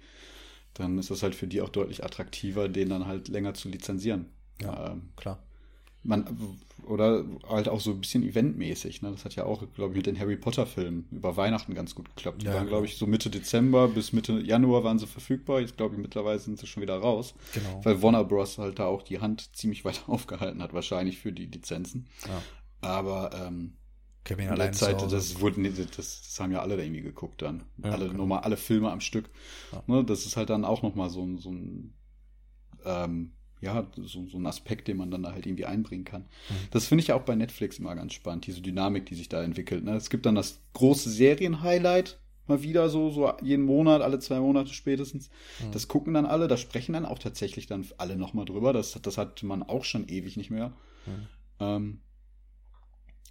dann 0.74 0.98
ist 0.98 1.12
das 1.12 1.24
halt 1.24 1.36
für 1.36 1.48
die 1.48 1.62
auch 1.62 1.70
deutlich 1.70 2.04
attraktiver, 2.04 2.68
den 2.68 2.90
dann 2.90 3.06
halt 3.06 3.28
länger 3.28 3.54
zu 3.54 3.70
lizenzieren. 3.70 4.26
Ja, 4.62 4.92
ähm, 4.92 5.10
klar 5.16 5.40
man, 6.06 6.26
oder 6.86 7.26
halt 7.48 7.70
auch 7.70 7.80
so 7.80 7.92
ein 7.92 8.00
bisschen 8.00 8.24
eventmäßig. 8.24 9.02
Ne? 9.02 9.12
Das 9.12 9.26
hat 9.26 9.36
ja 9.36 9.46
auch, 9.46 9.64
glaube 9.74 9.94
ich, 9.94 9.98
mit 9.98 10.06
den 10.06 10.20
Harry 10.20 10.38
Potter-Filmen 10.38 11.08
über 11.12 11.38
Weihnachten 11.38 11.74
ganz 11.74 11.96
gut 11.96 12.10
geklappt. 12.16 12.42
Die 12.42 12.46
ja, 12.48 12.54
waren, 12.54 12.68
glaube 12.68 12.86
ich, 12.86 12.98
so 12.98 13.08
Mitte 13.08 13.30
Dezember 13.30 13.88
bis 13.88 14.14
Mitte 14.14 14.40
Januar 14.40 14.84
waren 14.84 15.00
sie 15.00 15.08
verfügbar. 15.08 15.62
Jetzt 15.62 15.78
glaube 15.78 15.96
ich, 15.96 16.02
mittlerweile 16.02 16.40
sind 16.40 16.60
sie 16.60 16.68
schon 16.68 16.82
wieder 16.84 16.98
raus. 16.98 17.34
Genau. 17.54 17.82
Weil 17.84 18.02
Warner 18.02 18.24
Bros. 18.24 18.58
halt 18.58 18.80
da 18.80 18.86
auch 18.86 19.04
die 19.04 19.20
Hand 19.20 19.56
ziemlich 19.56 19.86
weit 19.86 20.04
aufgehalten 20.08 20.62
hat, 20.62 20.74
wahrscheinlich 20.74 21.18
für 21.18 21.32
die 21.32 21.46
Lizenzen. 21.46 22.08
Ja. 22.28 22.42
Aber 22.82 23.32
ähm, 23.34 23.74
Kevin 24.24 24.50
in 24.50 24.56
der 24.56 24.72
Zeit, 24.72 25.02
das, 25.12 25.40
wurde, 25.40 25.62
das, 25.62 25.86
das 25.96 26.40
haben 26.40 26.52
ja 26.52 26.60
alle 26.60 26.78
da 26.78 26.84
irgendwie 26.84 27.04
geguckt 27.04 27.42
dann. 27.44 27.64
Ja, 27.84 27.92
alle, 27.92 28.08
genau. 28.08 28.20
nochmal 28.20 28.40
alle 28.40 28.58
Filme 28.58 28.92
am 28.92 29.00
Stück. 29.00 29.30
Ne? 29.86 30.04
Das 30.04 30.26
ist 30.26 30.36
halt 30.36 30.50
dann 30.50 30.66
auch 30.66 30.82
nochmal 30.82 31.10
so, 31.10 31.38
so 31.38 31.52
ein 31.52 31.94
ähm, 32.84 33.35
ja, 33.62 33.88
so, 33.96 34.28
so 34.28 34.38
ein 34.38 34.46
Aspekt, 34.46 34.88
den 34.88 34.98
man 34.98 35.12
dann 35.12 35.24
da 35.24 35.32
halt 35.32 35.46
irgendwie 35.46 35.66
einbringen 35.66 36.06
kann. 36.06 36.22
Mhm. 36.22 36.68
Das 36.72 36.88
finde 36.88 37.02
ich 37.02 37.08
ja 37.08 37.16
auch 37.16 37.24
bei 37.24 37.36
Netflix 37.36 37.80
immer 37.80 37.96
ganz 37.96 38.14
spannend, 38.14 38.48
diese 38.48 38.62
Dynamik, 38.62 39.06
die 39.06 39.16
sich 39.16 39.30
da 39.30 39.44
entwickelt. 39.44 39.84
Ne? 39.84 39.96
Es 39.96 40.10
gibt 40.10 40.26
dann 40.26 40.36
das 40.36 40.60
große 40.74 41.10
Serien-Highlight, 41.10 42.20
mal 42.48 42.62
wieder 42.62 42.90
so, 42.90 43.10
so 43.10 43.32
jeden 43.42 43.66
Monat, 43.66 44.02
alle 44.02 44.20
zwei 44.20 44.40
Monate 44.40 44.74
spätestens. 44.74 45.30
Mhm. 45.60 45.72
Das 45.72 45.88
gucken 45.88 46.14
dann 46.14 46.26
alle, 46.26 46.48
da 46.48 46.58
sprechen 46.58 46.94
dann 46.94 47.06
auch 47.06 47.20
tatsächlich 47.20 47.68
dann 47.68 47.86
alle 47.98 48.18
nochmal 48.18 48.46
drüber. 48.46 48.74
Das, 48.74 49.00
das 49.02 49.18
hat 49.18 49.42
man 49.44 49.64
auch 49.64 49.84
schon 49.84 50.08
ewig 50.08 50.38
nicht 50.38 50.52
mehr. 50.52 50.74
Mhm. 51.06 51.28
Ähm, 51.60 52.00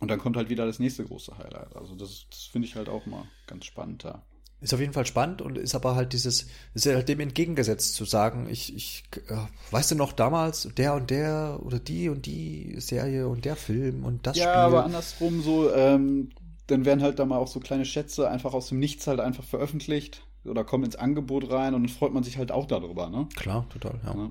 und 0.00 0.10
dann 0.10 0.18
kommt 0.18 0.36
halt 0.36 0.48
wieder 0.48 0.66
das 0.66 0.80
nächste 0.80 1.04
große 1.04 1.38
Highlight. 1.38 1.76
Also 1.76 1.94
das, 1.94 2.26
das 2.30 2.44
finde 2.44 2.66
ich 2.66 2.74
halt 2.74 2.88
auch 2.88 3.06
mal 3.06 3.24
ganz 3.46 3.64
spannend 3.66 4.04
da. 4.04 4.24
Ist 4.64 4.72
auf 4.72 4.80
jeden 4.80 4.94
Fall 4.94 5.04
spannend 5.04 5.42
und 5.42 5.58
ist 5.58 5.74
aber 5.74 5.94
halt 5.94 6.14
dieses, 6.14 6.46
ist 6.72 6.86
ja 6.86 6.94
halt 6.94 7.06
dem 7.06 7.20
entgegengesetzt 7.20 7.94
zu 7.96 8.06
sagen, 8.06 8.48
ich, 8.50 8.74
ich, 8.74 9.04
äh, 9.28 9.36
weißt 9.70 9.90
du 9.90 9.94
noch 9.94 10.12
damals, 10.12 10.70
der 10.74 10.94
und 10.94 11.10
der 11.10 11.60
oder 11.62 11.78
die 11.78 12.08
und 12.08 12.24
die 12.24 12.74
Serie 12.78 13.28
und 13.28 13.44
der 13.44 13.56
Film 13.56 14.04
und 14.04 14.26
das 14.26 14.38
ja, 14.38 14.44
Spiel. 14.44 14.54
Ja, 14.54 14.66
aber 14.66 14.84
andersrum 14.86 15.42
so, 15.42 15.70
ähm, 15.74 16.30
dann 16.66 16.86
werden 16.86 17.02
halt 17.02 17.18
da 17.18 17.26
mal 17.26 17.36
auch 17.36 17.48
so 17.48 17.60
kleine 17.60 17.84
Schätze 17.84 18.30
einfach 18.30 18.54
aus 18.54 18.68
dem 18.68 18.78
Nichts 18.78 19.06
halt 19.06 19.20
einfach 19.20 19.44
veröffentlicht 19.44 20.26
oder 20.46 20.64
kommen 20.64 20.84
ins 20.84 20.96
Angebot 20.96 21.50
rein 21.50 21.74
und 21.74 21.82
dann 21.82 21.90
freut 21.90 22.14
man 22.14 22.22
sich 22.22 22.38
halt 22.38 22.50
auch 22.50 22.64
darüber, 22.64 23.10
ne? 23.10 23.28
Klar, 23.36 23.66
total, 23.68 24.00
ja. 24.02 24.14
ja. 24.14 24.30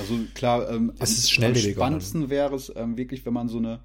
Also 0.00 0.18
klar, 0.34 0.68
ähm, 0.68 0.92
es 0.98 1.16
ist 1.16 1.30
schnell 1.30 1.52
am 1.52 1.56
spannendsten 1.56 2.28
wäre 2.28 2.56
es 2.56 2.72
ähm, 2.74 2.96
wirklich, 2.96 3.24
wenn 3.24 3.34
man 3.34 3.48
so 3.48 3.58
eine 3.58 3.78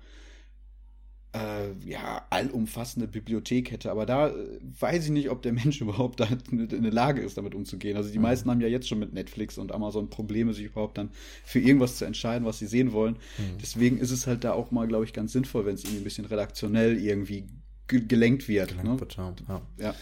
äh, 1.33 1.73
ja, 1.87 2.25
allumfassende 2.29 3.07
Bibliothek 3.07 3.71
hätte. 3.71 3.91
Aber 3.91 4.05
da 4.05 4.29
äh, 4.29 4.59
weiß 4.79 5.05
ich 5.05 5.11
nicht, 5.11 5.29
ob 5.29 5.41
der 5.41 5.53
Mensch 5.53 5.81
überhaupt 5.81 6.19
da 6.19 6.27
in 6.51 6.67
der 6.83 6.91
Lage 6.91 7.21
ist, 7.21 7.37
damit 7.37 7.53
umzugehen. 7.53 7.97
Also 7.97 8.09
die 8.09 8.17
mhm. 8.17 8.23
meisten 8.23 8.49
haben 8.49 8.61
ja 8.61 8.67
jetzt 8.67 8.87
schon 8.87 8.99
mit 8.99 9.13
Netflix 9.13 9.57
und 9.57 9.71
Amazon 9.71 10.09
Probleme, 10.09 10.53
sich 10.53 10.65
überhaupt 10.65 10.97
dann 10.97 11.11
für 11.43 11.59
irgendwas 11.59 11.97
zu 11.97 12.05
entscheiden, 12.05 12.45
was 12.45 12.59
sie 12.59 12.67
sehen 12.67 12.93
wollen. 12.93 13.15
Mhm. 13.37 13.57
Deswegen 13.61 13.97
ist 13.97 14.11
es 14.11 14.27
halt 14.27 14.43
da 14.43 14.53
auch 14.53 14.71
mal, 14.71 14.87
glaube 14.87 15.05
ich, 15.05 15.13
ganz 15.13 15.33
sinnvoll, 15.33 15.65
wenn 15.65 15.75
es 15.75 15.83
irgendwie 15.83 16.01
ein 16.01 16.03
bisschen 16.03 16.25
redaktionell 16.25 16.97
irgendwie 16.97 17.47
ge 17.87 18.01
gelenkt 18.05 18.47
wird. 18.47 18.69
Gelenkt 18.69 18.91
ne? 18.91 18.99
wird 18.99 19.15
ja. 19.15 19.33
ja. 19.47 19.61
ja. 19.77 19.95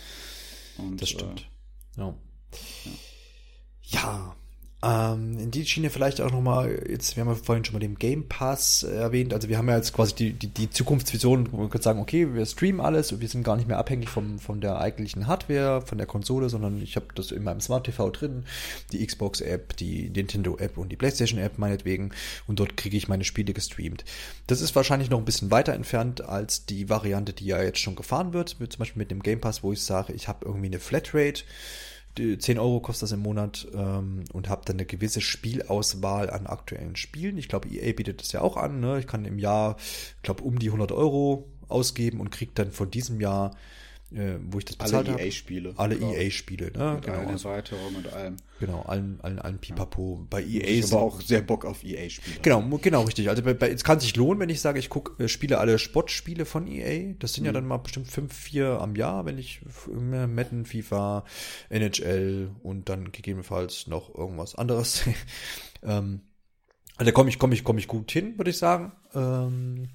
Und, 0.78 1.02
das 1.02 1.10
stimmt. 1.10 1.50
Äh, 1.98 2.02
ja. 2.02 2.16
ja. 3.84 4.02
ja. 4.02 4.36
Ähm, 4.84 5.40
in 5.40 5.50
die 5.50 5.66
Schiene 5.66 5.90
vielleicht 5.90 6.22
auch 6.22 6.32
nochmal, 6.32 6.84
jetzt, 6.88 7.16
wir 7.16 7.22
haben 7.22 7.30
ja 7.30 7.36
vorhin 7.36 7.66
schon 7.66 7.74
mal 7.74 7.80
den 7.80 7.98
Game 7.98 8.28
Pass 8.28 8.84
erwähnt, 8.84 9.34
also 9.34 9.50
wir 9.50 9.58
haben 9.58 9.68
ja 9.70 9.76
jetzt 9.76 9.92
quasi 9.92 10.14
die, 10.14 10.34
die, 10.34 10.50
die 10.50 10.70
Zukunftsvision, 10.70 11.52
wo 11.52 11.58
wir 11.58 11.70
können 11.70 11.82
sagen, 11.82 12.00
okay, 12.00 12.32
wir 12.36 12.46
streamen 12.46 12.80
alles 12.80 13.12
und 13.12 13.20
wir 13.20 13.28
sind 13.28 13.42
gar 13.42 13.56
nicht 13.56 13.68
mehr 13.68 13.80
abhängig 13.80 14.08
vom, 14.08 14.38
von 14.38 14.62
der 14.62 14.80
eigentlichen 14.80 15.26
Hardware, 15.26 15.82
von 15.82 15.98
der 15.98 16.06
Konsole, 16.06 16.50
sondern 16.50 16.80
ich 16.80 16.96
habe 16.96 17.08
das 17.16 17.32
in 17.32 17.44
meinem 17.44 17.60
Smart 17.60 17.86
TV 17.86 18.12
drin, 18.12 18.44
die 18.92 19.04
Xbox-App, 19.04 19.76
die 19.78 20.12
Nintendo-App 20.12 20.78
und 20.78 20.90
die 20.90 20.96
PlayStation-App 20.96 21.58
meinetwegen. 21.58 22.12
Und 22.46 22.60
dort 22.60 22.78
kriege 22.78 22.98
ich 22.98 23.08
meine 23.08 23.24
Spiele 23.24 23.54
gestreamt. 23.54 24.06
Das 24.46 24.62
ist 24.62 24.76
wahrscheinlich 24.76 25.10
noch 25.10 25.18
ein 25.18 25.26
bisschen 25.26 25.50
weiter 25.50 25.74
entfernt 25.74 26.22
als 26.22 26.68
die 26.68 26.88
Variante, 26.88 27.34
die 27.34 27.46
ja 27.46 27.64
jetzt 27.64 27.80
schon 27.80 27.96
gefahren 27.96 28.34
wird, 28.34 28.60
mit, 28.60 28.74
zum 28.74 28.80
Beispiel 28.80 29.00
mit 29.00 29.10
dem 29.10 29.24
Game 29.24 29.42
Pass, 29.42 29.64
wo 29.64 29.74
ich 29.74 29.82
sage, 29.82 30.14
ich 30.14 30.28
habe 30.28 30.46
irgendwie 30.46 30.68
eine 30.68 30.80
Flatrate, 30.80 31.44
10 32.20 32.60
Euro 32.60 32.80
kostet 32.80 33.04
das 33.04 33.12
im 33.12 33.22
Monat 33.22 33.68
ähm, 33.74 34.24
und 34.34 34.50
habe 34.50 34.64
dann 34.66 34.78
eine 34.78 34.86
gewisse 34.86 35.22
Spielauswahl 35.22 36.30
an 36.30 36.48
aktuellen 36.48 36.96
Spielen. 36.96 37.38
Ich 37.38 37.48
glaube, 37.48 37.70
EA 37.70 37.94
bietet 37.94 38.22
das 38.22 38.32
ja 38.32 38.42
auch 38.42 38.58
an. 38.58 38.80
Ne? 38.80 39.00
Ich 39.00 39.08
kann 39.08 39.26
im 39.26 39.40
Jahr, 39.40 39.78
ich 39.80 40.22
glaube, 40.24 40.44
um 40.44 40.60
die 40.60 40.68
100 40.68 40.92
Euro 40.92 41.48
ausgeben 41.68 42.20
und 42.20 42.32
kriege 42.32 42.52
dann 42.56 42.72
von 42.72 42.92
diesem 42.92 43.20
Jahr 43.22 43.56
äh, 44.14 44.36
wo 44.42 44.60
ich 44.60 44.66
das 44.66 44.78
bezahlt 44.78 45.08
habe. 45.08 45.18
Alle 45.18 45.28
EA-Spiele. 45.28 45.74
Alle 45.76 45.96
EA-Spiele, 45.96 46.72
ne? 46.72 46.94
Mit 46.96 47.06
genau. 47.06 47.18
Also, 47.28 47.50
Erweiterung 47.50 47.96
und 47.96 48.14
allem. 48.14 48.38
Genau, 48.60 48.82
allen, 48.84 49.20
allen, 49.22 49.40
allen 49.40 49.58
Pipapo. 49.60 50.26
Bei 50.30 50.42
EA 50.42 50.64
ich 50.64 50.80
ist 50.80 50.94
aber 50.94 51.02
auch 51.02 51.22
sehr 51.22 51.42
Bock 51.42 51.66
auf 51.66 51.84
EA-Spiele. 51.84 52.40
Genau, 52.42 52.62
genau, 52.82 53.04
richtig. 53.04 53.30
Also 53.30 53.44
bei, 53.44 53.54
bei, 53.54 53.70
es 53.70 53.84
kann 53.84 54.00
sich 54.00 54.16
lohnen, 54.16 54.40
wenn 54.40 54.50
ich 54.50 54.62
sage, 54.62 54.80
ich 54.80 54.90
gucke, 54.90 55.22
äh, 55.22 55.28
spiele 55.28 55.58
alle 55.58 55.78
Sportspiele 55.78 56.46
von 56.46 56.68
EA. 56.68 57.16
Das 57.20 57.34
sind 57.34 57.44
mhm. 57.44 57.48
ja 57.48 57.52
dann 57.52 57.68
mal 57.68 57.78
bestimmt 57.78 58.08
fünf, 58.08 58.34
vier 58.34 58.80
am 58.80 58.96
Jahr, 58.96 59.26
wenn 59.26 59.38
ich 59.38 59.62
Madden, 59.92 60.66
FIFA, 60.66 61.26
NHL 61.70 62.52
und 62.64 62.90
dann 62.90 63.12
gegebenenfalls 63.12 63.88
noch 63.88 64.16
irgendwas 64.16 64.56
anderes. 64.56 65.02
ähm, 65.84 66.22
also 66.96 67.12
da 67.12 67.12
komme 67.12 67.30
ich, 67.30 67.38
komme 67.38 67.54
ich, 67.54 67.64
komme 67.64 67.80
ich 67.80 67.88
gut 67.88 68.10
hin, 68.12 68.38
würde 68.38 68.52
ich 68.52 68.58
sagen. 68.58 68.94
Ähm, 69.14 69.90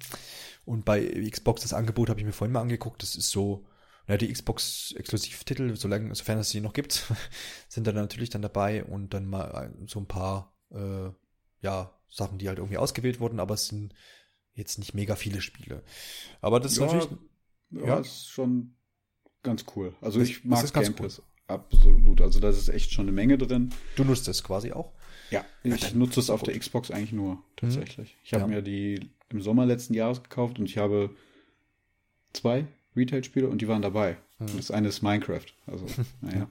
und 0.65 0.85
bei 0.85 1.03
Xbox 1.29 1.63
das 1.63 1.73
Angebot 1.73 2.09
habe 2.09 2.19
ich 2.19 2.25
mir 2.25 2.31
vorhin 2.31 2.53
mal 2.53 2.61
angeguckt. 2.61 3.01
Das 3.01 3.15
ist 3.15 3.29
so 3.29 3.65
ja, 4.07 4.17
die 4.17 4.31
Xbox-Exklusivtitel, 4.31 5.75
solange, 5.75 6.13
sofern 6.15 6.39
es 6.39 6.49
sie 6.49 6.61
noch 6.61 6.73
gibt, 6.73 7.05
sind 7.69 7.87
dann 7.87 7.95
natürlich 7.95 8.29
dann 8.29 8.41
dabei 8.41 8.83
und 8.83 9.13
dann 9.13 9.25
mal 9.25 9.73
so 9.85 9.99
ein 9.99 10.07
paar, 10.07 10.53
äh, 10.71 11.09
ja, 11.61 11.97
Sachen, 12.09 12.37
die 12.37 12.47
halt 12.47 12.59
irgendwie 12.59 12.77
ausgewählt 12.77 13.19
wurden, 13.19 13.39
aber 13.39 13.55
es 13.55 13.67
sind 13.67 13.93
jetzt 14.53 14.77
nicht 14.77 14.93
mega 14.93 15.15
viele 15.15 15.41
Spiele. 15.41 15.83
Aber 16.41 16.59
das 16.59 16.77
ja, 16.77 16.85
ist 16.85 16.93
natürlich, 16.93 17.19
ja, 17.71 17.87
ja, 17.87 17.99
ist 17.99 18.29
schon 18.29 18.75
ganz 19.41 19.65
cool. 19.75 19.95
Also 20.01 20.19
das, 20.19 20.29
ich 20.29 20.43
mag 20.43 20.71
Game 20.73 20.93
Pass 20.93 21.19
cool. 21.19 21.25
absolut. 21.47 22.21
Also 22.21 22.39
da 22.39 22.49
ist 22.49 22.69
echt 22.69 22.91
schon 22.91 23.05
eine 23.05 23.11
Menge 23.11 23.37
drin. 23.37 23.73
Du 23.95 24.03
nutzt 24.03 24.27
es 24.27 24.43
quasi 24.43 24.71
auch? 24.71 24.93
Ja, 25.31 25.43
ich 25.63 25.81
ja, 25.81 25.95
nutze 25.95 26.19
es 26.19 26.29
auf 26.29 26.41
gut. 26.41 26.49
der 26.49 26.59
Xbox 26.59 26.91
eigentlich 26.91 27.13
nur, 27.13 27.43
tatsächlich. 27.55 28.13
Mhm. 28.13 28.19
Ich 28.23 28.33
habe 28.33 28.47
mir 28.47 28.61
die 28.61 29.09
im 29.29 29.41
Sommer 29.41 29.65
letzten 29.65 29.95
Jahres 29.95 30.21
gekauft 30.21 30.59
und 30.59 30.65
ich 30.65 30.77
habe 30.77 31.15
zwei 32.33 32.67
Retail-Spiele 32.95 33.47
und 33.47 33.61
die 33.61 33.67
waren 33.67 33.81
dabei. 33.81 34.17
Mhm. 34.39 34.57
Das 34.57 34.71
eine 34.71 34.87
ist 34.87 35.01
Minecraft. 35.01 35.45
Also, 35.67 35.85
naja. 36.21 36.47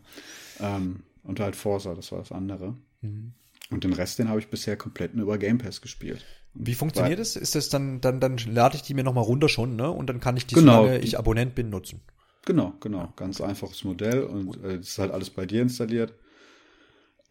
ähm, 0.61 1.01
und 1.23 1.41
halt 1.41 1.57
Forza, 1.57 1.95
das 1.95 2.13
war 2.13 2.19
das 2.19 2.33
andere. 2.33 2.75
Mhm. 3.01 3.33
Und 3.71 3.85
den 3.85 3.93
Rest, 3.93 4.19
den 4.19 4.29
habe 4.29 4.41
ich 4.41 4.49
bisher 4.49 4.77
komplett 4.77 5.15
nur 5.15 5.25
über 5.25 5.39
Game 5.39 5.59
Pass 5.59 5.81
gespielt. 5.81 6.25
Wie 6.55 6.75
funktioniert 6.75 7.19
es? 7.19 7.37
Ist 7.37 7.55
das 7.55 7.71
dann, 7.71 8.01
dann, 8.03 8.21
dann 8.21 8.37
lade 8.37 8.77
ich 8.77 8.83
die 8.83 8.93
mir 8.93 9.05
nochmal 9.05 9.25
runter 9.25 9.49
schon, 9.49 9.77
ne? 9.77 9.91
Und 9.91 10.09
dann 10.09 10.21
kann 10.21 10.37
ich 10.37 10.47
die, 10.47 10.55
genau, 10.55 10.83
solange 10.83 10.99
ich 10.99 11.19
Abonnent 11.19 11.55
bin, 11.55 11.71
nutzen. 11.71 12.03
Genau, 12.45 12.75
genau. 12.81 13.13
Ganz 13.17 13.41
einfaches 13.41 13.85
Modell 13.85 14.25
und 14.25 14.63
äh, 14.63 14.77
ist 14.77 14.99
halt 14.99 15.13
alles 15.13 15.31
bei 15.31 15.47
dir 15.47 15.63
installiert. 15.63 16.13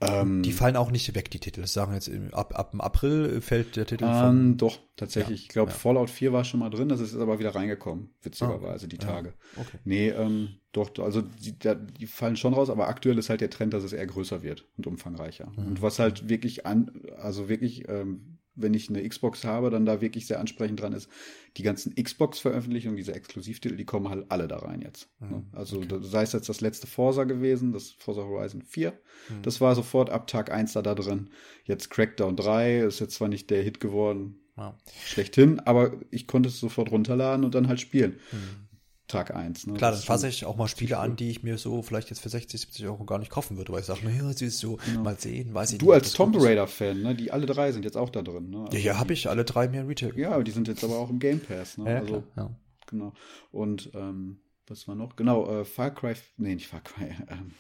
Ähm, 0.01 0.41
die 0.41 0.51
fallen 0.51 0.75
auch 0.75 0.89
nicht 0.89 1.13
weg, 1.13 1.29
die 1.29 1.39
Titel. 1.39 1.61
Das 1.61 1.73
sagen 1.73 1.93
jetzt 1.93 2.09
ab, 2.31 2.53
ab 2.57 2.71
dem 2.71 2.81
April 2.81 3.39
fällt 3.41 3.75
der 3.75 3.85
Titel 3.85 4.05
ähm, 4.05 4.13
von. 4.13 4.57
Doch, 4.57 4.79
tatsächlich. 4.95 5.41
Ja, 5.41 5.43
ich 5.43 5.49
glaube, 5.49 5.71
ja. 5.71 5.77
Fallout 5.77 6.09
4 6.09 6.33
war 6.33 6.43
schon 6.43 6.59
mal 6.59 6.69
drin, 6.69 6.89
das 6.89 6.99
ist 6.99 7.15
aber 7.15 7.39
wieder 7.39 7.53
reingekommen, 7.53 8.09
witzigerweise, 8.21 8.85
ah, 8.85 8.89
die 8.89 8.97
Tage. 8.97 9.33
Ja, 9.55 9.61
okay. 9.61 9.77
Nee, 9.83 10.09
ähm, 10.09 10.55
doch, 10.71 10.91
also 10.99 11.21
die, 11.21 11.53
die, 11.53 12.07
fallen 12.07 12.35
schon 12.35 12.53
raus, 12.53 12.69
aber 12.69 12.87
aktuell 12.87 13.17
ist 13.17 13.29
halt 13.29 13.41
der 13.41 13.49
Trend, 13.49 13.73
dass 13.73 13.83
es 13.83 13.93
eher 13.93 14.07
größer 14.07 14.41
wird 14.41 14.65
und 14.77 14.87
umfangreicher. 14.87 15.51
Mhm. 15.55 15.67
Und 15.67 15.81
was 15.81 15.99
halt 15.99 16.29
wirklich 16.29 16.65
an, 16.65 16.91
also 17.17 17.47
wirklich 17.47 17.87
ähm, 17.87 18.39
wenn 18.55 18.73
ich 18.73 18.89
eine 18.89 19.07
Xbox 19.07 19.43
habe, 19.43 19.69
dann 19.69 19.85
da 19.85 20.01
wirklich 20.01 20.27
sehr 20.27 20.39
ansprechend 20.39 20.81
dran 20.81 20.93
ist. 20.93 21.09
Die 21.57 21.63
ganzen 21.63 21.95
Xbox-Veröffentlichungen, 21.95 22.97
diese 22.97 23.13
Exklusivtitel, 23.13 23.75
die 23.75 23.85
kommen 23.85 24.09
halt 24.09 24.25
alle 24.29 24.47
da 24.47 24.57
rein 24.57 24.81
jetzt. 24.81 25.09
Mhm. 25.19 25.29
Ne? 25.29 25.43
Also 25.53 25.77
okay. 25.77 25.99
sei 26.01 26.23
es 26.23 26.33
jetzt 26.33 26.49
das 26.49 26.61
letzte 26.61 26.87
Forza 26.87 27.23
gewesen, 27.23 27.71
das 27.71 27.91
Forza 27.91 28.21
Horizon 28.21 28.61
4. 28.61 28.91
Mhm. 28.91 29.41
Das 29.41 29.61
war 29.61 29.75
sofort 29.75 30.09
ab 30.09 30.27
Tag 30.27 30.51
1 30.51 30.73
da, 30.73 30.81
da 30.81 30.95
drin. 30.95 31.29
Jetzt 31.63 31.89
Crackdown 31.89 32.35
3 32.35 32.79
ist 32.79 32.99
jetzt 32.99 33.15
zwar 33.15 33.27
nicht 33.27 33.49
der 33.49 33.63
Hit 33.63 33.79
geworden, 33.79 34.41
ja. 34.57 34.77
schlechthin, 35.05 35.59
aber 35.61 35.99
ich 36.11 36.27
konnte 36.27 36.49
es 36.49 36.59
sofort 36.59 36.91
runterladen 36.91 37.45
und 37.45 37.55
dann 37.55 37.67
halt 37.67 37.79
spielen. 37.79 38.19
Mhm. 38.31 38.67
Tag 39.11 39.35
1. 39.35 39.67
Ne? 39.67 39.73
Klar, 39.73 39.91
dann 39.91 40.01
fasse 40.01 40.27
ich 40.27 40.45
auch 40.45 40.55
mal 40.55 40.67
Spiele 40.67 40.97
an, 40.97 41.15
die 41.15 41.29
ich 41.29 41.43
mir 41.43 41.57
so 41.57 41.81
vielleicht 41.81 42.09
jetzt 42.09 42.21
für 42.21 42.29
60, 42.29 42.61
70 42.61 42.85
Euro 42.85 43.03
gar 43.05 43.19
nicht 43.19 43.31
kaufen 43.31 43.57
würde, 43.57 43.73
weil 43.73 43.81
ich 43.81 43.85
sage, 43.85 44.05
naja, 44.05 44.31
sie 44.33 44.45
ist 44.45 44.59
so, 44.59 44.77
genau. 44.85 45.03
mal 45.03 45.17
sehen, 45.17 45.53
weiß 45.53 45.73
ich 45.73 45.77
du 45.79 45.85
nicht. 45.85 45.89
Du 45.89 45.93
als 45.93 46.13
Tomb 46.13 46.35
Raider-Fan, 46.39 47.01
ne? 47.01 47.15
die 47.15 47.31
alle 47.31 47.45
drei 47.45 47.71
sind 47.71 47.85
jetzt 47.85 47.97
auch 47.97 48.09
da 48.09 48.21
drin. 48.21 48.49
Ne? 48.49 48.65
Also 48.65 48.77
ja, 48.77 48.93
ja, 48.93 48.99
habe 48.99 49.13
ich 49.13 49.29
alle 49.29 49.45
drei 49.45 49.67
mehr 49.67 49.87
Retail. 49.87 50.17
Ja, 50.17 50.31
aber 50.31 50.43
die 50.43 50.51
sind 50.51 50.67
jetzt 50.67 50.83
aber 50.83 50.97
auch 50.97 51.09
im 51.09 51.19
Game 51.19 51.39
Pass. 51.39 51.77
Ne? 51.77 51.91
Ja, 51.91 51.99
also, 51.99 52.23
ja. 52.35 52.49
Genau. 52.87 53.13
Und 53.51 53.91
ähm, 53.93 54.39
was 54.67 54.87
war 54.87 54.95
noch? 54.95 55.15
Genau, 55.15 55.61
äh, 55.61 55.65
Far 55.65 55.91
Cry, 55.91 56.13
nee, 56.37 56.55
nicht 56.55 56.67
Far 56.67 56.81
Cry, 56.81 57.15
ähm, 57.29 57.53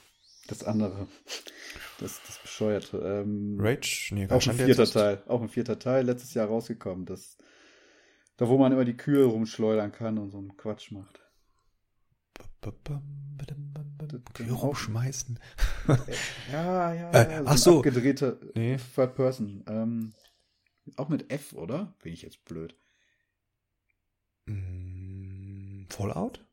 das 0.47 0.63
andere, 0.63 1.07
das, 1.99 2.21
das 2.25 2.39
bescheuerte. 2.41 2.97
Ähm, 2.97 3.57
Rage? 3.59 4.09
Nee, 4.11 4.27
auch 4.29 4.45
ein 4.45 4.55
vierter 4.55 4.85
Teil, 4.85 5.23
auch 5.27 5.41
ein 5.41 5.49
vierter 5.49 5.79
Teil, 5.79 6.05
letztes 6.05 6.33
Jahr 6.33 6.47
rausgekommen. 6.47 7.05
Das, 7.05 7.37
da 8.37 8.47
wo 8.47 8.57
man 8.57 8.71
immer 8.71 8.85
die 8.85 8.97
Kühe 8.97 9.23
rumschleudern 9.25 9.91
kann 9.91 10.17
und 10.17 10.31
so 10.31 10.37
einen 10.37 10.57
Quatsch 10.57 10.91
macht. 10.91 11.21
Kühe 14.33 14.51
rumschmeißen. 14.51 15.39
ja, 16.51 16.93
ja, 16.93 17.11
äh, 17.11 17.31
ja. 17.31 17.41
ach 17.45 17.57
so. 17.57 17.77
Abgedrehte 17.77 18.39
nee. 18.55 18.77
Third 18.95 19.15
Person. 19.15 19.63
Ähm, 19.67 20.13
auch 20.95 21.09
mit 21.09 21.31
F, 21.31 21.53
oder? 21.53 21.95
Bin 22.03 22.13
ich 22.13 22.21
jetzt 22.21 22.43
blöd. 22.45 22.75
Mm, 24.45 25.85
Fallout? 25.89 26.45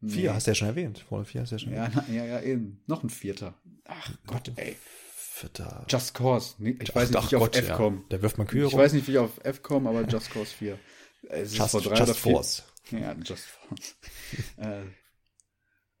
Nee. 0.00 0.10
Vier 0.10 0.34
hast 0.34 0.46
du 0.46 0.50
ja 0.50 0.54
schon 0.54 0.68
erwähnt. 0.68 1.04
Fallout 1.08 1.28
4 1.28 1.40
hast 1.42 1.50
du 1.50 1.54
ja 1.54 1.58
schon 1.58 1.72
ja, 1.72 1.84
erwähnt. 1.84 2.04
Na, 2.08 2.14
ja, 2.14 2.24
ja, 2.24 2.40
eben. 2.42 2.82
Noch 2.86 3.02
ein 3.02 3.10
vierter. 3.10 3.54
Ach 3.84 4.12
Gott, 4.26 4.52
ey. 4.56 4.76
Vierter. 5.14 5.86
Just 5.88 6.14
Cause. 6.14 6.54
Ich 6.58 6.90
ach, 6.90 6.94
weiß 6.94 7.10
nicht, 7.10 7.20
wie 7.22 7.24
ich 7.24 7.30
Gott, 7.32 7.56
auf 7.56 7.56
F 7.56 7.68
ja. 7.68 7.76
komme. 7.76 8.04
Da 8.08 8.22
wirft 8.22 8.38
man 8.38 8.46
Kühe 8.46 8.66
Ich 8.66 8.72
rum. 8.72 8.80
weiß 8.80 8.92
nicht, 8.92 9.06
wie 9.08 9.12
ich 9.12 9.18
auf 9.18 9.40
F 9.42 9.62
komme, 9.62 9.88
aber 9.88 10.06
Just 10.06 10.30
Cause 10.30 10.54
4. 10.54 10.78
Es 11.28 11.56
just, 11.56 11.70
vor 11.70 11.80
drei 11.80 11.90
just 11.90 12.02
oder 12.02 12.14
vier, 12.14 12.32
Force. 12.32 12.64
Ja, 12.90 13.14
Just 13.14 13.44
Force. 13.46 13.96
äh, 14.58 14.82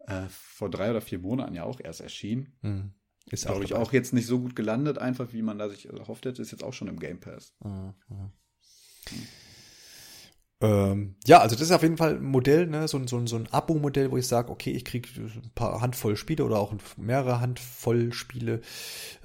äh, 0.06 0.28
vor 0.28 0.70
drei 0.70 0.90
oder 0.90 1.00
vier 1.00 1.18
Monaten 1.18 1.54
ja 1.54 1.64
auch 1.64 1.80
erst 1.80 2.00
erschienen. 2.00 2.52
Mhm. 2.62 2.92
Ist, 3.30 3.46
glaube 3.46 3.64
ich, 3.64 3.72
auch 3.72 3.92
jetzt 3.92 4.12
nicht 4.12 4.26
so 4.26 4.38
gut 4.38 4.54
gelandet, 4.54 4.98
einfach 4.98 5.32
wie 5.32 5.40
man 5.40 5.58
da 5.58 5.70
sich 5.70 5.88
erhofft 5.88 6.26
hätte, 6.26 6.42
ist 6.42 6.50
jetzt 6.50 6.62
auch 6.62 6.74
schon 6.74 6.88
im 6.88 7.00
Game 7.00 7.20
Pass. 7.20 7.54
Mhm. 7.64 7.94
Mhm. 8.08 8.32
Ähm, 10.60 11.16
ja, 11.26 11.40
also 11.40 11.56
das 11.56 11.62
ist 11.62 11.72
auf 11.72 11.82
jeden 11.82 11.96
Fall 11.96 12.16
ein 12.16 12.24
Modell, 12.24 12.66
ne? 12.66 12.86
so, 12.86 13.04
so, 13.06 13.26
so 13.26 13.36
ein 13.36 13.48
Abo-Modell, 13.50 14.10
wo 14.10 14.16
ich 14.16 14.26
sage, 14.26 14.50
okay, 14.50 14.70
ich 14.70 14.84
kriege 14.84 15.08
ein 15.20 15.50
paar 15.54 15.80
Handvoll 15.80 16.16
Spiele 16.16 16.44
oder 16.44 16.58
auch 16.58 16.74
mehrere 16.96 17.40
Handvoll 17.40 18.12
Spiele. 18.12 18.60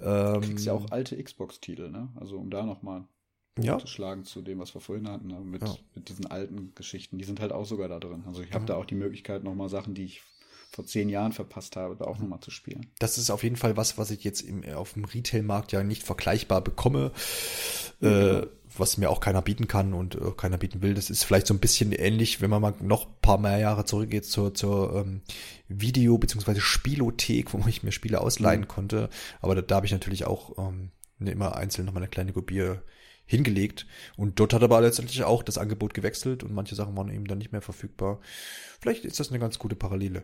Ähm, 0.01 0.33
du 0.33 0.39
kriegst 0.41 0.65
ja 0.65 0.73
auch 0.73 0.91
alte 0.91 1.21
Xbox-Titel, 1.21 1.89
ne? 1.89 2.09
Also 2.15 2.37
um 2.37 2.49
da 2.49 2.63
nochmal 2.65 3.05
ja. 3.57 3.77
zu 3.79 3.87
schlagen 3.87 4.23
zu 4.23 4.41
dem, 4.41 4.59
was 4.59 4.73
wir 4.73 4.81
vorhin 4.81 5.07
hatten, 5.07 5.27
ne? 5.27 5.39
mit, 5.39 5.61
ja. 5.61 5.75
mit 5.95 6.09
diesen 6.09 6.25
alten 6.27 6.73
Geschichten. 6.75 7.17
Die 7.17 7.25
sind 7.25 7.39
halt 7.39 7.51
auch 7.51 7.65
sogar 7.65 7.87
da 7.87 7.99
drin. 7.99 8.23
Also 8.25 8.41
ich 8.41 8.51
habe 8.51 8.63
mhm. 8.63 8.67
da 8.67 8.75
auch 8.75 8.85
die 8.85 8.95
Möglichkeit, 8.95 9.43
nochmal 9.43 9.69
Sachen, 9.69 9.93
die 9.93 10.05
ich 10.05 10.21
vor 10.69 10.85
zehn 10.85 11.09
Jahren 11.09 11.31
verpasst 11.31 11.75
habe, 11.75 11.95
da 11.95 12.05
auch 12.05 12.17
mhm. 12.17 12.23
nochmal 12.23 12.39
zu 12.41 12.51
spielen. 12.51 12.87
Das 12.99 13.17
ist 13.17 13.29
auf 13.29 13.43
jeden 13.43 13.55
Fall 13.55 13.75
was, 13.75 13.97
was 13.97 14.11
ich 14.11 14.23
jetzt 14.23 14.41
im, 14.41 14.63
auf 14.73 14.93
dem 14.93 15.05
Retail-Markt 15.05 15.71
ja 15.71 15.83
nicht 15.83 16.03
vergleichbar 16.03 16.61
bekomme. 16.61 17.11
Mhm. 17.99 18.07
Äh, 18.07 18.47
was 18.77 18.97
mir 18.97 19.09
auch 19.09 19.19
keiner 19.19 19.41
bieten 19.41 19.67
kann 19.67 19.93
und 19.93 20.15
äh, 20.15 20.31
keiner 20.37 20.57
bieten 20.57 20.81
will. 20.81 20.93
Das 20.93 21.09
ist 21.09 21.23
vielleicht 21.23 21.47
so 21.47 21.53
ein 21.53 21.59
bisschen 21.59 21.91
ähnlich, 21.91 22.39
wenn 22.39 22.51
man 22.51 22.61
mal 22.61 22.75
noch 22.81 23.07
ein 23.07 23.15
paar 23.21 23.39
mehr 23.39 23.57
Jahre 23.57 23.83
zurückgeht 23.85 24.25
zur, 24.25 24.53
zur 24.53 24.95
ähm, 24.95 25.21
Video- 25.67 26.17
bzw. 26.17 26.59
Spielothek, 26.59 27.53
wo 27.53 27.67
ich 27.67 27.83
mir 27.83 27.91
Spiele 27.91 28.21
ausleihen 28.21 28.61
mhm. 28.61 28.67
konnte. 28.67 29.09
Aber 29.41 29.55
da, 29.55 29.61
da 29.61 29.75
habe 29.77 29.87
ich 29.87 29.91
natürlich 29.91 30.25
auch 30.25 30.57
ähm, 30.57 30.91
immer 31.19 31.55
einzeln 31.55 31.85
nochmal 31.85 32.03
eine 32.03 32.11
kleine 32.11 32.31
Kopie 32.31 32.75
hingelegt. 33.29 33.85
Und 34.17 34.39
dort 34.39 34.53
hat 34.53 34.63
aber 34.63 34.81
letztendlich 34.81 35.23
auch 35.23 35.43
das 35.43 35.59
Angebot 35.59 35.93
gewechselt 35.93 36.43
und 36.43 36.51
manche 36.51 36.73
Sachen 36.73 36.97
waren 36.97 37.13
eben 37.13 37.25
dann 37.25 37.37
nicht 37.37 37.51
mehr 37.51 37.61
verfügbar. 37.61 38.19
Vielleicht 38.81 39.05
ist 39.05 39.19
das 39.19 39.29
eine 39.29 39.37
ganz 39.37 39.59
gute 39.59 39.75
Parallele. 39.75 40.23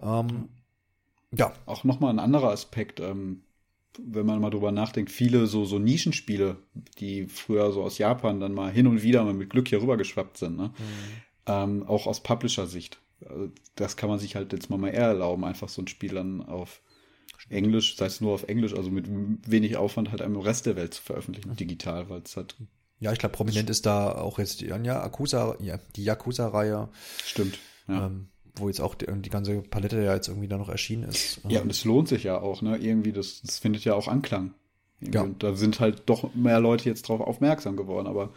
Ähm, 0.00 0.50
ja. 1.32 1.54
Auch 1.64 1.84
nochmal 1.84 2.10
ein 2.10 2.18
anderer 2.18 2.50
Aspekt. 2.50 3.00
Ähm, 3.00 3.42
wenn 3.98 4.26
man 4.26 4.42
mal 4.42 4.50
drüber 4.50 4.70
nachdenkt, 4.70 5.10
viele 5.10 5.46
so, 5.46 5.64
so 5.64 5.78
Nischenspiele, 5.78 6.58
die 6.98 7.26
früher 7.26 7.72
so 7.72 7.82
aus 7.82 7.96
Japan 7.96 8.38
dann 8.38 8.52
mal 8.52 8.70
hin 8.70 8.86
und 8.86 9.02
wieder 9.02 9.24
mal 9.24 9.32
mit 9.32 9.48
Glück 9.48 9.68
hier 9.68 9.80
rüber 9.80 9.96
geschwappt 9.96 10.36
sind, 10.36 10.58
ne? 10.58 10.74
Mhm. 10.76 11.22
Ähm, 11.46 11.86
auch 11.86 12.06
aus 12.06 12.22
Publisher-Sicht. 12.22 13.00
Also 13.24 13.50
das 13.76 13.96
kann 13.96 14.10
man 14.10 14.18
sich 14.18 14.36
halt 14.36 14.52
jetzt 14.52 14.68
mal, 14.68 14.76
mal 14.76 14.90
eher 14.90 15.06
erlauben, 15.06 15.44
einfach 15.44 15.70
so 15.70 15.80
ein 15.80 15.88
Spiel 15.88 16.12
dann 16.12 16.42
auf 16.42 16.82
Englisch, 17.48 17.96
sei 17.96 18.06
es 18.06 18.20
nur 18.20 18.32
auf 18.32 18.44
Englisch, 18.44 18.74
also 18.74 18.90
mit 18.90 19.06
wenig 19.08 19.76
Aufwand 19.76 20.10
halt 20.10 20.20
im 20.20 20.36
Rest 20.36 20.66
der 20.66 20.76
Welt 20.76 20.94
zu 20.94 21.02
veröffentlichen, 21.02 21.50
mhm. 21.50 21.56
digital, 21.56 22.08
weil 22.08 22.22
es 22.22 22.36
halt. 22.36 22.56
Ja, 22.98 23.12
ich 23.12 23.18
glaube, 23.18 23.34
prominent 23.34 23.68
ist 23.68 23.84
da 23.84 24.12
auch 24.12 24.38
jetzt 24.38 24.62
die, 24.62 24.66
ja, 24.66 25.02
Akusa, 25.02 25.56
ja, 25.60 25.78
die 25.96 26.04
Yakuza-Reihe. 26.04 26.88
Stimmt. 27.24 27.58
Ja. 27.88 28.06
Ähm, 28.06 28.28
wo 28.58 28.68
jetzt 28.68 28.80
auch 28.80 28.94
die, 28.94 29.06
die, 29.06 29.28
ganze 29.28 29.60
Palette 29.60 30.02
ja 30.02 30.14
jetzt 30.14 30.28
irgendwie 30.28 30.48
da 30.48 30.56
noch 30.56 30.70
erschienen 30.70 31.04
ist. 31.04 31.40
Ja, 31.46 31.60
und 31.60 31.70
es 31.70 31.84
lohnt 31.84 32.08
sich 32.08 32.24
ja 32.24 32.40
auch, 32.40 32.62
ne? 32.62 32.78
Irgendwie, 32.78 33.12
das, 33.12 33.42
das 33.42 33.58
findet 33.58 33.84
ja 33.84 33.94
auch 33.94 34.08
Anklang. 34.08 34.54
Irgendwie. 35.00 35.18
Ja. 35.18 35.24
Und 35.24 35.42
da 35.42 35.54
sind 35.54 35.78
halt 35.78 36.04
doch 36.06 36.34
mehr 36.34 36.58
Leute 36.58 36.88
jetzt 36.88 37.02
drauf 37.08 37.20
aufmerksam 37.20 37.76
geworden, 37.76 38.06
aber 38.06 38.32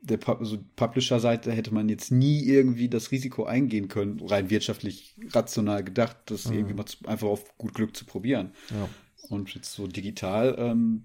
der 0.00 0.18
also 0.28 0.58
Publisher-Seite 0.76 1.52
hätte 1.52 1.74
man 1.74 1.88
jetzt 1.88 2.10
nie 2.10 2.42
irgendwie 2.44 2.88
das 2.88 3.10
Risiko 3.10 3.44
eingehen 3.44 3.88
können, 3.88 4.20
rein 4.20 4.50
wirtschaftlich 4.50 5.14
rational 5.30 5.84
gedacht, 5.84 6.16
das 6.26 6.46
mhm. 6.46 6.54
irgendwie 6.54 6.74
mal 6.74 6.86
zu, 6.86 6.96
einfach 7.06 7.28
auf 7.28 7.56
gut 7.58 7.74
Glück 7.74 7.96
zu 7.96 8.04
probieren. 8.04 8.52
Ja. 8.70 8.88
Und 9.28 9.54
jetzt 9.54 9.72
so 9.72 9.86
digital, 9.86 10.56
ähm, 10.58 11.04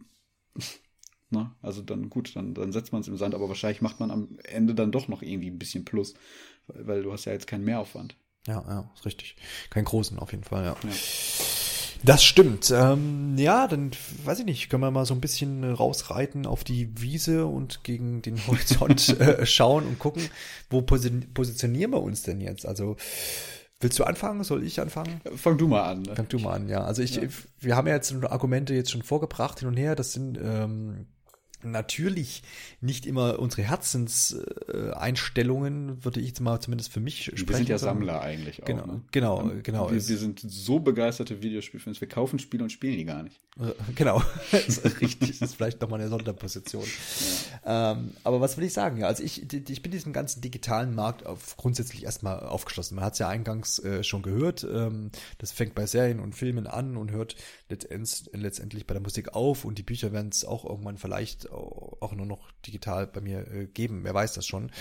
na, 1.30 1.55
also 1.61 1.81
dann 1.81 2.09
gut, 2.09 2.35
dann, 2.35 2.53
dann 2.53 2.72
setzt 2.72 2.93
man 2.93 3.01
es 3.01 3.07
im 3.07 3.17
Sand, 3.17 3.35
aber 3.35 3.49
wahrscheinlich 3.49 3.81
macht 3.81 3.99
man 3.99 4.11
am 4.11 4.39
Ende 4.43 4.73
dann 4.73 4.91
doch 4.91 5.07
noch 5.07 5.22
irgendwie 5.22 5.49
ein 5.49 5.59
bisschen 5.59 5.85
Plus, 5.85 6.13
weil, 6.67 6.88
weil 6.88 7.03
du 7.03 7.11
hast 7.11 7.26
ja 7.26 7.34
jetzt 7.34 7.47
keinen 7.47 7.65
Mehraufwand. 7.65 8.15
Ja, 8.47 8.63
ja, 8.67 8.91
ist 8.95 9.05
richtig. 9.05 9.35
Keinen 9.72 9.85
großen 9.85 10.19
auf 10.19 10.31
jeden 10.31 10.43
Fall, 10.43 10.65
ja. 10.65 10.76
ja. 10.84 10.89
Das 12.03 12.23
stimmt. 12.23 12.72
Ähm, 12.76 13.35
ja, 13.38 13.67
dann 13.67 13.91
weiß 14.23 14.39
ich 14.39 14.45
nicht, 14.45 14.69
können 14.69 14.84
wir 14.84 14.91
mal 14.91 15.05
so 15.05 15.13
ein 15.13 15.22
bisschen 15.22 15.63
rausreiten 15.63 16.45
auf 16.45 16.63
die 16.63 17.01
Wiese 17.01 17.45
und 17.45 17.84
gegen 17.84 18.22
den 18.22 18.38
Horizont 18.47 19.19
äh, 19.19 19.45
schauen 19.45 19.85
und 19.85 19.99
gucken, 19.99 20.30
wo 20.69 20.81
positionieren 20.81 21.91
wir 21.91 22.01
uns 22.01 22.23
denn 22.23 22.41
jetzt? 22.41 22.65
Also 22.65 22.97
Willst 23.81 23.99
du 23.99 24.05
anfangen? 24.05 24.43
Soll 24.43 24.63
ich 24.63 24.80
anfangen? 24.80 25.19
Fang 25.35 25.57
du 25.57 25.67
mal 25.67 25.84
an. 25.84 26.03
Ne? 26.03 26.15
Fang 26.15 26.30
du 26.30 26.39
mal 26.39 26.53
an, 26.53 26.69
ja. 26.69 26.84
Also 26.85 27.01
ich, 27.01 27.17
ja. 27.17 27.23
wir 27.59 27.76
haben 27.76 27.88
ja 27.88 27.93
jetzt 27.93 28.13
Argumente 28.23 28.73
jetzt 28.73 28.89
schon 28.89 29.03
vorgebracht 29.03 29.59
hin 29.59 29.67
und 29.67 29.76
her. 29.76 29.95
Das 29.95 30.13
sind 30.13 30.39
ähm, 30.41 31.07
natürlich 31.71 32.43
nicht 32.81 33.05
immer 33.05 33.39
unsere 33.39 33.61
Herzenseinstellungen, 33.63 36.03
würde 36.03 36.19
ich 36.19 36.27
jetzt 36.27 36.41
mal 36.41 36.59
zumindest 36.59 36.91
für 36.91 36.99
mich 36.99 37.25
sprechen. 37.25 37.49
Wir 37.49 37.57
sind 37.57 37.69
ja 37.69 37.77
Sammler 37.77 38.21
eigentlich 38.21 38.63
auch. 38.63 38.67
Genau, 38.67 38.85
ne? 38.85 39.01
genau, 39.11 39.51
genau. 39.63 39.91
Wir, 39.91 40.07
wir, 40.07 40.17
sind 40.17 40.39
so 40.39 40.79
begeisterte 40.79 41.41
Videospielfans, 41.41 42.01
wir 42.01 42.07
kaufen 42.07 42.39
Spiele 42.39 42.63
und 42.63 42.71
spielen 42.71 42.97
die 42.97 43.05
gar 43.05 43.23
nicht. 43.23 43.39
Äh, 43.59 43.71
genau, 43.95 44.21
das 44.51 44.77
ist 44.77 45.01
richtig. 45.01 45.39
Das 45.39 45.49
ist 45.49 45.55
vielleicht 45.55 45.81
nochmal 45.81 46.01
eine 46.01 46.09
Sonderposition. 46.09 46.85
Ja. 47.65 47.91
Ähm, 47.91 48.11
aber 48.23 48.41
was 48.41 48.57
will 48.57 48.65
ich 48.65 48.73
sagen? 48.73 48.97
Ja, 48.97 49.07
also 49.07 49.23
ich, 49.23 49.51
ich 49.51 49.81
bin 49.81 49.91
diesem 49.91 50.13
ganzen 50.13 50.41
digitalen 50.41 50.93
Markt 50.93 51.25
auf, 51.25 51.57
grundsätzlich 51.57 52.03
erstmal 52.03 52.39
aufgeschlossen. 52.39 52.95
Man 52.95 53.05
hat 53.05 53.13
es 53.13 53.19
ja 53.19 53.29
eingangs 53.29 53.79
äh, 53.79 54.03
schon 54.03 54.21
gehört. 54.21 54.63
Ähm, 54.63 55.11
das 55.37 55.51
fängt 55.51 55.75
bei 55.75 55.85
Serien 55.85 56.19
und 56.19 56.35
Filmen 56.35 56.67
an 56.67 56.97
und 56.97 57.11
hört 57.11 57.35
letztendlich, 57.69 58.29
letztendlich 58.33 58.87
bei 58.87 58.93
der 58.93 59.01
Musik 59.01 59.33
auf 59.33 59.65
und 59.65 59.77
die 59.77 59.83
Bücher 59.83 60.11
werden 60.11 60.29
es 60.31 60.45
auch 60.45 60.65
irgendwann 60.65 60.97
vielleicht 60.97 61.49
auch 61.56 62.14
nur 62.14 62.26
noch 62.26 62.52
digital 62.65 63.07
bei 63.07 63.22
mir 63.22 63.48
äh, 63.52 63.65
geben. 63.68 64.03
Wer 64.03 64.14
weiß 64.14 64.34
das 64.34 64.45
schon. 64.45 64.72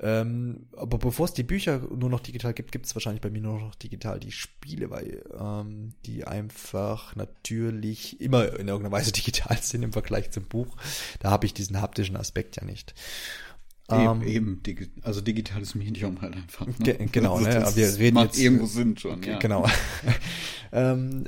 Ähm, 0.00 0.66
aber 0.76 0.98
bevor 0.98 1.26
es 1.26 1.34
die 1.34 1.42
Bücher 1.42 1.80
nur 1.94 2.10
noch 2.10 2.20
digital 2.20 2.54
gibt, 2.54 2.72
gibt 2.72 2.86
es 2.86 2.94
wahrscheinlich 2.94 3.20
bei 3.20 3.30
mir 3.30 3.40
nur 3.40 3.60
noch 3.60 3.74
digital 3.74 4.18
die 4.18 4.32
Spiele, 4.32 4.90
weil 4.90 5.24
ähm, 5.38 5.94
die 6.06 6.26
einfach 6.26 7.14
natürlich 7.16 8.20
immer 8.20 8.58
in 8.58 8.68
irgendeiner 8.68 8.92
Weise 8.92 9.12
digital 9.12 9.58
sind 9.60 9.82
im 9.82 9.92
Vergleich 9.92 10.30
zum 10.30 10.44
Buch. 10.44 10.76
Da 11.20 11.30
habe 11.30 11.46
ich 11.46 11.54
diesen 11.54 11.80
haptischen 11.80 12.16
Aspekt 12.16 12.56
ja 12.56 12.64
nicht. 12.64 12.94
Eben, 13.90 14.22
ähm, 14.22 14.60
eben, 14.64 14.92
also 15.02 15.20
digitales 15.20 15.74
Medium 15.74 16.22
halt 16.22 16.34
einfach. 16.34 16.66
Ne? 16.66 17.08
Genau, 17.12 17.34
also 17.36 17.48
ne? 17.48 17.66
Aber 17.66 17.76
wir 17.76 17.98
reden 17.98 18.14
macht 18.14 18.26
jetzt 18.28 18.38
irgendwo 18.38 18.66
Sinn 18.66 18.96
schon. 18.96 19.22
Ja. 19.22 19.38
Genau. 19.38 19.66
ähm, 20.72 21.24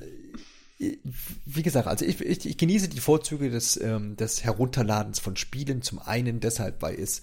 wie 0.78 1.62
gesagt, 1.62 1.88
also 1.88 2.04
ich, 2.04 2.20
ich, 2.20 2.46
ich 2.46 2.58
genieße 2.58 2.88
die 2.88 3.00
Vorzüge 3.00 3.48
des, 3.48 3.80
ähm, 3.80 4.16
des 4.16 4.44
Herunterladens 4.44 5.18
von 5.18 5.34
Spielen. 5.36 5.80
Zum 5.80 5.98
einen 5.98 6.38
deshalb, 6.38 6.82
weil 6.82 7.00
es 7.00 7.22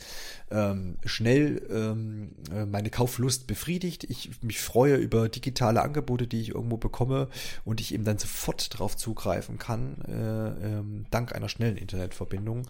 ähm, 0.50 0.98
schnell 1.06 1.62
ähm, 1.70 2.32
äh, 2.52 2.66
meine 2.66 2.90
Kauflust 2.90 3.46
befriedigt. 3.46 4.06
Ich 4.06 4.42
mich 4.42 4.60
freue 4.60 4.96
über 4.96 5.30
digitale 5.30 5.84
Angebote, 5.84 6.26
die 6.26 6.42
ich 6.42 6.50
irgendwo 6.50 6.78
bekomme 6.78 7.30
und 7.64 7.80
ich 7.80 7.94
eben 7.94 8.06
dann 8.06 8.18
sofort 8.18 8.74
darauf 8.74 8.98
zugreifen 8.98 9.60
kann, 9.60 10.02
äh, 10.08 10.68
ähm, 10.80 11.06
dank 11.12 11.36
einer 11.36 11.50
schnellen 11.50 11.78
Internetverbindung. 11.78 12.68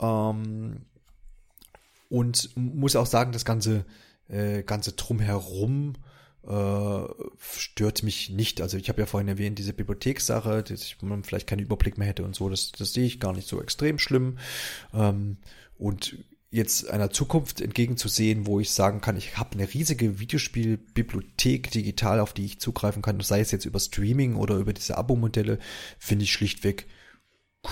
Ähm, 0.00 0.86
und 2.08 2.50
muss 2.56 2.96
auch 2.96 3.06
sagen, 3.06 3.30
das 3.30 3.44
ganze, 3.44 3.84
äh, 4.28 4.64
ganze 4.64 4.92
drumherum 4.92 5.94
äh, 6.46 7.04
stört 7.38 8.02
mich 8.02 8.30
nicht. 8.30 8.60
Also 8.60 8.76
ich 8.76 8.88
habe 8.88 9.00
ja 9.00 9.06
vorhin 9.06 9.28
erwähnt, 9.28 9.58
diese 9.58 9.72
Bibliothekssache, 9.72 10.62
dass 10.62 10.96
man 11.00 11.24
vielleicht 11.24 11.46
keinen 11.46 11.60
Überblick 11.60 11.98
mehr 11.98 12.08
hätte 12.08 12.24
und 12.24 12.34
so, 12.34 12.48
das, 12.48 12.72
das 12.72 12.92
sehe 12.92 13.06
ich 13.06 13.20
gar 13.20 13.32
nicht 13.32 13.48
so 13.48 13.60
extrem 13.60 13.98
schlimm. 13.98 14.38
Ähm, 14.92 15.36
und 15.78 16.16
jetzt 16.50 16.90
einer 16.90 17.10
Zukunft 17.10 17.60
entgegenzusehen, 17.60 18.46
wo 18.46 18.60
ich 18.60 18.70
sagen 18.70 19.00
kann, 19.00 19.16
ich 19.16 19.38
habe 19.38 19.52
eine 19.52 19.72
riesige 19.72 20.20
Videospielbibliothek 20.20 21.70
digital, 21.70 22.20
auf 22.20 22.34
die 22.34 22.44
ich 22.44 22.60
zugreifen 22.60 23.02
kann, 23.02 23.18
sei 23.20 23.40
es 23.40 23.52
jetzt 23.52 23.64
über 23.64 23.80
Streaming 23.80 24.36
oder 24.36 24.56
über 24.56 24.74
diese 24.74 24.98
Abo-Modelle, 24.98 25.58
finde 25.98 26.24
ich 26.24 26.32
schlichtweg 26.32 26.86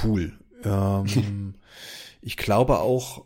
cool. 0.02 0.32
Ähm, 0.62 1.54
ich 2.20 2.36
glaube 2.36 2.80
auch, 2.80 3.24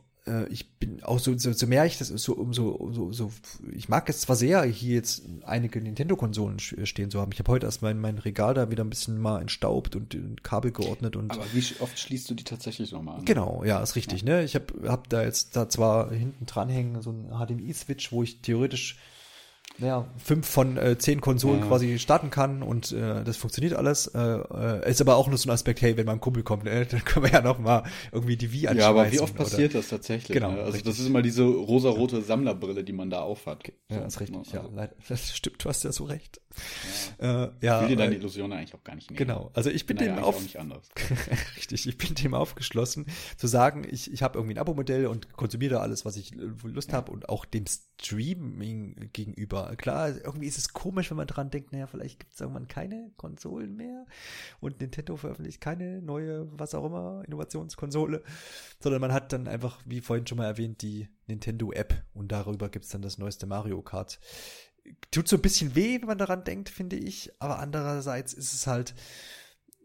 ich 0.48 0.70
bin 0.78 1.02
auch 1.02 1.18
so, 1.18 1.36
so, 1.36 1.52
so 1.52 1.66
mehr 1.66 1.84
ich 1.84 1.98
das 1.98 2.08
so, 2.08 2.34
umso, 2.34 2.90
so, 2.92 3.12
so, 3.12 3.30
ich 3.72 3.90
mag 3.90 4.08
es 4.08 4.20
zwar 4.22 4.36
sehr, 4.36 4.62
hier 4.62 4.94
jetzt 4.94 5.22
einige 5.44 5.80
Nintendo-Konsolen 5.80 6.58
stehen 6.60 7.10
zu 7.10 7.20
haben. 7.20 7.30
Ich 7.32 7.38
habe 7.40 7.52
heute 7.52 7.66
erst 7.66 7.82
mein, 7.82 8.00
mein 8.00 8.16
Regal 8.16 8.54
da 8.54 8.70
wieder 8.70 8.84
ein 8.84 8.90
bisschen 8.90 9.20
mal 9.20 9.42
entstaubt 9.42 9.96
und, 9.96 10.14
und 10.14 10.42
Kabel 10.42 10.72
geordnet 10.72 11.16
und. 11.16 11.30
Aber 11.30 11.44
wie 11.52 11.62
oft 11.80 11.98
schließt 11.98 12.30
du 12.30 12.34
die 12.34 12.44
tatsächlich 12.44 12.92
nochmal 12.92 13.18
an? 13.18 13.24
Genau, 13.26 13.64
ja, 13.64 13.82
ist 13.82 13.96
richtig, 13.96 14.22
ja. 14.22 14.36
ne? 14.36 14.44
Ich 14.44 14.54
habe 14.54 14.88
hab 14.88 15.10
da 15.10 15.22
jetzt 15.22 15.56
da 15.56 15.68
zwar 15.68 16.10
hinten 16.10 16.46
dran 16.46 16.70
hängen 16.70 17.02
so 17.02 17.10
ein 17.10 17.28
HDMI-Switch, 17.28 18.10
wo 18.10 18.22
ich 18.22 18.40
theoretisch 18.40 18.96
ja, 19.78 20.06
fünf 20.22 20.46
von 20.46 20.76
äh, 20.76 20.96
zehn 20.98 21.20
Konsolen 21.20 21.60
ja. 21.60 21.66
quasi 21.66 21.98
starten 21.98 22.30
kann 22.30 22.62
und 22.62 22.92
äh, 22.92 23.24
das 23.24 23.36
funktioniert 23.36 23.74
alles. 23.74 24.06
Äh, 24.06 24.20
äh, 24.20 24.90
ist 24.90 25.00
aber 25.00 25.16
auch 25.16 25.26
nur 25.26 25.36
so 25.36 25.48
ein 25.48 25.52
Aspekt, 25.52 25.82
hey, 25.82 25.96
wenn 25.96 26.06
mal 26.06 26.12
ein 26.12 26.20
Kumpel 26.20 26.42
kommt, 26.42 26.66
äh, 26.66 26.86
dann 26.90 27.04
können 27.04 27.26
wir 27.26 27.32
ja 27.32 27.40
noch 27.40 27.58
mal 27.58 27.82
irgendwie 28.12 28.36
die 28.36 28.52
Wii 28.52 28.68
anschmeißen. 28.68 28.78
Ja, 28.78 28.88
aber 28.88 29.10
wie 29.10 29.20
oft 29.20 29.34
passiert 29.34 29.72
oder? 29.72 29.80
das 29.80 29.88
tatsächlich? 29.88 30.34
Genau. 30.34 30.52
Ne? 30.52 30.58
Also 30.58 30.72
richtig. 30.72 30.84
das 30.84 31.00
ist 31.00 31.06
immer 31.06 31.22
diese 31.22 31.42
rosarote 31.42 32.22
Sammlerbrille, 32.22 32.84
die 32.84 32.92
man 32.92 33.10
da 33.10 33.22
aufhat. 33.22 33.72
Ja, 33.90 34.00
so, 34.00 34.04
ist 34.04 34.20
richtig, 34.20 34.38
also. 34.38 34.56
ja. 34.56 34.64
Leider, 34.72 34.94
das 35.08 35.36
stimmt, 35.36 35.64
du 35.64 35.68
hast 35.68 35.82
ja 35.82 35.92
so 35.92 36.04
recht. 36.04 36.40
Ja. 37.20 37.44
Äh, 37.44 37.50
ja, 37.60 37.76
ich 37.76 37.82
will 37.82 37.96
dir 37.96 38.02
deine 38.02 38.16
Illusion 38.16 38.52
eigentlich 38.52 38.74
auch 38.74 38.84
gar 38.84 38.94
nicht 38.94 39.10
nehmen. 39.10 39.18
Genau, 39.18 39.50
also 39.54 39.70
ich 39.70 39.86
bin, 39.86 39.96
bin 39.96 40.06
dem 40.06 40.18
auf... 40.18 40.36
richtig, 41.56 41.86
ich 41.86 41.98
bin 41.98 42.14
dem 42.14 42.34
aufgeschlossen, 42.34 43.06
zu 43.36 43.46
sagen, 43.46 43.86
ich, 43.90 44.12
ich 44.12 44.22
habe 44.22 44.38
irgendwie 44.38 44.54
ein 44.54 44.58
Abo-Modell 44.58 45.06
und 45.06 45.32
konsumiere 45.32 45.80
alles, 45.80 46.04
was 46.04 46.16
ich 46.16 46.32
äh, 46.32 46.50
Lust 46.64 46.90
ja. 46.90 46.96
habe 46.96 47.12
und 47.12 47.28
auch 47.28 47.44
dem 47.44 47.64
Streaming 47.66 49.10
gegenüber. 49.12 49.74
Klar, 49.76 50.08
irgendwie 50.08 50.46
ist 50.46 50.58
es 50.58 50.72
komisch, 50.72 51.10
wenn 51.10 51.16
man 51.16 51.26
dran 51.26 51.50
denkt, 51.50 51.72
naja, 51.72 51.86
vielleicht 51.86 52.20
gibt 52.20 52.34
es 52.34 52.40
irgendwann 52.40 52.68
keine 52.68 53.10
Konsolen 53.16 53.76
mehr 53.76 54.06
und 54.60 54.80
Nintendo 54.80 55.16
veröffentlicht 55.16 55.60
keine 55.60 56.02
neue, 56.02 56.48
was 56.58 56.74
auch 56.74 56.84
immer, 56.84 57.22
Innovationskonsole, 57.26 58.22
sondern 58.80 59.00
man 59.00 59.12
hat 59.12 59.32
dann 59.32 59.48
einfach, 59.48 59.80
wie 59.84 60.00
vorhin 60.00 60.26
schon 60.26 60.38
mal 60.38 60.46
erwähnt, 60.46 60.82
die 60.82 61.08
Nintendo-App 61.26 62.04
und 62.12 62.32
darüber 62.32 62.68
gibt 62.68 62.84
es 62.84 62.90
dann 62.90 63.02
das 63.02 63.18
neueste 63.18 63.46
Mario 63.46 63.82
Kart. 63.82 64.20
Tut 65.10 65.28
so 65.28 65.36
ein 65.36 65.42
bisschen 65.42 65.74
weh, 65.74 66.00
wenn 66.00 66.08
man 66.08 66.18
daran 66.18 66.44
denkt, 66.44 66.68
finde 66.68 66.96
ich, 66.96 67.30
aber 67.38 67.58
andererseits 67.58 68.32
ist 68.32 68.52
es 68.52 68.66
halt, 68.66 68.94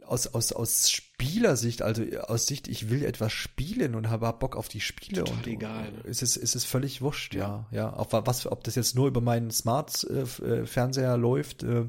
aus, 0.09 0.27
aus, 0.27 0.51
aus 0.51 0.89
Spielersicht, 0.89 1.81
also 1.83 2.03
aus 2.21 2.47
Sicht, 2.47 2.67
ich 2.67 2.89
will 2.89 3.03
etwas 3.03 3.31
spielen 3.31 3.93
und 3.93 4.09
habe 4.09 4.31
Bock 4.33 4.55
auf 4.55 4.67
die 4.67 4.81
Spiele 4.81 5.23
Total 5.23 5.37
und 5.37 5.47
egal. 5.47 5.93
ist 6.03 6.23
es, 6.23 6.35
ist 6.35 6.55
es 6.55 6.65
völlig 6.65 7.01
wurscht, 7.01 7.35
ja, 7.35 7.67
ja. 7.71 7.93
Auf 7.93 8.07
was, 8.11 8.47
ob 8.47 8.63
das 8.63 8.75
jetzt 8.75 8.95
nur 8.95 9.07
über 9.07 9.21
meinen 9.21 9.51
Smart 9.51 10.03
äh, 10.09 10.21
äh 10.21 10.65
Fernseher 10.65 11.15
läuft, 11.17 11.63
äh, 11.63 11.85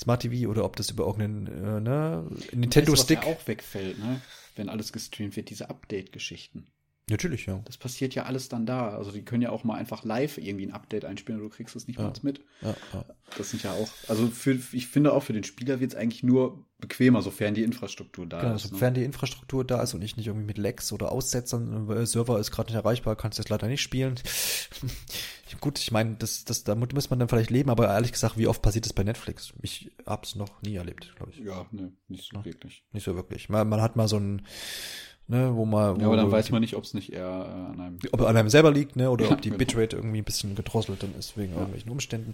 Smart 0.00 0.22
TV 0.22 0.48
oder 0.48 0.64
ob 0.64 0.76
das 0.76 0.90
über 0.90 1.06
irgendeinen 1.06 1.46
äh, 1.46 1.80
ne, 1.80 2.24
Nintendo 2.52 2.92
weißt 2.92 3.02
du, 3.02 3.04
Stick 3.04 3.18
was 3.18 3.26
ja 3.26 3.32
auch 3.32 3.46
wegfällt, 3.48 3.98
ne? 3.98 4.20
Wenn 4.54 4.68
alles 4.68 4.92
gestreamt 4.92 5.36
wird, 5.36 5.50
diese 5.50 5.68
Update-Geschichten. 5.68 6.68
Natürlich, 7.08 7.46
ja. 7.46 7.60
Das 7.64 7.76
passiert 7.76 8.16
ja 8.16 8.24
alles 8.24 8.48
dann 8.48 8.66
da. 8.66 8.88
Also 8.88 9.12
die 9.12 9.22
können 9.22 9.40
ja 9.40 9.50
auch 9.50 9.62
mal 9.62 9.76
einfach 9.76 10.02
live 10.02 10.38
irgendwie 10.38 10.66
ein 10.66 10.72
Update 10.72 11.04
einspielen 11.04 11.40
und 11.40 11.48
du 11.48 11.54
kriegst 11.54 11.76
es 11.76 11.86
nicht 11.86 12.00
ja. 12.00 12.04
mal 12.04 12.12
mit. 12.22 12.40
Ja, 12.62 12.74
ja. 12.92 13.04
Das 13.38 13.50
sind 13.50 13.62
ja 13.62 13.72
auch, 13.72 13.88
also 14.08 14.26
für, 14.26 14.58
ich 14.72 14.88
finde 14.88 15.12
auch 15.12 15.22
für 15.22 15.32
den 15.32 15.44
Spieler 15.44 15.78
wird 15.78 15.92
es 15.92 15.96
eigentlich 15.96 16.24
nur 16.24 16.64
bequemer, 16.78 17.22
sofern 17.22 17.54
die 17.54 17.62
Infrastruktur 17.62 18.26
da 18.26 18.40
genau, 18.40 18.54
ist. 18.56 18.68
Sofern 18.68 18.92
ne? 18.92 19.00
die 19.00 19.04
Infrastruktur 19.04 19.64
da 19.64 19.82
ist 19.82 19.94
und 19.94 20.02
ich 20.02 20.16
nicht 20.16 20.26
irgendwie 20.26 20.46
mit 20.46 20.58
Lags 20.58 20.92
oder 20.92 21.12
Aussetzern, 21.12 21.88
äh, 21.90 22.06
Server 22.06 22.40
ist 22.40 22.50
gerade 22.50 22.72
nicht 22.72 22.76
erreichbar, 22.76 23.14
kannst 23.14 23.38
jetzt 23.38 23.50
leider 23.50 23.68
nicht 23.68 23.82
spielen. 23.82 24.16
Gut, 25.60 25.78
ich 25.78 25.92
meine, 25.92 26.16
das, 26.16 26.44
das, 26.44 26.64
damit 26.64 26.92
muss 26.92 27.08
man 27.08 27.20
dann 27.20 27.28
vielleicht 27.28 27.50
leben, 27.50 27.70
aber 27.70 27.86
ehrlich 27.86 28.12
gesagt, 28.12 28.36
wie 28.36 28.48
oft 28.48 28.62
passiert 28.62 28.84
das 28.84 28.92
bei 28.92 29.04
Netflix? 29.04 29.52
Ich 29.62 29.92
hab's 30.04 30.34
noch 30.34 30.60
nie 30.62 30.74
erlebt, 30.74 31.14
glaube 31.14 31.30
ich. 31.30 31.38
Ja, 31.38 31.66
ne, 31.70 31.92
nicht 32.08 32.32
so 32.32 32.44
wirklich. 32.44 32.82
Nicht 32.92 33.04
so 33.04 33.14
wirklich. 33.14 33.48
Man, 33.48 33.68
man 33.68 33.80
hat 33.80 33.94
mal 33.94 34.08
so 34.08 34.18
ein 34.18 34.42
ne, 35.28 35.54
wo 35.54 35.64
man. 35.64 35.96
Wo 35.96 36.00
ja, 36.00 36.06
aber 36.06 36.16
dann 36.16 36.30
weiß 36.30 36.50
man 36.50 36.60
nicht, 36.60 36.76
ob 36.76 36.84
es 36.84 36.94
nicht 36.94 37.12
eher 37.12 37.22
äh, 37.22 37.72
an 37.72 37.80
einem. 37.80 37.98
Ob 38.12 38.20
an 38.22 38.36
einem 38.36 38.48
selber 38.48 38.70
liegt, 38.70 38.96
ne, 38.96 39.10
oder 39.10 39.26
ja, 39.26 39.32
ob 39.32 39.42
die 39.42 39.48
genau. 39.50 39.58
Bitrate 39.58 39.96
irgendwie 39.96 40.18
ein 40.18 40.24
bisschen 40.24 40.54
gedrosselt 40.54 41.02
dann 41.02 41.14
ist 41.18 41.36
wegen 41.36 41.52
ja. 41.52 41.58
irgendwelchen 41.58 41.90
Umständen. 41.90 42.32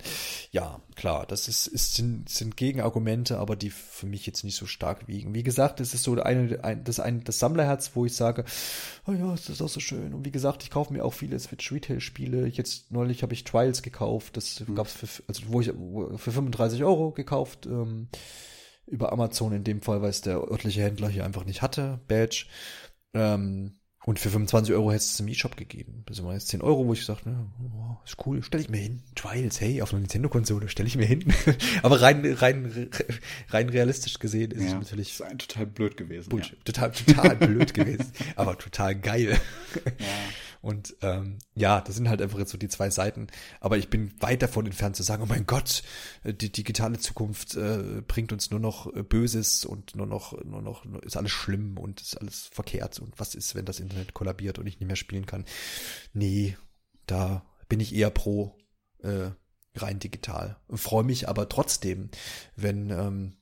Ja, 0.50 0.80
klar, 0.94 1.26
das 1.26 1.48
ist, 1.48 1.66
ist 1.66 1.94
sind, 1.94 2.28
sind 2.28 2.56
Gegenargumente, 2.56 3.38
aber 3.38 3.56
die 3.56 3.70
für 3.70 4.06
mich 4.06 4.26
jetzt 4.26 4.44
nicht 4.44 4.56
so 4.56 4.66
stark 4.66 5.08
wiegen. 5.08 5.34
Wie 5.34 5.42
gesagt, 5.42 5.80
es 5.80 5.94
ist 5.94 6.02
so 6.02 6.20
eine, 6.20 6.62
ein, 6.62 6.84
das 6.84 7.00
ein, 7.00 7.24
das 7.24 7.38
Sammlerherz, 7.38 7.92
wo 7.94 8.06
ich 8.06 8.14
sage, 8.14 8.44
oh 9.06 9.12
ja, 9.12 9.34
ist 9.34 9.48
das 9.48 9.62
auch 9.62 9.68
so 9.68 9.80
schön. 9.80 10.14
Und 10.14 10.24
wie 10.24 10.32
gesagt, 10.32 10.62
ich 10.62 10.70
kaufe 10.70 10.92
mir 10.92 11.04
auch 11.04 11.14
viele 11.14 11.38
Switch 11.38 11.72
Retail 11.72 12.00
Spiele. 12.00 12.46
Jetzt 12.46 12.90
neulich 12.92 13.22
habe 13.22 13.32
ich 13.32 13.44
Trials 13.44 13.82
gekauft, 13.82 14.36
das 14.36 14.60
mhm. 14.60 14.74
gab's 14.74 14.92
für, 14.92 15.06
also 15.28 15.42
wo 15.46 15.60
ich 15.60 15.70
wo, 15.74 16.16
für 16.16 16.32
35 16.32 16.84
Euro 16.84 17.10
gekauft. 17.12 17.66
Ähm, 17.66 18.08
über 18.86 19.12
Amazon 19.12 19.52
in 19.52 19.64
dem 19.64 19.80
Fall, 19.80 20.02
weil 20.02 20.10
es 20.10 20.20
der 20.20 20.38
örtliche 20.38 20.82
Händler 20.82 21.08
hier 21.08 21.24
einfach 21.24 21.44
nicht 21.44 21.62
hatte, 21.62 22.00
Badge. 22.08 22.46
Ähm, 23.14 23.78
und 24.04 24.18
für 24.18 24.30
25 24.30 24.74
Euro 24.74 24.90
hätte 24.90 25.04
es 25.04 25.20
im 25.20 25.28
E-Shop 25.28 25.56
gegeben. 25.56 26.02
Das 26.06 26.22
waren 26.24 26.34
jetzt 26.34 26.48
10 26.48 26.60
Euro, 26.60 26.86
wo 26.86 26.92
ich 26.92 27.00
gesagt 27.00 27.24
ne, 27.24 27.46
oh, 27.72 27.96
ist 28.04 28.16
cool, 28.26 28.42
stelle 28.42 28.64
ich 28.64 28.68
mir 28.68 28.78
hin. 28.78 29.00
Trials, 29.14 29.60
hey, 29.60 29.80
auf 29.80 29.92
einer 29.92 30.00
Nintendo-Konsole 30.00 30.68
stelle 30.68 30.88
ich 30.88 30.96
mir 30.96 31.06
hin. 31.06 31.32
Aber 31.84 32.00
rein, 32.00 32.24
rein, 32.24 32.90
rein 33.50 33.68
realistisch 33.68 34.18
gesehen 34.18 34.50
ist 34.50 34.62
ja, 34.62 34.68
es 34.68 34.74
natürlich. 34.74 35.18
Das 35.18 35.30
ist 35.30 35.38
total 35.38 35.66
blöd 35.66 35.96
gewesen. 35.96 36.30
Bullshit. 36.30 36.58
Ja. 36.58 36.64
Total, 36.64 36.90
total 36.90 37.36
blöd 37.48 37.74
gewesen. 37.74 38.12
Aber 38.34 38.58
total 38.58 38.96
geil. 38.96 39.38
Ja. 39.84 40.06
Und 40.62 40.96
ähm, 41.02 41.38
ja, 41.54 41.80
das 41.80 41.96
sind 41.96 42.08
halt 42.08 42.22
einfach 42.22 42.38
jetzt 42.38 42.52
so 42.52 42.56
die 42.56 42.68
zwei 42.68 42.88
Seiten. 42.88 43.26
Aber 43.60 43.78
ich 43.78 43.90
bin 43.90 44.12
weit 44.22 44.42
davon 44.42 44.64
entfernt 44.64 44.94
zu 44.94 45.02
sagen, 45.02 45.24
oh 45.24 45.26
mein 45.26 45.44
Gott, 45.44 45.82
die 46.24 46.52
digitale 46.52 46.98
Zukunft 46.98 47.56
äh, 47.56 48.00
bringt 48.06 48.32
uns 48.32 48.50
nur 48.52 48.60
noch 48.60 48.86
äh, 48.94 49.02
Böses 49.02 49.64
und 49.64 49.96
nur 49.96 50.06
noch, 50.06 50.40
nur 50.44 50.62
noch, 50.62 50.84
ist 51.02 51.16
alles 51.16 51.32
schlimm 51.32 51.78
und 51.78 52.00
ist 52.00 52.16
alles 52.16 52.48
verkehrt. 52.52 53.00
Und 53.00 53.18
was 53.18 53.34
ist, 53.34 53.56
wenn 53.56 53.64
das 53.64 53.80
Internet 53.80 54.14
kollabiert 54.14 54.60
und 54.60 54.66
ich 54.68 54.78
nicht 54.78 54.86
mehr 54.86 54.96
spielen 54.96 55.26
kann? 55.26 55.44
Nee, 56.12 56.56
da 57.06 57.44
bin 57.68 57.80
ich 57.80 57.94
eher 57.94 58.10
pro 58.10 58.56
äh, 59.02 59.30
rein 59.74 59.98
digital. 59.98 60.60
Freue 60.72 61.04
mich 61.04 61.28
aber 61.28 61.48
trotzdem, 61.48 62.10
wenn 62.54 62.90
ähm, 62.90 63.36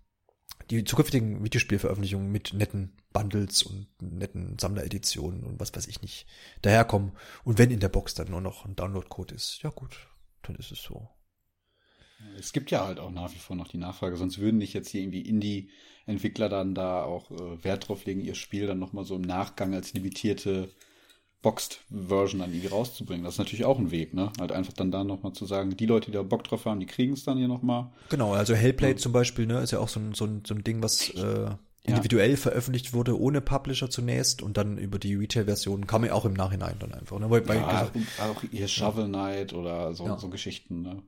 die 0.70 0.84
zukünftigen 0.84 1.44
Videospielveröffentlichungen 1.44 2.30
mit 2.30 2.54
netten 2.54 2.96
Bundles 3.12 3.62
und 3.62 3.88
netten 4.00 4.58
Sammlereditionen 4.58 5.44
und 5.44 5.58
was 5.58 5.74
weiß 5.74 5.88
ich 5.88 6.00
nicht 6.02 6.26
daherkommen. 6.62 7.12
Und 7.44 7.58
wenn 7.58 7.70
in 7.70 7.80
der 7.80 7.88
Box 7.88 8.14
dann 8.14 8.30
nur 8.30 8.40
noch 8.40 8.64
ein 8.64 8.76
Downloadcode 8.76 9.32
ist, 9.32 9.60
ja 9.62 9.70
gut, 9.70 10.08
dann 10.42 10.56
ist 10.56 10.70
es 10.70 10.82
so. 10.82 11.08
Es 12.38 12.52
gibt 12.52 12.70
ja 12.70 12.86
halt 12.86 13.00
auch 13.00 13.10
nach 13.10 13.32
wie 13.32 13.38
vor 13.38 13.56
noch 13.56 13.68
die 13.68 13.78
Nachfrage, 13.78 14.16
sonst 14.16 14.38
würden 14.38 14.58
nicht 14.58 14.74
jetzt 14.74 14.90
hier 14.90 15.00
irgendwie 15.00 15.22
Indie-Entwickler 15.22 16.48
dann 16.48 16.74
da 16.74 17.02
auch 17.02 17.30
äh, 17.30 17.64
Wert 17.64 17.88
drauf 17.88 18.04
legen, 18.04 18.20
ihr 18.20 18.34
Spiel 18.34 18.66
dann 18.66 18.78
nochmal 18.78 19.04
so 19.04 19.16
im 19.16 19.22
Nachgang 19.22 19.74
als 19.74 19.94
limitierte 19.94 20.70
Boxed-Version 21.42 22.40
dann 22.40 22.50
irgendwie 22.50 22.68
rauszubringen. 22.68 23.24
Das 23.24 23.34
ist 23.34 23.38
natürlich 23.38 23.64
auch 23.64 23.78
ein 23.78 23.90
Weg, 23.90 24.12
ne? 24.12 24.30
Halt 24.38 24.52
einfach 24.52 24.74
dann 24.74 24.90
da 24.90 25.02
nochmal 25.04 25.32
zu 25.32 25.46
sagen, 25.46 25.74
die 25.76 25.86
Leute, 25.86 26.10
die 26.10 26.16
da 26.16 26.22
Bock 26.22 26.44
drauf 26.44 26.66
haben, 26.66 26.80
die 26.80 26.86
kriegen 26.86 27.14
es 27.14 27.24
dann 27.24 27.38
hier 27.38 27.48
nochmal. 27.48 27.90
Genau, 28.10 28.34
also 28.34 28.54
Hellplay 28.54 28.90
ja. 28.90 28.96
zum 28.96 29.12
Beispiel, 29.12 29.46
ne, 29.46 29.60
ist 29.60 29.70
ja 29.70 29.78
auch 29.78 29.88
so 29.88 30.00
ein, 30.00 30.12
so 30.12 30.26
ein, 30.26 30.42
so 30.46 30.54
ein 30.54 30.62
Ding, 30.62 30.82
was 30.82 31.08
äh, 31.10 31.52
individuell 31.82 32.32
ja. 32.32 32.36
veröffentlicht 32.36 32.92
wurde, 32.92 33.18
ohne 33.18 33.40
Publisher 33.40 33.88
zunächst 33.90 34.42
und 34.42 34.56
dann 34.56 34.78
über 34.78 34.98
die 34.98 35.14
Retail-Version 35.14 35.86
kam 35.86 36.04
ja 36.04 36.12
auch 36.12 36.24
im 36.24 36.34
Nachhinein 36.34 36.76
dann 36.78 36.92
einfach. 36.92 37.18
Ne? 37.18 37.30
Weil 37.30 37.40
bei, 37.40 37.56
ja, 37.56 37.90
auch 38.18 38.42
hier 38.50 38.68
Shovel 38.68 39.06
Knight 39.06 39.52
oder 39.54 39.94
so, 39.94 40.04
ja. 40.04 40.18
so 40.18 40.28
Geschichten. 40.28 40.82
Ne? 40.82 41.02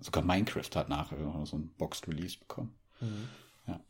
Sogar 0.00 0.24
Minecraft 0.24 0.70
hat 0.74 0.88
nachher 0.88 1.18
noch 1.18 1.46
so 1.46 1.58
ein 1.58 1.70
Boxed 1.76 2.08
Release 2.08 2.38
bekommen. 2.38 2.74
Mhm. 3.00 3.28
Ja. 3.66 3.80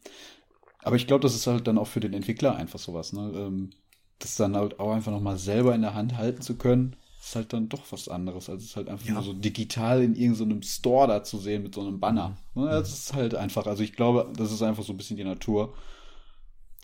Aber 0.82 0.96
ich 0.96 1.06
glaube, 1.06 1.22
das 1.22 1.34
ist 1.34 1.46
halt 1.46 1.66
dann 1.66 1.78
auch 1.78 1.86
für 1.86 2.00
den 2.00 2.12
Entwickler 2.12 2.56
einfach 2.56 2.78
sowas. 2.78 3.12
Ne? 3.12 3.32
Ähm, 3.34 3.70
das 4.18 4.36
dann 4.36 4.56
halt 4.56 4.80
auch 4.80 4.92
einfach 4.92 5.12
nochmal 5.12 5.38
selber 5.38 5.74
in 5.74 5.82
der 5.82 5.94
Hand 5.94 6.16
halten 6.16 6.42
zu 6.42 6.56
können, 6.56 6.96
ist 7.20 7.36
halt 7.36 7.52
dann 7.52 7.68
doch 7.68 7.82
was 7.90 8.08
anderes, 8.08 8.50
als 8.50 8.64
es 8.64 8.76
halt 8.76 8.88
einfach 8.88 9.06
ja. 9.06 9.14
nur 9.14 9.22
so 9.22 9.32
digital 9.32 10.02
in 10.02 10.14
irgendeinem 10.14 10.62
so 10.62 10.68
Store 10.68 11.08
da 11.08 11.24
zu 11.24 11.38
sehen 11.38 11.62
mit 11.62 11.74
so 11.74 11.80
einem 11.80 12.00
Banner. 12.00 12.36
Mhm. 12.54 12.66
Das 12.66 12.92
ist 12.92 13.14
halt 13.14 13.34
einfach, 13.34 13.66
also 13.66 13.82
ich 13.82 13.94
glaube, 13.94 14.30
das 14.36 14.52
ist 14.52 14.62
einfach 14.62 14.82
so 14.82 14.92
ein 14.92 14.96
bisschen 14.96 15.16
die 15.16 15.24
Natur. 15.24 15.74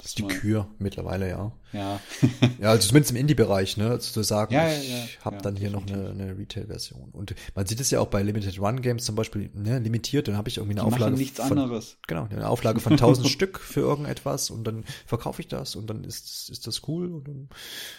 Das 0.01 0.13
ist 0.13 0.19
die 0.19 0.27
Kür 0.27 0.67
mittlerweile, 0.79 1.29
ja. 1.29 1.53
Ja. 1.75 2.01
ja, 2.59 2.71
also 2.71 2.89
zumindest 2.89 3.11
im 3.11 3.19
Indie-Bereich, 3.19 3.77
ne, 3.77 3.91
also 3.91 4.13
zu 4.13 4.23
sagen, 4.23 4.55
ja, 4.55 4.67
ja, 4.67 4.73
ja, 4.73 5.05
ich 5.05 5.23
habe 5.23 5.37
dann 5.43 5.57
hier 5.57 5.69
definitiv. 5.69 5.95
noch 5.95 6.01
eine, 6.01 6.11
eine 6.11 6.39
Retail-Version. 6.39 7.11
Und 7.11 7.35
man 7.55 7.67
sieht 7.67 7.81
es 7.81 7.91
ja 7.91 8.01
auch 8.01 8.07
bei 8.07 8.23
Limited 8.23 8.59
Run 8.59 8.81
Games 8.81 9.05
zum 9.05 9.15
Beispiel, 9.15 9.51
ne, 9.53 9.79
limitiert, 9.79 10.27
dann 10.27 10.39
habe 10.39 10.49
ich 10.49 10.57
irgendwie 10.57 10.79
eine 10.79 10.89
die 10.89 10.95
Auflage 10.95 11.17
nichts 11.17 11.39
von, 11.39 11.59
anderes. 11.59 11.99
Genau, 12.07 12.25
eine 12.31 12.49
Auflage 12.49 12.81
von 12.81 12.93
1000 12.93 13.29
Stück 13.29 13.59
für 13.59 13.81
irgendetwas 13.81 14.49
und 14.49 14.65
dann 14.65 14.85
verkaufe 15.05 15.43
ich 15.43 15.49
das 15.49 15.77
und 15.77 15.91
dann 15.91 16.03
ist, 16.05 16.49
ist 16.49 16.67
das 16.67 16.89
cool 16.89 17.13
und 17.13 17.29
dann, 17.29 17.49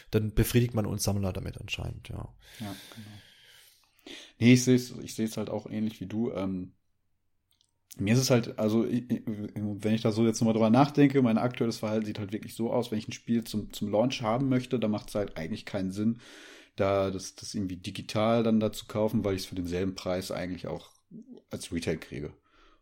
dann 0.09 0.33
befriedigt 0.33 0.73
man 0.73 0.87
uns 0.87 1.03
Sammler 1.03 1.33
damit 1.33 1.61
anscheinend, 1.61 2.09
ja. 2.09 2.33
Ja, 2.59 2.75
genau. 2.95 4.15
Nee, 4.39 4.53
ich 4.53 4.63
sehe 4.63 4.75
es 4.75 4.91
ich 5.03 5.13
sehe 5.13 5.27
es 5.27 5.37
halt 5.37 5.51
auch 5.51 5.69
ähnlich 5.69 6.01
wie 6.01 6.07
du. 6.07 6.31
Ähm, 6.31 6.73
mir 7.97 8.13
ist 8.13 8.19
es 8.19 8.29
halt, 8.29 8.57
also 8.57 8.85
wenn 8.85 9.93
ich 9.93 10.01
da 10.01 10.11
so 10.11 10.25
jetzt 10.25 10.39
nochmal 10.39 10.53
drüber 10.53 10.69
nachdenke, 10.69 11.21
mein 11.21 11.37
aktuelles 11.37 11.77
Verhalten 11.77 12.05
sieht 12.05 12.19
halt 12.19 12.31
wirklich 12.31 12.55
so 12.55 12.71
aus, 12.71 12.91
wenn 12.91 12.97
ich 12.97 13.07
ein 13.07 13.13
Spiel 13.13 13.43
zum, 13.43 13.71
zum 13.73 13.91
Launch 13.91 14.21
haben 14.21 14.49
möchte, 14.49 14.79
dann 14.79 14.91
macht 14.91 15.09
es 15.09 15.15
halt 15.15 15.37
eigentlich 15.37 15.65
keinen 15.65 15.91
Sinn, 15.91 16.19
da 16.75 17.11
das, 17.11 17.35
das 17.35 17.53
irgendwie 17.53 17.77
digital 17.77 18.43
dann 18.43 18.59
da 18.59 18.71
zu 18.71 18.85
kaufen, 18.85 19.25
weil 19.25 19.35
ich 19.35 19.41
es 19.41 19.47
für 19.47 19.55
denselben 19.55 19.95
Preis 19.95 20.31
eigentlich 20.31 20.67
auch 20.67 20.89
als 21.49 21.71
Retail 21.71 21.97
kriege. 21.97 22.33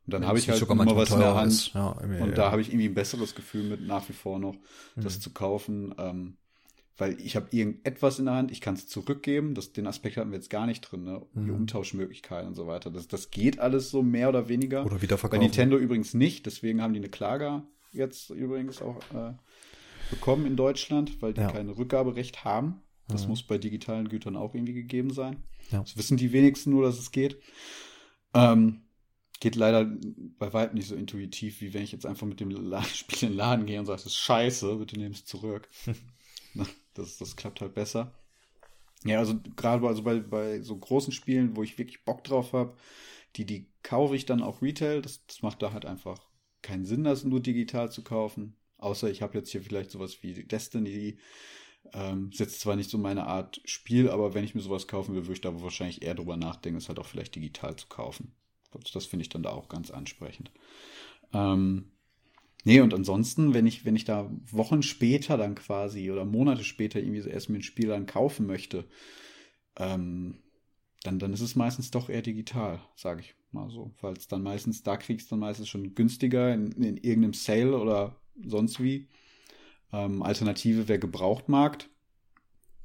Und 0.06 0.14
dann 0.14 0.26
habe 0.28 0.40
ich 0.40 0.50
halt 0.50 0.62
immer 0.62 0.96
was 0.96 1.12
in 1.12 1.20
der 1.20 1.36
Hand. 1.36 1.74
Ja, 1.74 1.90
und 1.90 2.18
ja. 2.18 2.28
da 2.28 2.52
habe 2.52 2.62
ich 2.62 2.70
irgendwie 2.70 2.88
ein 2.88 2.96
besseres 2.96 3.36
Gefühl 3.36 3.64
mit 3.64 3.86
nach 3.86 4.08
wie 4.10 4.14
vor 4.14 4.40
noch, 4.40 4.56
mhm. 4.96 5.02
das 5.02 5.20
zu 5.20 5.32
kaufen. 5.32 5.94
Ähm, 6.00 6.38
weil 7.00 7.20
ich 7.22 7.36
habe 7.36 7.48
irgendetwas 7.52 8.20
in 8.20 8.26
der 8.26 8.36
Hand, 8.36 8.52
ich 8.52 8.62
kann 8.62 8.76
es 8.76 8.88
zurückgeben. 8.88 9.56
Das, 9.56 9.74
den 9.74 9.88
Aspekt 9.88 10.18
hatten 10.18 10.30
wir 10.32 10.38
jetzt 10.38 10.50
gar 10.52 10.68
nicht 10.68 10.82
drin, 10.82 11.04
ne? 11.04 11.26
Die 11.34 11.40
Mhm. 11.40 11.56
Umtauschmöglichkeiten 11.56 12.50
und 12.50 12.56
so 12.56 12.68
weiter. 12.68 12.92
Das, 12.92 13.08
das 13.08 13.32
geht 13.32 13.60
alles 13.60 13.90
so 13.90 14.04
mehr 14.04 14.30
oder 14.30 14.48
weniger. 14.50 14.86
Oder 14.86 14.96
Bei 14.96 15.02
wiederverkaufen. 15.02 15.42
Nintendo 15.44 15.78
übrigens 15.78 16.14
nicht, 16.14 16.46
deswegen 16.46 16.82
haben 16.82 16.94
die 16.94 17.00
eine 17.00 17.10
Klage 17.10 17.64
jetzt 17.92 18.30
übrigens 18.30 18.82
auch 18.84 19.00
äh, 19.16 19.34
bekommen 20.12 20.46
in 20.46 20.56
Deutschland, 20.56 21.22
weil 21.22 21.34
die 21.34 21.42
Ja. 21.42 21.52
kein 21.52 21.70
Rückgaberecht 21.70 22.44
haben. 22.44 22.82
Das 23.08 23.24
Mhm. 23.24 23.30
muss 23.30 23.44
bei 23.44 23.58
digitalen 23.58 24.08
Gütern 24.10 24.36
auch 24.36 24.54
irgendwie 24.54 24.74
gegeben 24.74 25.12
sein. 25.12 25.38
Ja. 25.72 25.80
Das 25.82 25.98
wissen 25.98 26.18
die 26.18 26.32
wenigsten 26.32 26.70
nur, 26.70 26.84
dass 26.84 27.00
es 27.00 27.12
geht. 27.12 27.40
Ähm, 28.34 28.82
geht 29.40 29.56
leider 29.56 29.86
bei 30.38 30.52
weitem 30.54 30.78
nicht 30.78 30.88
so 30.90 30.96
intuitiv, 30.96 31.62
wie 31.62 31.74
wenn 31.74 31.82
ich 31.84 31.92
jetzt 31.92 32.06
einfach 32.06 32.28
mit 32.28 32.40
dem 32.40 32.52
Spiel 32.94 33.24
in 33.24 33.30
den 33.30 33.38
Laden 33.38 33.66
gehe 33.66 33.80
und 33.80 33.86
sage, 33.86 33.98
das 33.98 34.06
ist 34.08 34.16
scheiße, 34.18 34.76
bitte 34.76 35.00
nehm 35.00 35.14
es 35.14 35.26
zurück. 35.26 35.70
Na, 36.60 36.66
das, 36.94 37.18
das 37.18 37.36
klappt 37.36 37.62
halt 37.62 37.74
besser. 37.74 38.14
Ja, 39.06 39.20
also 39.20 39.40
gerade 39.56 39.88
also 39.88 40.04
bei, 40.04 40.20
bei 40.20 40.62
so 40.62 40.78
großen 40.78 41.14
Spielen, 41.14 41.56
wo 41.56 41.64
ich 41.64 41.78
wirklich 41.78 42.04
Bock 42.04 42.24
drauf 42.24 42.54
habe, 42.54 42.76
die, 43.36 43.46
die 43.46 43.72
kaufe 43.82 44.16
ich 44.16 44.26
dann 44.26 44.42
auch 44.42 44.62
Retail. 44.62 45.02
Das, 45.02 45.26
das 45.26 45.42
macht 45.42 45.62
da 45.62 45.72
halt 45.72 45.86
einfach 45.86 46.20
keinen 46.62 46.86
Sinn, 46.86 47.04
das 47.04 47.24
nur 47.24 47.40
digital 47.40 47.92
zu 47.92 48.04
kaufen. 48.04 48.58
Außer 48.78 49.10
ich 49.10 49.22
habe 49.22 49.38
jetzt 49.38 49.52
hier 49.52 49.62
vielleicht 49.62 49.92
sowas 49.92 50.22
wie 50.22 50.44
Destiny. 50.44 51.18
Ähm, 51.94 52.30
ist 52.32 52.40
jetzt 52.40 52.60
zwar 52.60 52.76
nicht 52.76 52.90
so 52.90 52.98
meine 52.98 53.26
Art 53.26 53.62
Spiel, 53.66 54.10
aber 54.10 54.34
wenn 54.34 54.44
ich 54.44 54.54
mir 54.54 54.62
sowas 54.62 54.88
kaufen 54.88 55.16
will, 55.16 55.24
würde 55.24 55.34
ich 55.34 55.42
da 55.42 55.62
wahrscheinlich 55.62 56.02
eher 56.02 56.16
drüber 56.16 56.36
nachdenken, 56.36 56.78
es 56.78 56.90
halt 56.90 57.00
auch 57.00 57.06
vielleicht 57.06 57.36
digital 57.36 57.76
zu 57.78 57.88
kaufen. 57.88 58.36
Das 58.94 59.06
finde 59.06 59.24
ich 59.24 59.30
dann 59.30 59.44
da 59.44 59.52
auch 59.52 59.70
ganz 59.70 59.90
ansprechend. 59.90 60.52
Ähm, 61.34 61.92
nee, 62.64 62.82
und 62.82 62.94
ansonsten, 62.94 63.54
wenn 63.54 63.68
ich, 63.68 63.86
wenn 63.86 63.96
ich 63.96 64.06
da 64.06 64.30
Wochen 64.52 64.84
später 64.84 65.38
dann 65.38 65.56
quasi 65.56 66.12
oder 66.12 66.26
Monate 66.26 66.64
später 66.64 67.00
irgendwie 67.00 67.22
so 67.22 67.30
erst 67.30 67.50
mir 67.50 67.58
ein 67.58 67.64
Spiel 67.64 67.88
dann 67.88 68.06
kaufen 68.06 68.46
möchte, 68.46 68.86
ähm, 69.78 70.40
dann, 71.04 71.20
dann 71.20 71.34
ist 71.34 71.42
es 71.42 71.56
meistens 71.56 71.92
doch 71.92 72.10
eher 72.10 72.22
digital, 72.22 72.82
sage 72.96 73.22
ich 73.22 73.36
mal 73.52 73.70
so. 73.70 73.92
Weil 74.02 74.14
es 74.14 74.28
dann 74.28 74.44
meistens, 74.44 74.84
da 74.84 74.98
kriegst 74.98 75.28
du 75.28 75.32
dann 75.32 75.40
meistens 75.40 75.70
schon 75.70 75.96
günstiger 75.96 76.54
in, 76.54 76.72
in 76.74 76.98
irgendeinem 76.98 77.34
Sale 77.34 77.78
oder 77.78 78.20
sonst 78.46 78.82
wie. 78.82 79.08
Ähm, 79.92 80.22
Alternative 80.22 80.88
wäre 80.88 81.00
Gebrauchtmarkt. 81.00 81.90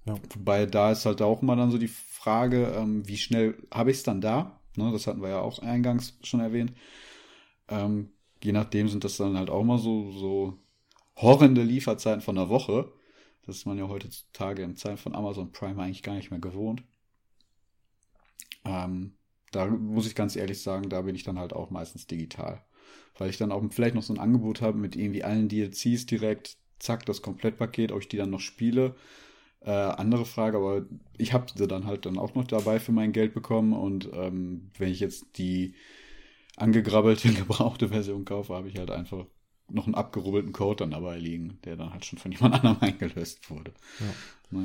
Ja. 0.06 0.14
Wobei 0.34 0.66
da 0.66 0.92
ist 0.92 1.06
halt 1.06 1.22
auch 1.22 1.42
immer 1.42 1.56
dann 1.56 1.70
so 1.70 1.78
die 1.78 1.88
Frage, 1.88 2.72
ähm, 2.76 3.06
wie 3.08 3.16
schnell 3.16 3.56
habe 3.70 3.90
ich 3.90 3.98
es 3.98 4.02
dann 4.02 4.20
da? 4.20 4.60
Ne, 4.76 4.90
das 4.92 5.06
hatten 5.06 5.22
wir 5.22 5.28
ja 5.28 5.40
auch 5.40 5.60
eingangs 5.60 6.18
schon 6.22 6.40
erwähnt. 6.40 6.72
Ähm, 7.68 8.10
je 8.44 8.52
nachdem 8.52 8.88
sind 8.88 9.04
das 9.04 9.16
dann 9.16 9.38
halt 9.38 9.48
auch 9.48 9.64
mal 9.64 9.78
so, 9.78 10.12
so 10.12 10.58
horrende 11.16 11.62
Lieferzeiten 11.62 12.20
von 12.20 12.36
einer 12.36 12.50
Woche. 12.50 12.92
Das 13.46 13.56
ist 13.56 13.66
man 13.66 13.78
ja 13.78 13.88
heutzutage 13.88 14.62
in 14.62 14.76
Zeiten 14.76 14.98
von 14.98 15.14
Amazon 15.14 15.50
Prime 15.50 15.82
eigentlich 15.82 16.02
gar 16.02 16.14
nicht 16.14 16.30
mehr 16.30 16.40
gewohnt. 16.40 16.82
Ähm, 18.66 19.14
da 19.50 19.66
muss 19.66 20.06
ich 20.06 20.14
ganz 20.14 20.36
ehrlich 20.36 20.60
sagen, 20.62 20.90
da 20.90 21.02
bin 21.02 21.14
ich 21.14 21.24
dann 21.24 21.38
halt 21.38 21.54
auch 21.54 21.70
meistens 21.70 22.06
digital. 22.06 22.62
Weil 23.16 23.30
ich 23.30 23.38
dann 23.38 23.50
auch 23.50 23.62
vielleicht 23.70 23.94
noch 23.94 24.02
so 24.02 24.12
ein 24.12 24.20
Angebot 24.20 24.60
habe 24.60 24.76
mit 24.76 24.94
irgendwie 24.94 25.24
allen 25.24 25.48
DLCs 25.48 26.04
direkt, 26.04 26.58
zack, 26.78 27.06
das 27.06 27.22
Komplettpaket, 27.22 27.92
ob 27.92 28.02
ich 28.02 28.08
die 28.08 28.18
dann 28.18 28.30
noch 28.30 28.40
spiele. 28.40 28.94
Äh, 29.60 29.70
andere 29.70 30.26
Frage, 30.26 30.58
aber 30.58 30.84
ich 31.16 31.32
habe 31.32 31.46
sie 31.54 31.66
dann 31.66 31.86
halt 31.86 32.04
dann 32.04 32.18
auch 32.18 32.34
noch 32.34 32.44
dabei 32.44 32.78
für 32.78 32.92
mein 32.92 33.12
Geld 33.12 33.32
bekommen 33.32 33.72
und 33.72 34.10
ähm, 34.12 34.70
wenn 34.76 34.90
ich 34.90 35.00
jetzt 35.00 35.38
die 35.38 35.74
angegrabbelte, 36.56 37.32
gebrauchte 37.32 37.88
Version 37.88 38.24
kaufe, 38.24 38.54
habe 38.54 38.68
ich 38.68 38.78
halt 38.78 38.90
einfach 38.90 39.26
noch 39.68 39.86
einen 39.86 39.94
abgerubbelten 39.94 40.52
Code 40.52 40.84
dann 40.84 40.90
dabei 40.90 41.18
liegen, 41.18 41.58
der 41.64 41.76
dann 41.76 41.92
halt 41.92 42.04
schon 42.04 42.18
von 42.18 42.32
jemand 42.32 42.54
anderem 42.54 42.76
eingelöst 42.80 43.50
wurde. 43.50 43.72
Ja. 44.52 44.60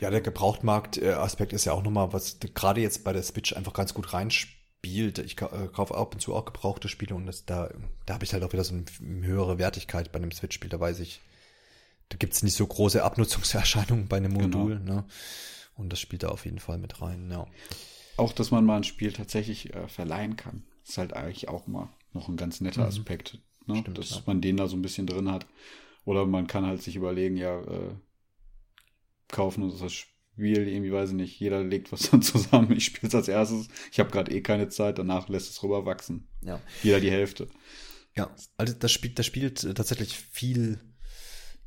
Ja, 0.00 0.10
der 0.10 0.22
Gebrauchtmarkt-Aspekt 0.22 1.52
ist 1.52 1.66
ja 1.66 1.72
auch 1.72 1.82
nochmal, 1.82 2.12
was 2.12 2.38
gerade 2.54 2.80
jetzt 2.80 3.04
bei 3.04 3.12
der 3.12 3.22
Switch 3.22 3.52
einfach 3.54 3.74
ganz 3.74 3.92
gut 3.92 4.14
reinspielt. 4.14 5.18
Ich 5.18 5.40
äh, 5.42 5.68
kaufe 5.72 5.94
ab 5.94 6.14
und 6.14 6.20
zu 6.20 6.34
auch 6.34 6.46
gebrauchte 6.46 6.88
Spiele 6.88 7.14
und 7.14 7.26
das, 7.26 7.44
da, 7.44 7.68
da 8.06 8.14
habe 8.14 8.24
ich 8.24 8.32
halt 8.32 8.42
auch 8.42 8.52
wieder 8.54 8.64
so 8.64 8.74
eine 8.74 9.26
höhere 9.26 9.58
Wertigkeit 9.58 10.12
bei 10.12 10.18
einem 10.18 10.32
Switch-Spiel. 10.32 10.70
Da 10.70 10.80
weiß 10.80 11.00
ich, 11.00 11.20
da 12.08 12.16
gibt's 12.16 12.42
nicht 12.42 12.54
so 12.54 12.66
große 12.66 13.02
Abnutzungserscheinungen 13.04 14.08
bei 14.08 14.16
einem 14.16 14.38
Genau. 14.38 14.58
Modul. 14.58 14.80
Ne? 14.80 15.04
Und 15.76 15.92
das 15.92 16.00
spielt 16.00 16.22
da 16.22 16.28
auf 16.28 16.46
jeden 16.46 16.58
Fall 16.60 16.78
mit 16.78 17.02
rein. 17.02 17.30
Ja, 17.30 17.46
Auch, 18.16 18.32
dass 18.32 18.50
man 18.50 18.64
mal 18.64 18.78
ein 18.78 18.84
Spiel 18.84 19.12
tatsächlich 19.12 19.74
äh, 19.74 19.88
verleihen 19.88 20.36
kann, 20.36 20.64
ist 20.86 20.98
halt 20.98 21.12
eigentlich 21.12 21.48
auch 21.48 21.66
mal 21.66 21.90
noch 22.12 22.28
ein 22.28 22.36
ganz 22.36 22.60
netter 22.60 22.82
Mhm. 22.82 22.88
Aspekt, 22.88 23.38
ne? 23.66 23.76
Stimmt, 23.80 23.98
dass 23.98 24.10
ja. 24.10 24.22
man 24.26 24.40
den 24.40 24.56
da 24.56 24.68
so 24.68 24.76
ein 24.76 24.82
bisschen 24.82 25.06
drin 25.06 25.30
hat. 25.30 25.46
Oder 26.04 26.24
man 26.26 26.46
kann 26.46 26.64
halt 26.66 26.82
sich 26.82 26.96
überlegen, 26.96 27.36
ja, 27.36 27.60
äh, 27.60 27.94
kaufen 29.28 29.62
uns 29.64 29.80
das 29.80 29.92
Spiel, 29.92 30.68
irgendwie 30.68 30.92
weiß 30.92 31.10
ich 31.10 31.16
nicht, 31.16 31.38
jeder 31.40 31.62
legt 31.64 31.92
was 31.92 32.10
dann 32.10 32.22
zusammen, 32.22 32.72
ich 32.72 32.86
spiele 32.86 33.08
es 33.08 33.14
als 33.14 33.28
erstes, 33.28 33.68
ich 33.90 33.98
habe 34.00 34.10
gerade 34.10 34.32
eh 34.32 34.40
keine 34.42 34.68
Zeit, 34.68 34.98
danach 34.98 35.28
lässt 35.28 35.50
es 35.50 35.62
rüber 35.62 35.84
wachsen. 35.86 36.28
ja. 36.42 36.60
Jeder 36.82 37.00
die 37.00 37.10
Hälfte. 37.10 37.48
Ja, 38.16 38.34
also 38.56 38.74
das 38.74 38.92
spielt, 38.92 39.18
das 39.18 39.26
spielt 39.26 39.62
äh, 39.64 39.74
tatsächlich 39.74 40.16
viel, 40.16 40.80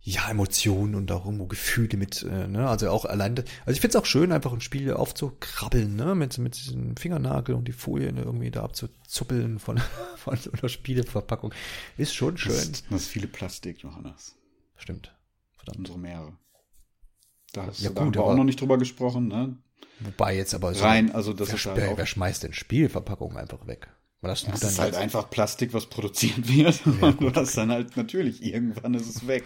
ja, 0.02 0.30
Emotionen 0.30 0.96
und 0.96 1.12
auch 1.12 1.26
irgendwo 1.26 1.46
Gefühle 1.46 1.98
mit, 1.98 2.24
äh, 2.24 2.48
ne, 2.48 2.68
also 2.70 2.90
auch 2.90 3.06
allein, 3.06 3.36
also 3.38 3.72
ich 3.72 3.82
find's 3.82 3.96
auch 3.96 4.06
schön, 4.06 4.32
einfach 4.32 4.54
ein 4.54 4.62
Spiel 4.62 4.94
aufzukrabbeln, 4.94 5.96
ne, 5.96 6.16
mit, 6.16 6.38
mit 6.38 6.56
diesem 6.56 6.96
Fingernagel 6.96 7.54
und 7.56 7.68
die 7.68 7.74
Folie 7.74 8.10
irgendwie 8.10 8.50
da 8.50 8.64
abzuzuppeln 8.64 9.60
von, 9.60 9.78
von 10.16 10.38
so 10.38 10.52
einer 10.52 10.70
Spieleverpackung. 10.70 11.54
Ist 11.98 12.16
schon 12.16 12.38
schön. 12.38 12.54
Das, 12.56 12.84
das 12.90 13.02
ist 13.02 13.08
viele 13.08 13.28
Plastik, 13.28 13.82
Johannes. 13.82 14.36
Stimmt. 14.78 15.14
Verdammt. 15.58 15.80
Unsere 15.80 16.00
Meere. 16.00 16.34
Da 17.52 17.66
hast 17.66 17.82
Ja, 17.82 17.90
du 17.90 17.96
da 17.96 18.04
gut, 18.06 18.18
aber- 18.18 18.28
auch 18.28 18.36
noch 18.36 18.44
nicht 18.46 18.62
drüber 18.62 18.78
gesprochen, 18.78 19.28
ne? 19.28 19.58
Wobei 20.02 20.38
jetzt 20.38 20.54
aber 20.54 20.74
so, 20.74 20.84
Rein, 20.86 21.12
also 21.14 21.34
das 21.34 21.50
wer, 21.50 21.56
ist 21.56 21.66
halt 21.66 21.98
wer 21.98 22.06
schmeißt 22.06 22.44
denn 22.44 22.54
Spielverpackungen 22.54 23.36
einfach 23.38 23.68
weg? 23.68 23.90
Das, 24.22 24.44
Das 24.44 24.64
ist 24.64 24.80
halt 24.80 24.96
einfach 24.96 25.30
Plastik, 25.30 25.74
was 25.74 25.86
produziert 25.86 26.46
wird. 26.54 26.82
Ja, 26.86 27.08
und 27.08 27.22
du 27.22 27.34
hast 27.34 27.56
dann 27.56 27.72
halt 27.72 27.96
natürlich 27.96 28.44
irgendwann 28.44 28.94
ist 28.94 29.08
es 29.08 29.28
weg. 29.28 29.46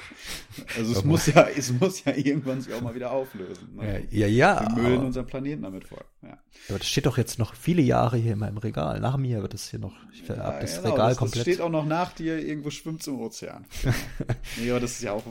Also 0.75 0.93
es 0.93 1.03
muss 1.03 1.27
ja, 1.27 1.47
es 1.47 1.71
muss 1.71 2.03
ja 2.03 2.15
irgendwann 2.15 2.59
sich 2.59 2.73
auch 2.73 2.81
mal 2.81 2.95
wieder 2.95 3.11
auflösen. 3.11 3.75
Ne? 3.75 4.07
ja, 4.09 4.25
ja, 4.25 4.27
ja, 4.27 4.61
Wir 4.61 4.81
müllen 4.81 4.97
aber, 4.97 5.05
unseren 5.07 5.27
Planeten 5.27 5.61
damit 5.61 5.87
voll. 5.87 6.03
Ja. 6.23 6.39
aber 6.69 6.79
das 6.79 6.87
steht 6.87 7.05
doch 7.05 7.19
jetzt 7.19 7.37
noch 7.37 7.53
viele 7.53 7.83
Jahre 7.83 8.17
hier 8.17 8.33
in 8.33 8.39
meinem 8.39 8.57
Regal. 8.57 8.99
Nach 8.99 9.15
mir 9.17 9.43
wird 9.43 9.53
es 9.53 9.69
hier 9.69 9.79
noch, 9.79 9.93
ich 10.11 10.27
Ja, 10.27 10.37
hab 10.37 10.59
das 10.61 10.77
genau, 10.77 10.93
Regal 10.93 11.09
das, 11.09 11.17
komplett. 11.17 11.47
Das 11.47 11.53
steht 11.53 11.61
auch 11.61 11.69
noch 11.69 11.85
nach 11.85 12.13
dir, 12.13 12.39
irgendwo 12.43 12.71
schwimmt 12.71 13.05
im 13.05 13.19
Ozean. 13.19 13.65
Nee, 14.59 14.71
aber 14.71 14.79
das 14.79 14.93
ist 14.93 15.03
ja 15.03 15.11
auch, 15.13 15.23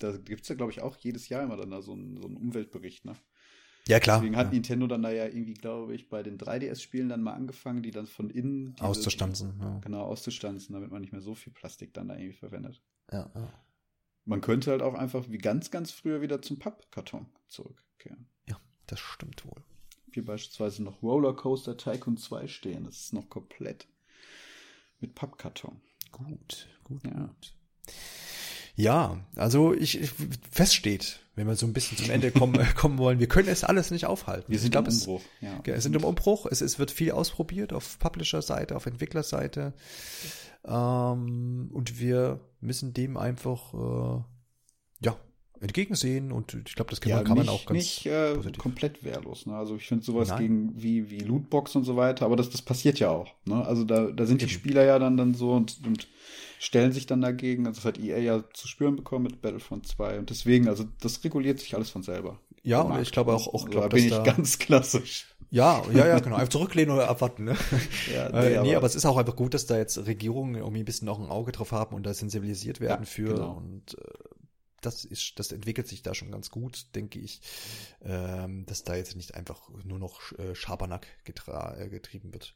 da 0.00 0.12
gibt's 0.16 0.48
ja, 0.48 0.54
glaube 0.54 0.72
ich, 0.72 0.80
auch 0.80 0.96
jedes 0.96 1.28
Jahr 1.28 1.42
immer 1.42 1.56
dann 1.56 1.70
da 1.70 1.82
so 1.82 1.92
einen, 1.92 2.16
so 2.20 2.28
einen 2.28 2.36
Umweltbericht, 2.36 3.04
ne? 3.04 3.14
Ja, 3.88 4.00
klar. 4.00 4.18
Deswegen 4.20 4.36
hat 4.36 4.46
ja. 4.48 4.52
Nintendo 4.52 4.86
dann 4.86 5.02
da 5.02 5.10
ja 5.10 5.26
irgendwie, 5.26 5.54
glaube 5.54 5.94
ich, 5.94 6.08
bei 6.08 6.22
den 6.22 6.38
3DS-Spielen 6.38 7.08
dann 7.08 7.22
mal 7.22 7.34
angefangen, 7.34 7.82
die 7.82 7.90
dann 7.90 8.06
von 8.06 8.30
innen 8.30 8.74
Auszustanzen. 8.80 9.58
Ja. 9.60 9.78
Genau, 9.80 10.02
auszustanzen, 10.02 10.72
damit 10.74 10.90
man 10.90 11.00
nicht 11.02 11.12
mehr 11.12 11.20
so 11.22 11.34
viel 11.34 11.52
Plastik 11.52 11.94
dann 11.94 12.08
da 12.08 12.14
irgendwie 12.16 12.32
verwendet. 12.36 12.82
Ja, 13.12 13.30
ja. 13.34 13.52
Man 14.24 14.40
könnte 14.40 14.72
halt 14.72 14.82
auch 14.82 14.94
einfach 14.94 15.28
wie 15.30 15.38
ganz, 15.38 15.70
ganz 15.70 15.92
früher 15.92 16.20
wieder 16.20 16.42
zum 16.42 16.58
Pappkarton 16.58 17.26
zurückkehren. 17.46 18.28
ja, 18.48 18.58
das 18.88 18.98
stimmt 18.98 19.44
wohl. 19.44 19.62
Hier 20.12 20.24
beispielsweise 20.24 20.82
noch 20.82 21.02
Rollercoaster 21.02 21.76
Tycoon 21.76 22.16
2 22.16 22.48
stehen. 22.48 22.84
Das 22.84 22.96
ist 22.96 23.12
noch 23.12 23.28
komplett 23.28 23.86
mit 24.98 25.14
Pappkarton. 25.14 25.80
Gut, 26.10 26.68
gut, 26.84 27.04
Ja. 27.04 27.26
gut. 27.26 27.54
Ja, 28.76 29.18
also 29.36 29.72
ich, 29.72 30.00
ich 30.00 30.10
feststeht, 30.50 31.20
wenn 31.34 31.46
wir 31.46 31.56
so 31.56 31.66
ein 31.66 31.72
bisschen 31.72 31.96
zum 31.96 32.10
Ende 32.10 32.30
kommen, 32.30 32.62
kommen 32.76 32.98
wollen, 32.98 33.18
wir 33.18 33.26
können 33.26 33.48
es 33.48 33.64
alles 33.64 33.90
nicht 33.90 34.04
aufhalten. 34.04 34.52
Wir 34.52 34.58
sind 34.58 34.66
ich 34.66 34.72
glaube, 34.72 34.88
im 34.88 34.94
es, 34.94 35.06
Umbruch. 35.06 35.22
Ja. 35.40 35.62
Ja, 35.66 35.74
es 35.74 35.82
sind 35.82 35.96
im 35.96 36.04
Umbruch. 36.04 36.46
Es, 36.46 36.60
es 36.60 36.78
wird 36.78 36.90
viel 36.90 37.12
ausprobiert 37.12 37.72
auf 37.72 37.98
Publisher-Seite, 37.98 38.76
auf 38.76 38.84
Entwicklerseite. 38.84 39.72
Ähm, 40.66 41.70
und 41.72 41.98
wir 41.98 42.40
müssen 42.60 42.92
dem 42.92 43.16
einfach 43.16 43.72
äh, 43.72 44.22
ja 45.00 45.16
entgegensehen. 45.60 46.30
Und 46.30 46.54
ich 46.66 46.74
glaube, 46.74 46.90
das 46.90 47.00
kann, 47.00 47.10
ja, 47.10 47.16
man, 47.16 47.24
kann 47.24 47.38
nicht, 47.38 47.46
man 47.46 47.54
auch 47.54 47.64
ganz 47.64 47.78
nicht 47.78 48.06
äh, 48.06 48.34
positiv. 48.34 48.58
komplett 48.58 49.04
wehrlos. 49.04 49.46
Ne? 49.46 49.56
Also 49.56 49.76
ich 49.76 49.86
finde 49.86 50.04
sowas 50.04 50.28
Nein. 50.28 50.38
gegen 50.38 50.82
wie, 50.82 51.10
wie 51.10 51.20
Lootbox 51.20 51.76
und 51.76 51.84
so 51.84 51.96
weiter, 51.96 52.26
aber 52.26 52.36
das, 52.36 52.50
das 52.50 52.60
passiert 52.60 52.98
ja 52.98 53.08
auch. 53.08 53.32
Ne? 53.46 53.64
Also 53.64 53.84
da, 53.84 54.10
da 54.10 54.26
sind 54.26 54.42
die 54.42 54.46
Eben. 54.46 54.52
Spieler 54.52 54.84
ja 54.84 54.98
dann, 54.98 55.16
dann 55.16 55.32
so 55.32 55.52
und, 55.52 55.80
und 55.86 56.08
stellen 56.58 56.92
sich 56.92 57.06
dann 57.06 57.20
dagegen. 57.20 57.64
Das 57.64 57.84
hat 57.84 57.98
EA 57.98 58.18
ja 58.18 58.44
zu 58.52 58.68
spüren 58.68 58.96
bekommen 58.96 59.24
mit 59.24 59.40
Battlefront 59.42 59.86
2. 59.86 60.18
Und 60.18 60.30
deswegen, 60.30 60.68
also 60.68 60.84
das 61.00 61.22
reguliert 61.24 61.60
sich 61.60 61.74
alles 61.74 61.90
von 61.90 62.02
selber. 62.02 62.38
Ja, 62.62 62.80
und 62.80 63.00
ich 63.00 63.12
glaube 63.12 63.32
auch, 63.32 63.46
auch 63.48 63.54
Also 63.54 63.66
glaub, 63.66 63.82
da 63.84 63.88
bin 63.88 64.04
ich 64.04 64.10
da, 64.10 64.22
ganz 64.22 64.58
klassisch. 64.58 65.26
ja, 65.50 65.82
ja, 65.92 66.06
ja, 66.06 66.18
genau. 66.18 66.36
Einfach 66.36 66.48
zurücklehnen 66.48 66.94
oder 66.94 67.08
abwarten. 67.08 67.44
Ne? 67.44 67.56
Ja, 68.12 68.26
äh, 68.28 68.60
nee, 68.62 68.74
aber, 68.74 68.86
es 68.86 68.94
ist 68.96 69.06
auch 69.06 69.16
einfach 69.16 69.36
gut, 69.36 69.54
dass 69.54 69.66
da 69.66 69.76
jetzt 69.78 70.04
Regierungen 70.06 70.56
irgendwie 70.56 70.80
ein 70.80 70.84
bisschen 70.84 71.06
noch 71.06 71.20
ein 71.20 71.28
Auge 71.28 71.52
drauf 71.52 71.72
haben 71.72 71.94
und 71.94 72.04
da 72.04 72.12
sensibilisiert 72.14 72.80
werden 72.80 73.02
Ja, 73.02 73.06
für. 73.06 73.34
genau. 73.34 73.52
Und 73.56 73.96
äh, 73.98 74.25
das 74.80 75.04
ist, 75.04 75.38
das 75.38 75.52
entwickelt 75.52 75.88
sich 75.88 76.02
da 76.02 76.14
schon 76.14 76.30
ganz 76.30 76.50
gut, 76.50 76.94
denke 76.94 77.18
ich, 77.18 77.40
ähm, 78.02 78.66
dass 78.66 78.84
da 78.84 78.94
jetzt 78.94 79.16
nicht 79.16 79.34
einfach 79.34 79.68
nur 79.84 79.98
noch 79.98 80.32
äh, 80.38 80.54
Schabernack 80.54 81.06
äh, 81.24 81.88
getrieben 81.88 82.32
wird 82.32 82.54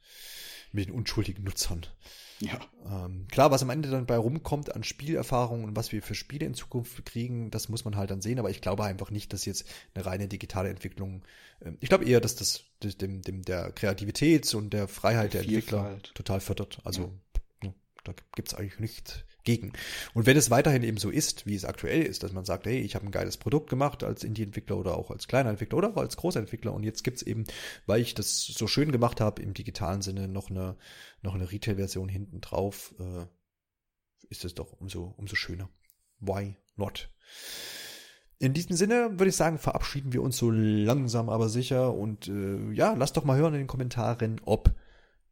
mit 0.72 0.86
den 0.86 0.94
unschuldigen 0.94 1.44
Nutzern. 1.44 1.86
Ja. 2.40 2.60
Ähm, 2.86 3.26
klar, 3.28 3.50
was 3.50 3.62
am 3.62 3.70
Ende 3.70 3.90
dann 3.90 4.06
bei 4.06 4.16
rumkommt 4.16 4.74
an 4.74 4.84
Spielerfahrung 4.84 5.64
und 5.64 5.76
was 5.76 5.92
wir 5.92 6.02
für 6.02 6.14
Spiele 6.14 6.46
in 6.46 6.54
Zukunft 6.54 7.04
kriegen, 7.04 7.50
das 7.50 7.68
muss 7.68 7.84
man 7.84 7.96
halt 7.96 8.10
dann 8.10 8.22
sehen, 8.22 8.38
aber 8.38 8.50
ich 8.50 8.60
glaube 8.60 8.84
einfach 8.84 9.10
nicht, 9.10 9.32
dass 9.32 9.44
jetzt 9.44 9.66
eine 9.94 10.06
reine 10.06 10.28
digitale 10.28 10.68
Entwicklung, 10.68 11.24
äh, 11.60 11.72
ich 11.80 11.88
glaube 11.88 12.04
eher, 12.04 12.20
dass 12.20 12.36
das, 12.36 12.64
das 12.80 12.96
dem, 12.96 13.22
dem 13.22 13.42
der 13.42 13.72
Kreativität 13.72 14.54
und 14.54 14.70
der 14.70 14.88
Freiheit 14.88 15.34
der, 15.34 15.42
der 15.42 15.48
Entwickler 15.48 15.98
total 16.14 16.40
fördert. 16.40 16.78
Also 16.84 17.12
ja. 17.62 17.72
da 18.04 18.14
gibt's 18.34 18.54
eigentlich 18.54 18.78
nicht 18.78 19.24
gegen. 19.44 19.72
Und 20.14 20.26
wenn 20.26 20.36
es 20.36 20.50
weiterhin 20.50 20.82
eben 20.82 20.96
so 20.96 21.10
ist, 21.10 21.46
wie 21.46 21.54
es 21.54 21.64
aktuell 21.64 22.02
ist, 22.02 22.22
dass 22.22 22.32
man 22.32 22.44
sagt, 22.44 22.66
hey, 22.66 22.78
ich 22.78 22.94
habe 22.94 23.06
ein 23.06 23.10
geiles 23.10 23.36
Produkt 23.36 23.70
gemacht 23.70 24.04
als 24.04 24.24
Indie-Entwickler 24.24 24.76
oder 24.76 24.96
auch 24.96 25.10
als 25.10 25.28
kleiner 25.28 25.50
Entwickler 25.50 25.78
oder 25.78 25.90
auch 25.90 25.96
als 25.96 26.16
Großentwickler 26.16 26.72
und 26.72 26.82
jetzt 26.82 27.04
gibt's 27.04 27.22
eben, 27.22 27.44
weil 27.86 28.00
ich 28.00 28.14
das 28.14 28.44
so 28.44 28.66
schön 28.66 28.92
gemacht 28.92 29.20
habe, 29.20 29.42
im 29.42 29.54
digitalen 29.54 30.02
Sinne 30.02 30.28
noch 30.28 30.50
eine, 30.50 30.76
noch 31.22 31.34
eine 31.34 31.50
Retail-Version 31.50 32.08
hinten 32.08 32.40
drauf, 32.40 32.94
äh, 32.98 33.26
ist 34.28 34.44
es 34.44 34.54
doch 34.54 34.72
umso, 34.80 35.14
umso 35.16 35.36
schöner. 35.36 35.68
Why 36.20 36.56
not? 36.76 37.10
In 38.38 38.54
diesem 38.54 38.74
Sinne 38.74 39.18
würde 39.18 39.28
ich 39.28 39.36
sagen, 39.36 39.58
verabschieden 39.58 40.14
wir 40.14 40.22
uns 40.22 40.38
so 40.38 40.50
langsam 40.50 41.28
aber 41.28 41.50
sicher 41.50 41.92
und 41.92 42.28
äh, 42.28 42.72
ja, 42.72 42.94
lasst 42.94 43.16
doch 43.16 43.24
mal 43.24 43.36
hören 43.36 43.52
in 43.52 43.60
den 43.60 43.66
Kommentaren, 43.66 44.40
ob 44.44 44.74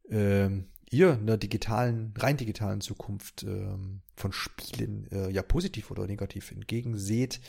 ähm, 0.09 0.67
ihr 0.89 1.13
einer 1.13 1.37
digitalen, 1.37 2.13
rein 2.17 2.37
digitalen 2.37 2.81
Zukunft 2.81 3.43
ähm, 3.43 4.01
von 4.15 4.31
Spielen 4.31 5.07
äh, 5.11 5.29
ja 5.29 5.41
positiv 5.41 5.91
oder 5.91 6.07
negativ 6.07 6.51
entgegenseht 6.51 7.39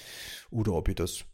oder 0.50 0.74
ob 0.74 0.88
ihr 0.88 0.94
das 0.94 1.24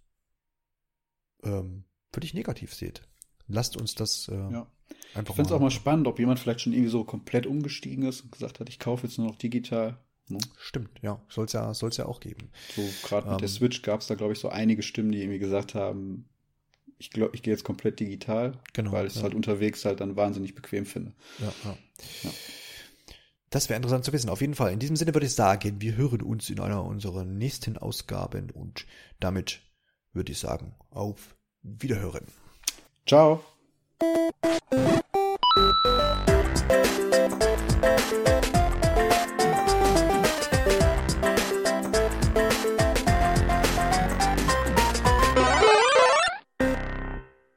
ähm, 1.43 1.85
für 2.13 2.21
dich 2.21 2.35
negativ 2.35 2.75
seht. 2.75 3.03
Lasst 3.49 3.77
uns 3.77 3.95
das 3.95 4.29
äh, 4.29 4.35
ja. 4.35 4.67
einfach 5.15 5.31
Ich 5.31 5.37
finde 5.37 5.43
es 5.49 5.53
auch 5.53 5.61
mal 5.61 5.71
spannend, 5.71 6.07
ob 6.07 6.19
jemand 6.19 6.39
vielleicht 6.39 6.63
schon 6.63 6.73
irgendwie 6.73 6.91
so 6.91 7.05
komplett 7.05 7.47
umgestiegen 7.47 8.05
ist 8.05 8.23
und 8.23 8.33
gesagt 8.33 8.61
hat, 8.61 8.69
ich 8.69 8.79
kaufe 8.79 9.07
jetzt 9.07 9.19
nur 9.19 9.29
noch 9.29 9.37
digital. 9.37 9.99
Ne? 10.29 10.39
Stimmt, 10.59 10.91
ja. 11.03 11.21
Soll 11.29 11.45
es 11.45 11.53
ja, 11.53 11.73
soll's 11.73 11.99
ja 11.99 12.07
auch 12.07 12.19
geben. 12.19 12.51
So, 12.75 12.83
gerade 13.05 13.27
mit 13.27 13.35
ähm, 13.35 13.39
der 13.39 13.49
Switch 13.49 13.83
gab 13.83 14.01
es 14.01 14.09
da, 14.09 14.17
glaube 14.17 14.33
ich, 14.33 14.41
so 14.41 14.49
einige 14.49 14.83
Stimmen, 14.83 15.13
die 15.13 15.21
irgendwie 15.21 15.39
gesagt 15.39 15.75
haben, 15.75 16.29
ich 16.99 17.11
glaube, 17.11 17.35
ich 17.35 17.43
gehe 17.43 17.53
jetzt 17.53 17.65
komplett 17.65 18.01
digital, 18.01 18.59
genau, 18.73 18.93
weil 18.93 19.07
ich 19.07 19.13
es 19.13 19.17
ja. 19.17 19.25
halt 19.25 19.35
unterwegs 19.35 19.85
halt 19.85 20.01
dann 20.01 20.17
wahnsinnig 20.17 20.55
bequem 20.55 20.87
finde. 20.87 21.13
Ja, 21.39 21.53
ja. 21.65 21.77
ja. 22.25 22.31
Das 23.51 23.69
wäre 23.69 23.77
interessant 23.77 24.05
zu 24.05 24.13
wissen. 24.13 24.29
Auf 24.29 24.41
jeden 24.41 24.55
Fall. 24.55 24.73
In 24.73 24.79
diesem 24.79 24.97
Sinne 24.97 25.15
würde 25.15 25.27
ich 25.27 25.35
sagen, 25.35 25.81
wir 25.81 25.97
hören 25.97 26.23
uns 26.23 26.51
in 26.51 26.61
einer 26.61 26.85
unserer 26.85 27.25
nächsten 27.25 27.79
Ausgaben 27.79 28.51
und 28.51 28.87
damit 29.21 29.63
würde 30.13 30.33
ich 30.33 30.39
sagen, 30.39 30.75
auf 30.91 31.37
Wiederhören. 31.63 32.27
Ciao. 33.07 33.43